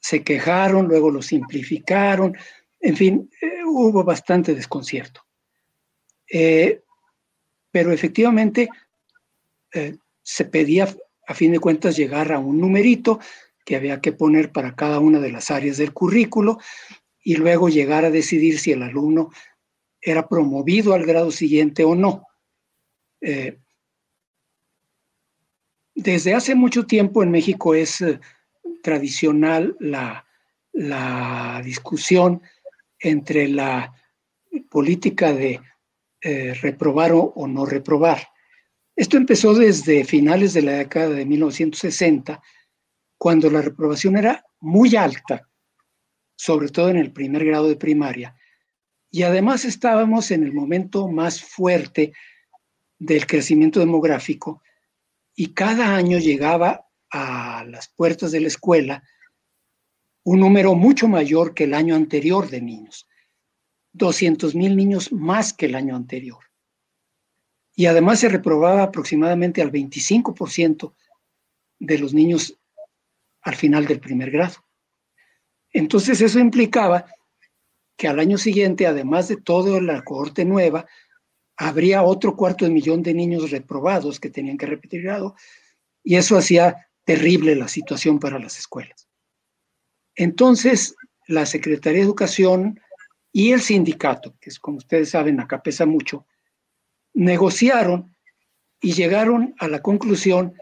Se 0.00 0.22
quejaron, 0.22 0.86
luego 0.86 1.10
lo 1.10 1.22
simplificaron, 1.22 2.36
en 2.80 2.96
fin, 2.96 3.30
eh, 3.40 3.64
hubo 3.64 4.04
bastante 4.04 4.54
desconcierto. 4.54 5.22
Eh, 6.30 6.82
pero 7.70 7.92
efectivamente 7.92 8.68
eh, 9.72 9.96
se 10.22 10.44
pedía 10.44 10.94
a 11.26 11.34
fin 11.34 11.52
de 11.52 11.60
cuentas 11.60 11.96
llegar 11.96 12.32
a 12.32 12.38
un 12.38 12.60
numerito 12.60 13.20
que 13.64 13.76
había 13.76 14.00
que 14.00 14.12
poner 14.12 14.52
para 14.52 14.74
cada 14.74 14.98
una 14.98 15.20
de 15.20 15.32
las 15.32 15.50
áreas 15.50 15.78
del 15.78 15.92
currículo 15.92 16.58
y 17.22 17.36
luego 17.36 17.68
llegar 17.68 18.04
a 18.04 18.10
decidir 18.10 18.58
si 18.58 18.72
el 18.72 18.82
alumno 18.82 19.30
era 20.00 20.28
promovido 20.28 20.92
al 20.92 21.06
grado 21.06 21.30
siguiente 21.30 21.82
o 21.82 21.94
no. 21.94 22.26
Eh, 23.22 23.58
desde 25.94 26.34
hace 26.34 26.54
mucho 26.54 26.84
tiempo 26.86 27.22
en 27.22 27.30
México 27.30 27.74
es 27.74 28.02
eh, 28.02 28.20
tradicional 28.82 29.76
la, 29.80 30.26
la, 30.72 31.62
discusión 31.64 32.42
entre 32.98 33.48
la 33.48 33.94
política 34.68 35.32
de 35.32 35.60
eh, 36.20 36.54
reprobar 36.60 37.12
o, 37.12 37.22
o, 37.22 37.46
no 37.46 37.64
reprobar. 37.64 38.28
Esto 38.94 39.16
empezó 39.16 39.54
desde 39.54 40.04
finales 40.04 40.52
de 40.52 40.62
la 40.62 40.72
década 40.72 41.10
de 41.10 41.24
1960 41.24 42.42
cuando 43.18 43.50
la 43.50 43.62
reprobación 43.62 44.16
era 44.16 44.44
muy 44.60 44.96
alta, 44.96 45.48
sobre 46.36 46.68
todo 46.68 46.88
en 46.88 46.96
el 46.96 47.12
primer 47.12 47.44
grado 47.44 47.68
de 47.68 47.76
primaria. 47.76 48.36
Y 49.10 49.22
además 49.22 49.64
estábamos 49.64 50.30
en 50.30 50.42
el 50.42 50.52
momento 50.52 51.08
más 51.08 51.42
fuerte 51.42 52.12
del 52.98 53.26
crecimiento 53.26 53.80
demográfico 53.80 54.62
y 55.34 55.52
cada 55.52 55.94
año 55.94 56.18
llegaba 56.18 56.88
a 57.10 57.64
las 57.68 57.88
puertas 57.88 58.32
de 58.32 58.40
la 58.40 58.48
escuela 58.48 59.04
un 60.24 60.40
número 60.40 60.74
mucho 60.74 61.06
mayor 61.06 61.54
que 61.54 61.64
el 61.64 61.74
año 61.74 61.94
anterior 61.94 62.48
de 62.48 62.60
niños. 62.60 63.06
200 63.92 64.54
mil 64.54 64.76
niños 64.76 65.12
más 65.12 65.52
que 65.52 65.66
el 65.66 65.74
año 65.74 65.94
anterior. 65.94 66.42
Y 67.76 67.86
además 67.86 68.20
se 68.20 68.28
reprobaba 68.28 68.82
aproximadamente 68.82 69.62
al 69.62 69.70
25% 69.70 70.94
de 71.78 71.98
los 71.98 72.14
niños 72.14 72.58
al 73.44 73.54
final 73.54 73.86
del 73.86 74.00
primer 74.00 74.30
grado. 74.30 74.64
Entonces 75.70 76.20
eso 76.20 76.38
implicaba 76.38 77.06
que 77.96 78.08
al 78.08 78.18
año 78.18 78.38
siguiente, 78.38 78.86
además 78.86 79.28
de 79.28 79.36
toda 79.36 79.80
la 79.80 80.02
cohorte 80.02 80.44
nueva, 80.44 80.86
habría 81.56 82.02
otro 82.02 82.36
cuarto 82.36 82.64
de 82.64 82.70
millón 82.70 83.02
de 83.02 83.14
niños 83.14 83.50
reprobados 83.50 84.18
que 84.18 84.30
tenían 84.30 84.58
que 84.58 84.66
repetir 84.66 85.02
grado, 85.02 85.36
y 86.02 86.16
eso 86.16 86.36
hacía 86.36 86.88
terrible 87.04 87.54
la 87.54 87.68
situación 87.68 88.18
para 88.18 88.38
las 88.38 88.58
escuelas. 88.58 89.08
Entonces, 90.16 90.96
la 91.28 91.46
Secretaría 91.46 92.00
de 92.00 92.06
Educación 92.06 92.80
y 93.30 93.52
el 93.52 93.60
sindicato, 93.60 94.34
que 94.40 94.50
es 94.50 94.58
como 94.58 94.78
ustedes 94.78 95.10
saben, 95.10 95.40
acá 95.40 95.62
pesa 95.62 95.86
mucho, 95.86 96.26
negociaron 97.12 98.16
y 98.80 98.92
llegaron 98.92 99.54
a 99.58 99.68
la 99.68 99.82
conclusión 99.82 100.54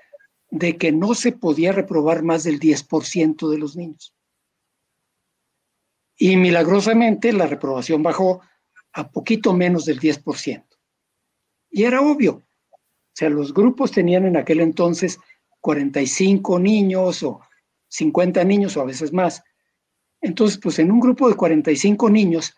de 0.52 0.76
que 0.76 0.92
no 0.92 1.14
se 1.14 1.32
podía 1.32 1.72
reprobar 1.72 2.22
más 2.22 2.44
del 2.44 2.60
10% 2.60 3.48
de 3.48 3.56
los 3.56 3.74
niños. 3.74 4.14
Y 6.18 6.36
milagrosamente 6.36 7.32
la 7.32 7.46
reprobación 7.46 8.02
bajó 8.02 8.42
a 8.92 9.10
poquito 9.10 9.54
menos 9.54 9.86
del 9.86 9.98
10%. 9.98 10.62
Y 11.70 11.84
era 11.84 12.02
obvio. 12.02 12.34
O 12.34 13.14
sea, 13.14 13.30
los 13.30 13.54
grupos 13.54 13.92
tenían 13.92 14.26
en 14.26 14.36
aquel 14.36 14.60
entonces 14.60 15.18
45 15.62 16.58
niños 16.58 17.22
o 17.22 17.40
50 17.88 18.44
niños 18.44 18.76
o 18.76 18.82
a 18.82 18.84
veces 18.84 19.10
más. 19.10 19.42
Entonces, 20.20 20.58
pues 20.58 20.78
en 20.78 20.92
un 20.92 21.00
grupo 21.00 21.30
de 21.30 21.34
45 21.34 22.10
niños, 22.10 22.54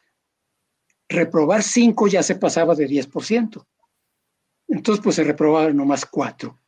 reprobar 1.09 1.63
5 1.63 2.09
ya 2.09 2.25
se 2.25 2.35
pasaba 2.35 2.75
de 2.75 2.89
10%. 2.89 3.65
Entonces, 4.67 5.01
pues 5.01 5.15
se 5.15 5.23
reprobaban 5.23 5.77
nomás 5.77 6.05
4 6.05 6.59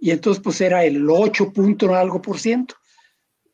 y 0.00 0.10
entonces 0.10 0.42
pues 0.42 0.60
era 0.62 0.84
el 0.84 1.08
8 1.08 1.52
punto 1.52 1.94
algo 1.94 2.22
por 2.22 2.38
ciento. 2.38 2.74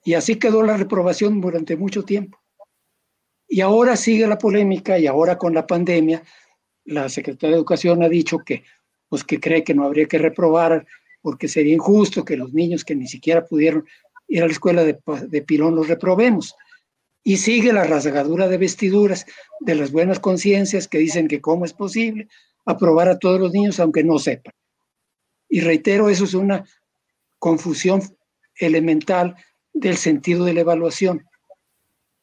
Y 0.05 0.14
así 0.14 0.36
quedó 0.36 0.62
la 0.62 0.77
reprobación 0.77 1.40
durante 1.40 1.77
mucho 1.77 2.05
tiempo. 2.05 2.39
Y 3.48 3.60
ahora 3.60 3.97
sigue 3.97 4.27
la 4.28 4.39
polémica 4.39 4.98
y 4.98 5.09
ahora 5.09 5.36
con 5.36 5.52
la 5.52 5.66
pandemia, 5.66 6.23
la 6.85 7.09
Secretaría 7.09 7.51
de 7.51 7.56
Educación 7.56 8.02
ha 8.05 8.09
dicho 8.09 8.39
que, 8.39 8.62
pues 9.09 9.24
que 9.24 9.40
cree 9.40 9.64
que 9.64 9.74
no 9.74 9.85
habría 9.85 10.06
que 10.06 10.18
reprobar 10.18 10.86
porque 11.20 11.48
sería 11.48 11.74
injusto 11.74 12.24
que 12.24 12.36
los 12.36 12.52
niños 12.52 12.85
que 12.85 12.94
ni 12.94 13.09
siquiera 13.09 13.44
pudieron 13.44 13.85
ir 14.28 14.44
a 14.44 14.47
la 14.47 14.52
escuela 14.52 14.85
de, 14.85 14.98
de 15.27 15.43
pilón 15.43 15.74
los 15.74 15.89
reprobemos. 15.89 16.55
Y 17.24 17.39
sigue 17.39 17.73
la 17.73 17.82
rasgadura 17.82 18.47
de 18.47 18.59
vestiduras 18.59 19.27
de 19.59 19.74
las 19.74 19.90
buenas 19.90 20.20
conciencias 20.20 20.86
que 20.86 20.98
dicen 20.98 21.27
que 21.27 21.40
cómo 21.40 21.64
es 21.64 21.73
posible 21.73 22.28
aprobar 22.64 23.09
a 23.09 23.18
todos 23.18 23.40
los 23.40 23.52
niños 23.52 23.81
aunque 23.81 24.05
no 24.05 24.20
sepan. 24.20 24.52
Y 25.48 25.60
reitero, 25.60 26.09
eso 26.09 26.24
es 26.24 26.35
una 26.35 26.64
confusión 27.39 28.02
elemental 28.55 29.36
del 29.73 29.97
sentido 29.97 30.44
de 30.44 30.55
la 30.55 30.60
evaluación. 30.60 31.24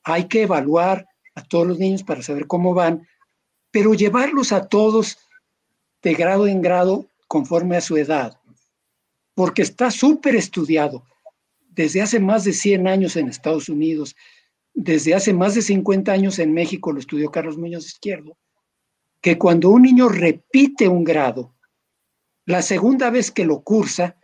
Hay 0.04 0.28
que 0.28 0.44
evaluar 0.44 1.08
a 1.36 1.44
todos 1.44 1.68
los 1.68 1.80
niños 1.80 2.04
para 2.04 2.22
saber 2.22 2.48
cómo 2.48 2.74
van, 2.74 3.08
pero 3.72 3.94
llevarlos 3.94 4.52
a 4.52 4.68
todos 4.68 5.18
de 6.02 6.14
grado 6.14 6.48
en 6.48 6.62
grado 6.62 7.08
conforme 7.28 7.78
a 7.78 7.82
su 7.82 7.98
edad, 7.98 8.38
porque 9.34 9.62
está 9.62 9.90
súper 9.90 10.36
estudiado 10.36 11.06
desde 11.76 12.02
hace 12.02 12.20
más 12.20 12.44
de 12.44 12.54
100 12.54 12.88
años 12.88 13.16
en 13.16 13.30
Estados 13.30 13.70
Unidos, 13.70 14.16
desde 14.74 15.14
hace 15.14 15.34
más 15.34 15.56
de 15.56 15.62
50 15.62 16.12
años 16.12 16.40
en 16.40 16.54
México, 16.54 16.91
lo 16.91 17.00
estudió 17.00 17.32
Carlos 17.32 17.58
Muñoz 17.58 17.86
Izquierdo, 17.86 18.38
que 19.22 19.38
cuando 19.38 19.70
un 19.70 19.84
niño 19.84 20.10
repite 20.10 20.88
un 20.88 21.04
grado, 21.04 21.53
la 22.45 22.61
segunda 22.61 23.10
vez 23.10 23.32
que 23.32 23.45
lo 23.45 23.64
cursa, 23.64 24.18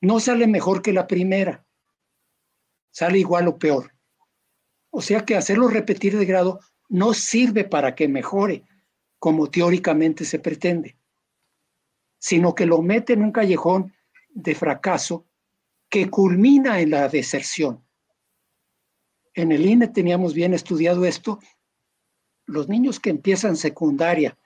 no 0.00 0.20
sale 0.20 0.46
mejor 0.46 0.82
que 0.82 0.92
la 0.92 1.06
primera, 1.06 1.64
sale 2.90 3.18
igual 3.18 3.48
o 3.48 3.58
peor. 3.58 3.92
O 4.90 5.00
sea 5.00 5.24
que 5.24 5.36
hacerlo 5.36 5.68
repetir 5.68 6.16
de 6.16 6.26
grado 6.26 6.60
no 6.88 7.14
sirve 7.14 7.64
para 7.64 7.94
que 7.94 8.08
mejore, 8.08 8.64
como 9.18 9.50
teóricamente 9.50 10.24
se 10.24 10.38
pretende, 10.38 10.96
sino 12.18 12.54
que 12.54 12.66
lo 12.66 12.82
mete 12.82 13.12
en 13.12 13.22
un 13.22 13.32
callejón 13.32 13.94
de 14.30 14.54
fracaso 14.54 15.26
que 15.88 16.10
culmina 16.10 16.80
en 16.80 16.90
la 16.90 17.08
deserción. 17.08 17.84
En 19.34 19.52
el 19.52 19.66
INE 19.66 19.88
teníamos 19.88 20.34
bien 20.34 20.54
estudiado 20.54 21.04
esto. 21.04 21.38
Los 22.46 22.68
niños 22.68 23.00
que 23.00 23.10
empiezan 23.10 23.56
secundaria 23.56 24.38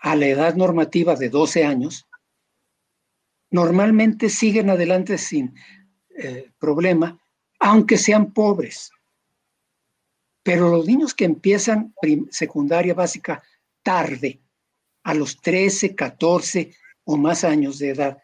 a 0.00 0.16
la 0.16 0.26
edad 0.26 0.54
normativa 0.54 1.14
de 1.14 1.28
12 1.28 1.64
años 1.64 2.09
normalmente 3.50 4.28
siguen 4.28 4.70
adelante 4.70 5.18
sin 5.18 5.54
eh, 6.16 6.50
problema, 6.58 7.18
aunque 7.58 7.98
sean 7.98 8.32
pobres. 8.32 8.90
Pero 10.42 10.70
los 10.70 10.86
niños 10.86 11.14
que 11.14 11.24
empiezan 11.24 11.94
secundaria 12.30 12.94
básica 12.94 13.42
tarde, 13.82 14.40
a 15.02 15.14
los 15.14 15.40
13, 15.40 15.94
14 15.94 16.74
o 17.04 17.16
más 17.16 17.44
años 17.44 17.78
de 17.78 17.90
edad, 17.90 18.18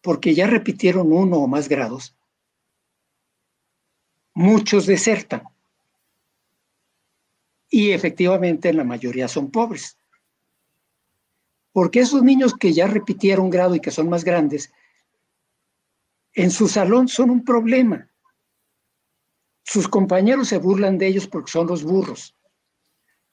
porque 0.00 0.34
ya 0.34 0.46
repitieron 0.46 1.12
uno 1.12 1.38
o 1.38 1.48
más 1.48 1.68
grados, 1.68 2.16
muchos 4.34 4.86
desertan. 4.86 5.42
Y 7.70 7.90
efectivamente 7.90 8.72
la 8.72 8.84
mayoría 8.84 9.28
son 9.28 9.50
pobres. 9.50 9.97
Porque 11.72 12.00
esos 12.00 12.22
niños 12.22 12.54
que 12.54 12.72
ya 12.72 12.86
repitieron 12.86 13.50
grado 13.50 13.74
y 13.74 13.80
que 13.80 13.90
son 13.90 14.08
más 14.08 14.24
grandes, 14.24 14.72
en 16.34 16.50
su 16.50 16.68
salón 16.68 17.08
son 17.08 17.30
un 17.30 17.44
problema. 17.44 18.10
Sus 19.64 19.88
compañeros 19.88 20.48
se 20.48 20.58
burlan 20.58 20.98
de 20.98 21.08
ellos 21.08 21.26
porque 21.26 21.50
son 21.50 21.66
los 21.66 21.84
burros. 21.84 22.34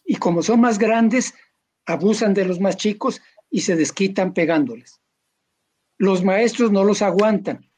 Y 0.03 0.15
como 0.17 0.43
son 0.43 0.61
más 0.61 0.77
grandes, 0.77 1.33
abusan 1.85 2.33
de 2.33 2.45
los 2.45 2.59
más 2.59 2.77
chicos 2.77 3.21
y 3.49 3.61
se 3.61 3.75
desquitan 3.75 4.33
pegándoles. 4.33 4.99
Los 5.97 6.23
maestros 6.23 6.71
no 6.71 6.83
los 6.83 7.01
aguantan. 7.01 7.71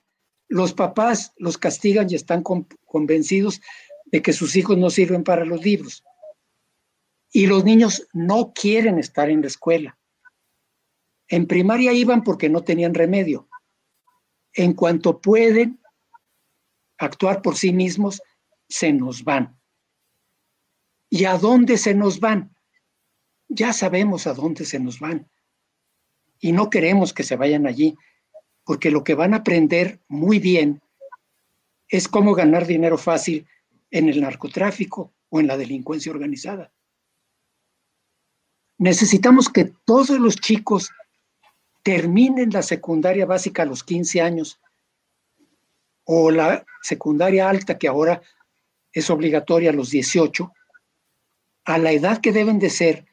Los 0.48 0.74
papás 0.74 1.34
los 1.38 1.58
castigan 1.58 2.08
y 2.10 2.16
están 2.16 2.42
convencidos 2.86 3.62
de 4.06 4.22
que 4.22 4.34
sus 4.34 4.56
hijos 4.56 4.78
no 4.78 4.90
sirven 4.90 5.24
para 5.24 5.46
los 5.46 5.64
libros. 5.64 6.04
Y 7.32 7.48
los 7.48 7.64
niños 7.64 8.08
no 8.14 8.54
quieren 8.54 8.98
estar 8.98 9.30
en 9.30 9.42
la 9.42 9.48
escuela. 9.48 9.97
En 11.28 11.48
primaria 11.48 11.94
iban 11.94 12.24
porque 12.24 12.50
no 12.50 12.64
tenían 12.64 12.94
remedio. 12.94 13.48
En 14.54 14.74
cuanto 14.74 15.20
pueden 15.20 15.80
actuar 16.98 17.42
por 17.42 17.58
sí 17.58 17.74
mismos, 17.74 18.22
se 18.68 18.94
nos 18.94 19.24
van. 19.24 19.60
¿Y 21.10 21.26
a 21.26 21.38
dónde 21.38 21.78
se 21.78 21.94
nos 21.94 22.20
van? 22.20 22.56
Ya 23.48 23.72
sabemos 23.72 24.28
a 24.28 24.34
dónde 24.34 24.66
se 24.66 24.80
nos 24.80 25.00
van. 25.00 25.30
Y 26.40 26.52
no 26.52 26.70
queremos 26.70 27.14
que 27.14 27.24
se 27.24 27.36
vayan 27.36 27.66
allí, 27.66 27.96
porque 28.64 28.92
lo 28.92 29.04
que 29.04 29.16
van 29.16 29.34
a 29.34 29.38
aprender 29.38 30.02
muy 30.08 30.40
bien 30.40 30.82
es 31.88 32.08
cómo 32.08 32.34
ganar 32.34 32.68
dinero 32.68 32.98
fácil 32.98 33.48
en 33.92 34.10
el 34.10 34.22
narcotráfico 34.22 35.14
o 35.30 35.40
en 35.40 35.48
la 35.48 35.58
delincuencia 35.58 36.12
organizada. 36.12 36.74
Necesitamos 38.78 39.50
que 39.50 39.74
todos 39.86 40.20
los 40.20 40.36
chicos 40.36 40.92
terminen 41.88 42.50
la 42.50 42.64
secundaria 42.64 43.26
básica 43.26 43.64
a 43.64 43.66
los 43.66 43.82
15 43.82 44.20
años 44.20 44.60
o 46.04 46.32
la 46.32 46.66
secundaria 46.82 47.50
alta 47.50 47.78
que 47.78 47.88
ahora 47.88 48.22
es 48.92 49.10
obligatoria 49.10 49.70
a 49.70 49.74
los 49.74 49.90
18, 49.90 50.52
a 51.64 51.78
la 51.78 51.94
edad 51.94 52.20
que 52.20 52.34
deben 52.34 52.60
de 52.60 52.70
ser, 52.70 53.06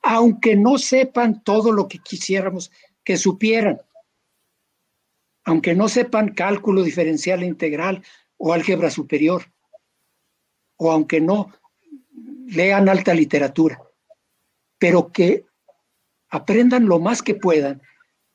aunque 0.00 0.56
no 0.56 0.78
sepan 0.78 1.44
todo 1.44 1.72
lo 1.72 1.88
que 1.88 1.98
quisiéramos 1.98 2.72
que 3.04 3.18
supieran, 3.18 3.82
aunque 5.44 5.74
no 5.74 5.86
sepan 5.86 6.32
cálculo 6.32 6.82
diferencial 6.82 7.42
e 7.42 7.48
integral 7.48 8.02
o 8.38 8.54
álgebra 8.54 8.90
superior, 8.90 9.44
o 10.76 10.90
aunque 10.90 11.20
no 11.20 11.52
lean 12.46 12.88
alta 12.88 13.12
literatura, 13.12 13.78
pero 14.78 15.12
que 15.12 15.44
aprendan 16.30 16.86
lo 16.86 16.98
más 16.98 17.20
que 17.20 17.34
puedan, 17.34 17.82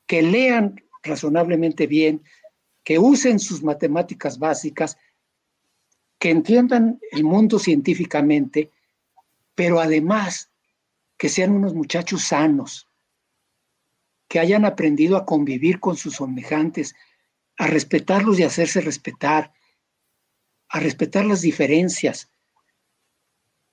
que 0.06 0.22
lean 0.22 0.82
razonablemente 1.02 1.86
bien, 1.86 2.22
que 2.84 2.98
usen 2.98 3.38
sus 3.38 3.62
matemáticas 3.62 4.38
básicas, 4.38 4.96
que 6.18 6.30
entiendan 6.30 7.00
el 7.10 7.24
mundo 7.24 7.58
científicamente, 7.58 8.70
pero 9.54 9.80
además 9.80 10.50
que 11.16 11.28
sean 11.28 11.52
unos 11.52 11.74
muchachos 11.74 12.24
sanos, 12.24 12.88
que 14.28 14.38
hayan 14.38 14.64
aprendido 14.64 15.16
a 15.16 15.24
convivir 15.24 15.80
con 15.80 15.96
sus 15.96 16.16
semejantes, 16.16 16.94
a 17.58 17.66
respetarlos 17.66 18.38
y 18.38 18.42
hacerse 18.42 18.80
respetar, 18.80 19.52
a 20.68 20.80
respetar 20.80 21.24
las 21.24 21.40
diferencias, 21.40 22.30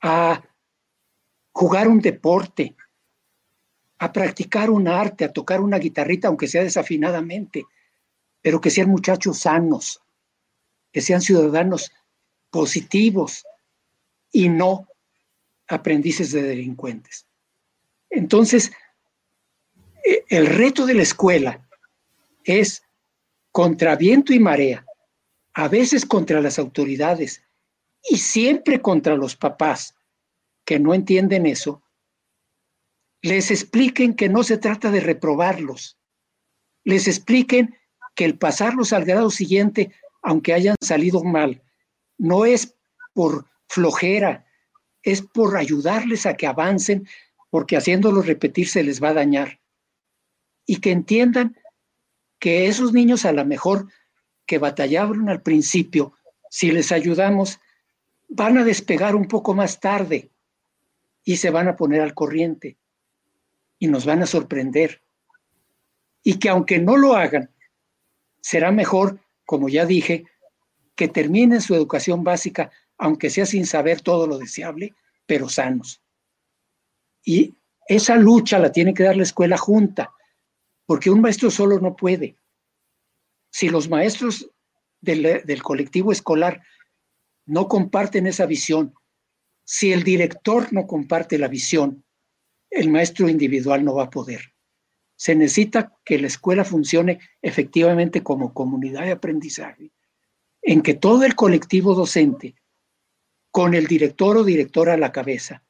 a 0.01 0.43
jugar 1.51 1.88
un 1.88 1.99
deporte, 1.99 2.76
a 4.03 4.11
practicar 4.11 4.69
un 4.69 4.89
arte, 4.89 5.23
a 5.23 5.31
tocar 5.31 5.61
una 5.61 5.80
guitarrita, 5.80 6.27
aunque 6.27 6.49
sea 6.49 6.61
desafinadamente, 6.61 7.65
pero 8.41 8.59
que 8.59 8.69
sean 8.69 8.89
muchachos 8.89 9.39
sanos, 9.39 10.01
que 10.91 10.99
sean 10.99 11.21
ciudadanos 11.21 11.89
positivos 12.49 13.45
y 14.30 14.49
no 14.49 14.89
aprendices 15.69 16.34
de 16.34 16.43
delincuentes. 16.43 17.25
Entonces, 18.09 18.73
e, 20.03 20.25
el 20.27 20.47
reto 20.47 20.85
de 20.85 20.95
la 20.95 21.03
escuela 21.03 21.65
es 22.43 22.84
contra 23.53 23.95
viento 23.95 24.34
y 24.34 24.39
marea, 24.39 24.85
a 25.53 25.69
veces 25.69 26.05
contra 26.05 26.41
las 26.41 26.59
autoridades, 26.59 27.41
y 28.09 28.17
siempre 28.17 28.81
contra 28.81 29.15
los 29.15 29.38
papás 29.38 29.95
que 30.65 30.77
no 30.77 30.93
entienden 30.93 31.45
eso, 31.45 31.81
les 33.24 33.52
expliquen 33.52 34.16
que 34.16 34.28
no 34.28 34.44
se 34.44 34.58
trata 34.58 34.91
de 34.91 35.00
reprobarlos, 35.00 35.98
les 36.84 37.08
expliquen 37.08 37.76
que 38.16 38.26
el 38.26 38.38
pasarlos 38.38 38.91
al 38.91 39.06
grado 39.06 39.32
siguiente, 39.32 39.94
aunque 40.22 40.54
hayan 40.54 40.76
salido 40.82 41.24
mal, 41.24 41.64
no 42.18 42.45
es 42.45 42.76
por 43.14 43.48
flojera, 43.68 44.45
es 45.02 45.22
por 45.22 45.56
ayudarles 45.56 46.26
a 46.26 46.36
que 46.36 46.48
avancen, 46.48 47.08
porque 47.50 47.78
haciéndolos 47.78 48.28
repetir 48.28 48.68
se 48.68 48.84
les 48.84 49.02
va 49.02 49.10
a 49.10 49.14
dañar. 49.14 49.62
Y 50.66 50.78
que 50.82 50.91
entiendan 50.91 51.58
que 52.40 52.68
esos 52.68 52.91
niños 52.91 53.24
a 53.24 53.32
lo 53.32 53.45
mejor 53.45 53.88
que 54.45 54.58
batallaron 54.58 55.30
al 55.30 55.41
principio, 55.41 56.14
si 56.50 56.72
les 56.72 56.91
ayudamos, 56.91 57.62
van 58.28 58.58
a 58.58 58.66
despegar 58.66 59.16
un 59.16 59.30
poco 59.30 59.54
más 59.54 59.80
tarde 59.80 60.30
y 61.24 61.38
se 61.38 61.52
van 61.52 61.70
a 61.70 61.78
poner 61.78 62.02
al 62.02 62.14
corriente 62.14 62.78
y 63.80 63.88
nos 63.88 64.06
van 64.06 64.22
a 64.22 64.28
sorprender. 64.28 65.02
Y 66.24 66.40
que 66.40 66.50
aunque 66.50 66.80
no 66.80 66.98
lo 66.98 67.16
hagan, 67.16 67.50
será 68.41 68.72
mejor, 68.72 69.20
como 69.45 69.70
ya 69.70 69.86
dije, 69.86 70.26
que 70.95 71.08
terminen 71.08 71.62
su 71.62 71.76
educación 71.76 72.24
básica, 72.24 72.72
aunque 72.98 73.30
sea 73.30 73.45
sin 73.45 73.66
saber 73.66 74.02
todo 74.02 74.28
lo 74.28 74.38
deseable, 74.38 74.94
pero 75.26 75.50
sanos. 75.50 76.02
Y 77.24 77.56
esa 77.88 78.16
lucha 78.16 78.60
la 78.60 78.72
tiene 78.72 78.94
que 78.94 79.04
dar 79.04 79.18
la 79.18 79.24
escuela 79.24 79.58
junta, 79.58 80.14
porque 80.86 81.10
un 81.10 81.22
maestro 81.22 81.50
solo 81.50 81.80
no 81.80 81.95
puede. 81.95 82.38
Si 83.50 83.70
los 83.70 83.90
maestros 83.90 84.50
del, 85.02 85.41
del 85.44 85.64
colectivo 85.64 86.12
escolar 86.12 86.62
no 87.45 87.68
comparten 87.68 88.28
esa 88.28 88.45
visión, 88.45 88.94
si 89.66 89.94
el 89.94 90.04
director 90.04 90.72
no 90.74 90.88
comparte 90.88 91.38
la 91.38 91.48
visión, 91.48 92.04
el 92.74 92.90
maestro 92.90 93.30
individual 93.30 93.86
no 93.86 93.95
va 93.95 94.06
a 94.06 94.10
poder. 94.10 94.54
Se 95.16 95.36
necesita 95.36 95.95
que 96.04 96.18
la 96.18 96.28
escuela 96.28 96.66
funcione 96.66 97.20
efectivamente 97.41 98.24
como 98.24 98.54
comunidad 98.54 99.04
de 99.04 99.12
aprendizaje, 99.12 99.91
en 100.62 100.82
que 100.82 100.95
todo 100.95 101.24
el 101.24 101.36
colectivo 101.36 101.94
docente, 101.94 102.56
con 103.52 103.76
el 103.76 103.86
director 103.86 104.38
o 104.38 104.44
directora 104.44 104.94
a 104.94 104.98
la 104.98 105.12
cabeza, 105.12 105.64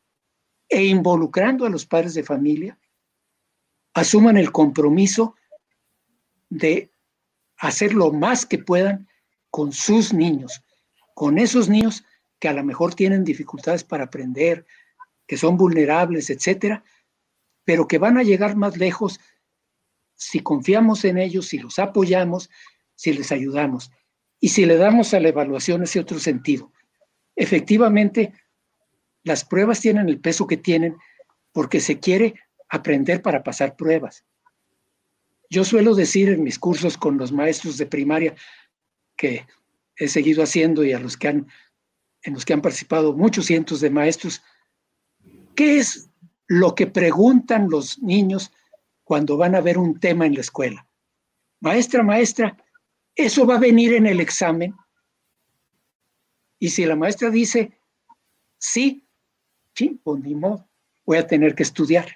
e 0.69 0.85
involucrando 0.85 1.65
a 1.65 1.69
los 1.69 1.85
padres 1.85 2.13
de 2.13 2.23
familia, 2.23 2.79
asuman 3.93 4.37
el 4.37 4.51
compromiso 4.51 5.35
de 6.49 6.89
hacer 7.57 7.93
lo 7.93 8.11
más 8.11 8.45
que 8.45 8.59
puedan 8.59 9.07
con 9.49 9.73
sus 9.73 10.13
niños, 10.13 10.63
con 11.13 11.37
esos 11.37 11.67
niños 11.67 12.05
que 12.39 12.47
a 12.47 12.53
lo 12.53 12.63
mejor 12.63 12.95
tienen 12.95 13.23
dificultades 13.23 13.83
para 13.83 14.05
aprender, 14.05 14.65
que 15.27 15.37
son 15.37 15.57
vulnerables, 15.57 16.29
etcétera, 16.29 16.83
pero 17.65 17.87
que 17.87 17.97
van 17.97 18.17
a 18.17 18.23
llegar 18.23 18.55
más 18.55 18.77
lejos 18.77 19.19
si 20.15 20.39
confiamos 20.39 21.05
en 21.05 21.17
ellos, 21.17 21.47
si 21.47 21.59
los 21.59 21.79
apoyamos, 21.79 22.49
si 22.95 23.13
les 23.13 23.31
ayudamos 23.31 23.91
y 24.39 24.49
si 24.49 24.65
le 24.65 24.77
damos 24.77 25.13
a 25.13 25.19
la 25.19 25.29
evaluación 25.29 25.83
ese 25.83 25.99
otro 25.99 26.19
sentido. 26.19 26.71
Efectivamente, 27.35 28.33
las 29.23 29.45
pruebas 29.45 29.79
tienen 29.79 30.09
el 30.09 30.19
peso 30.19 30.47
que 30.47 30.57
tienen 30.57 30.97
porque 31.51 31.79
se 31.79 31.99
quiere 31.99 32.35
aprender 32.69 33.21
para 33.21 33.43
pasar 33.43 33.75
pruebas. 33.75 34.25
Yo 35.49 35.63
suelo 35.63 35.95
decir 35.95 36.29
en 36.29 36.43
mis 36.43 36.59
cursos 36.59 36.97
con 36.97 37.17
los 37.17 37.31
maestros 37.31 37.77
de 37.77 37.85
primaria 37.85 38.35
que 39.15 39.45
he 39.95 40.07
seguido 40.07 40.43
haciendo 40.43 40.83
y 40.83 40.93
a 40.93 40.99
los 40.99 41.15
que 41.15 41.27
han, 41.27 41.47
en 42.23 42.33
los 42.33 42.45
que 42.45 42.53
han 42.53 42.61
participado 42.61 43.13
muchos 43.13 43.45
cientos 43.45 43.79
de 43.79 43.89
maestros, 43.89 44.41
¿qué 45.55 45.77
es 45.77 46.09
lo 46.47 46.75
que 46.75 46.87
preguntan 46.87 47.69
los 47.69 48.01
niños 48.01 48.51
cuando 49.03 49.37
van 49.37 49.55
a 49.55 49.61
ver 49.61 49.77
un 49.77 49.99
tema 49.99 50.25
en 50.25 50.35
la 50.35 50.41
escuela? 50.41 50.87
Maestra, 51.59 52.03
maestra, 52.03 52.57
¿eso 53.15 53.45
va 53.45 53.55
a 53.55 53.59
venir 53.59 53.93
en 53.93 54.05
el 54.05 54.19
examen? 54.19 54.75
Y 56.59 56.69
si 56.69 56.85
la 56.85 56.95
maestra 56.95 57.29
dice, 57.29 57.77
sí, 58.57 59.05
sí, 59.75 59.99
pues 60.03 60.21
ni 60.21 60.35
modo, 60.35 60.67
voy 61.05 61.17
a 61.17 61.27
tener 61.27 61.55
que 61.55 61.63
estudiar. 61.63 62.07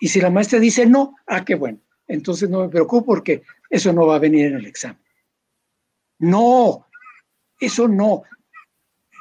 Y 0.00 0.08
si 0.08 0.20
la 0.20 0.30
maestra 0.30 0.58
dice 0.58 0.86
no, 0.86 1.14
ah, 1.26 1.44
qué 1.44 1.54
bueno, 1.54 1.78
entonces 2.08 2.50
no 2.50 2.62
me 2.62 2.68
preocupo 2.68 3.06
porque 3.06 3.42
eso 3.70 3.92
no 3.92 4.06
va 4.06 4.16
a 4.16 4.20
venir 4.20 4.46
en 4.46 4.56
el 4.56 4.66
examen. 4.66 5.02
No, 6.18 6.86
eso 7.60 7.88
no. 7.88 8.22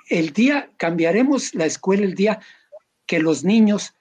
El 0.10 0.34
día, 0.34 0.70
cambiaremos 0.78 1.54
la 1.56 1.66
escuela 1.66 2.04
el 2.04 2.16
día 2.16 2.40
que 3.06 3.20
los 3.20 3.44
niños, 3.44 3.94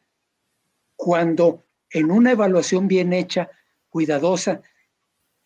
cuando 1.01 1.65
en 1.89 2.11
una 2.11 2.33
evaluación 2.33 2.87
bien 2.87 3.15
hecha, 3.15 3.49
cuidadosa, 3.89 4.61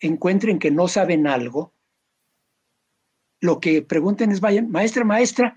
encuentren 0.01 0.59
que 0.59 0.69
no 0.69 0.89
saben 0.89 1.27
algo, 1.27 1.73
lo 3.39 3.61
que 3.61 3.81
pregunten 3.81 4.33
es, 4.33 4.41
vayan, 4.41 4.69
maestra, 4.69 5.05
maestra, 5.05 5.55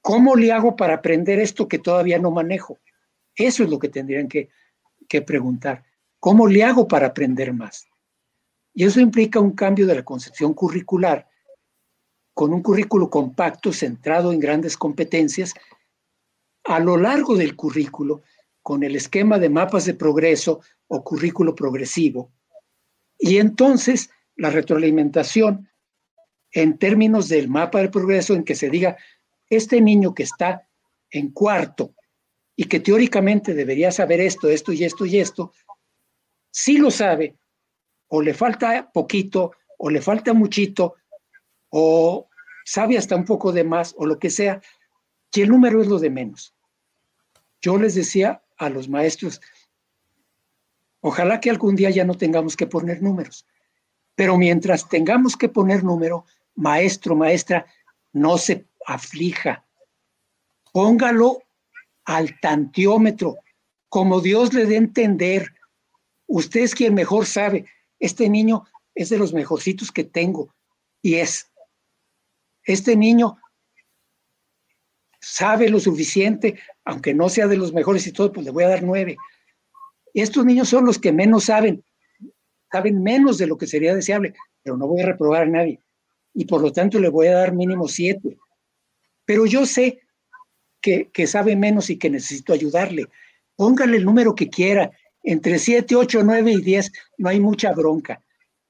¿cómo 0.00 0.36
le 0.36 0.52
hago 0.52 0.76
para 0.76 0.94
aprender 0.94 1.40
esto 1.40 1.66
que 1.66 1.80
todavía 1.80 2.20
no 2.20 2.30
manejo? 2.30 2.78
Eso 3.34 3.64
es 3.64 3.70
lo 3.70 3.80
que 3.80 3.88
tendrían 3.88 4.28
que, 4.28 4.50
que 5.08 5.20
preguntar. 5.20 5.82
¿Cómo 6.20 6.46
le 6.46 6.62
hago 6.62 6.86
para 6.86 7.08
aprender 7.08 7.52
más? 7.52 7.88
Y 8.72 8.84
eso 8.84 9.00
implica 9.00 9.40
un 9.40 9.56
cambio 9.56 9.84
de 9.88 9.96
la 9.96 10.04
concepción 10.04 10.54
curricular 10.54 11.28
con 12.34 12.54
un 12.54 12.62
currículo 12.62 13.10
compacto 13.10 13.72
centrado 13.72 14.32
en 14.32 14.38
grandes 14.38 14.76
competencias 14.76 15.54
a 16.62 16.78
lo 16.78 16.96
largo 16.96 17.36
del 17.36 17.56
currículo 17.56 18.22
con 18.62 18.82
el 18.82 18.96
esquema 18.96 19.38
de 19.38 19.48
mapas 19.48 19.84
de 19.84 19.94
progreso 19.94 20.60
o 20.88 21.02
currículo 21.02 21.54
progresivo. 21.54 22.32
Y 23.18 23.38
entonces 23.38 24.10
la 24.36 24.50
retroalimentación 24.50 25.68
en 26.52 26.78
términos 26.78 27.28
del 27.28 27.48
mapa 27.48 27.80
de 27.80 27.88
progreso 27.88 28.34
en 28.34 28.44
que 28.44 28.54
se 28.54 28.70
diga, 28.70 28.96
este 29.48 29.80
niño 29.80 30.14
que 30.14 30.24
está 30.24 30.68
en 31.10 31.30
cuarto 31.30 31.94
y 32.56 32.64
que 32.64 32.80
teóricamente 32.80 33.54
debería 33.54 33.90
saber 33.92 34.20
esto, 34.20 34.48
esto 34.48 34.72
y 34.72 34.84
esto 34.84 35.06
y 35.06 35.18
esto, 35.18 35.52
sí 36.50 36.78
lo 36.78 36.90
sabe, 36.90 37.36
o 38.08 38.20
le 38.20 38.34
falta 38.34 38.90
poquito, 38.92 39.52
o 39.78 39.88
le 39.88 40.02
falta 40.02 40.34
muchito, 40.34 40.96
o 41.70 42.28
sabe 42.64 42.98
hasta 42.98 43.16
un 43.16 43.24
poco 43.24 43.52
de 43.52 43.64
más, 43.64 43.94
o 43.96 44.06
lo 44.06 44.18
que 44.18 44.30
sea, 44.30 44.60
que 45.30 45.42
el 45.42 45.48
número 45.48 45.80
es 45.80 45.88
lo 45.88 45.98
de 45.98 46.10
menos. 46.10 46.54
Yo 47.62 47.78
les 47.78 47.94
decía 47.94 48.42
a 48.60 48.68
los 48.68 48.88
maestros, 48.88 49.40
ojalá 51.00 51.40
que 51.40 51.50
algún 51.50 51.74
día 51.74 51.90
ya 51.90 52.04
no 52.04 52.14
tengamos 52.14 52.56
que 52.56 52.66
poner 52.66 53.02
números, 53.02 53.46
pero 54.14 54.36
mientras 54.36 54.88
tengamos 54.88 55.36
que 55.36 55.48
poner 55.48 55.82
número, 55.82 56.26
maestro, 56.54 57.16
maestra, 57.16 57.64
no 58.12 58.36
se 58.36 58.66
aflija. 58.86 59.64
Póngalo 60.72 61.42
al 62.04 62.38
tantiómetro, 62.40 63.38
como 63.88 64.20
Dios 64.20 64.52
le 64.52 64.66
dé 64.66 64.76
entender. 64.76 65.54
Usted 66.26 66.60
es 66.60 66.74
quien 66.74 66.94
mejor 66.94 67.24
sabe. 67.24 67.64
Este 67.98 68.28
niño 68.28 68.66
es 68.94 69.08
de 69.08 69.18
los 69.18 69.32
mejorcitos 69.32 69.90
que 69.90 70.04
tengo 70.04 70.54
y 71.00 71.14
es. 71.14 71.50
Este 72.64 72.94
niño 72.94 73.38
sabe 75.20 75.68
lo 75.68 75.80
suficiente, 75.80 76.58
aunque 76.84 77.14
no 77.14 77.28
sea 77.28 77.46
de 77.46 77.56
los 77.56 77.72
mejores 77.72 78.06
y 78.06 78.12
todo, 78.12 78.32
pues 78.32 78.44
le 78.44 78.52
voy 78.52 78.64
a 78.64 78.68
dar 78.68 78.82
nueve. 78.82 79.16
Estos 80.14 80.44
niños 80.44 80.68
son 80.68 80.86
los 80.86 80.98
que 80.98 81.12
menos 81.12 81.44
saben, 81.44 81.84
saben 82.72 83.02
menos 83.02 83.38
de 83.38 83.46
lo 83.46 83.56
que 83.56 83.66
sería 83.66 83.94
deseable, 83.94 84.34
pero 84.62 84.76
no 84.76 84.86
voy 84.86 85.02
a 85.02 85.06
reprobar 85.06 85.42
a 85.42 85.46
nadie 85.46 85.80
y 86.34 86.44
por 86.44 86.62
lo 86.62 86.72
tanto 86.72 86.98
le 86.98 87.08
voy 87.08 87.26
a 87.28 87.34
dar 87.34 87.52
mínimo 87.52 87.88
siete. 87.88 88.38
Pero 89.24 89.46
yo 89.46 89.66
sé 89.66 90.00
que, 90.80 91.10
sabe 91.26 91.56
menos 91.56 91.90
y 91.90 91.98
que 91.98 92.10
necesito 92.10 92.52
ayudarle. 92.52 93.06
Póngale 93.56 93.98
el 93.98 94.04
número 94.04 94.34
que 94.34 94.48
quiera, 94.48 94.90
entre 95.22 95.58
siete, 95.58 95.94
ocho, 95.94 96.22
nueve 96.22 96.52
y 96.52 96.62
diez, 96.62 96.90
no 97.18 97.28
hay 97.28 97.40
mucha 97.40 97.72
bronca. 97.72 98.22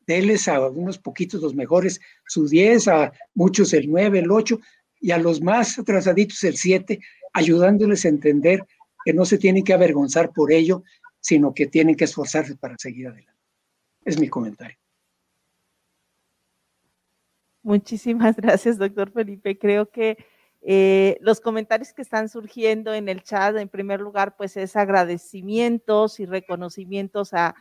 Deles 0.07 0.49
a 0.49 0.69
unos 0.69 0.99
poquitos 0.99 1.41
los 1.41 1.55
mejores 1.55 2.01
su 2.27 2.49
diez, 2.49 2.89
a 2.89 3.13
muchos 3.35 3.73
el 3.73 3.89
nueve, 3.89 4.19
el 4.19 4.31
ocho, 4.31 4.61
y 5.01 5.11
a 5.13 5.19
los 5.19 5.41
más 5.41 5.79
atrasaditos 5.79 6.43
el 6.45 6.57
siete, 6.57 7.01
ayudándoles 7.33 8.05
a 8.05 8.09
entender 8.09 8.65
que 9.05 9.13
no 9.13 9.25
se 9.25 9.39
tienen 9.39 9.65
que 9.65 9.73
avergonzar 9.73 10.31
por 10.33 10.53
ello, 10.53 10.83
sino 11.21 11.55
que 11.55 11.67
tienen 11.67 11.97
que 11.97 12.05
esforzarse 12.05 12.57
para 12.57 12.77
seguir 12.79 13.09
adelante. 13.09 13.41
Es 14.05 14.19
mi 14.19 14.29
comentario. 14.29 14.77
Muchísimas 17.63 18.37
gracias, 18.37 18.79
doctor 18.79 19.11
Felipe. 19.11 19.59
Creo 19.59 19.91
que 19.91 20.19
eh, 20.63 21.17
los 21.21 21.41
comentarios 21.41 21.93
que 21.93 22.03
están 22.03 22.29
surgiendo 22.29 22.93
en 22.93 23.09
el 23.09 23.23
chat, 23.23 23.57
en 23.57 23.69
primer 23.69 24.01
lugar, 24.01 24.37
pues 24.37 24.57
es 24.57 24.77
agradecimientos 24.77 26.21
y 26.21 26.27
reconocimientos 26.27 27.33
a, 27.33 27.55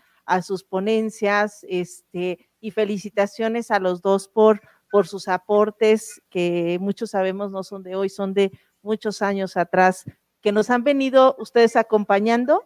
sus 0.44 0.64
ponencias, 0.64 1.66
este, 1.68 2.49
y 2.61 2.70
felicitaciones 2.70 3.72
a 3.72 3.80
los 3.80 4.03
dos 4.03 4.28
por, 4.28 4.61
por 4.91 5.07
sus 5.07 5.28
aportes, 5.28 6.22
que 6.30 6.78
muchos 6.80 7.11
sabemos 7.11 7.52
no 7.52 7.64
son 7.64 7.84
de 7.84 7.95
hoy, 7.95 8.10
son 8.10 8.34
de 8.34 8.52
muchos 8.82 9.22
años 9.22 9.57
atrás, 9.57 10.06
que 10.41 10.52
nos 10.52 10.70
han 10.70 10.84
venido 10.84 11.36
ustedes 11.40 11.76
acompañando 11.76 12.64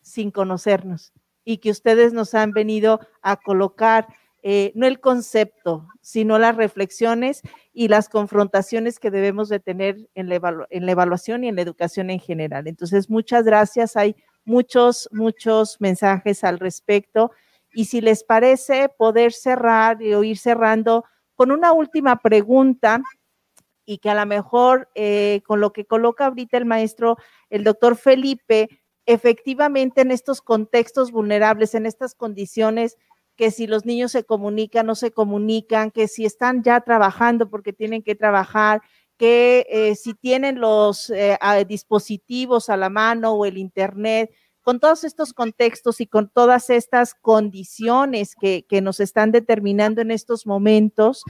sin 0.00 0.30
conocernos 0.30 1.12
y 1.44 1.58
que 1.58 1.70
ustedes 1.70 2.12
nos 2.12 2.34
han 2.34 2.52
venido 2.52 3.00
a 3.22 3.36
colocar 3.36 4.06
eh, 4.48 4.70
no 4.76 4.86
el 4.86 5.00
concepto, 5.00 5.88
sino 6.00 6.38
las 6.38 6.54
reflexiones 6.54 7.42
y 7.72 7.88
las 7.88 8.08
confrontaciones 8.08 9.00
que 9.00 9.10
debemos 9.10 9.48
de 9.48 9.58
tener 9.58 10.08
en 10.14 10.28
la, 10.28 10.36
evaluación 10.70 11.42
y 11.42 11.48
en 11.48 11.56
la 11.56 11.62
educación 11.62 12.10
en 12.10 12.20
general. 12.20 12.68
Entonces, 12.68 13.10
muchas 13.10 13.44
gracias. 13.44 13.96
Hay 13.96 14.14
muchos, 14.44 15.08
muchos 15.10 15.80
mensajes 15.80 16.44
al 16.44 16.60
respecto. 16.60 17.32
Y 17.74 17.86
si 17.86 18.00
les 18.00 18.22
parece, 18.22 18.88
poder 18.88 19.32
cerrar 19.32 19.98
o 20.00 20.22
ir 20.22 20.38
cerrando 20.38 21.04
con 21.36 21.52
una 21.52 21.72
última 21.72 22.16
pregunta 22.16 23.00
y 23.84 23.98
que 23.98 24.10
a 24.10 24.14
lo 24.14 24.26
mejor 24.26 24.90
eh, 24.94 25.42
con 25.46 25.60
lo 25.60 25.72
que 25.72 25.84
coloca 25.84 26.26
ahorita 26.26 26.56
el 26.56 26.64
maestro, 26.64 27.16
el 27.50 27.62
doctor 27.62 27.96
Felipe, 27.96 28.68
efectivamente 29.06 30.00
en 30.00 30.10
estos 30.10 30.42
contextos 30.42 31.12
vulnerables, 31.12 31.74
en 31.74 31.86
estas 31.86 32.14
condiciones 32.14 32.96
que 33.36 33.50
si 33.50 33.66
los 33.66 33.84
niños 33.84 34.12
se 34.12 34.24
comunican, 34.24 34.86
no 34.86 34.94
se 34.94 35.12
comunican, 35.12 35.90
que 35.90 36.08
si 36.08 36.24
están 36.24 36.62
ya 36.64 36.80
trabajando 36.80 37.48
porque 37.48 37.72
tienen 37.72 38.02
que 38.02 38.14
trabajar, 38.14 38.80
que 39.18 39.66
eh, 39.70 39.94
si 39.94 40.14
tienen 40.14 40.58
los 40.58 41.10
eh, 41.10 41.38
dispositivos 41.68 42.68
a 42.68 42.76
la 42.76 42.88
mano 42.88 43.32
o 43.32 43.44
el 43.44 43.58
Internet, 43.58 44.30
con 44.66 44.80
todos 44.80 45.04
estos 45.04 45.32
contextos 45.32 46.00
y 46.00 46.08
con 46.08 46.28
todas 46.28 46.70
estas 46.70 47.14
condiciones 47.14 48.34
que, 48.34 48.66
nos 48.82 48.98
están 48.98 49.30
determinando 49.30 50.00
en 50.00 50.10
estos 50.10 50.44
momentos, 50.44 51.22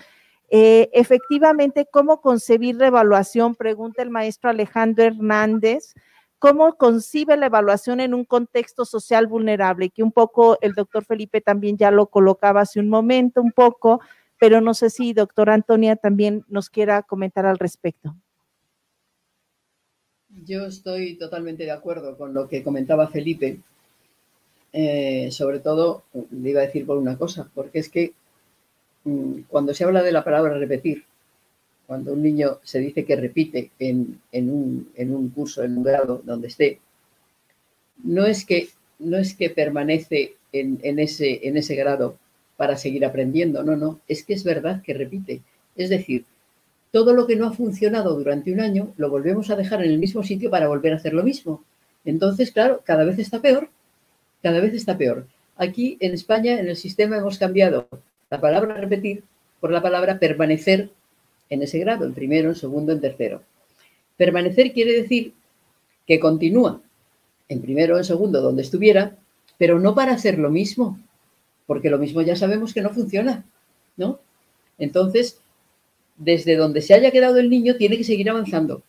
eh, 0.48 0.88
efectivamente, 0.94 1.86
¿cómo 1.92 2.22
concebir 2.22 2.76
la 2.76 2.86
evaluación? 2.86 3.54
Pregunta 3.54 4.00
el 4.00 4.08
maestro 4.08 4.48
Alejandro 4.48 5.04
Hernández 5.04 5.92
cómo 6.38 6.78
concibe 6.78 7.36
la 7.36 7.46
evaluación 7.46 8.00
en 8.00 8.14
un 8.14 8.24
contexto 8.24 8.86
social 8.86 9.26
vulnerable, 9.26 9.90
que 9.90 10.02
un 10.02 10.12
poco 10.12 10.56
el 10.62 10.72
doctor 10.72 11.04
Felipe 11.04 11.42
también 11.42 11.76
ya 11.76 11.90
lo 11.90 12.06
colocaba 12.06 12.62
hace 12.62 12.80
un 12.80 12.88
momento, 12.88 13.42
un 13.42 13.52
poco, 13.52 14.00
pero 14.38 14.62
no 14.62 14.72
sé 14.72 14.88
si 14.88 15.12
doctora 15.12 15.52
Antonia 15.52 15.96
también 15.96 16.42
nos 16.48 16.70
quiera 16.70 17.02
comentar 17.02 17.44
al 17.44 17.58
respecto. 17.58 18.16
Yo 20.44 20.66
estoy 20.66 21.14
totalmente 21.14 21.64
de 21.64 21.70
acuerdo 21.70 22.16
con 22.16 22.34
lo 22.34 22.48
que 22.48 22.62
comentaba 22.62 23.08
Felipe. 23.08 23.58
Eh, 24.72 25.28
sobre 25.30 25.60
todo, 25.60 26.02
le 26.30 26.50
iba 26.50 26.60
a 26.60 26.66
decir 26.66 26.84
por 26.84 26.98
una 26.98 27.16
cosa, 27.16 27.48
porque 27.54 27.78
es 27.78 27.88
que 27.88 28.12
mm, 29.04 29.42
cuando 29.48 29.72
se 29.72 29.84
habla 29.84 30.02
de 30.02 30.12
la 30.12 30.24
palabra 30.24 30.58
repetir, 30.58 31.04
cuando 31.86 32.12
un 32.12 32.22
niño 32.22 32.58
se 32.62 32.80
dice 32.80 33.04
que 33.04 33.16
repite 33.16 33.70
en, 33.78 34.20
un, 34.32 35.32
curso, 35.34 35.62
en 35.62 35.78
un 35.78 35.84
grado 35.84 36.20
donde 36.24 36.48
esté, 36.48 36.80
no 38.04 38.26
es 38.26 38.44
que, 38.44 38.68
no 38.98 39.16
es 39.16 39.34
que 39.34 39.50
permanece 39.50 40.34
en, 40.52 40.98
ese, 40.98 41.46
en 41.48 41.56
ese 41.56 41.76
grado 41.76 42.18
para 42.56 42.76
seguir 42.76 43.04
aprendiendo, 43.04 43.62
no, 43.62 43.76
no, 43.76 44.00
es 44.08 44.24
que 44.24 44.34
es 44.34 44.44
verdad 44.44 44.82
que 44.82 44.94
repite. 44.94 45.42
Es 45.76 45.90
decir, 45.90 46.24
todo 46.90 47.12
lo 47.12 47.26
que 47.26 47.36
no 47.36 47.46
ha 47.46 47.52
funcionado 47.52 48.16
durante 48.16 48.52
un 48.52 48.60
año 48.60 48.92
lo 48.96 49.10
volvemos 49.10 49.50
a 49.50 49.56
dejar 49.56 49.84
en 49.84 49.90
el 49.90 49.98
mismo 49.98 50.22
sitio 50.22 50.50
para 50.50 50.68
volver 50.68 50.92
a 50.92 50.96
hacer 50.96 51.12
lo 51.12 51.22
mismo. 51.22 51.64
Entonces, 52.04 52.52
claro, 52.52 52.82
cada 52.84 53.04
vez 53.04 53.18
está 53.18 53.40
peor, 53.40 53.68
cada 54.42 54.60
vez 54.60 54.74
está 54.74 54.96
peor. 54.96 55.26
Aquí 55.56 55.96
en 56.00 56.14
España, 56.14 56.58
en 56.60 56.68
el 56.68 56.76
sistema, 56.76 57.16
hemos 57.16 57.38
cambiado 57.38 57.88
la 58.30 58.40
palabra 58.40 58.74
repetir 58.74 59.24
por 59.60 59.70
la 59.70 59.82
palabra 59.82 60.18
permanecer 60.18 60.90
en 61.50 61.62
ese 61.62 61.78
grado, 61.78 62.04
en 62.04 62.14
primero, 62.14 62.48
en 62.48 62.54
segundo, 62.54 62.92
en 62.92 63.00
tercero. 63.00 63.42
Permanecer 64.16 64.72
quiere 64.72 64.92
decir 64.92 65.32
que 66.06 66.20
continúa 66.20 66.80
en 67.48 67.60
primero, 67.62 67.96
en 67.98 68.04
segundo, 68.04 68.40
donde 68.40 68.62
estuviera, 68.62 69.16
pero 69.58 69.78
no 69.78 69.94
para 69.94 70.12
hacer 70.12 70.38
lo 70.38 70.50
mismo, 70.50 70.98
porque 71.66 71.90
lo 71.90 71.98
mismo 71.98 72.22
ya 72.22 72.36
sabemos 72.36 72.74
que 72.74 72.82
no 72.82 72.90
funciona, 72.90 73.44
¿no? 73.96 74.20
Entonces, 74.78 75.40
desde 76.18 76.56
donde 76.56 76.82
se 76.82 76.94
haya 76.94 77.10
quedado 77.10 77.38
el 77.38 77.50
niño, 77.50 77.76
tiene 77.76 77.96
que 77.96 78.04
seguir 78.04 78.30
avanzando. 78.30 78.82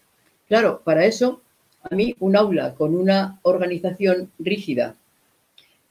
Claro, 0.48 0.82
para 0.84 1.06
eso, 1.06 1.42
a 1.84 1.94
mí 1.96 2.16
un 2.20 2.36
aula 2.36 2.74
con 2.76 2.96
una 2.96 3.40
organización 3.44 4.32
rígida, 4.40 4.96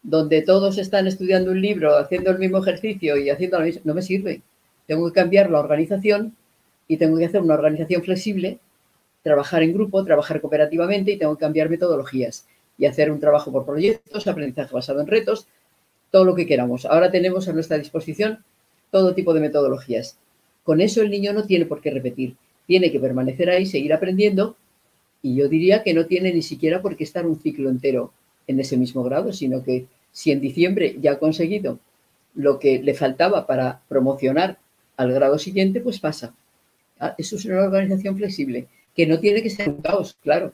donde 0.03 0.43
todos 0.43 0.79
están 0.79 1.07
estudiando 1.07 1.51
un 1.51 1.61
libro, 1.61 1.97
haciendo 1.97 2.31
el 2.31 2.39
mismo 2.39 2.59
ejercicio 2.59 3.17
y 3.17 3.29
haciendo 3.29 3.59
lo 3.59 3.65
mismo, 3.65 3.83
no 3.85 3.95
me 3.95 4.03
sirve. 4.03 4.43
Tengo 4.87 5.07
que 5.07 5.13
cambiar 5.13 5.51
la 5.51 5.61
organización 5.61 6.37
y 6.89 6.97
tengo 6.97 7.19
que 7.19 7.27
hacer 7.27 7.43
una 7.43 7.55
organización 7.55 8.03
flexible, 8.03 8.61
trabajar 9.23 9.63
en 9.63 9.73
grupo, 9.75 10.05
trabajar 10.05 10.41
cooperativamente 10.41 11.13
y 11.13 11.19
tengo 11.19 11.35
que 11.37 11.41
cambiar 11.41 11.69
metodologías. 11.69 12.47
y 12.79 12.85
hacer 12.85 13.11
un 13.11 13.19
trabajo 13.19 13.51
por 13.51 13.65
proyectos, 13.65 14.27
aprendizaje 14.27 14.75
basado 14.75 15.01
en 15.01 15.07
retos, 15.07 15.47
todo 16.11 16.27
lo 16.27 16.35
que 16.35 16.47
queramos. 16.47 16.85
Ahora 16.85 17.11
tenemos 17.11 17.49
a 17.49 17.55
nuestra 17.55 17.79
disposición 17.79 18.45
todo 18.91 19.15
tipo 19.15 19.33
de 19.33 19.41
metodologías. 19.41 20.19
Con 20.67 20.83
eso 20.83 21.01
el 21.01 21.11
niño 21.11 21.33
no 21.33 21.47
tiene 21.47 21.65
por 21.65 21.81
qué 21.81 21.91
repetir, 21.91 22.35
tiene 22.67 22.93
que 22.93 23.01
permanecer 23.01 23.49
ahí, 23.49 23.65
seguir 23.65 23.95
aprendiendo 23.95 24.57
y 25.23 25.37
yo 25.37 25.49
diría 25.49 25.83
que 25.83 25.95
no 25.95 26.07
tiene 26.07 26.35
ni 26.35 26.43
siquiera 26.43 26.83
por 26.83 26.97
qué 26.97 27.05
estar 27.05 27.25
un 27.25 27.41
ciclo 27.41 27.71
entero 27.71 28.13
en 28.47 28.61
ese 28.61 28.77
mismo 28.77 29.03
grado, 29.03 29.33
sino 29.33 29.63
que 29.63 29.87
si 30.13 30.33
en 30.33 30.41
diciembre 30.41 30.97
ya 31.01 31.13
ha 31.13 31.19
conseguido 31.19 31.79
lo 32.35 32.59
que 32.59 32.83
le 32.83 32.95
faltaba 32.95 33.47
para 33.47 33.81
promocionar 33.89 34.59
al 34.97 35.13
grado 35.13 35.39
siguiente, 35.39 35.81
pues 35.81 36.01
pasa. 36.01 36.35
Ah, 36.99 37.15
eso 37.17 37.37
es 37.37 37.45
una 37.45 37.63
organización 37.63 38.17
flexible, 38.17 38.67
que 38.95 39.07
no 39.07 39.21
tiene 39.21 39.43
que 39.43 39.51
ser 39.51 39.69
un 39.69 39.83
caos, 39.83 40.17
claro, 40.23 40.53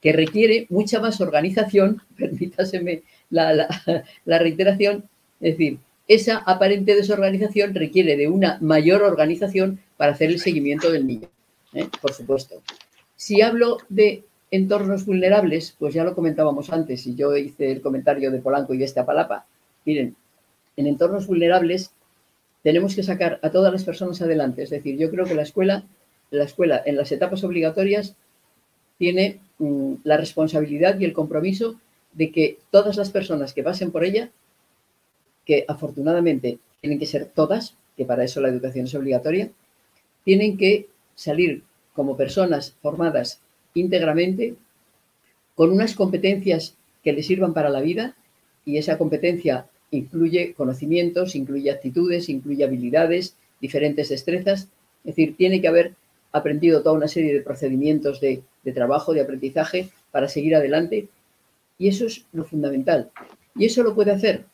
que 0.00 0.12
requiere 0.12 0.66
mucha 0.68 1.00
más 1.00 1.20
organización, 1.20 2.02
permítaseme 2.16 3.02
la, 3.30 3.68
reiteración, 4.24 5.04
es 5.40 5.58
decir, 5.58 5.78
esa 6.08 6.38
aparente 6.38 6.96
desorganización 6.96 7.74
requiere 7.74 8.16
de 8.16 8.28
una 8.28 8.58
mayor 8.60 9.02
organización 9.02 9.78
para 9.96 10.12
hacer 10.12 10.30
el 10.30 10.40
seguimiento 10.40 10.90
del 10.90 11.06
niño, 11.06 11.28
¿eh? 11.74 11.86
por 12.00 12.12
supuesto. 12.12 12.62
Si 13.14 13.42
hablo 13.42 13.78
de 13.88 14.24
entornos 14.50 15.04
vulnerables, 15.04 15.76
pues 15.78 15.92
ya 15.92 16.04
lo 16.04 16.14
comentábamos 16.14 16.70
antes 16.70 17.06
y 17.06 17.14
yo 17.14 17.36
hice 17.36 17.70
el 17.70 17.82
comentario 17.82 18.30
de 18.30 18.40
Polanco 18.40 18.72
y 18.72 18.78
de 18.78 18.84
esta 18.84 19.04
palapa. 19.04 19.46
Miren, 19.84 20.16
en 20.76 20.86
entornos 20.86 21.26
vulnerables 21.26 21.90
tenemos 22.62 22.94
que 22.94 23.02
sacar 23.02 23.38
a 23.42 23.50
todas 23.50 23.72
las 23.72 23.84
personas 23.84 24.20
adelante. 24.22 24.62
Es 24.62 24.70
decir, 24.70 24.96
yo 24.96 25.10
creo 25.10 25.26
que 25.26 25.34
la 25.34 25.42
escuela, 25.42 25.84
la 26.30 26.44
escuela 26.44 26.82
en 26.84 26.96
las 26.96 27.12
etapas 27.12 27.44
obligatorias 27.44 28.16
tiene 28.98 29.40
mm, 29.58 29.94
la 30.04 30.16
responsabilidad 30.16 30.98
y 30.98 31.04
el 31.04 31.12
compromiso 31.12 31.78
de 32.12 32.32
que 32.32 32.58
todas 32.70 32.96
las 32.96 33.10
personas 33.10 33.52
que 33.52 33.62
pasen 33.62 33.90
por 33.90 34.04
ella, 34.04 34.30
que 35.48 35.64
afortunadamente 35.66 36.58
tienen 36.82 36.98
que 36.98 37.06
ser 37.06 37.24
todas, 37.24 37.74
que 37.96 38.04
para 38.04 38.22
eso 38.22 38.42
la 38.42 38.50
educación 38.50 38.84
es 38.84 38.94
obligatoria, 38.94 39.50
tienen 40.22 40.58
que 40.58 40.88
salir 41.14 41.62
como 41.94 42.18
personas 42.18 42.76
formadas 42.82 43.40
íntegramente 43.72 44.56
con 45.54 45.72
unas 45.72 45.94
competencias 45.94 46.76
que 47.02 47.14
les 47.14 47.26
sirvan 47.26 47.54
para 47.54 47.70
la 47.70 47.80
vida 47.80 48.14
y 48.66 48.76
esa 48.76 48.98
competencia 48.98 49.66
incluye 49.90 50.52
conocimientos, 50.52 51.34
incluye 51.34 51.70
actitudes, 51.70 52.28
incluye 52.28 52.62
habilidades, 52.64 53.34
diferentes 53.58 54.10
destrezas. 54.10 54.68
Es 55.02 55.16
decir, 55.16 55.34
tiene 55.34 55.62
que 55.62 55.68
haber 55.68 55.94
aprendido 56.30 56.82
toda 56.82 56.94
una 56.94 57.08
serie 57.08 57.32
de 57.32 57.40
procedimientos 57.40 58.20
de, 58.20 58.42
trabajo, 58.74 59.14
de 59.14 59.22
aprendizaje 59.22 59.88
para 60.10 60.28
seguir 60.28 60.54
adelante. 60.54 61.08
Y 61.78 61.88
eso 61.88 62.04
es 62.04 62.26
lo 62.32 62.44
fundamental. 62.44 63.10
Y 63.56 63.64
eso 63.64 63.82
lo 63.82 63.94
puede 63.94 64.10
hacer 64.10 64.44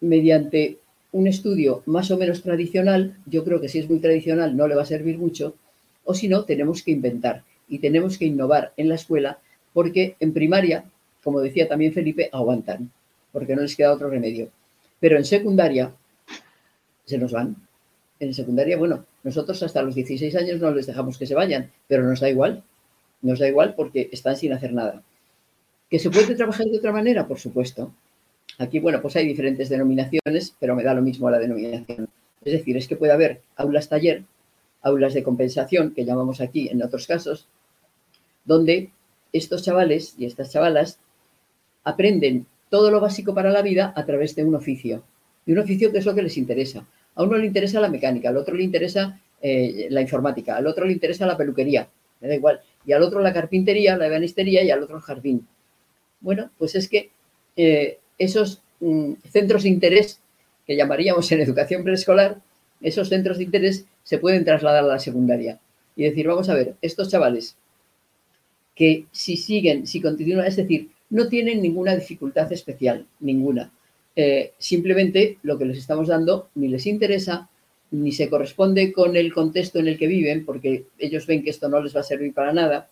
mediante 0.00 0.78
un 1.12 1.26
estudio 1.26 1.82
más 1.86 2.10
o 2.10 2.16
menos 2.16 2.42
tradicional. 2.42 3.16
Yo 3.26 3.44
creo 3.44 3.60
que 3.60 3.68
si 3.68 3.78
es 3.78 3.88
muy 3.88 3.98
tradicional 3.98 4.56
no 4.56 4.68
le 4.68 4.74
va 4.74 4.82
a 4.82 4.86
servir 4.86 5.18
mucho. 5.18 5.54
O 6.04 6.14
si 6.14 6.28
no, 6.28 6.44
tenemos 6.44 6.82
que 6.82 6.92
inventar 6.92 7.44
y 7.68 7.78
tenemos 7.78 8.18
que 8.18 8.26
innovar 8.26 8.72
en 8.76 8.88
la 8.88 8.94
escuela 8.94 9.38
porque 9.72 10.16
en 10.20 10.32
primaria, 10.32 10.84
como 11.22 11.40
decía 11.40 11.68
también 11.68 11.92
Felipe, 11.92 12.28
aguantan 12.32 12.90
porque 13.32 13.54
no 13.54 13.62
les 13.62 13.76
queda 13.76 13.92
otro 13.92 14.10
remedio. 14.10 14.50
Pero 14.98 15.16
en 15.16 15.24
secundaria 15.24 15.92
se 17.04 17.18
nos 17.18 17.32
van. 17.32 17.56
En 18.18 18.34
secundaria, 18.34 18.76
bueno, 18.76 19.04
nosotros 19.22 19.62
hasta 19.62 19.82
los 19.82 19.94
16 19.94 20.34
años 20.36 20.60
no 20.60 20.70
les 20.72 20.86
dejamos 20.86 21.16
que 21.16 21.26
se 21.26 21.34
vayan, 21.34 21.70
pero 21.88 22.02
nos 22.04 22.20
da 22.20 22.28
igual. 22.28 22.62
Nos 23.22 23.38
da 23.38 23.48
igual 23.48 23.74
porque 23.74 24.08
están 24.12 24.36
sin 24.36 24.52
hacer 24.52 24.72
nada. 24.72 25.02
¿Que 25.88 25.98
se 25.98 26.10
puede 26.10 26.34
trabajar 26.34 26.66
de 26.66 26.78
otra 26.78 26.92
manera? 26.92 27.26
Por 27.26 27.38
supuesto. 27.38 27.92
Aquí, 28.60 28.78
bueno, 28.78 29.00
pues 29.00 29.16
hay 29.16 29.26
diferentes 29.26 29.70
denominaciones, 29.70 30.54
pero 30.60 30.76
me 30.76 30.82
da 30.82 30.92
lo 30.92 31.00
mismo 31.00 31.30
la 31.30 31.38
denominación. 31.38 32.10
Es 32.44 32.52
decir, 32.52 32.76
es 32.76 32.86
que 32.86 32.94
puede 32.94 33.10
haber 33.10 33.40
aulas 33.56 33.88
taller, 33.88 34.24
aulas 34.82 35.14
de 35.14 35.22
compensación, 35.22 35.94
que 35.94 36.04
llamamos 36.04 36.42
aquí 36.42 36.68
en 36.68 36.82
otros 36.82 37.06
casos, 37.06 37.48
donde 38.44 38.90
estos 39.32 39.62
chavales 39.62 40.14
y 40.18 40.26
estas 40.26 40.52
chavalas 40.52 40.98
aprenden 41.84 42.44
todo 42.68 42.90
lo 42.90 43.00
básico 43.00 43.34
para 43.34 43.50
la 43.50 43.62
vida 43.62 43.94
a 43.96 44.04
través 44.04 44.36
de 44.36 44.44
un 44.44 44.54
oficio. 44.54 45.04
Y 45.46 45.52
un 45.52 45.60
oficio 45.60 45.90
que 45.90 45.96
es 45.96 46.04
lo 46.04 46.14
que 46.14 46.20
les 46.20 46.36
interesa. 46.36 46.86
A 47.14 47.22
uno 47.22 47.38
le 47.38 47.46
interesa 47.46 47.80
la 47.80 47.88
mecánica, 47.88 48.28
al 48.28 48.36
otro 48.36 48.54
le 48.54 48.62
interesa 48.62 49.18
eh, 49.40 49.86
la 49.88 50.02
informática, 50.02 50.56
al 50.56 50.66
otro 50.66 50.84
le 50.84 50.92
interesa 50.92 51.24
la 51.24 51.38
peluquería, 51.38 51.88
me 52.20 52.28
da 52.28 52.34
igual. 52.34 52.60
Y 52.84 52.92
al 52.92 53.02
otro 53.02 53.20
la 53.20 53.32
carpintería, 53.32 53.96
la 53.96 54.06
ebanistería 54.06 54.62
y 54.62 54.70
al 54.70 54.82
otro 54.82 54.96
el 54.96 55.02
jardín. 55.02 55.48
Bueno, 56.20 56.50
pues 56.58 56.74
es 56.74 56.90
que 56.90 57.10
eh, 57.56 57.98
esos 58.20 58.60
mm, 58.78 59.14
centros 59.30 59.64
de 59.64 59.70
interés 59.70 60.20
que 60.66 60.76
llamaríamos 60.76 61.32
en 61.32 61.40
educación 61.40 61.82
preescolar, 61.82 62.40
esos 62.80 63.08
centros 63.08 63.38
de 63.38 63.44
interés 63.44 63.86
se 64.04 64.18
pueden 64.18 64.44
trasladar 64.44 64.84
a 64.84 64.86
la 64.86 64.98
secundaria. 65.00 65.58
Y 65.96 66.04
decir, 66.04 66.28
vamos 66.28 66.48
a 66.48 66.54
ver, 66.54 66.76
estos 66.80 67.08
chavales 67.08 67.56
que 68.76 69.06
si 69.10 69.36
siguen, 69.36 69.86
si 69.86 70.00
continúan, 70.00 70.46
es 70.46 70.56
decir, 70.56 70.88
no 71.10 71.28
tienen 71.28 71.60
ninguna 71.60 71.96
dificultad 71.96 72.50
especial, 72.52 73.04
ninguna. 73.18 73.70
Eh, 74.16 74.52
simplemente 74.58 75.38
lo 75.42 75.58
que 75.58 75.64
les 75.64 75.78
estamos 75.78 76.08
dando 76.08 76.48
ni 76.54 76.68
les 76.68 76.86
interesa, 76.86 77.48
ni 77.90 78.12
se 78.12 78.30
corresponde 78.30 78.92
con 78.92 79.16
el 79.16 79.32
contexto 79.32 79.80
en 79.80 79.88
el 79.88 79.98
que 79.98 80.06
viven, 80.06 80.44
porque 80.44 80.84
ellos 80.98 81.26
ven 81.26 81.42
que 81.42 81.50
esto 81.50 81.68
no 81.68 81.82
les 81.82 81.94
va 81.94 82.00
a 82.00 82.04
servir 82.04 82.32
para 82.32 82.52
nada, 82.52 82.88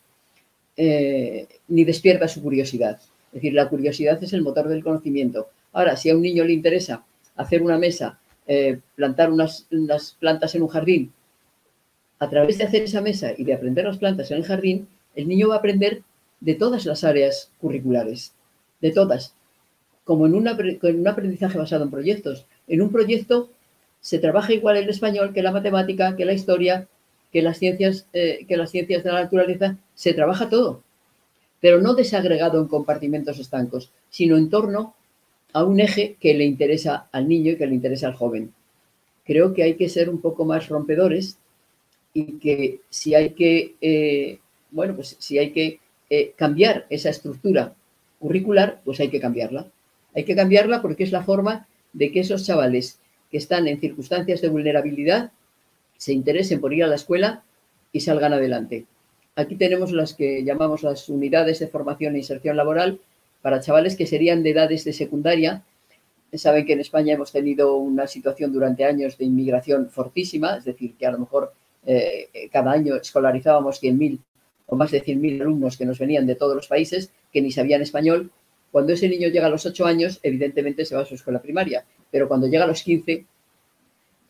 eh, 0.76 1.46
ni 1.68 1.84
despierta 1.84 2.28
su 2.28 2.42
curiosidad. 2.42 3.00
Es 3.28 3.34
decir, 3.34 3.54
la 3.54 3.68
curiosidad 3.68 4.22
es 4.22 4.32
el 4.32 4.42
motor 4.42 4.68
del 4.68 4.82
conocimiento. 4.82 5.48
Ahora, 5.72 5.96
si 5.96 6.10
a 6.10 6.16
un 6.16 6.22
niño 6.22 6.44
le 6.44 6.52
interesa 6.52 7.04
hacer 7.36 7.62
una 7.62 7.78
mesa, 7.78 8.18
eh, 8.46 8.80
plantar 8.96 9.30
unas, 9.30 9.66
unas 9.70 10.16
plantas 10.18 10.54
en 10.54 10.62
un 10.62 10.68
jardín, 10.68 11.12
a 12.18 12.28
través 12.28 12.58
de 12.58 12.64
hacer 12.64 12.82
esa 12.82 13.00
mesa 13.00 13.32
y 13.36 13.44
de 13.44 13.54
aprender 13.54 13.84
las 13.84 13.98
plantas 13.98 14.30
en 14.30 14.38
el 14.38 14.44
jardín, 14.44 14.88
el 15.14 15.28
niño 15.28 15.48
va 15.48 15.56
a 15.56 15.58
aprender 15.58 16.02
de 16.40 16.54
todas 16.54 16.86
las 16.86 17.04
áreas 17.04 17.50
curriculares, 17.60 18.32
de 18.80 18.90
todas, 18.90 19.34
como 20.04 20.26
en, 20.26 20.34
un 20.34 20.48
aprendizaje 20.48 21.58
basado 21.58 21.84
en 21.84 21.90
proyectos. 21.90 22.46
En 22.66 22.82
un 22.82 22.90
proyecto 22.90 23.50
se 24.00 24.18
trabaja 24.18 24.52
igual 24.52 24.76
el 24.76 24.88
español 24.88 25.32
que 25.32 25.42
la 25.42 25.52
matemática, 25.52 26.16
que 26.16 26.24
la 26.24 26.32
historia, 26.32 26.88
que 27.32 27.42
las 27.42 27.58
ciencias, 27.58 28.06
eh, 28.12 28.46
que 28.48 28.56
las 28.56 28.70
ciencias 28.70 29.04
de 29.04 29.12
la 29.12 29.22
naturaleza, 29.22 29.76
se 29.94 30.14
trabaja 30.14 30.48
todo, 30.48 30.82
pero 31.60 31.80
no 31.80 31.94
desagregado 31.94 32.60
en 32.60 32.68
compartimentos 32.68 33.38
estancos, 33.38 33.90
sino 34.10 34.36
en 34.36 34.50
torno 34.50 34.94
a 35.52 35.64
un 35.64 35.80
eje 35.80 36.16
que 36.20 36.34
le 36.34 36.44
interesa 36.44 37.08
al 37.12 37.28
niño 37.28 37.52
y 37.52 37.56
que 37.56 37.66
le 37.66 37.74
interesa 37.74 38.08
al 38.08 38.14
joven. 38.14 38.52
Creo 39.24 39.54
que 39.54 39.62
hay 39.62 39.74
que 39.74 39.88
ser 39.88 40.08
un 40.08 40.20
poco 40.20 40.44
más 40.44 40.68
rompedores 40.68 41.38
y 42.14 42.38
que 42.38 42.80
si 42.90 43.14
hay 43.14 43.30
que, 43.30 43.74
eh, 43.80 44.38
bueno, 44.70 44.94
pues 44.94 45.16
si 45.18 45.38
hay 45.38 45.52
que 45.52 45.80
eh, 46.10 46.32
cambiar 46.36 46.86
esa 46.90 47.10
estructura 47.10 47.74
curricular, 48.18 48.80
pues 48.84 49.00
hay 49.00 49.10
que 49.10 49.20
cambiarla. 49.20 49.66
Hay 50.14 50.24
que 50.24 50.34
cambiarla 50.34 50.80
porque 50.80 51.04
es 51.04 51.12
la 51.12 51.22
forma 51.22 51.66
de 51.92 52.10
que 52.10 52.20
esos 52.20 52.44
chavales 52.44 52.98
que 53.30 53.38
están 53.38 53.68
en 53.68 53.80
circunstancias 53.80 54.40
de 54.40 54.48
vulnerabilidad 54.48 55.32
se 55.96 56.12
interesen 56.12 56.60
por 56.60 56.72
ir 56.72 56.84
a 56.84 56.86
la 56.86 56.94
escuela 56.94 57.42
y 57.92 58.00
salgan 58.00 58.32
adelante. 58.32 58.86
Aquí 59.38 59.54
tenemos 59.54 59.92
las 59.92 60.14
que 60.14 60.42
llamamos 60.42 60.82
las 60.82 61.08
unidades 61.08 61.60
de 61.60 61.68
formación 61.68 62.16
e 62.16 62.18
inserción 62.18 62.56
laboral 62.56 62.98
para 63.40 63.60
chavales 63.60 63.94
que 63.94 64.04
serían 64.04 64.42
de 64.42 64.50
edades 64.50 64.82
de 64.82 64.92
secundaria. 64.92 65.62
Saben 66.32 66.66
que 66.66 66.72
en 66.72 66.80
España 66.80 67.14
hemos 67.14 67.30
tenido 67.30 67.76
una 67.76 68.08
situación 68.08 68.52
durante 68.52 68.84
años 68.84 69.16
de 69.16 69.26
inmigración 69.26 69.90
fortísima, 69.90 70.56
es 70.56 70.64
decir, 70.64 70.96
que 70.98 71.06
a 71.06 71.12
lo 71.12 71.20
mejor 71.20 71.52
eh, 71.86 72.50
cada 72.50 72.72
año 72.72 72.96
escolarizábamos 72.96 73.80
100.000 73.80 74.18
o 74.66 74.74
más 74.74 74.90
de 74.90 75.04
100.000 75.04 75.42
alumnos 75.42 75.76
que 75.76 75.86
nos 75.86 76.00
venían 76.00 76.26
de 76.26 76.34
todos 76.34 76.56
los 76.56 76.66
países 76.66 77.12
que 77.32 77.40
ni 77.40 77.52
sabían 77.52 77.80
español. 77.80 78.32
Cuando 78.72 78.92
ese 78.92 79.08
niño 79.08 79.28
llega 79.28 79.46
a 79.46 79.50
los 79.50 79.64
8 79.64 79.86
años, 79.86 80.18
evidentemente 80.24 80.84
se 80.84 80.96
va 80.96 81.02
a 81.02 81.04
su 81.04 81.14
escuela 81.14 81.40
primaria, 81.40 81.84
pero 82.10 82.26
cuando 82.26 82.48
llega 82.48 82.64
a 82.64 82.66
los 82.66 82.82
15, 82.82 83.24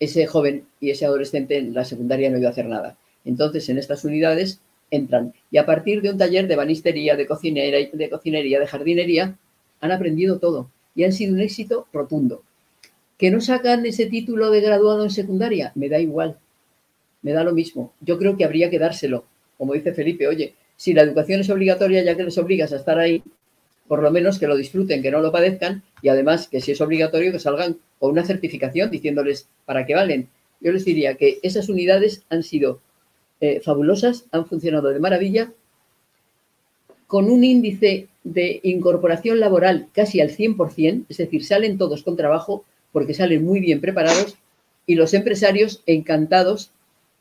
ese 0.01 0.27
joven 0.27 0.67
y 0.83 0.91
ese 0.91 1.07
adolescente 1.07 1.57
en 1.57 1.73
la 1.73 1.87
secundaria 1.87 2.29
no 2.29 2.37
iba 2.37 2.49
a 2.49 2.53
hacer 2.53 2.67
nada. 2.67 2.99
Entonces, 3.25 3.71
en 3.71 3.79
estas 3.79 4.05
unidades 4.05 4.61
entran 4.91 5.35
y 5.51 5.59
a 5.59 5.67
partir 5.67 6.03
de 6.03 6.11
un 6.11 6.19
taller 6.19 6.49
de 6.49 6.57
banistería, 6.57 7.17
de, 7.17 7.27
cocinera, 7.27 7.79
de 7.93 8.11
cocinería, 8.11 8.61
de 8.61 8.67
jardinería, 8.67 9.37
han 9.81 9.93
aprendido 9.93 10.39
todo 10.39 10.71
y 10.95 11.05
han 11.05 11.13
sido 11.13 11.35
un 11.35 11.41
éxito 11.41 11.87
rotundo. 11.93 12.43
¿Que 13.17 13.31
no 13.31 13.41
sacan 13.41 13.85
ese 13.87 14.07
título 14.07 14.51
de 14.51 14.61
graduado 14.61 15.05
en 15.05 15.11
secundaria? 15.11 15.73
Me 15.75 15.89
da 15.89 15.99
igual, 15.99 16.39
me 17.23 17.33
da 17.33 17.45
lo 17.45 17.53
mismo. 17.53 17.93
Yo 18.01 18.19
creo 18.19 18.37
que 18.37 18.45
habría 18.45 18.71
que 18.71 18.79
dárselo, 18.79 19.25
como 19.57 19.75
dice 19.75 19.93
Felipe, 19.93 20.29
oye, 20.29 20.55
si 20.77 20.95
la 20.95 21.03
educación 21.03 21.41
es 21.41 21.51
obligatoria, 21.51 22.05
ya 22.05 22.17
que 22.17 22.23
les 22.23 22.39
obligas 22.39 22.73
a 22.73 22.77
estar 22.77 22.99
ahí, 22.99 23.23
por 23.89 24.03
lo 24.03 24.11
menos 24.11 24.39
que 24.39 24.47
lo 24.47 24.57
disfruten, 24.57 25.03
que 25.03 25.11
no 25.11 25.21
lo 25.21 25.33
padezcan 25.33 25.83
y 26.03 26.09
además 26.09 26.47
que 26.47 26.61
si 26.61 26.73
es 26.73 26.81
obligatorio 26.81 27.33
que 27.33 27.41
salgan 27.41 27.79
con 27.99 28.13
una 28.13 28.25
certificación 28.25 28.91
diciéndoles 28.91 29.49
para 29.65 29.87
qué 29.87 29.95
valen. 29.95 30.29
Yo 30.61 30.73
les 30.73 30.85
diría 30.85 31.15
que 31.15 31.39
esas 31.43 31.69
unidades 31.69 32.25
han 32.29 32.43
sido 32.43 32.81
eh, 33.41 33.61
fabulosas, 33.61 34.25
han 34.33 34.47
funcionado 34.47 34.89
de 34.89 35.01
maravilla 35.01 35.53
con 37.07 37.31
un 37.31 37.43
índice 37.43 38.09
de 38.23 38.61
incorporación 38.63 39.41
laboral 39.41 39.89
casi 39.93 40.21
al 40.21 40.31
100%, 40.31 41.07
es 41.09 41.17
decir, 41.17 41.45
salen 41.45 41.79
todos 41.79 42.03
con 42.03 42.17
trabajo 42.17 42.65
porque 42.93 43.15
salen 43.15 43.45
muy 43.45 43.61
bien 43.61 43.81
preparados 43.81 44.37
y 44.87 44.95
los 44.95 45.15
empresarios 45.15 45.83
encantados 45.87 46.71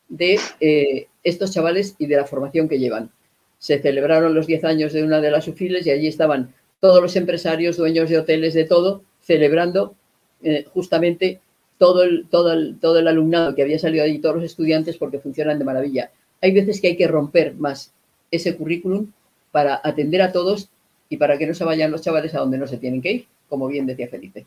de 0.09 0.39
eh, 0.59 1.07
estos 1.23 1.51
chavales 1.51 1.95
y 1.99 2.07
de 2.07 2.15
la 2.17 2.25
formación 2.25 2.67
que 2.67 2.79
llevan. 2.79 3.11
Se 3.59 3.79
celebraron 3.79 4.33
los 4.33 4.47
10 4.47 4.63
años 4.65 4.93
de 4.93 5.03
una 5.03 5.21
de 5.21 5.31
las 5.31 5.47
UFILES 5.47 5.85
y 5.85 5.91
allí 5.91 6.07
estaban 6.07 6.53
todos 6.79 7.01
los 7.01 7.15
empresarios, 7.15 7.77
dueños 7.77 8.09
de 8.09 8.17
hoteles, 8.17 8.53
de 8.53 8.65
todo, 8.65 9.03
celebrando 9.21 9.95
eh, 10.43 10.65
justamente 10.73 11.41
todo 11.77 12.03
el, 12.03 12.27
todo, 12.29 12.53
el, 12.53 12.77
todo 12.79 12.99
el 12.99 13.07
alumnado 13.07 13.55
que 13.55 13.61
había 13.61 13.79
salido 13.79 14.03
allí, 14.03 14.19
todos 14.19 14.35
los 14.35 14.45
estudiantes, 14.45 14.97
porque 14.97 15.19
funcionan 15.19 15.59
de 15.59 15.65
maravilla. 15.65 16.11
Hay 16.41 16.51
veces 16.53 16.81
que 16.81 16.87
hay 16.87 16.97
que 16.97 17.07
romper 17.07 17.55
más 17.55 17.93
ese 18.31 18.55
currículum 18.55 19.11
para 19.51 19.79
atender 19.83 20.21
a 20.21 20.31
todos 20.31 20.69
y 21.09 21.17
para 21.17 21.37
que 21.37 21.47
no 21.47 21.53
se 21.53 21.63
vayan 21.63 21.91
los 21.91 22.01
chavales 22.01 22.35
a 22.35 22.39
donde 22.39 22.57
no 22.57 22.67
se 22.67 22.77
tienen 22.77 23.01
que 23.01 23.11
ir, 23.11 23.27
como 23.47 23.67
bien 23.67 23.85
decía 23.85 24.07
Felipe. 24.07 24.45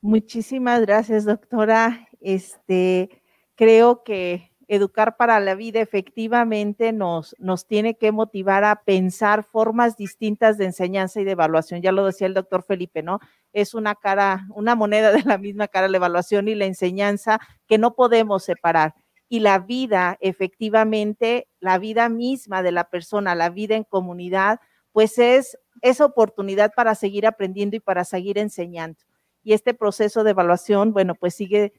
Muchísimas 0.00 0.80
gracias, 0.82 1.24
doctora. 1.24 2.08
Este, 2.20 3.10
creo 3.54 4.02
que 4.02 4.47
educar 4.68 5.16
para 5.16 5.40
la 5.40 5.54
vida 5.54 5.80
efectivamente 5.80 6.92
nos, 6.92 7.34
nos 7.38 7.66
tiene 7.66 7.96
que 7.96 8.12
motivar 8.12 8.64
a 8.64 8.82
pensar 8.84 9.42
formas 9.42 9.96
distintas 9.96 10.58
de 10.58 10.66
enseñanza 10.66 11.20
y 11.20 11.24
de 11.24 11.32
evaluación. 11.32 11.80
Ya 11.80 11.90
lo 11.90 12.04
decía 12.04 12.26
el 12.26 12.34
doctor 12.34 12.62
Felipe, 12.62 13.02
¿no? 13.02 13.18
Es 13.52 13.72
una 13.74 13.94
cara, 13.94 14.46
una 14.54 14.74
moneda 14.74 15.10
de 15.10 15.22
la 15.24 15.38
misma 15.38 15.68
cara, 15.68 15.88
la 15.88 15.96
evaluación 15.96 16.48
y 16.48 16.54
la 16.54 16.66
enseñanza 16.66 17.40
que 17.66 17.78
no 17.78 17.94
podemos 17.94 18.44
separar. 18.44 18.94
Y 19.30 19.40
la 19.40 19.58
vida, 19.58 20.18
efectivamente, 20.20 21.48
la 21.60 21.78
vida 21.78 22.08
misma 22.10 22.62
de 22.62 22.72
la 22.72 22.84
persona, 22.84 23.34
la 23.34 23.50
vida 23.50 23.74
en 23.74 23.84
comunidad, 23.84 24.60
pues 24.92 25.18
es 25.18 25.58
esa 25.80 26.04
oportunidad 26.04 26.72
para 26.74 26.94
seguir 26.94 27.26
aprendiendo 27.26 27.76
y 27.76 27.80
para 27.80 28.04
seguir 28.04 28.38
enseñando. 28.38 29.00
Y 29.42 29.54
este 29.54 29.72
proceso 29.72 30.24
de 30.24 30.32
evaluación, 30.32 30.92
bueno, 30.92 31.14
pues 31.14 31.34
sigue 31.34 31.72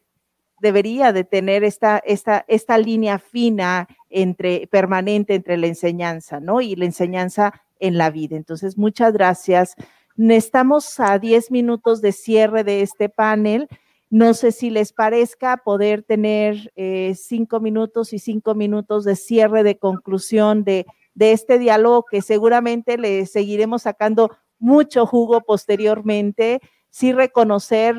debería 0.61 1.13
de 1.13 1.23
tener 1.23 1.63
esta, 1.63 1.97
esta, 1.99 2.45
esta 2.47 2.77
línea 2.77 3.19
fina 3.19 3.87
entre, 4.09 4.67
permanente 4.67 5.35
entre 5.35 5.57
la 5.57 5.67
enseñanza, 5.67 6.39
¿no? 6.39 6.61
Y 6.61 6.75
la 6.75 6.85
enseñanza 6.85 7.53
en 7.79 7.97
la 7.97 8.09
vida. 8.09 8.35
Entonces, 8.35 8.77
muchas 8.77 9.13
gracias. 9.13 9.75
Estamos 10.17 10.99
a 10.99 11.17
10 11.17 11.51
minutos 11.51 12.01
de 12.01 12.11
cierre 12.11 12.63
de 12.63 12.81
este 12.81 13.09
panel. 13.09 13.67
No 14.09 14.33
sé 14.33 14.51
si 14.51 14.69
les 14.69 14.91
parezca 14.91 15.57
poder 15.57 16.03
tener 16.03 16.73
eh, 16.75 17.13
cinco 17.15 17.59
minutos 17.59 18.11
y 18.11 18.19
cinco 18.19 18.55
minutos 18.55 19.05
de 19.05 19.15
cierre, 19.15 19.63
de 19.63 19.77
conclusión 19.77 20.63
de, 20.63 20.85
de 21.13 21.31
este 21.31 21.59
diálogo 21.59 22.05
que 22.09 22.21
seguramente 22.21 22.97
le 22.97 23.25
seguiremos 23.27 23.83
sacando 23.83 24.31
mucho 24.57 25.05
jugo 25.05 25.41
posteriormente. 25.41 26.59
Sí 26.89 27.13
reconocer 27.13 27.95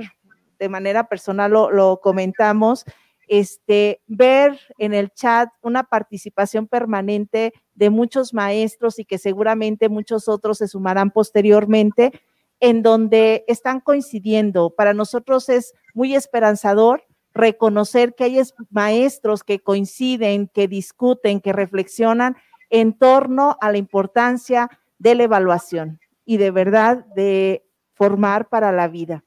de 0.61 0.69
manera 0.69 1.09
personal 1.09 1.51
lo, 1.51 2.01
comentamos, 2.01 2.85
este, 3.27 4.03
ver 4.07 4.61
en 4.79 4.93
el 4.93 5.11
chat 5.11 5.49
una 5.63 5.85
participación 5.85 6.67
permanente 6.69 7.53
de 7.75 7.91
muchos 7.91 8.35
maestros 8.35 8.99
y 8.99 9.05
que 9.05 9.19
seguramente 9.19 9.89
muchos 9.89 10.29
otros 10.29 10.59
se 10.59 10.69
sumarán 10.69 11.11
posteriormente, 11.11 12.13
en 12.61 12.83
donde 12.83 13.45
están 13.49 13.81
coincidiendo. 13.81 14.71
Para 14.71 14.93
nosotros 14.93 15.49
es 15.49 15.73
muy 15.95 16.15
esperanzador 16.15 17.05
reconocer 17.33 18.15
que 18.15 18.25
hay 18.25 18.41
maestros 18.71 19.45
que 19.45 19.61
coinciden, 19.61 20.49
que 20.49 20.69
discuten, 20.69 21.41
que 21.41 21.53
reflexionan 21.53 22.37
en 22.69 22.93
torno 22.93 23.57
a 23.61 23.73
la 23.73 23.79
importancia 23.79 24.69
de 24.99 25.15
la 25.15 25.23
evaluación 25.23 26.01
y 26.27 26.37
de 26.37 26.51
verdad 26.51 27.07
de 27.15 27.65
formar 27.95 28.49
para 28.49 28.73
la 28.73 28.89
vida. 28.89 29.25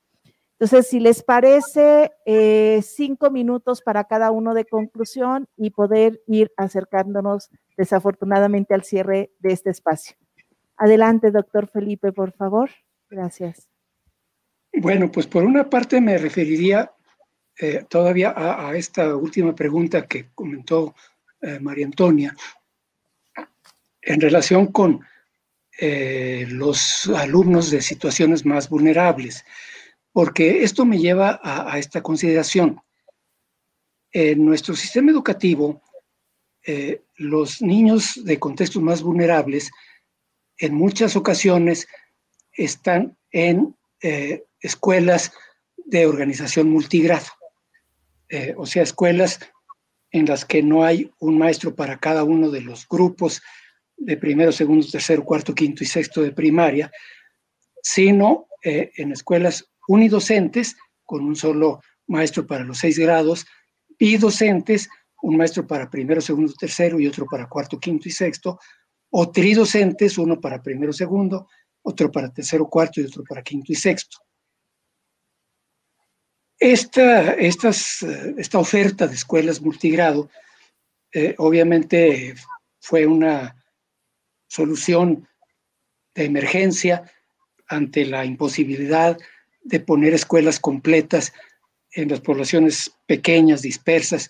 Entonces, 0.64 0.90
si 0.90 1.02
les 1.02 1.24
parece, 1.24 2.14
eh, 2.26 2.82
cinco 2.82 3.30
minutos 3.30 3.82
para 3.82 4.06
cada 4.06 4.32
uno 4.32 4.54
de 4.54 4.64
conclusión 4.64 5.46
y 5.58 5.72
poder 5.72 6.22
ir 6.26 6.54
acercándonos 6.56 7.50
desafortunadamente 7.76 8.74
al 8.74 8.86
cierre 8.86 9.34
de 9.40 9.52
este 9.52 9.72
espacio. 9.72 10.16
Adelante, 10.78 11.32
doctor 11.32 11.68
Felipe, 11.68 12.14
por 12.14 12.32
favor. 12.32 12.70
Gracias. 13.10 13.68
Bueno, 14.72 15.12
pues 15.12 15.28
por 15.28 15.44
una 15.44 15.70
parte 15.70 16.00
me 16.00 16.18
referiría 16.18 16.94
eh, 17.60 17.84
todavía 17.90 18.34
a, 18.34 18.74
esta 18.78 19.18
última 19.18 19.54
pregunta 19.54 20.08
que 20.08 20.28
comentó 20.34 20.96
eh, 21.42 21.60
María 21.60 21.88
Antonia 21.88 22.34
en 24.02 24.22
relación 24.22 24.68
con 24.68 25.02
los 25.82 27.08
alumnos 27.08 27.70
de 27.72 27.82
situaciones 27.82 28.46
más 28.46 28.70
vulnerables 28.70 29.44
porque 30.14 30.64
esto 30.64 30.86
me 30.86 31.00
lleva 31.00 31.42
a, 31.44 31.78
esta 31.80 32.02
consideración. 32.02 32.80
En 34.12 34.46
nuestro 34.46 34.76
sistema 34.76 35.12
educativo, 35.12 35.82
eh, 36.66 37.02
los 37.16 37.62
niños 37.64 38.24
de 38.24 38.40
contextos 38.40 38.82
más 38.82 39.02
vulnerables 39.02 39.72
en 40.60 40.76
muchas 40.76 41.16
ocasiones 41.16 41.88
están 42.52 43.18
en 43.32 43.76
eh, 44.04 44.44
escuelas 44.62 45.34
de 45.78 46.06
organización 46.06 46.70
multigrado, 46.70 47.26
eh, 48.30 48.54
o 48.56 48.68
sea, 48.68 48.84
escuelas 48.84 49.40
en 50.12 50.28
las 50.28 50.46
que 50.46 50.62
no 50.62 50.84
hay 50.84 51.12
un 51.20 51.40
maestro 51.40 51.76
para 51.76 51.98
cada 51.98 52.24
uno 52.24 52.52
de 52.52 52.62
los 52.62 52.88
grupos 52.88 53.42
de 53.98 54.16
primero, 54.16 54.52
segundo, 54.52 54.86
tercero, 54.88 55.26
cuarto, 55.26 55.56
quinto 55.56 55.84
y 55.84 55.88
sexto 55.88 56.22
de 56.22 56.32
primaria, 56.32 56.92
sino 57.82 58.48
en 58.62 59.12
escuelas 59.12 59.73
unidocentes, 59.88 60.76
con 61.04 61.24
un 61.26 61.36
solo 61.36 61.82
maestro 62.08 62.46
para 62.46 62.64
los 62.64 62.80
seis 62.80 62.98
grados, 62.98 63.46
bidocentes, 63.98 64.90
un 65.22 65.38
maestro 65.38 65.66
para 65.66 65.90
primero, 65.90 66.22
segundo, 66.22 66.54
tercero 66.54 67.00
y 67.00 67.08
otro 67.08 67.26
para 67.26 67.48
cuarto, 67.48 67.80
quinto 67.80 68.08
y 68.10 68.12
sexto, 68.12 68.60
o 69.10 69.32
tridocentes, 69.32 70.18
uno 70.18 70.40
para 70.42 70.62
primero, 70.62 70.92
segundo, 70.92 71.48
otro 71.84 72.12
para 72.12 72.34
tercero, 72.34 72.68
cuarto 72.68 73.00
y 73.00 73.06
otro 73.06 73.24
para 73.24 73.44
quinto 73.44 73.72
y 73.72 73.76
sexto. 73.76 74.18
Esta, 76.60 77.34
estas, 77.34 78.04
esta 78.38 78.58
oferta 78.58 79.08
de 79.08 79.16
escuelas 79.16 79.62
multigrado 79.62 80.30
eh, 81.12 81.36
obviamente 81.38 82.36
fue 82.80 83.06
una 83.06 83.56
solución 84.48 85.28
de 86.16 86.26
emergencia 86.26 87.12
ante 87.68 88.06
la 88.06 88.26
imposibilidad 88.26 89.18
de 89.64 89.80
poner 89.80 90.14
escuelas 90.14 90.60
completas 90.60 91.34
en 91.92 92.10
las 92.10 92.22
poblaciones 92.22 92.96
pequeñas, 93.06 93.62
dispersas, 93.62 94.30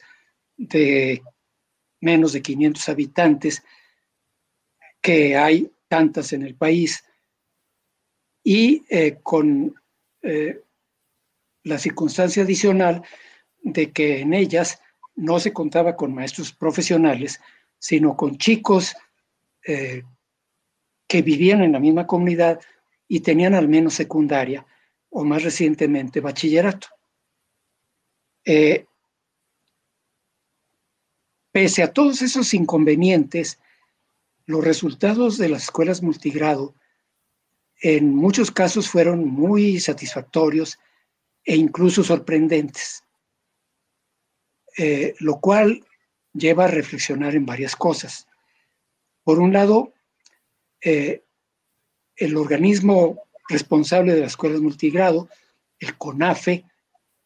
de 0.58 1.22
menos 2.02 2.34
de 2.34 2.42
500 2.42 2.90
habitantes, 2.90 3.64
que 5.02 5.38
hay 5.38 5.72
tantas 5.88 6.34
en 6.34 6.44
el 6.44 6.56
país, 6.56 7.04
y 8.44 8.84
eh, 8.90 9.20
con 9.24 9.74
eh, 10.22 10.62
la 11.64 11.78
circunstancia 11.78 12.44
adicional 12.44 13.04
de 13.62 13.92
que 13.92 14.20
en 14.20 14.34
ellas 14.34 14.82
no 15.16 15.40
se 15.40 15.54
contaba 15.54 15.96
con 15.96 16.14
maestros 16.14 16.52
profesionales, 16.52 17.40
sino 17.80 18.18
con 18.18 18.38
chicos 18.38 18.96
eh, 19.66 20.04
que 21.08 21.22
vivían 21.22 21.62
en 21.62 21.72
la 21.72 21.80
misma 21.80 22.06
comunidad 22.06 22.60
y 23.08 23.22
tenían 23.22 23.54
al 23.54 23.70
menos 23.70 23.94
secundaria 23.94 24.66
o 25.14 25.24
más 25.24 25.44
recientemente 25.44 26.20
bachillerato. 26.20 26.88
Eh, 28.44 28.86
pese 31.52 31.84
a 31.84 31.94
todos 31.94 32.22
esos 32.22 32.54
inconvenientes, 32.54 33.60
los 34.46 34.64
resultados 34.64 35.38
de 35.38 35.50
las 35.50 35.64
escuelas 35.64 36.02
multigrado 36.02 36.76
en 37.82 38.16
muchos 38.16 38.50
casos 38.50 38.90
fueron 38.90 39.26
muy 39.26 39.80
satisfactorios 39.80 40.80
e 41.46 41.56
incluso 41.56 42.04
sorprendentes, 42.04 43.04
eh, 44.78 45.14
lo 45.20 45.40
cual 45.40 45.86
lleva 46.34 46.66
a 46.66 46.70
reflexionar 46.70 47.36
en 47.36 47.46
varias 47.46 47.76
cosas. 47.76 48.28
Por 49.24 49.40
un 49.40 49.54
lado, 49.54 49.94
eh, 50.82 51.24
el 52.16 52.36
organismo 52.38 53.24
responsable 53.50 54.14
de 54.14 54.22
las 54.22 54.32
escuelas 54.32 54.62
multigrado, 54.62 55.30
el 55.80 55.98
CONAFE, 55.98 56.66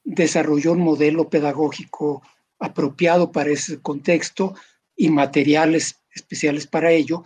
desarrolló 0.03 0.72
un 0.72 0.80
modelo 0.80 1.30
pedagógico 1.30 2.23
apropiado 2.60 3.31
para 3.31 3.52
ese 3.52 3.81
contexto 3.81 4.56
y 4.95 5.10
materiales 5.10 6.02
especiales 6.10 6.65
para 6.65 6.91
ello, 6.91 7.23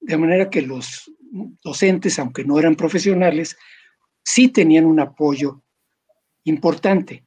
de 0.00 0.16
manera 0.16 0.50
que 0.50 0.62
los 0.62 1.10
docentes, 1.62 2.18
aunque 2.18 2.44
no 2.44 2.58
eran 2.58 2.74
profesionales, 2.74 3.56
sí 4.24 4.48
tenían 4.48 4.86
un 4.86 5.00
apoyo 5.00 5.62
importante. 6.44 7.24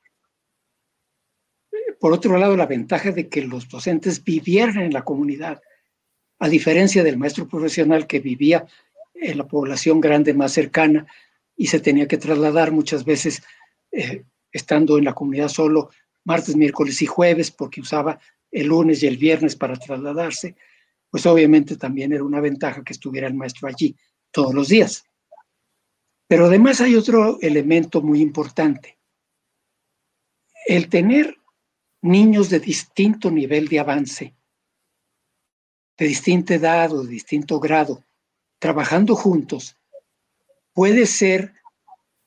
Por 1.99 2.13
otro 2.13 2.37
lado, 2.37 2.57
la 2.57 2.65
ventaja 2.65 3.11
de 3.11 3.29
que 3.29 3.41
los 3.41 3.69
docentes 3.69 4.23
vivieran 4.23 4.79
en 4.79 4.93
la 4.93 5.03
comunidad 5.03 5.61
a 6.39 6.49
diferencia 6.49 7.03
del 7.03 7.17
maestro 7.17 7.47
profesional 7.47 8.07
que 8.07 8.19
vivía 8.19 8.65
en 9.15 9.37
la 9.37 9.47
población 9.47 10.01
grande 10.01 10.33
más 10.33 10.53
cercana 10.53 11.07
y 11.55 11.67
se 11.67 11.79
tenía 11.79 12.07
que 12.07 12.17
trasladar 12.17 12.71
muchas 12.71 13.05
veces 13.05 13.43
eh, 13.91 14.23
estando 14.51 14.97
en 14.97 15.05
la 15.05 15.13
comunidad 15.13 15.47
solo 15.47 15.89
martes, 16.23 16.55
miércoles 16.55 17.01
y 17.01 17.05
jueves 17.05 17.51
porque 17.51 17.81
usaba 17.81 18.19
el 18.51 18.67
lunes 18.67 19.03
y 19.03 19.07
el 19.07 19.17
viernes 19.17 19.55
para 19.55 19.75
trasladarse, 19.75 20.55
pues 21.09 21.25
obviamente 21.25 21.77
también 21.77 22.13
era 22.13 22.23
una 22.23 22.41
ventaja 22.41 22.83
que 22.83 22.93
estuviera 22.93 23.27
el 23.27 23.33
maestro 23.33 23.67
allí 23.67 23.95
todos 24.31 24.53
los 24.53 24.67
días. 24.67 25.05
Pero 26.27 26.45
además 26.45 26.81
hay 26.81 26.95
otro 26.95 27.37
elemento 27.41 28.01
muy 28.01 28.21
importante. 28.21 28.97
El 30.67 30.89
tener 30.89 31.37
niños 32.01 32.49
de 32.49 32.59
distinto 32.59 33.29
nivel 33.29 33.67
de 33.67 33.79
avance, 33.79 34.35
de 35.97 36.07
distinta 36.07 36.55
edad 36.55 36.91
o 36.93 37.03
de 37.03 37.09
distinto 37.09 37.59
grado, 37.59 38.03
trabajando 38.59 39.15
juntos, 39.15 39.77
puede 40.73 41.05
ser 41.05 41.53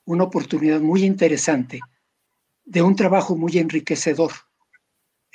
una 0.04 0.24
oportunidad 0.24 0.80
muy 0.80 1.04
interesante 1.04 1.80
de 2.64 2.82
un 2.82 2.96
trabajo 2.96 3.36
muy 3.36 3.58
enriquecedor 3.58 4.32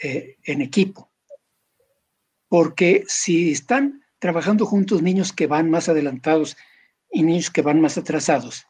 eh, 0.02 0.38
en 0.44 0.62
equipo. 0.62 1.12
Porque 2.48 3.04
si 3.08 3.52
están 3.52 4.04
trabajando 4.20 4.66
juntos 4.66 5.02
niños 5.02 5.34
que 5.34 5.48
van 5.48 5.70
más 5.70 5.90
adelantados 5.90 6.56
y 7.12 7.24
niños 7.24 7.50
que 7.50 7.62
van 7.62 7.82
más 7.82 7.98
atrasados, 7.98 8.68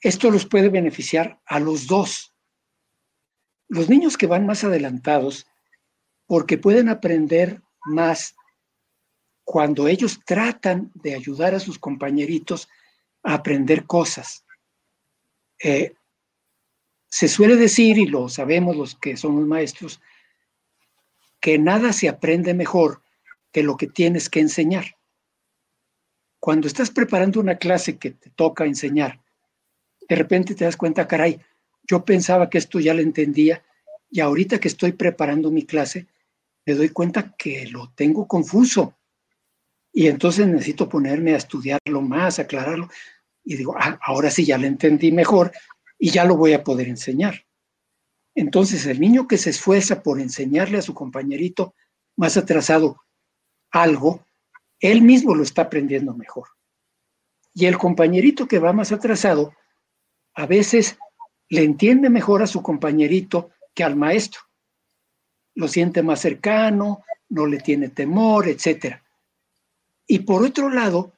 esto 0.00 0.30
los 0.30 0.46
puede 0.46 0.68
beneficiar 0.68 1.40
a 1.46 1.60
los 1.60 1.86
dos. 1.86 2.34
Los 3.68 3.88
niños 3.88 4.16
que 4.16 4.26
van 4.26 4.46
más 4.46 4.64
adelantados, 4.64 5.46
porque 6.26 6.58
pueden 6.58 6.88
aprender 6.88 7.62
más 7.84 8.34
cuando 9.44 9.88
ellos 9.88 10.20
tratan 10.24 10.90
de 10.94 11.14
ayudar 11.14 11.54
a 11.54 11.60
sus 11.60 11.78
compañeritos 11.78 12.68
a 13.22 13.34
aprender 13.34 13.86
cosas. 13.86 14.44
Eh, 15.62 15.94
se 17.08 17.28
suele 17.28 17.56
decir, 17.56 17.98
y 17.98 18.06
lo 18.06 18.28
sabemos 18.28 18.76
los 18.76 18.94
que 18.94 19.16
somos 19.16 19.46
maestros, 19.46 20.00
que 21.40 21.58
nada 21.58 21.92
se 21.92 22.08
aprende 22.08 22.54
mejor 22.54 23.02
que 23.52 23.62
lo 23.62 23.76
que 23.76 23.86
tienes 23.86 24.30
que 24.30 24.40
enseñar. 24.40 24.96
Cuando 26.40 26.66
estás 26.66 26.90
preparando 26.90 27.38
una 27.38 27.58
clase 27.58 27.98
que 27.98 28.12
te 28.12 28.30
toca 28.30 28.64
enseñar, 28.64 29.20
de 30.08 30.16
repente 30.16 30.54
te 30.54 30.64
das 30.64 30.76
cuenta, 30.76 31.06
caray, 31.06 31.40
yo 31.86 32.04
pensaba 32.04 32.48
que 32.48 32.58
esto 32.58 32.80
ya 32.80 32.94
lo 32.94 33.00
entendía 33.00 33.62
y 34.10 34.20
ahorita 34.20 34.58
que 34.58 34.68
estoy 34.68 34.92
preparando 34.92 35.50
mi 35.50 35.64
clase, 35.64 36.06
me 36.64 36.74
doy 36.74 36.90
cuenta 36.90 37.34
que 37.36 37.66
lo 37.66 37.92
tengo 37.94 38.26
confuso. 38.26 38.96
Y 39.92 40.06
entonces 40.06 40.46
necesito 40.46 40.88
ponerme 40.88 41.34
a 41.34 41.36
estudiarlo 41.36 42.00
más, 42.00 42.38
aclararlo. 42.38 42.88
Y 43.44 43.56
digo, 43.56 43.74
ah, 43.78 43.98
ahora 44.02 44.30
sí 44.30 44.44
ya 44.44 44.56
lo 44.56 44.66
entendí 44.66 45.12
mejor 45.12 45.52
y 45.98 46.10
ya 46.10 46.24
lo 46.24 46.36
voy 46.36 46.54
a 46.54 46.64
poder 46.64 46.88
enseñar. 46.88 47.44
Entonces, 48.34 48.86
el 48.86 48.98
niño 48.98 49.28
que 49.28 49.36
se 49.36 49.50
esfuerza 49.50 50.02
por 50.02 50.18
enseñarle 50.18 50.78
a 50.78 50.82
su 50.82 50.94
compañerito 50.94 51.74
más 52.16 52.36
atrasado 52.36 53.02
algo, 53.70 54.26
él 54.80 55.02
mismo 55.02 55.34
lo 55.34 55.42
está 55.42 55.62
aprendiendo 55.62 56.14
mejor. 56.14 56.48
Y 57.54 57.66
el 57.66 57.76
compañerito 57.76 58.48
que 58.48 58.58
va 58.58 58.72
más 58.72 58.92
atrasado, 58.92 59.54
a 60.34 60.46
veces 60.46 60.96
le 61.50 61.62
entiende 61.62 62.08
mejor 62.08 62.42
a 62.42 62.46
su 62.46 62.62
compañerito 62.62 63.50
que 63.74 63.84
al 63.84 63.96
maestro. 63.96 64.40
Lo 65.54 65.68
siente 65.68 66.02
más 66.02 66.20
cercano, 66.20 67.04
no 67.28 67.46
le 67.46 67.58
tiene 67.58 67.90
temor, 67.90 68.48
etc. 68.48 68.96
Y 70.12 70.18
por 70.18 70.42
otro 70.42 70.68
lado, 70.68 71.14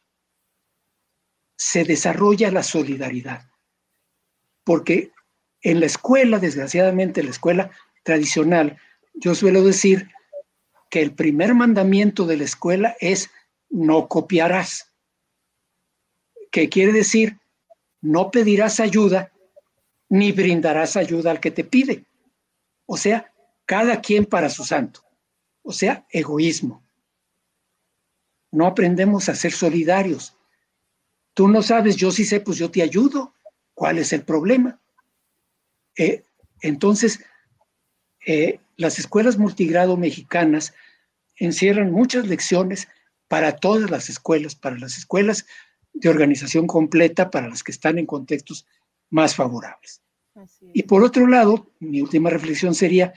se 1.57 1.83
desarrolla 1.83 2.53
la 2.53 2.63
solidaridad. 2.63 3.51
Porque 4.63 5.11
en 5.63 5.81
la 5.81 5.87
escuela, 5.87 6.39
desgraciadamente, 6.39 7.25
la 7.25 7.31
escuela 7.31 7.73
tradicional, 8.05 8.79
yo 9.15 9.35
suelo 9.35 9.65
decir 9.65 10.11
que 10.91 11.03
el 11.03 11.13
primer 11.13 11.57
mandamiento 11.57 12.25
de 12.25 12.37
la 12.37 12.45
escuela 12.45 12.95
es 13.01 13.33
no 13.69 14.07
copiarás, 14.07 14.93
que 16.53 16.69
quiere 16.69 16.93
decir 16.93 17.41
no 18.01 18.31
pedirás 18.31 18.79
ayuda 18.79 19.33
ni 20.09 20.31
brindarás 20.31 20.97
ayuda 20.97 21.33
al 21.33 21.41
que 21.41 21.51
te 21.51 21.65
pide. 21.65 22.05
O 22.87 22.97
sea, 22.97 23.33
cada 23.67 24.01
quien 24.01 24.25
para 24.25 24.49
su 24.51 24.63
santo. 24.63 25.01
O 25.65 25.73
sea, 25.73 26.07
egoísmo. 26.11 26.84
No 28.55 28.67
aprendemos 28.67 29.29
a 29.29 29.35
ser 29.35 29.53
solidarios. 29.53 30.37
Tú 31.35 31.49
no 31.49 31.61
sabes, 31.61 31.97
yo 31.97 32.13
sí 32.13 32.25
sé, 32.25 32.39
pues 32.39 32.57
yo 32.57 32.71
te 32.71 32.83
ayudo. 32.83 33.35
¿Cuál 33.75 33.99
es 33.99 34.13
el 34.13 34.23
problema? 34.23 34.81
Eh, 35.99 36.23
entonces, 36.61 37.25
eh, 38.25 38.61
las 38.77 39.01
escuelas 39.01 39.39
multigrado 39.39 39.97
mexicanas 39.97 40.73
encierran 41.37 41.91
muchas 41.91 42.29
lecciones 42.29 42.87
para 43.27 43.57
todas 43.57 43.91
las 43.91 44.09
escuelas, 44.09 44.55
para 44.55 44.79
las 44.79 44.99
escuelas 44.99 45.47
de 45.93 46.09
organización 46.09 46.69
completa, 46.69 47.33
para 47.33 47.49
las 47.49 47.65
que 47.65 47.73
están 47.73 47.99
en 47.99 48.07
contextos 48.07 48.67
más 49.11 49.35
favorables. 49.35 50.01
Y 50.73 50.85
por 50.85 51.03
otro 51.03 51.27
lado, 51.27 51.73
mi 51.81 52.01
última 52.01 52.31
reflexión 52.31 52.77
sería 52.77 53.13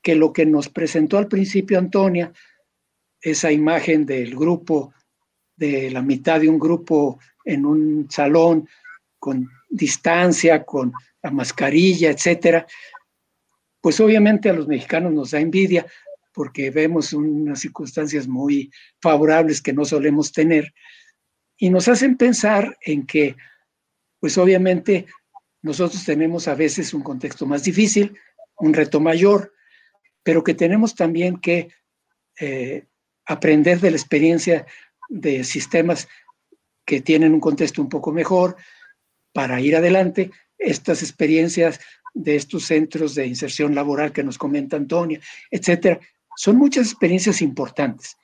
que 0.00 0.14
lo 0.14 0.32
que 0.32 0.46
nos 0.46 0.70
presentó 0.70 1.18
al 1.18 1.28
principio 1.28 1.78
Antonia, 1.78 2.32
esa 3.24 3.50
imagen 3.50 4.04
del 4.04 4.36
grupo, 4.36 4.92
de 5.56 5.90
la 5.90 6.02
mitad 6.02 6.40
de 6.40 6.48
un 6.48 6.58
grupo 6.58 7.18
en 7.44 7.64
un 7.64 8.06
salón, 8.10 8.68
con 9.18 9.48
distancia, 9.70 10.64
con 10.64 10.92
la 11.22 11.30
mascarilla, 11.30 12.10
etcétera, 12.10 12.66
pues 13.80 13.98
obviamente 14.00 14.50
a 14.50 14.52
los 14.52 14.68
mexicanos 14.68 15.12
nos 15.12 15.30
da 15.30 15.40
envidia 15.40 15.86
porque 16.34 16.70
vemos 16.70 17.12
unas 17.12 17.60
circunstancias 17.60 18.26
muy 18.28 18.70
favorables 19.00 19.62
que 19.62 19.72
no 19.72 19.84
solemos 19.84 20.32
tener 20.32 20.74
y 21.56 21.70
nos 21.70 21.88
hacen 21.88 22.16
pensar 22.16 22.76
en 22.82 23.06
que, 23.06 23.36
pues 24.20 24.36
obviamente 24.36 25.06
nosotros 25.62 26.04
tenemos 26.04 26.46
a 26.48 26.54
veces 26.54 26.92
un 26.92 27.02
contexto 27.02 27.46
más 27.46 27.62
difícil, 27.62 28.18
un 28.58 28.74
reto 28.74 29.00
mayor, 29.00 29.54
pero 30.22 30.44
que 30.44 30.54
tenemos 30.54 30.94
también 30.94 31.38
que 31.38 31.68
eh, 32.38 32.86
aprender 33.26 33.80
de 33.80 33.90
la 33.90 33.96
experiencia 33.96 34.66
de 35.08 35.44
sistemas 35.44 36.08
que 36.84 37.00
tienen 37.00 37.34
un 37.34 37.40
contexto 37.40 37.80
un 37.80 37.88
poco 37.88 38.12
mejor, 38.12 38.56
para 39.32 39.60
ir 39.60 39.76
adelante 39.76 40.30
estas 40.58 41.02
experiencias 41.02 41.80
de 42.14 42.36
estos 42.36 42.64
centros 42.64 43.14
de 43.16 43.26
inserción 43.26 43.74
laboral 43.74 44.12
que 44.12 44.22
nos 44.22 44.38
comenta 44.38 44.76
Antonia, 44.76 45.20
etcétera. 45.50 46.00
Son 46.36 46.56
muchas 46.56 46.90
experiencias 46.90 47.42
importantes. 47.42 48.16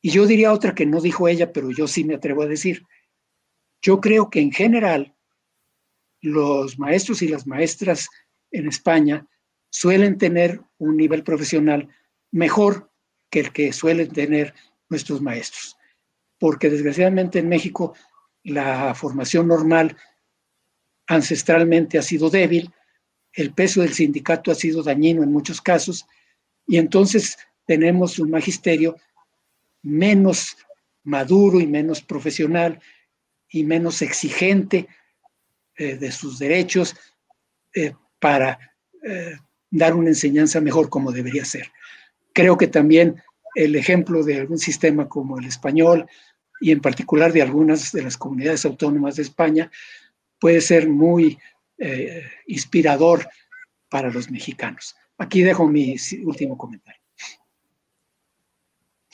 Y 0.00 0.10
yo 0.10 0.26
diría 0.26 0.52
otra 0.52 0.74
que 0.74 0.86
no 0.86 1.00
dijo 1.00 1.26
ella, 1.26 1.52
pero 1.52 1.70
yo 1.70 1.88
sí 1.88 2.04
me 2.04 2.14
atrevo 2.14 2.42
a 2.42 2.46
decir. 2.46 2.84
Yo 3.82 4.00
creo 4.00 4.30
que 4.30 4.40
en 4.40 4.52
general 4.52 5.14
los 6.20 6.78
maestros 6.78 7.20
y 7.22 7.28
las 7.28 7.46
maestras 7.46 8.08
en 8.52 8.68
España 8.68 9.26
suelen 9.70 10.18
tener 10.18 10.60
un 10.78 10.96
nivel 10.96 11.24
profesional 11.24 11.88
mejor 12.30 12.92
que 13.34 13.40
el 13.40 13.52
que 13.52 13.72
suelen 13.72 14.12
tener 14.12 14.54
nuestros 14.88 15.20
maestros. 15.20 15.76
Porque 16.38 16.70
desgraciadamente 16.70 17.40
en 17.40 17.48
México 17.48 17.96
la 18.44 18.94
formación 18.94 19.48
normal 19.48 19.96
ancestralmente 21.08 21.98
ha 21.98 22.02
sido 22.02 22.30
débil, 22.30 22.72
el 23.32 23.52
peso 23.52 23.80
del 23.80 23.92
sindicato 23.92 24.52
ha 24.52 24.54
sido 24.54 24.84
dañino 24.84 25.24
en 25.24 25.32
muchos 25.32 25.60
casos, 25.60 26.06
y 26.64 26.76
entonces 26.76 27.36
tenemos 27.66 28.20
un 28.20 28.30
magisterio 28.30 28.94
menos 29.82 30.56
maduro 31.02 31.60
y 31.60 31.66
menos 31.66 32.02
profesional 32.02 32.80
y 33.48 33.64
menos 33.64 34.00
exigente 34.00 34.86
eh, 35.76 35.96
de 35.96 36.12
sus 36.12 36.38
derechos 36.38 36.94
eh, 37.74 37.94
para 38.20 38.76
eh, 39.02 39.36
dar 39.70 39.94
una 39.94 40.10
enseñanza 40.10 40.60
mejor 40.60 40.88
como 40.88 41.10
debería 41.10 41.44
ser. 41.44 41.72
Creo 42.34 42.58
que 42.58 42.66
también 42.66 43.22
el 43.54 43.76
ejemplo 43.76 44.22
de 44.22 44.40
algún 44.40 44.58
sistema 44.58 45.08
como 45.08 45.38
el 45.38 45.46
español 45.46 46.06
y 46.60 46.72
en 46.72 46.80
particular 46.80 47.32
de 47.32 47.40
algunas 47.40 47.92
de 47.92 48.02
las 48.02 48.18
comunidades 48.18 48.64
autónomas 48.64 49.16
de 49.16 49.22
España 49.22 49.70
puede 50.38 50.60
ser 50.60 50.88
muy 50.88 51.38
eh, 51.78 52.22
inspirador 52.46 53.26
para 53.88 54.10
los 54.10 54.30
mexicanos. 54.30 54.94
Aquí 55.16 55.42
dejo 55.42 55.68
mi 55.68 55.96
último 56.24 56.58
comentario. 56.58 57.00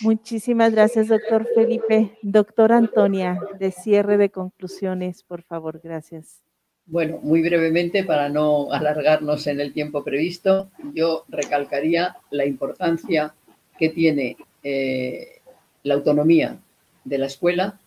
Muchísimas 0.00 0.72
gracias, 0.72 1.08
doctor 1.08 1.46
Felipe. 1.54 2.18
Doctor 2.22 2.72
Antonia, 2.72 3.38
de 3.58 3.70
cierre 3.70 4.16
de 4.16 4.30
conclusiones, 4.30 5.22
por 5.22 5.42
favor, 5.42 5.80
gracias. 5.84 6.42
Bueno, 6.90 7.20
muy 7.22 7.40
brevemente, 7.40 8.02
para 8.02 8.28
no 8.28 8.72
alargarnos 8.72 9.46
en 9.46 9.60
el 9.60 9.72
tiempo 9.72 10.02
previsto, 10.02 10.70
yo 10.92 11.24
recalcaría 11.28 12.16
la 12.30 12.44
importancia 12.44 13.32
que 13.78 13.90
tiene 13.90 14.36
eh, 14.64 15.38
la 15.84 15.94
autonomía 15.94 16.58
de 17.04 17.18
la 17.18 17.26
escuela, 17.26 17.78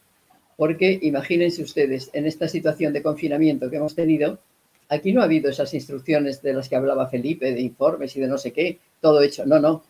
porque 0.56 0.98
imagínense 1.02 1.62
ustedes, 1.62 2.12
en 2.14 2.26
esta 2.26 2.48
situación 2.48 2.94
de 2.94 3.04
confinamiento 3.04 3.70
que 3.70 3.76
hemos 3.76 3.94
tenido, 3.94 4.40
aquí 4.88 5.12
no 5.12 5.20
ha 5.20 5.26
habido 5.26 5.50
esas 5.50 5.74
instrucciones 5.74 6.42
de 6.42 6.54
las 6.54 6.70
que 6.70 6.78
hablaba 6.78 7.10
Felipe, 7.10 7.52
de 7.52 7.60
informes 7.60 8.16
y 8.16 8.22
de 8.22 8.28
no 8.28 8.38
sé 8.38 8.54
qué, 8.54 8.80
todo 9.02 9.22
hecho. 9.22 9.46
No, 9.46 9.60
no. 9.60 9.84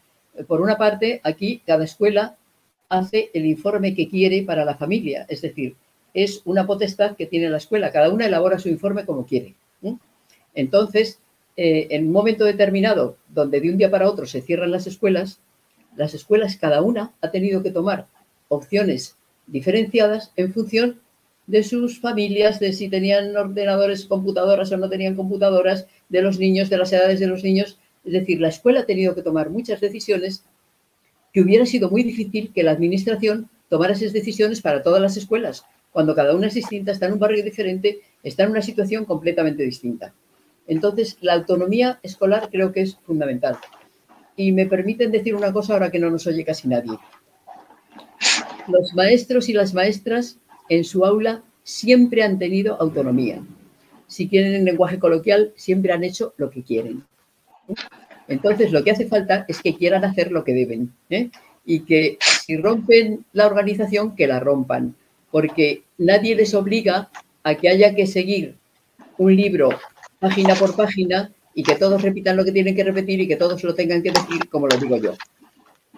Por 0.47 0.59
una 0.59 0.75
parte, 0.75 1.21
aquí 1.23 1.61
cada 1.63 1.83
escuela 1.83 2.35
hace 2.89 3.29
el 3.35 3.45
informe 3.45 3.93
que 3.93 4.09
quiere 4.09 4.41
para 4.41 4.65
la 4.65 4.75
familia, 4.75 5.27
es 5.29 5.41
decir, 5.41 5.75
es 6.13 6.41
una 6.45 6.67
potestad 6.67 7.15
que 7.15 7.25
tiene 7.25 7.49
la 7.49 7.57
escuela, 7.57 7.91
cada 7.91 8.09
una 8.09 8.27
elabora 8.27 8.59
su 8.59 8.69
informe 8.69 9.05
como 9.05 9.25
quiere. 9.25 9.55
Entonces, 10.55 11.19
eh, 11.57 11.87
en 11.91 12.07
un 12.07 12.11
momento 12.11 12.45
determinado, 12.45 13.17
donde 13.29 13.59
de 13.59 13.69
un 13.69 13.77
día 13.77 13.89
para 13.89 14.09
otro 14.09 14.25
se 14.25 14.41
cierran 14.41 14.71
las 14.71 14.85
escuelas, 14.87 15.39
las 15.95 16.13
escuelas 16.13 16.57
cada 16.57 16.81
una 16.81 17.13
ha 17.21 17.31
tenido 17.31 17.63
que 17.63 17.71
tomar 17.71 18.07
opciones 18.47 19.17
diferenciadas 19.47 20.31
en 20.35 20.53
función 20.53 21.01
de 21.47 21.63
sus 21.63 21.99
familias, 21.99 22.59
de 22.59 22.73
si 22.73 22.89
tenían 22.89 23.35
ordenadores, 23.35 24.05
computadoras 24.05 24.71
o 24.71 24.77
no 24.77 24.89
tenían 24.89 25.15
computadoras, 25.15 25.87
de 26.09 26.21
los 26.21 26.39
niños, 26.39 26.69
de 26.69 26.77
las 26.77 26.93
edades 26.93 27.19
de 27.19 27.27
los 27.27 27.43
niños. 27.43 27.79
Es 28.05 28.13
decir, 28.13 28.39
la 28.39 28.49
escuela 28.49 28.81
ha 28.81 28.85
tenido 28.85 29.15
que 29.15 29.21
tomar 29.21 29.49
muchas 29.49 29.81
decisiones 29.81 30.43
que 31.33 31.41
hubiera 31.41 31.65
sido 31.65 31.89
muy 31.89 32.03
difícil 32.03 32.51
que 32.53 32.63
la 32.63 32.71
administración 32.71 33.49
tomara 33.67 33.93
esas 33.93 34.13
decisiones 34.13 34.61
para 34.61 34.83
todas 34.83 35.01
las 35.01 35.17
escuelas, 35.17 35.65
cuando 35.93 36.15
cada 36.15 36.35
una 36.35 36.47
es 36.47 36.55
distinta, 36.55 36.91
está 36.91 37.05
en 37.05 37.13
un 37.13 37.19
barrio 37.19 37.43
diferente, 37.43 37.99
está 38.23 38.43
en 38.43 38.51
una 38.51 38.61
situación 38.61 39.05
completamente 39.05 39.63
distinta. 39.63 40.13
Entonces, 40.67 41.17
la 41.21 41.33
autonomía 41.33 41.99
escolar 42.01 42.49
creo 42.51 42.71
que 42.71 42.81
es 42.81 42.97
fundamental. 43.05 43.57
Y 44.35 44.51
me 44.51 44.65
permiten 44.65 45.11
decir 45.11 45.35
una 45.35 45.53
cosa 45.53 45.73
ahora 45.73 45.91
que 45.91 45.99
no 45.99 46.09
nos 46.09 46.25
oye 46.25 46.43
casi 46.43 46.67
nadie. 46.67 46.97
Los 48.67 48.93
maestros 48.95 49.49
y 49.49 49.53
las 49.53 49.73
maestras 49.73 50.39
en 50.67 50.83
su 50.83 51.05
aula 51.05 51.43
siempre 51.63 52.23
han 52.23 52.39
tenido 52.39 52.75
autonomía. 52.81 53.43
Si 54.07 54.27
quieren 54.27 54.55
en 54.55 54.65
lenguaje 54.65 54.97
coloquial, 54.97 55.53
siempre 55.55 55.93
han 55.93 56.03
hecho 56.03 56.33
lo 56.37 56.49
que 56.49 56.63
quieren. 56.63 57.03
Entonces, 58.27 58.71
lo 58.71 58.83
que 58.83 58.91
hace 58.91 59.05
falta 59.05 59.45
es 59.47 59.61
que 59.61 59.75
quieran 59.75 60.05
hacer 60.05 60.31
lo 60.31 60.43
que 60.43 60.53
deben. 60.53 60.91
¿eh? 61.09 61.29
Y 61.65 61.81
que 61.81 62.17
si 62.19 62.57
rompen 62.57 63.25
la 63.33 63.45
organización, 63.45 64.15
que 64.15 64.27
la 64.27 64.39
rompan. 64.39 64.95
Porque 65.33 65.81
nadie 65.97 66.35
les 66.35 66.53
obliga 66.53 67.09
a 67.41 67.55
que 67.55 67.67
haya 67.67 67.95
que 67.95 68.05
seguir 68.05 68.55
un 69.17 69.35
libro 69.35 69.69
página 70.19 70.53
por 70.53 70.75
página 70.75 71.33
y 71.55 71.63
que 71.63 71.73
todos 71.73 72.03
repitan 72.03 72.37
lo 72.37 72.45
que 72.45 72.51
tienen 72.51 72.75
que 72.75 72.83
repetir 72.83 73.19
y 73.19 73.27
que 73.27 73.35
todos 73.35 73.63
lo 73.63 73.73
tengan 73.73 74.03
que 74.03 74.11
decir 74.11 74.47
como 74.47 74.67
lo 74.67 74.77
digo 74.77 74.97
yo. 74.97 75.13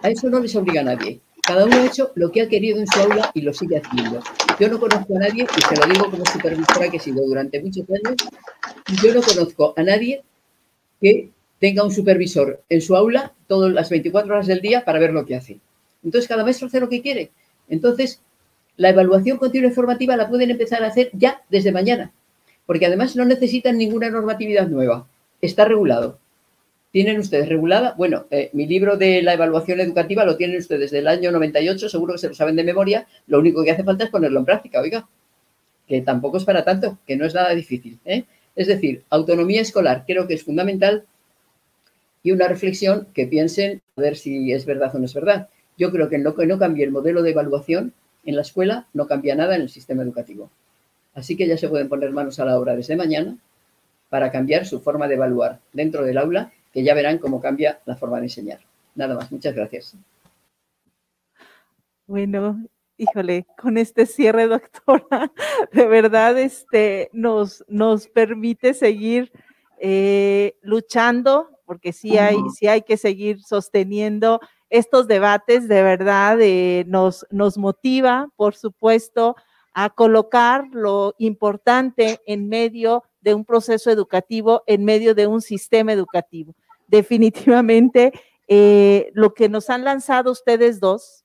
A 0.00 0.08
eso 0.08 0.30
no 0.30 0.40
les 0.40 0.56
obliga 0.56 0.80
a 0.80 0.84
nadie. 0.84 1.20
Cada 1.42 1.66
uno 1.66 1.76
ha 1.76 1.84
hecho 1.84 2.12
lo 2.14 2.32
que 2.32 2.40
ha 2.40 2.48
querido 2.48 2.80
en 2.80 2.86
su 2.86 2.98
aula 2.98 3.30
y 3.34 3.42
lo 3.42 3.52
sigue 3.52 3.76
haciendo. 3.76 4.20
Yo 4.58 4.70
no 4.70 4.80
conozco 4.80 5.14
a 5.16 5.18
nadie, 5.18 5.44
y 5.44 5.60
se 5.60 5.76
lo 5.76 5.86
digo 5.92 6.10
como 6.10 6.24
supervisora 6.24 6.88
que 6.88 6.96
he 6.96 7.00
sido 7.00 7.22
durante 7.26 7.62
muchos 7.62 7.84
años, 7.90 8.16
yo 9.02 9.12
no 9.12 9.20
conozco 9.20 9.74
a 9.76 9.82
nadie 9.82 10.22
que 10.98 11.28
tenga 11.60 11.84
un 11.84 11.92
supervisor 11.92 12.62
en 12.70 12.80
su 12.80 12.96
aula 12.96 13.34
todas 13.46 13.70
las 13.70 13.90
24 13.90 14.32
horas 14.32 14.46
del 14.46 14.62
día 14.62 14.82
para 14.82 14.98
ver 14.98 15.12
lo 15.12 15.26
que 15.26 15.36
hace. 15.36 15.60
Entonces, 16.02 16.26
cada 16.26 16.42
maestro 16.42 16.68
hace 16.68 16.80
lo 16.80 16.88
que 16.88 17.02
quiere. 17.02 17.30
Entonces, 17.68 18.22
la 18.76 18.90
evaluación 18.90 19.38
continua 19.38 19.70
y 19.70 19.74
formativa 19.74 20.16
la 20.16 20.28
pueden 20.28 20.50
empezar 20.50 20.82
a 20.82 20.88
hacer 20.88 21.10
ya 21.12 21.42
desde 21.48 21.72
mañana 21.72 22.12
porque 22.66 22.86
además 22.86 23.16
no 23.16 23.24
necesitan 23.24 23.78
ninguna 23.78 24.10
normatividad 24.10 24.68
nueva. 24.68 25.06
Está 25.40 25.64
regulado. 25.64 26.18
¿Tienen 26.90 27.18
ustedes 27.18 27.48
regulada? 27.48 27.94
Bueno, 27.96 28.26
eh, 28.30 28.50
mi 28.52 28.66
libro 28.66 28.96
de 28.96 29.22
la 29.22 29.34
evaluación 29.34 29.80
educativa 29.80 30.24
lo 30.24 30.36
tienen 30.36 30.58
ustedes 30.58 30.90
del 30.90 31.06
año 31.08 31.30
98, 31.30 31.88
seguro 31.88 32.14
que 32.14 32.18
se 32.18 32.28
lo 32.28 32.34
saben 32.34 32.56
de 32.56 32.64
memoria. 32.64 33.06
Lo 33.26 33.38
único 33.38 33.62
que 33.62 33.70
hace 33.70 33.84
falta 33.84 34.04
es 34.04 34.10
ponerlo 34.10 34.40
en 34.40 34.44
práctica, 34.44 34.80
oiga, 34.80 35.06
que 35.86 36.00
tampoco 36.00 36.38
es 36.38 36.44
para 36.44 36.64
tanto, 36.64 36.98
que 37.06 37.16
no 37.16 37.24
es 37.24 37.34
nada 37.34 37.54
difícil. 37.54 37.98
¿eh? 38.04 38.24
Es 38.56 38.66
decir, 38.66 39.04
autonomía 39.10 39.60
escolar 39.60 40.04
creo 40.06 40.26
que 40.26 40.34
es 40.34 40.42
fundamental 40.42 41.04
y 42.22 42.32
una 42.32 42.48
reflexión 42.48 43.06
que 43.14 43.26
piensen 43.26 43.82
a 43.96 44.00
ver 44.00 44.16
si 44.16 44.52
es 44.52 44.64
verdad 44.64 44.94
o 44.94 44.98
no 44.98 45.04
es 45.04 45.14
verdad. 45.14 45.48
Yo 45.76 45.92
creo 45.92 46.08
que 46.08 46.16
en 46.16 46.24
lo 46.24 46.34
que 46.34 46.46
no 46.46 46.58
cambie 46.58 46.84
el 46.84 46.90
modelo 46.90 47.22
de 47.22 47.30
evaluación 47.30 47.92
en 48.26 48.36
la 48.36 48.42
escuela, 48.42 48.86
no 48.92 49.06
cambia 49.06 49.34
nada 49.34 49.56
en 49.56 49.62
el 49.62 49.68
sistema 49.68 50.02
educativo. 50.02 50.50
Así 51.14 51.36
que 51.36 51.46
ya 51.46 51.56
se 51.56 51.68
pueden 51.68 51.88
poner 51.88 52.10
manos 52.10 52.38
a 52.40 52.44
la 52.44 52.58
obra 52.58 52.76
desde 52.76 52.96
mañana 52.96 53.38
para 54.10 54.30
cambiar 54.30 54.66
su 54.66 54.80
forma 54.80 55.08
de 55.08 55.14
evaluar 55.14 55.60
dentro 55.72 56.04
del 56.04 56.18
aula, 56.18 56.52
que 56.72 56.82
ya 56.82 56.94
verán 56.94 57.18
cómo 57.18 57.40
cambia 57.40 57.80
la 57.86 57.96
forma 57.96 58.18
de 58.18 58.24
enseñar. 58.24 58.60
Nada 58.94 59.14
más, 59.14 59.32
muchas 59.32 59.54
gracias. 59.54 59.96
Bueno, 62.06 62.62
híjole, 62.96 63.46
con 63.58 63.78
este 63.78 64.06
cierre, 64.06 64.46
doctora, 64.48 65.32
de 65.72 65.86
verdad 65.86 66.38
este, 66.38 67.10
nos, 67.12 67.64
nos 67.68 68.08
permite 68.08 68.74
seguir 68.74 69.32
eh, 69.78 70.56
luchando, 70.62 71.50
porque 71.64 71.92
sí 71.92 72.16
hay, 72.18 72.36
sí 72.54 72.66
hay 72.66 72.82
que 72.82 72.96
seguir 72.96 73.42
sosteniendo 73.42 74.40
estos 74.70 75.06
debates, 75.06 75.68
de 75.68 75.82
verdad 75.82 76.38
eh, 76.40 76.84
nos, 76.86 77.26
nos 77.30 77.56
motiva, 77.58 78.28
por 78.36 78.54
supuesto, 78.54 79.36
a 79.74 79.90
colocar 79.90 80.68
lo 80.72 81.14
importante 81.18 82.20
en 82.26 82.48
medio 82.48 83.04
de 83.20 83.34
un 83.34 83.44
proceso 83.44 83.90
educativo, 83.90 84.62
en 84.66 84.84
medio 84.84 85.14
de 85.14 85.26
un 85.26 85.42
sistema 85.42 85.92
educativo. 85.92 86.54
Definitivamente, 86.88 88.12
eh, 88.48 89.10
lo 89.12 89.34
que 89.34 89.48
nos 89.48 89.68
han 89.70 89.84
lanzado 89.84 90.30
ustedes 90.30 90.80
dos 90.80 91.24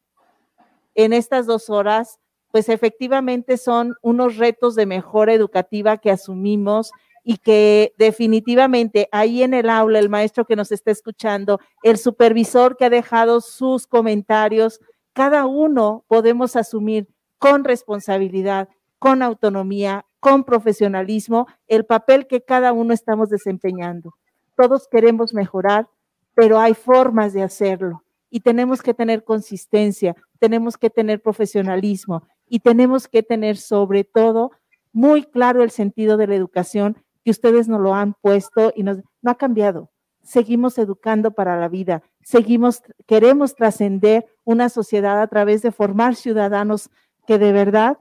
en 0.95 1.13
estas 1.13 1.45
dos 1.45 1.69
horas, 1.69 2.19
pues 2.51 2.68
efectivamente 2.68 3.57
son 3.57 3.95
unos 4.01 4.38
retos 4.38 4.76
de 4.76 4.85
mejora 4.85 5.34
educativa 5.34 5.97
que 5.97 6.11
asumimos 6.11 6.91
y 7.23 7.38
que 7.38 7.93
definitivamente 7.98 9.07
ahí 9.11 9.43
en 9.43 9.53
el 9.53 9.69
aula, 9.69 9.99
el 9.99 10.10
maestro 10.10 10.45
que 10.45 10.56
nos 10.56 10.72
está 10.72 10.91
escuchando, 10.91 11.60
el 11.84 11.98
supervisor 11.98 12.77
que 12.77 12.85
ha 12.85 12.89
dejado 12.89 13.41
sus 13.41 13.88
comentarios, 13.88 14.80
cada 15.14 15.45
uno 15.45 16.03
podemos 16.07 16.56
asumir 16.56 17.07
con 17.38 17.64
responsabilidad, 17.64 18.69
con 18.98 19.22
autonomía, 19.22 20.06
con 20.19 20.43
profesionalismo, 20.43 21.48
el 21.68 21.85
papel 21.85 22.27
que 22.27 22.41
cada 22.41 22.73
uno 22.73 22.93
estamos 22.93 23.30
desempeñando. 23.30 24.15
Todos 24.56 24.88
queremos 24.88 25.34
mejorar, 25.34 25.89
pero 26.35 26.60
hay 26.60 26.73
formas 26.73 27.34
de 27.34 27.43
hacerlo 27.43 28.03
y 28.30 28.39
tenemos 28.39 28.81
que 28.81 28.93
tener 28.93 29.23
consistencia, 29.23 30.15
tenemos 30.39 30.77
que 30.77 30.89
tener 30.89 31.22
profesionalismo 31.22 32.23
y 32.48 32.60
tenemos 32.60 33.07
que 33.07 33.22
tener 33.22 33.57
sobre 33.57 34.03
todo 34.03 34.52
muy 34.93 35.23
claro 35.23 35.64
el 35.64 35.72
sentido 35.72 36.18
de 36.18 36.27
la 36.27 36.35
educación 36.35 36.98
que 37.23 37.31
ustedes 37.31 37.68
nos 37.68 37.81
lo 37.81 37.93
han 37.93 38.14
puesto 38.14 38.73
y 38.76 38.84
no 38.84 39.02
ha 39.26 39.35
cambiado. 39.35 39.89
Seguimos 40.23 40.77
educando 40.77 41.31
para 41.31 41.60
la 41.60 41.68
vida, 41.68 42.03
seguimos, 42.22 42.84
queremos 43.07 43.56
trascender 43.56 44.26
una 44.43 44.69
sociedad 44.69 45.22
a 45.22 45.27
través 45.27 45.61
de 45.61 45.72
formar 45.72 46.15
ciudadanos 46.15 46.89
que 47.26 47.39
de 47.39 47.52
verdad 47.52 47.98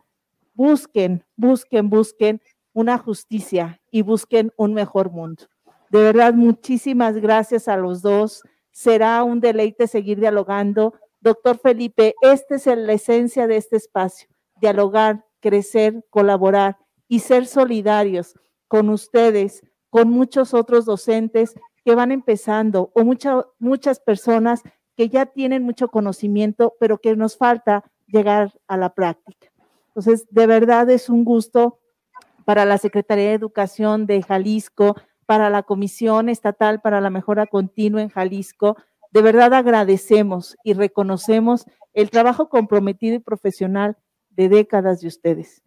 busquen, 0.55 1.25
busquen, 1.37 1.89
busquen 1.89 2.43
una 2.73 2.99
justicia 2.99 3.81
y 3.91 4.03
busquen 4.03 4.53
un 4.57 4.75
mejor 4.75 5.11
mundo. 5.11 5.45
De 5.91 6.03
verdad, 6.03 6.35
muchísimas 6.35 7.17
gracias 7.17 7.69
a 7.69 7.77
los 7.77 8.03
dos. 8.03 8.43
Será 8.71 9.23
un 9.25 9.41
deleite 9.41 9.89
seguir 9.89 10.21
dialogando. 10.21 10.95
Doctor 11.21 11.59
Felipe, 11.59 12.15
esta 12.23 12.55
es 12.55 12.67
la 12.67 12.93
esencia 12.93 13.47
de 13.47 13.57
este 13.57 13.77
espacio, 13.77 14.29
dialogar, 14.61 15.25
crecer, 15.41 16.05
colaborar 16.11 16.79
y 17.09 17.21
ser 17.21 17.47
solidarios 17.47 18.35
con 18.71 18.89
ustedes, 18.89 19.65
con 19.89 20.11
muchos 20.11 20.55
otros 20.55 20.85
docentes 20.85 21.55
que 21.85 21.97
van 21.97 22.13
empezando 22.13 22.93
o 22.95 23.03
muchas 23.59 23.99
personas 23.99 24.63
que 24.97 25.09
ya 25.09 25.27
tienen 25.27 25.65
mucho 25.65 25.89
conocimiento, 25.89 26.77
pero 26.79 26.99
que 26.99 27.17
nos 27.17 27.37
falta 27.37 27.83
llegar 28.07 28.53
a 28.69 28.77
la 28.77 28.95
práctica. 28.95 29.49
Entonces, 29.89 30.29
de 30.31 30.47
verdad 30.47 30.89
es 30.89 31.09
un 31.09 31.25
gusto 31.25 31.81
para 32.45 32.65
la 32.65 32.79
Secretaría 32.79 33.31
de 33.31 33.35
Educación 33.35 34.07
de 34.07 34.23
Jalisco, 34.23 34.95
para 35.27 35.51
la 35.51 35.65
Comisión 35.65 36.29
Estatal 36.29 36.81
para 36.81 37.01
la 37.01 37.11
Mejora 37.11 37.47
Continua 37.47 38.03
en 38.03 38.09
Jalisco. 38.09 38.77
De 39.11 39.21
verdad 39.21 39.53
agradecemos 39.53 40.57
y 40.63 40.75
reconocemos 40.75 41.67
el 41.93 42.11
trabajo 42.11 42.49
comprometido 42.49 43.17
y 43.17 43.19
profesional 43.19 43.97
de 44.29 44.49
décadas 44.49 45.01
de 45.01 45.09
ustedes. 45.09 45.61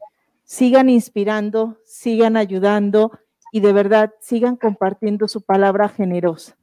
Sigan 0.53 0.87
inspirando, 0.87 1.79
sigan 1.83 2.37
ayudando 2.37 3.11
y 3.51 3.59
de 3.61 3.73
verdad 3.73 4.13
sigan 4.19 4.55
compartiendo 4.55 5.27
su 5.27 5.41
palabra 5.41 5.89
generosa. 5.89 6.55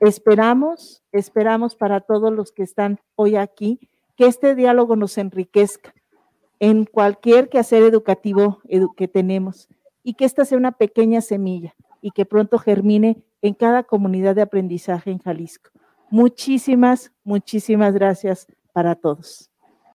Esperamos, 0.00 1.02
esperamos 1.12 1.76
para 1.76 2.00
todos 2.00 2.32
los 2.32 2.52
que 2.52 2.62
están 2.62 3.00
hoy 3.16 3.36
aquí 3.36 3.90
que 4.16 4.24
este 4.24 4.54
diálogo 4.54 4.96
nos 4.96 5.18
enriquezca 5.18 5.94
en 6.58 6.86
cualquier 6.86 7.50
quehacer 7.50 7.82
educativo 7.82 8.62
que 8.96 9.08
tenemos 9.08 9.68
y 10.02 10.14
que 10.14 10.24
esta 10.24 10.46
sea 10.46 10.56
una 10.56 10.72
pequeña 10.72 11.20
semilla 11.20 11.74
y 12.00 12.12
que 12.12 12.24
pronto 12.24 12.58
germine 12.58 13.22
en 13.42 13.52
cada 13.52 13.82
comunidad 13.82 14.34
de 14.34 14.40
aprendizaje 14.40 15.10
en 15.10 15.18
Jalisco. 15.18 15.68
Muchísimas, 16.08 17.12
muchísimas 17.24 17.92
gracias 17.92 18.46
para 18.72 18.94
todos. 18.94 19.50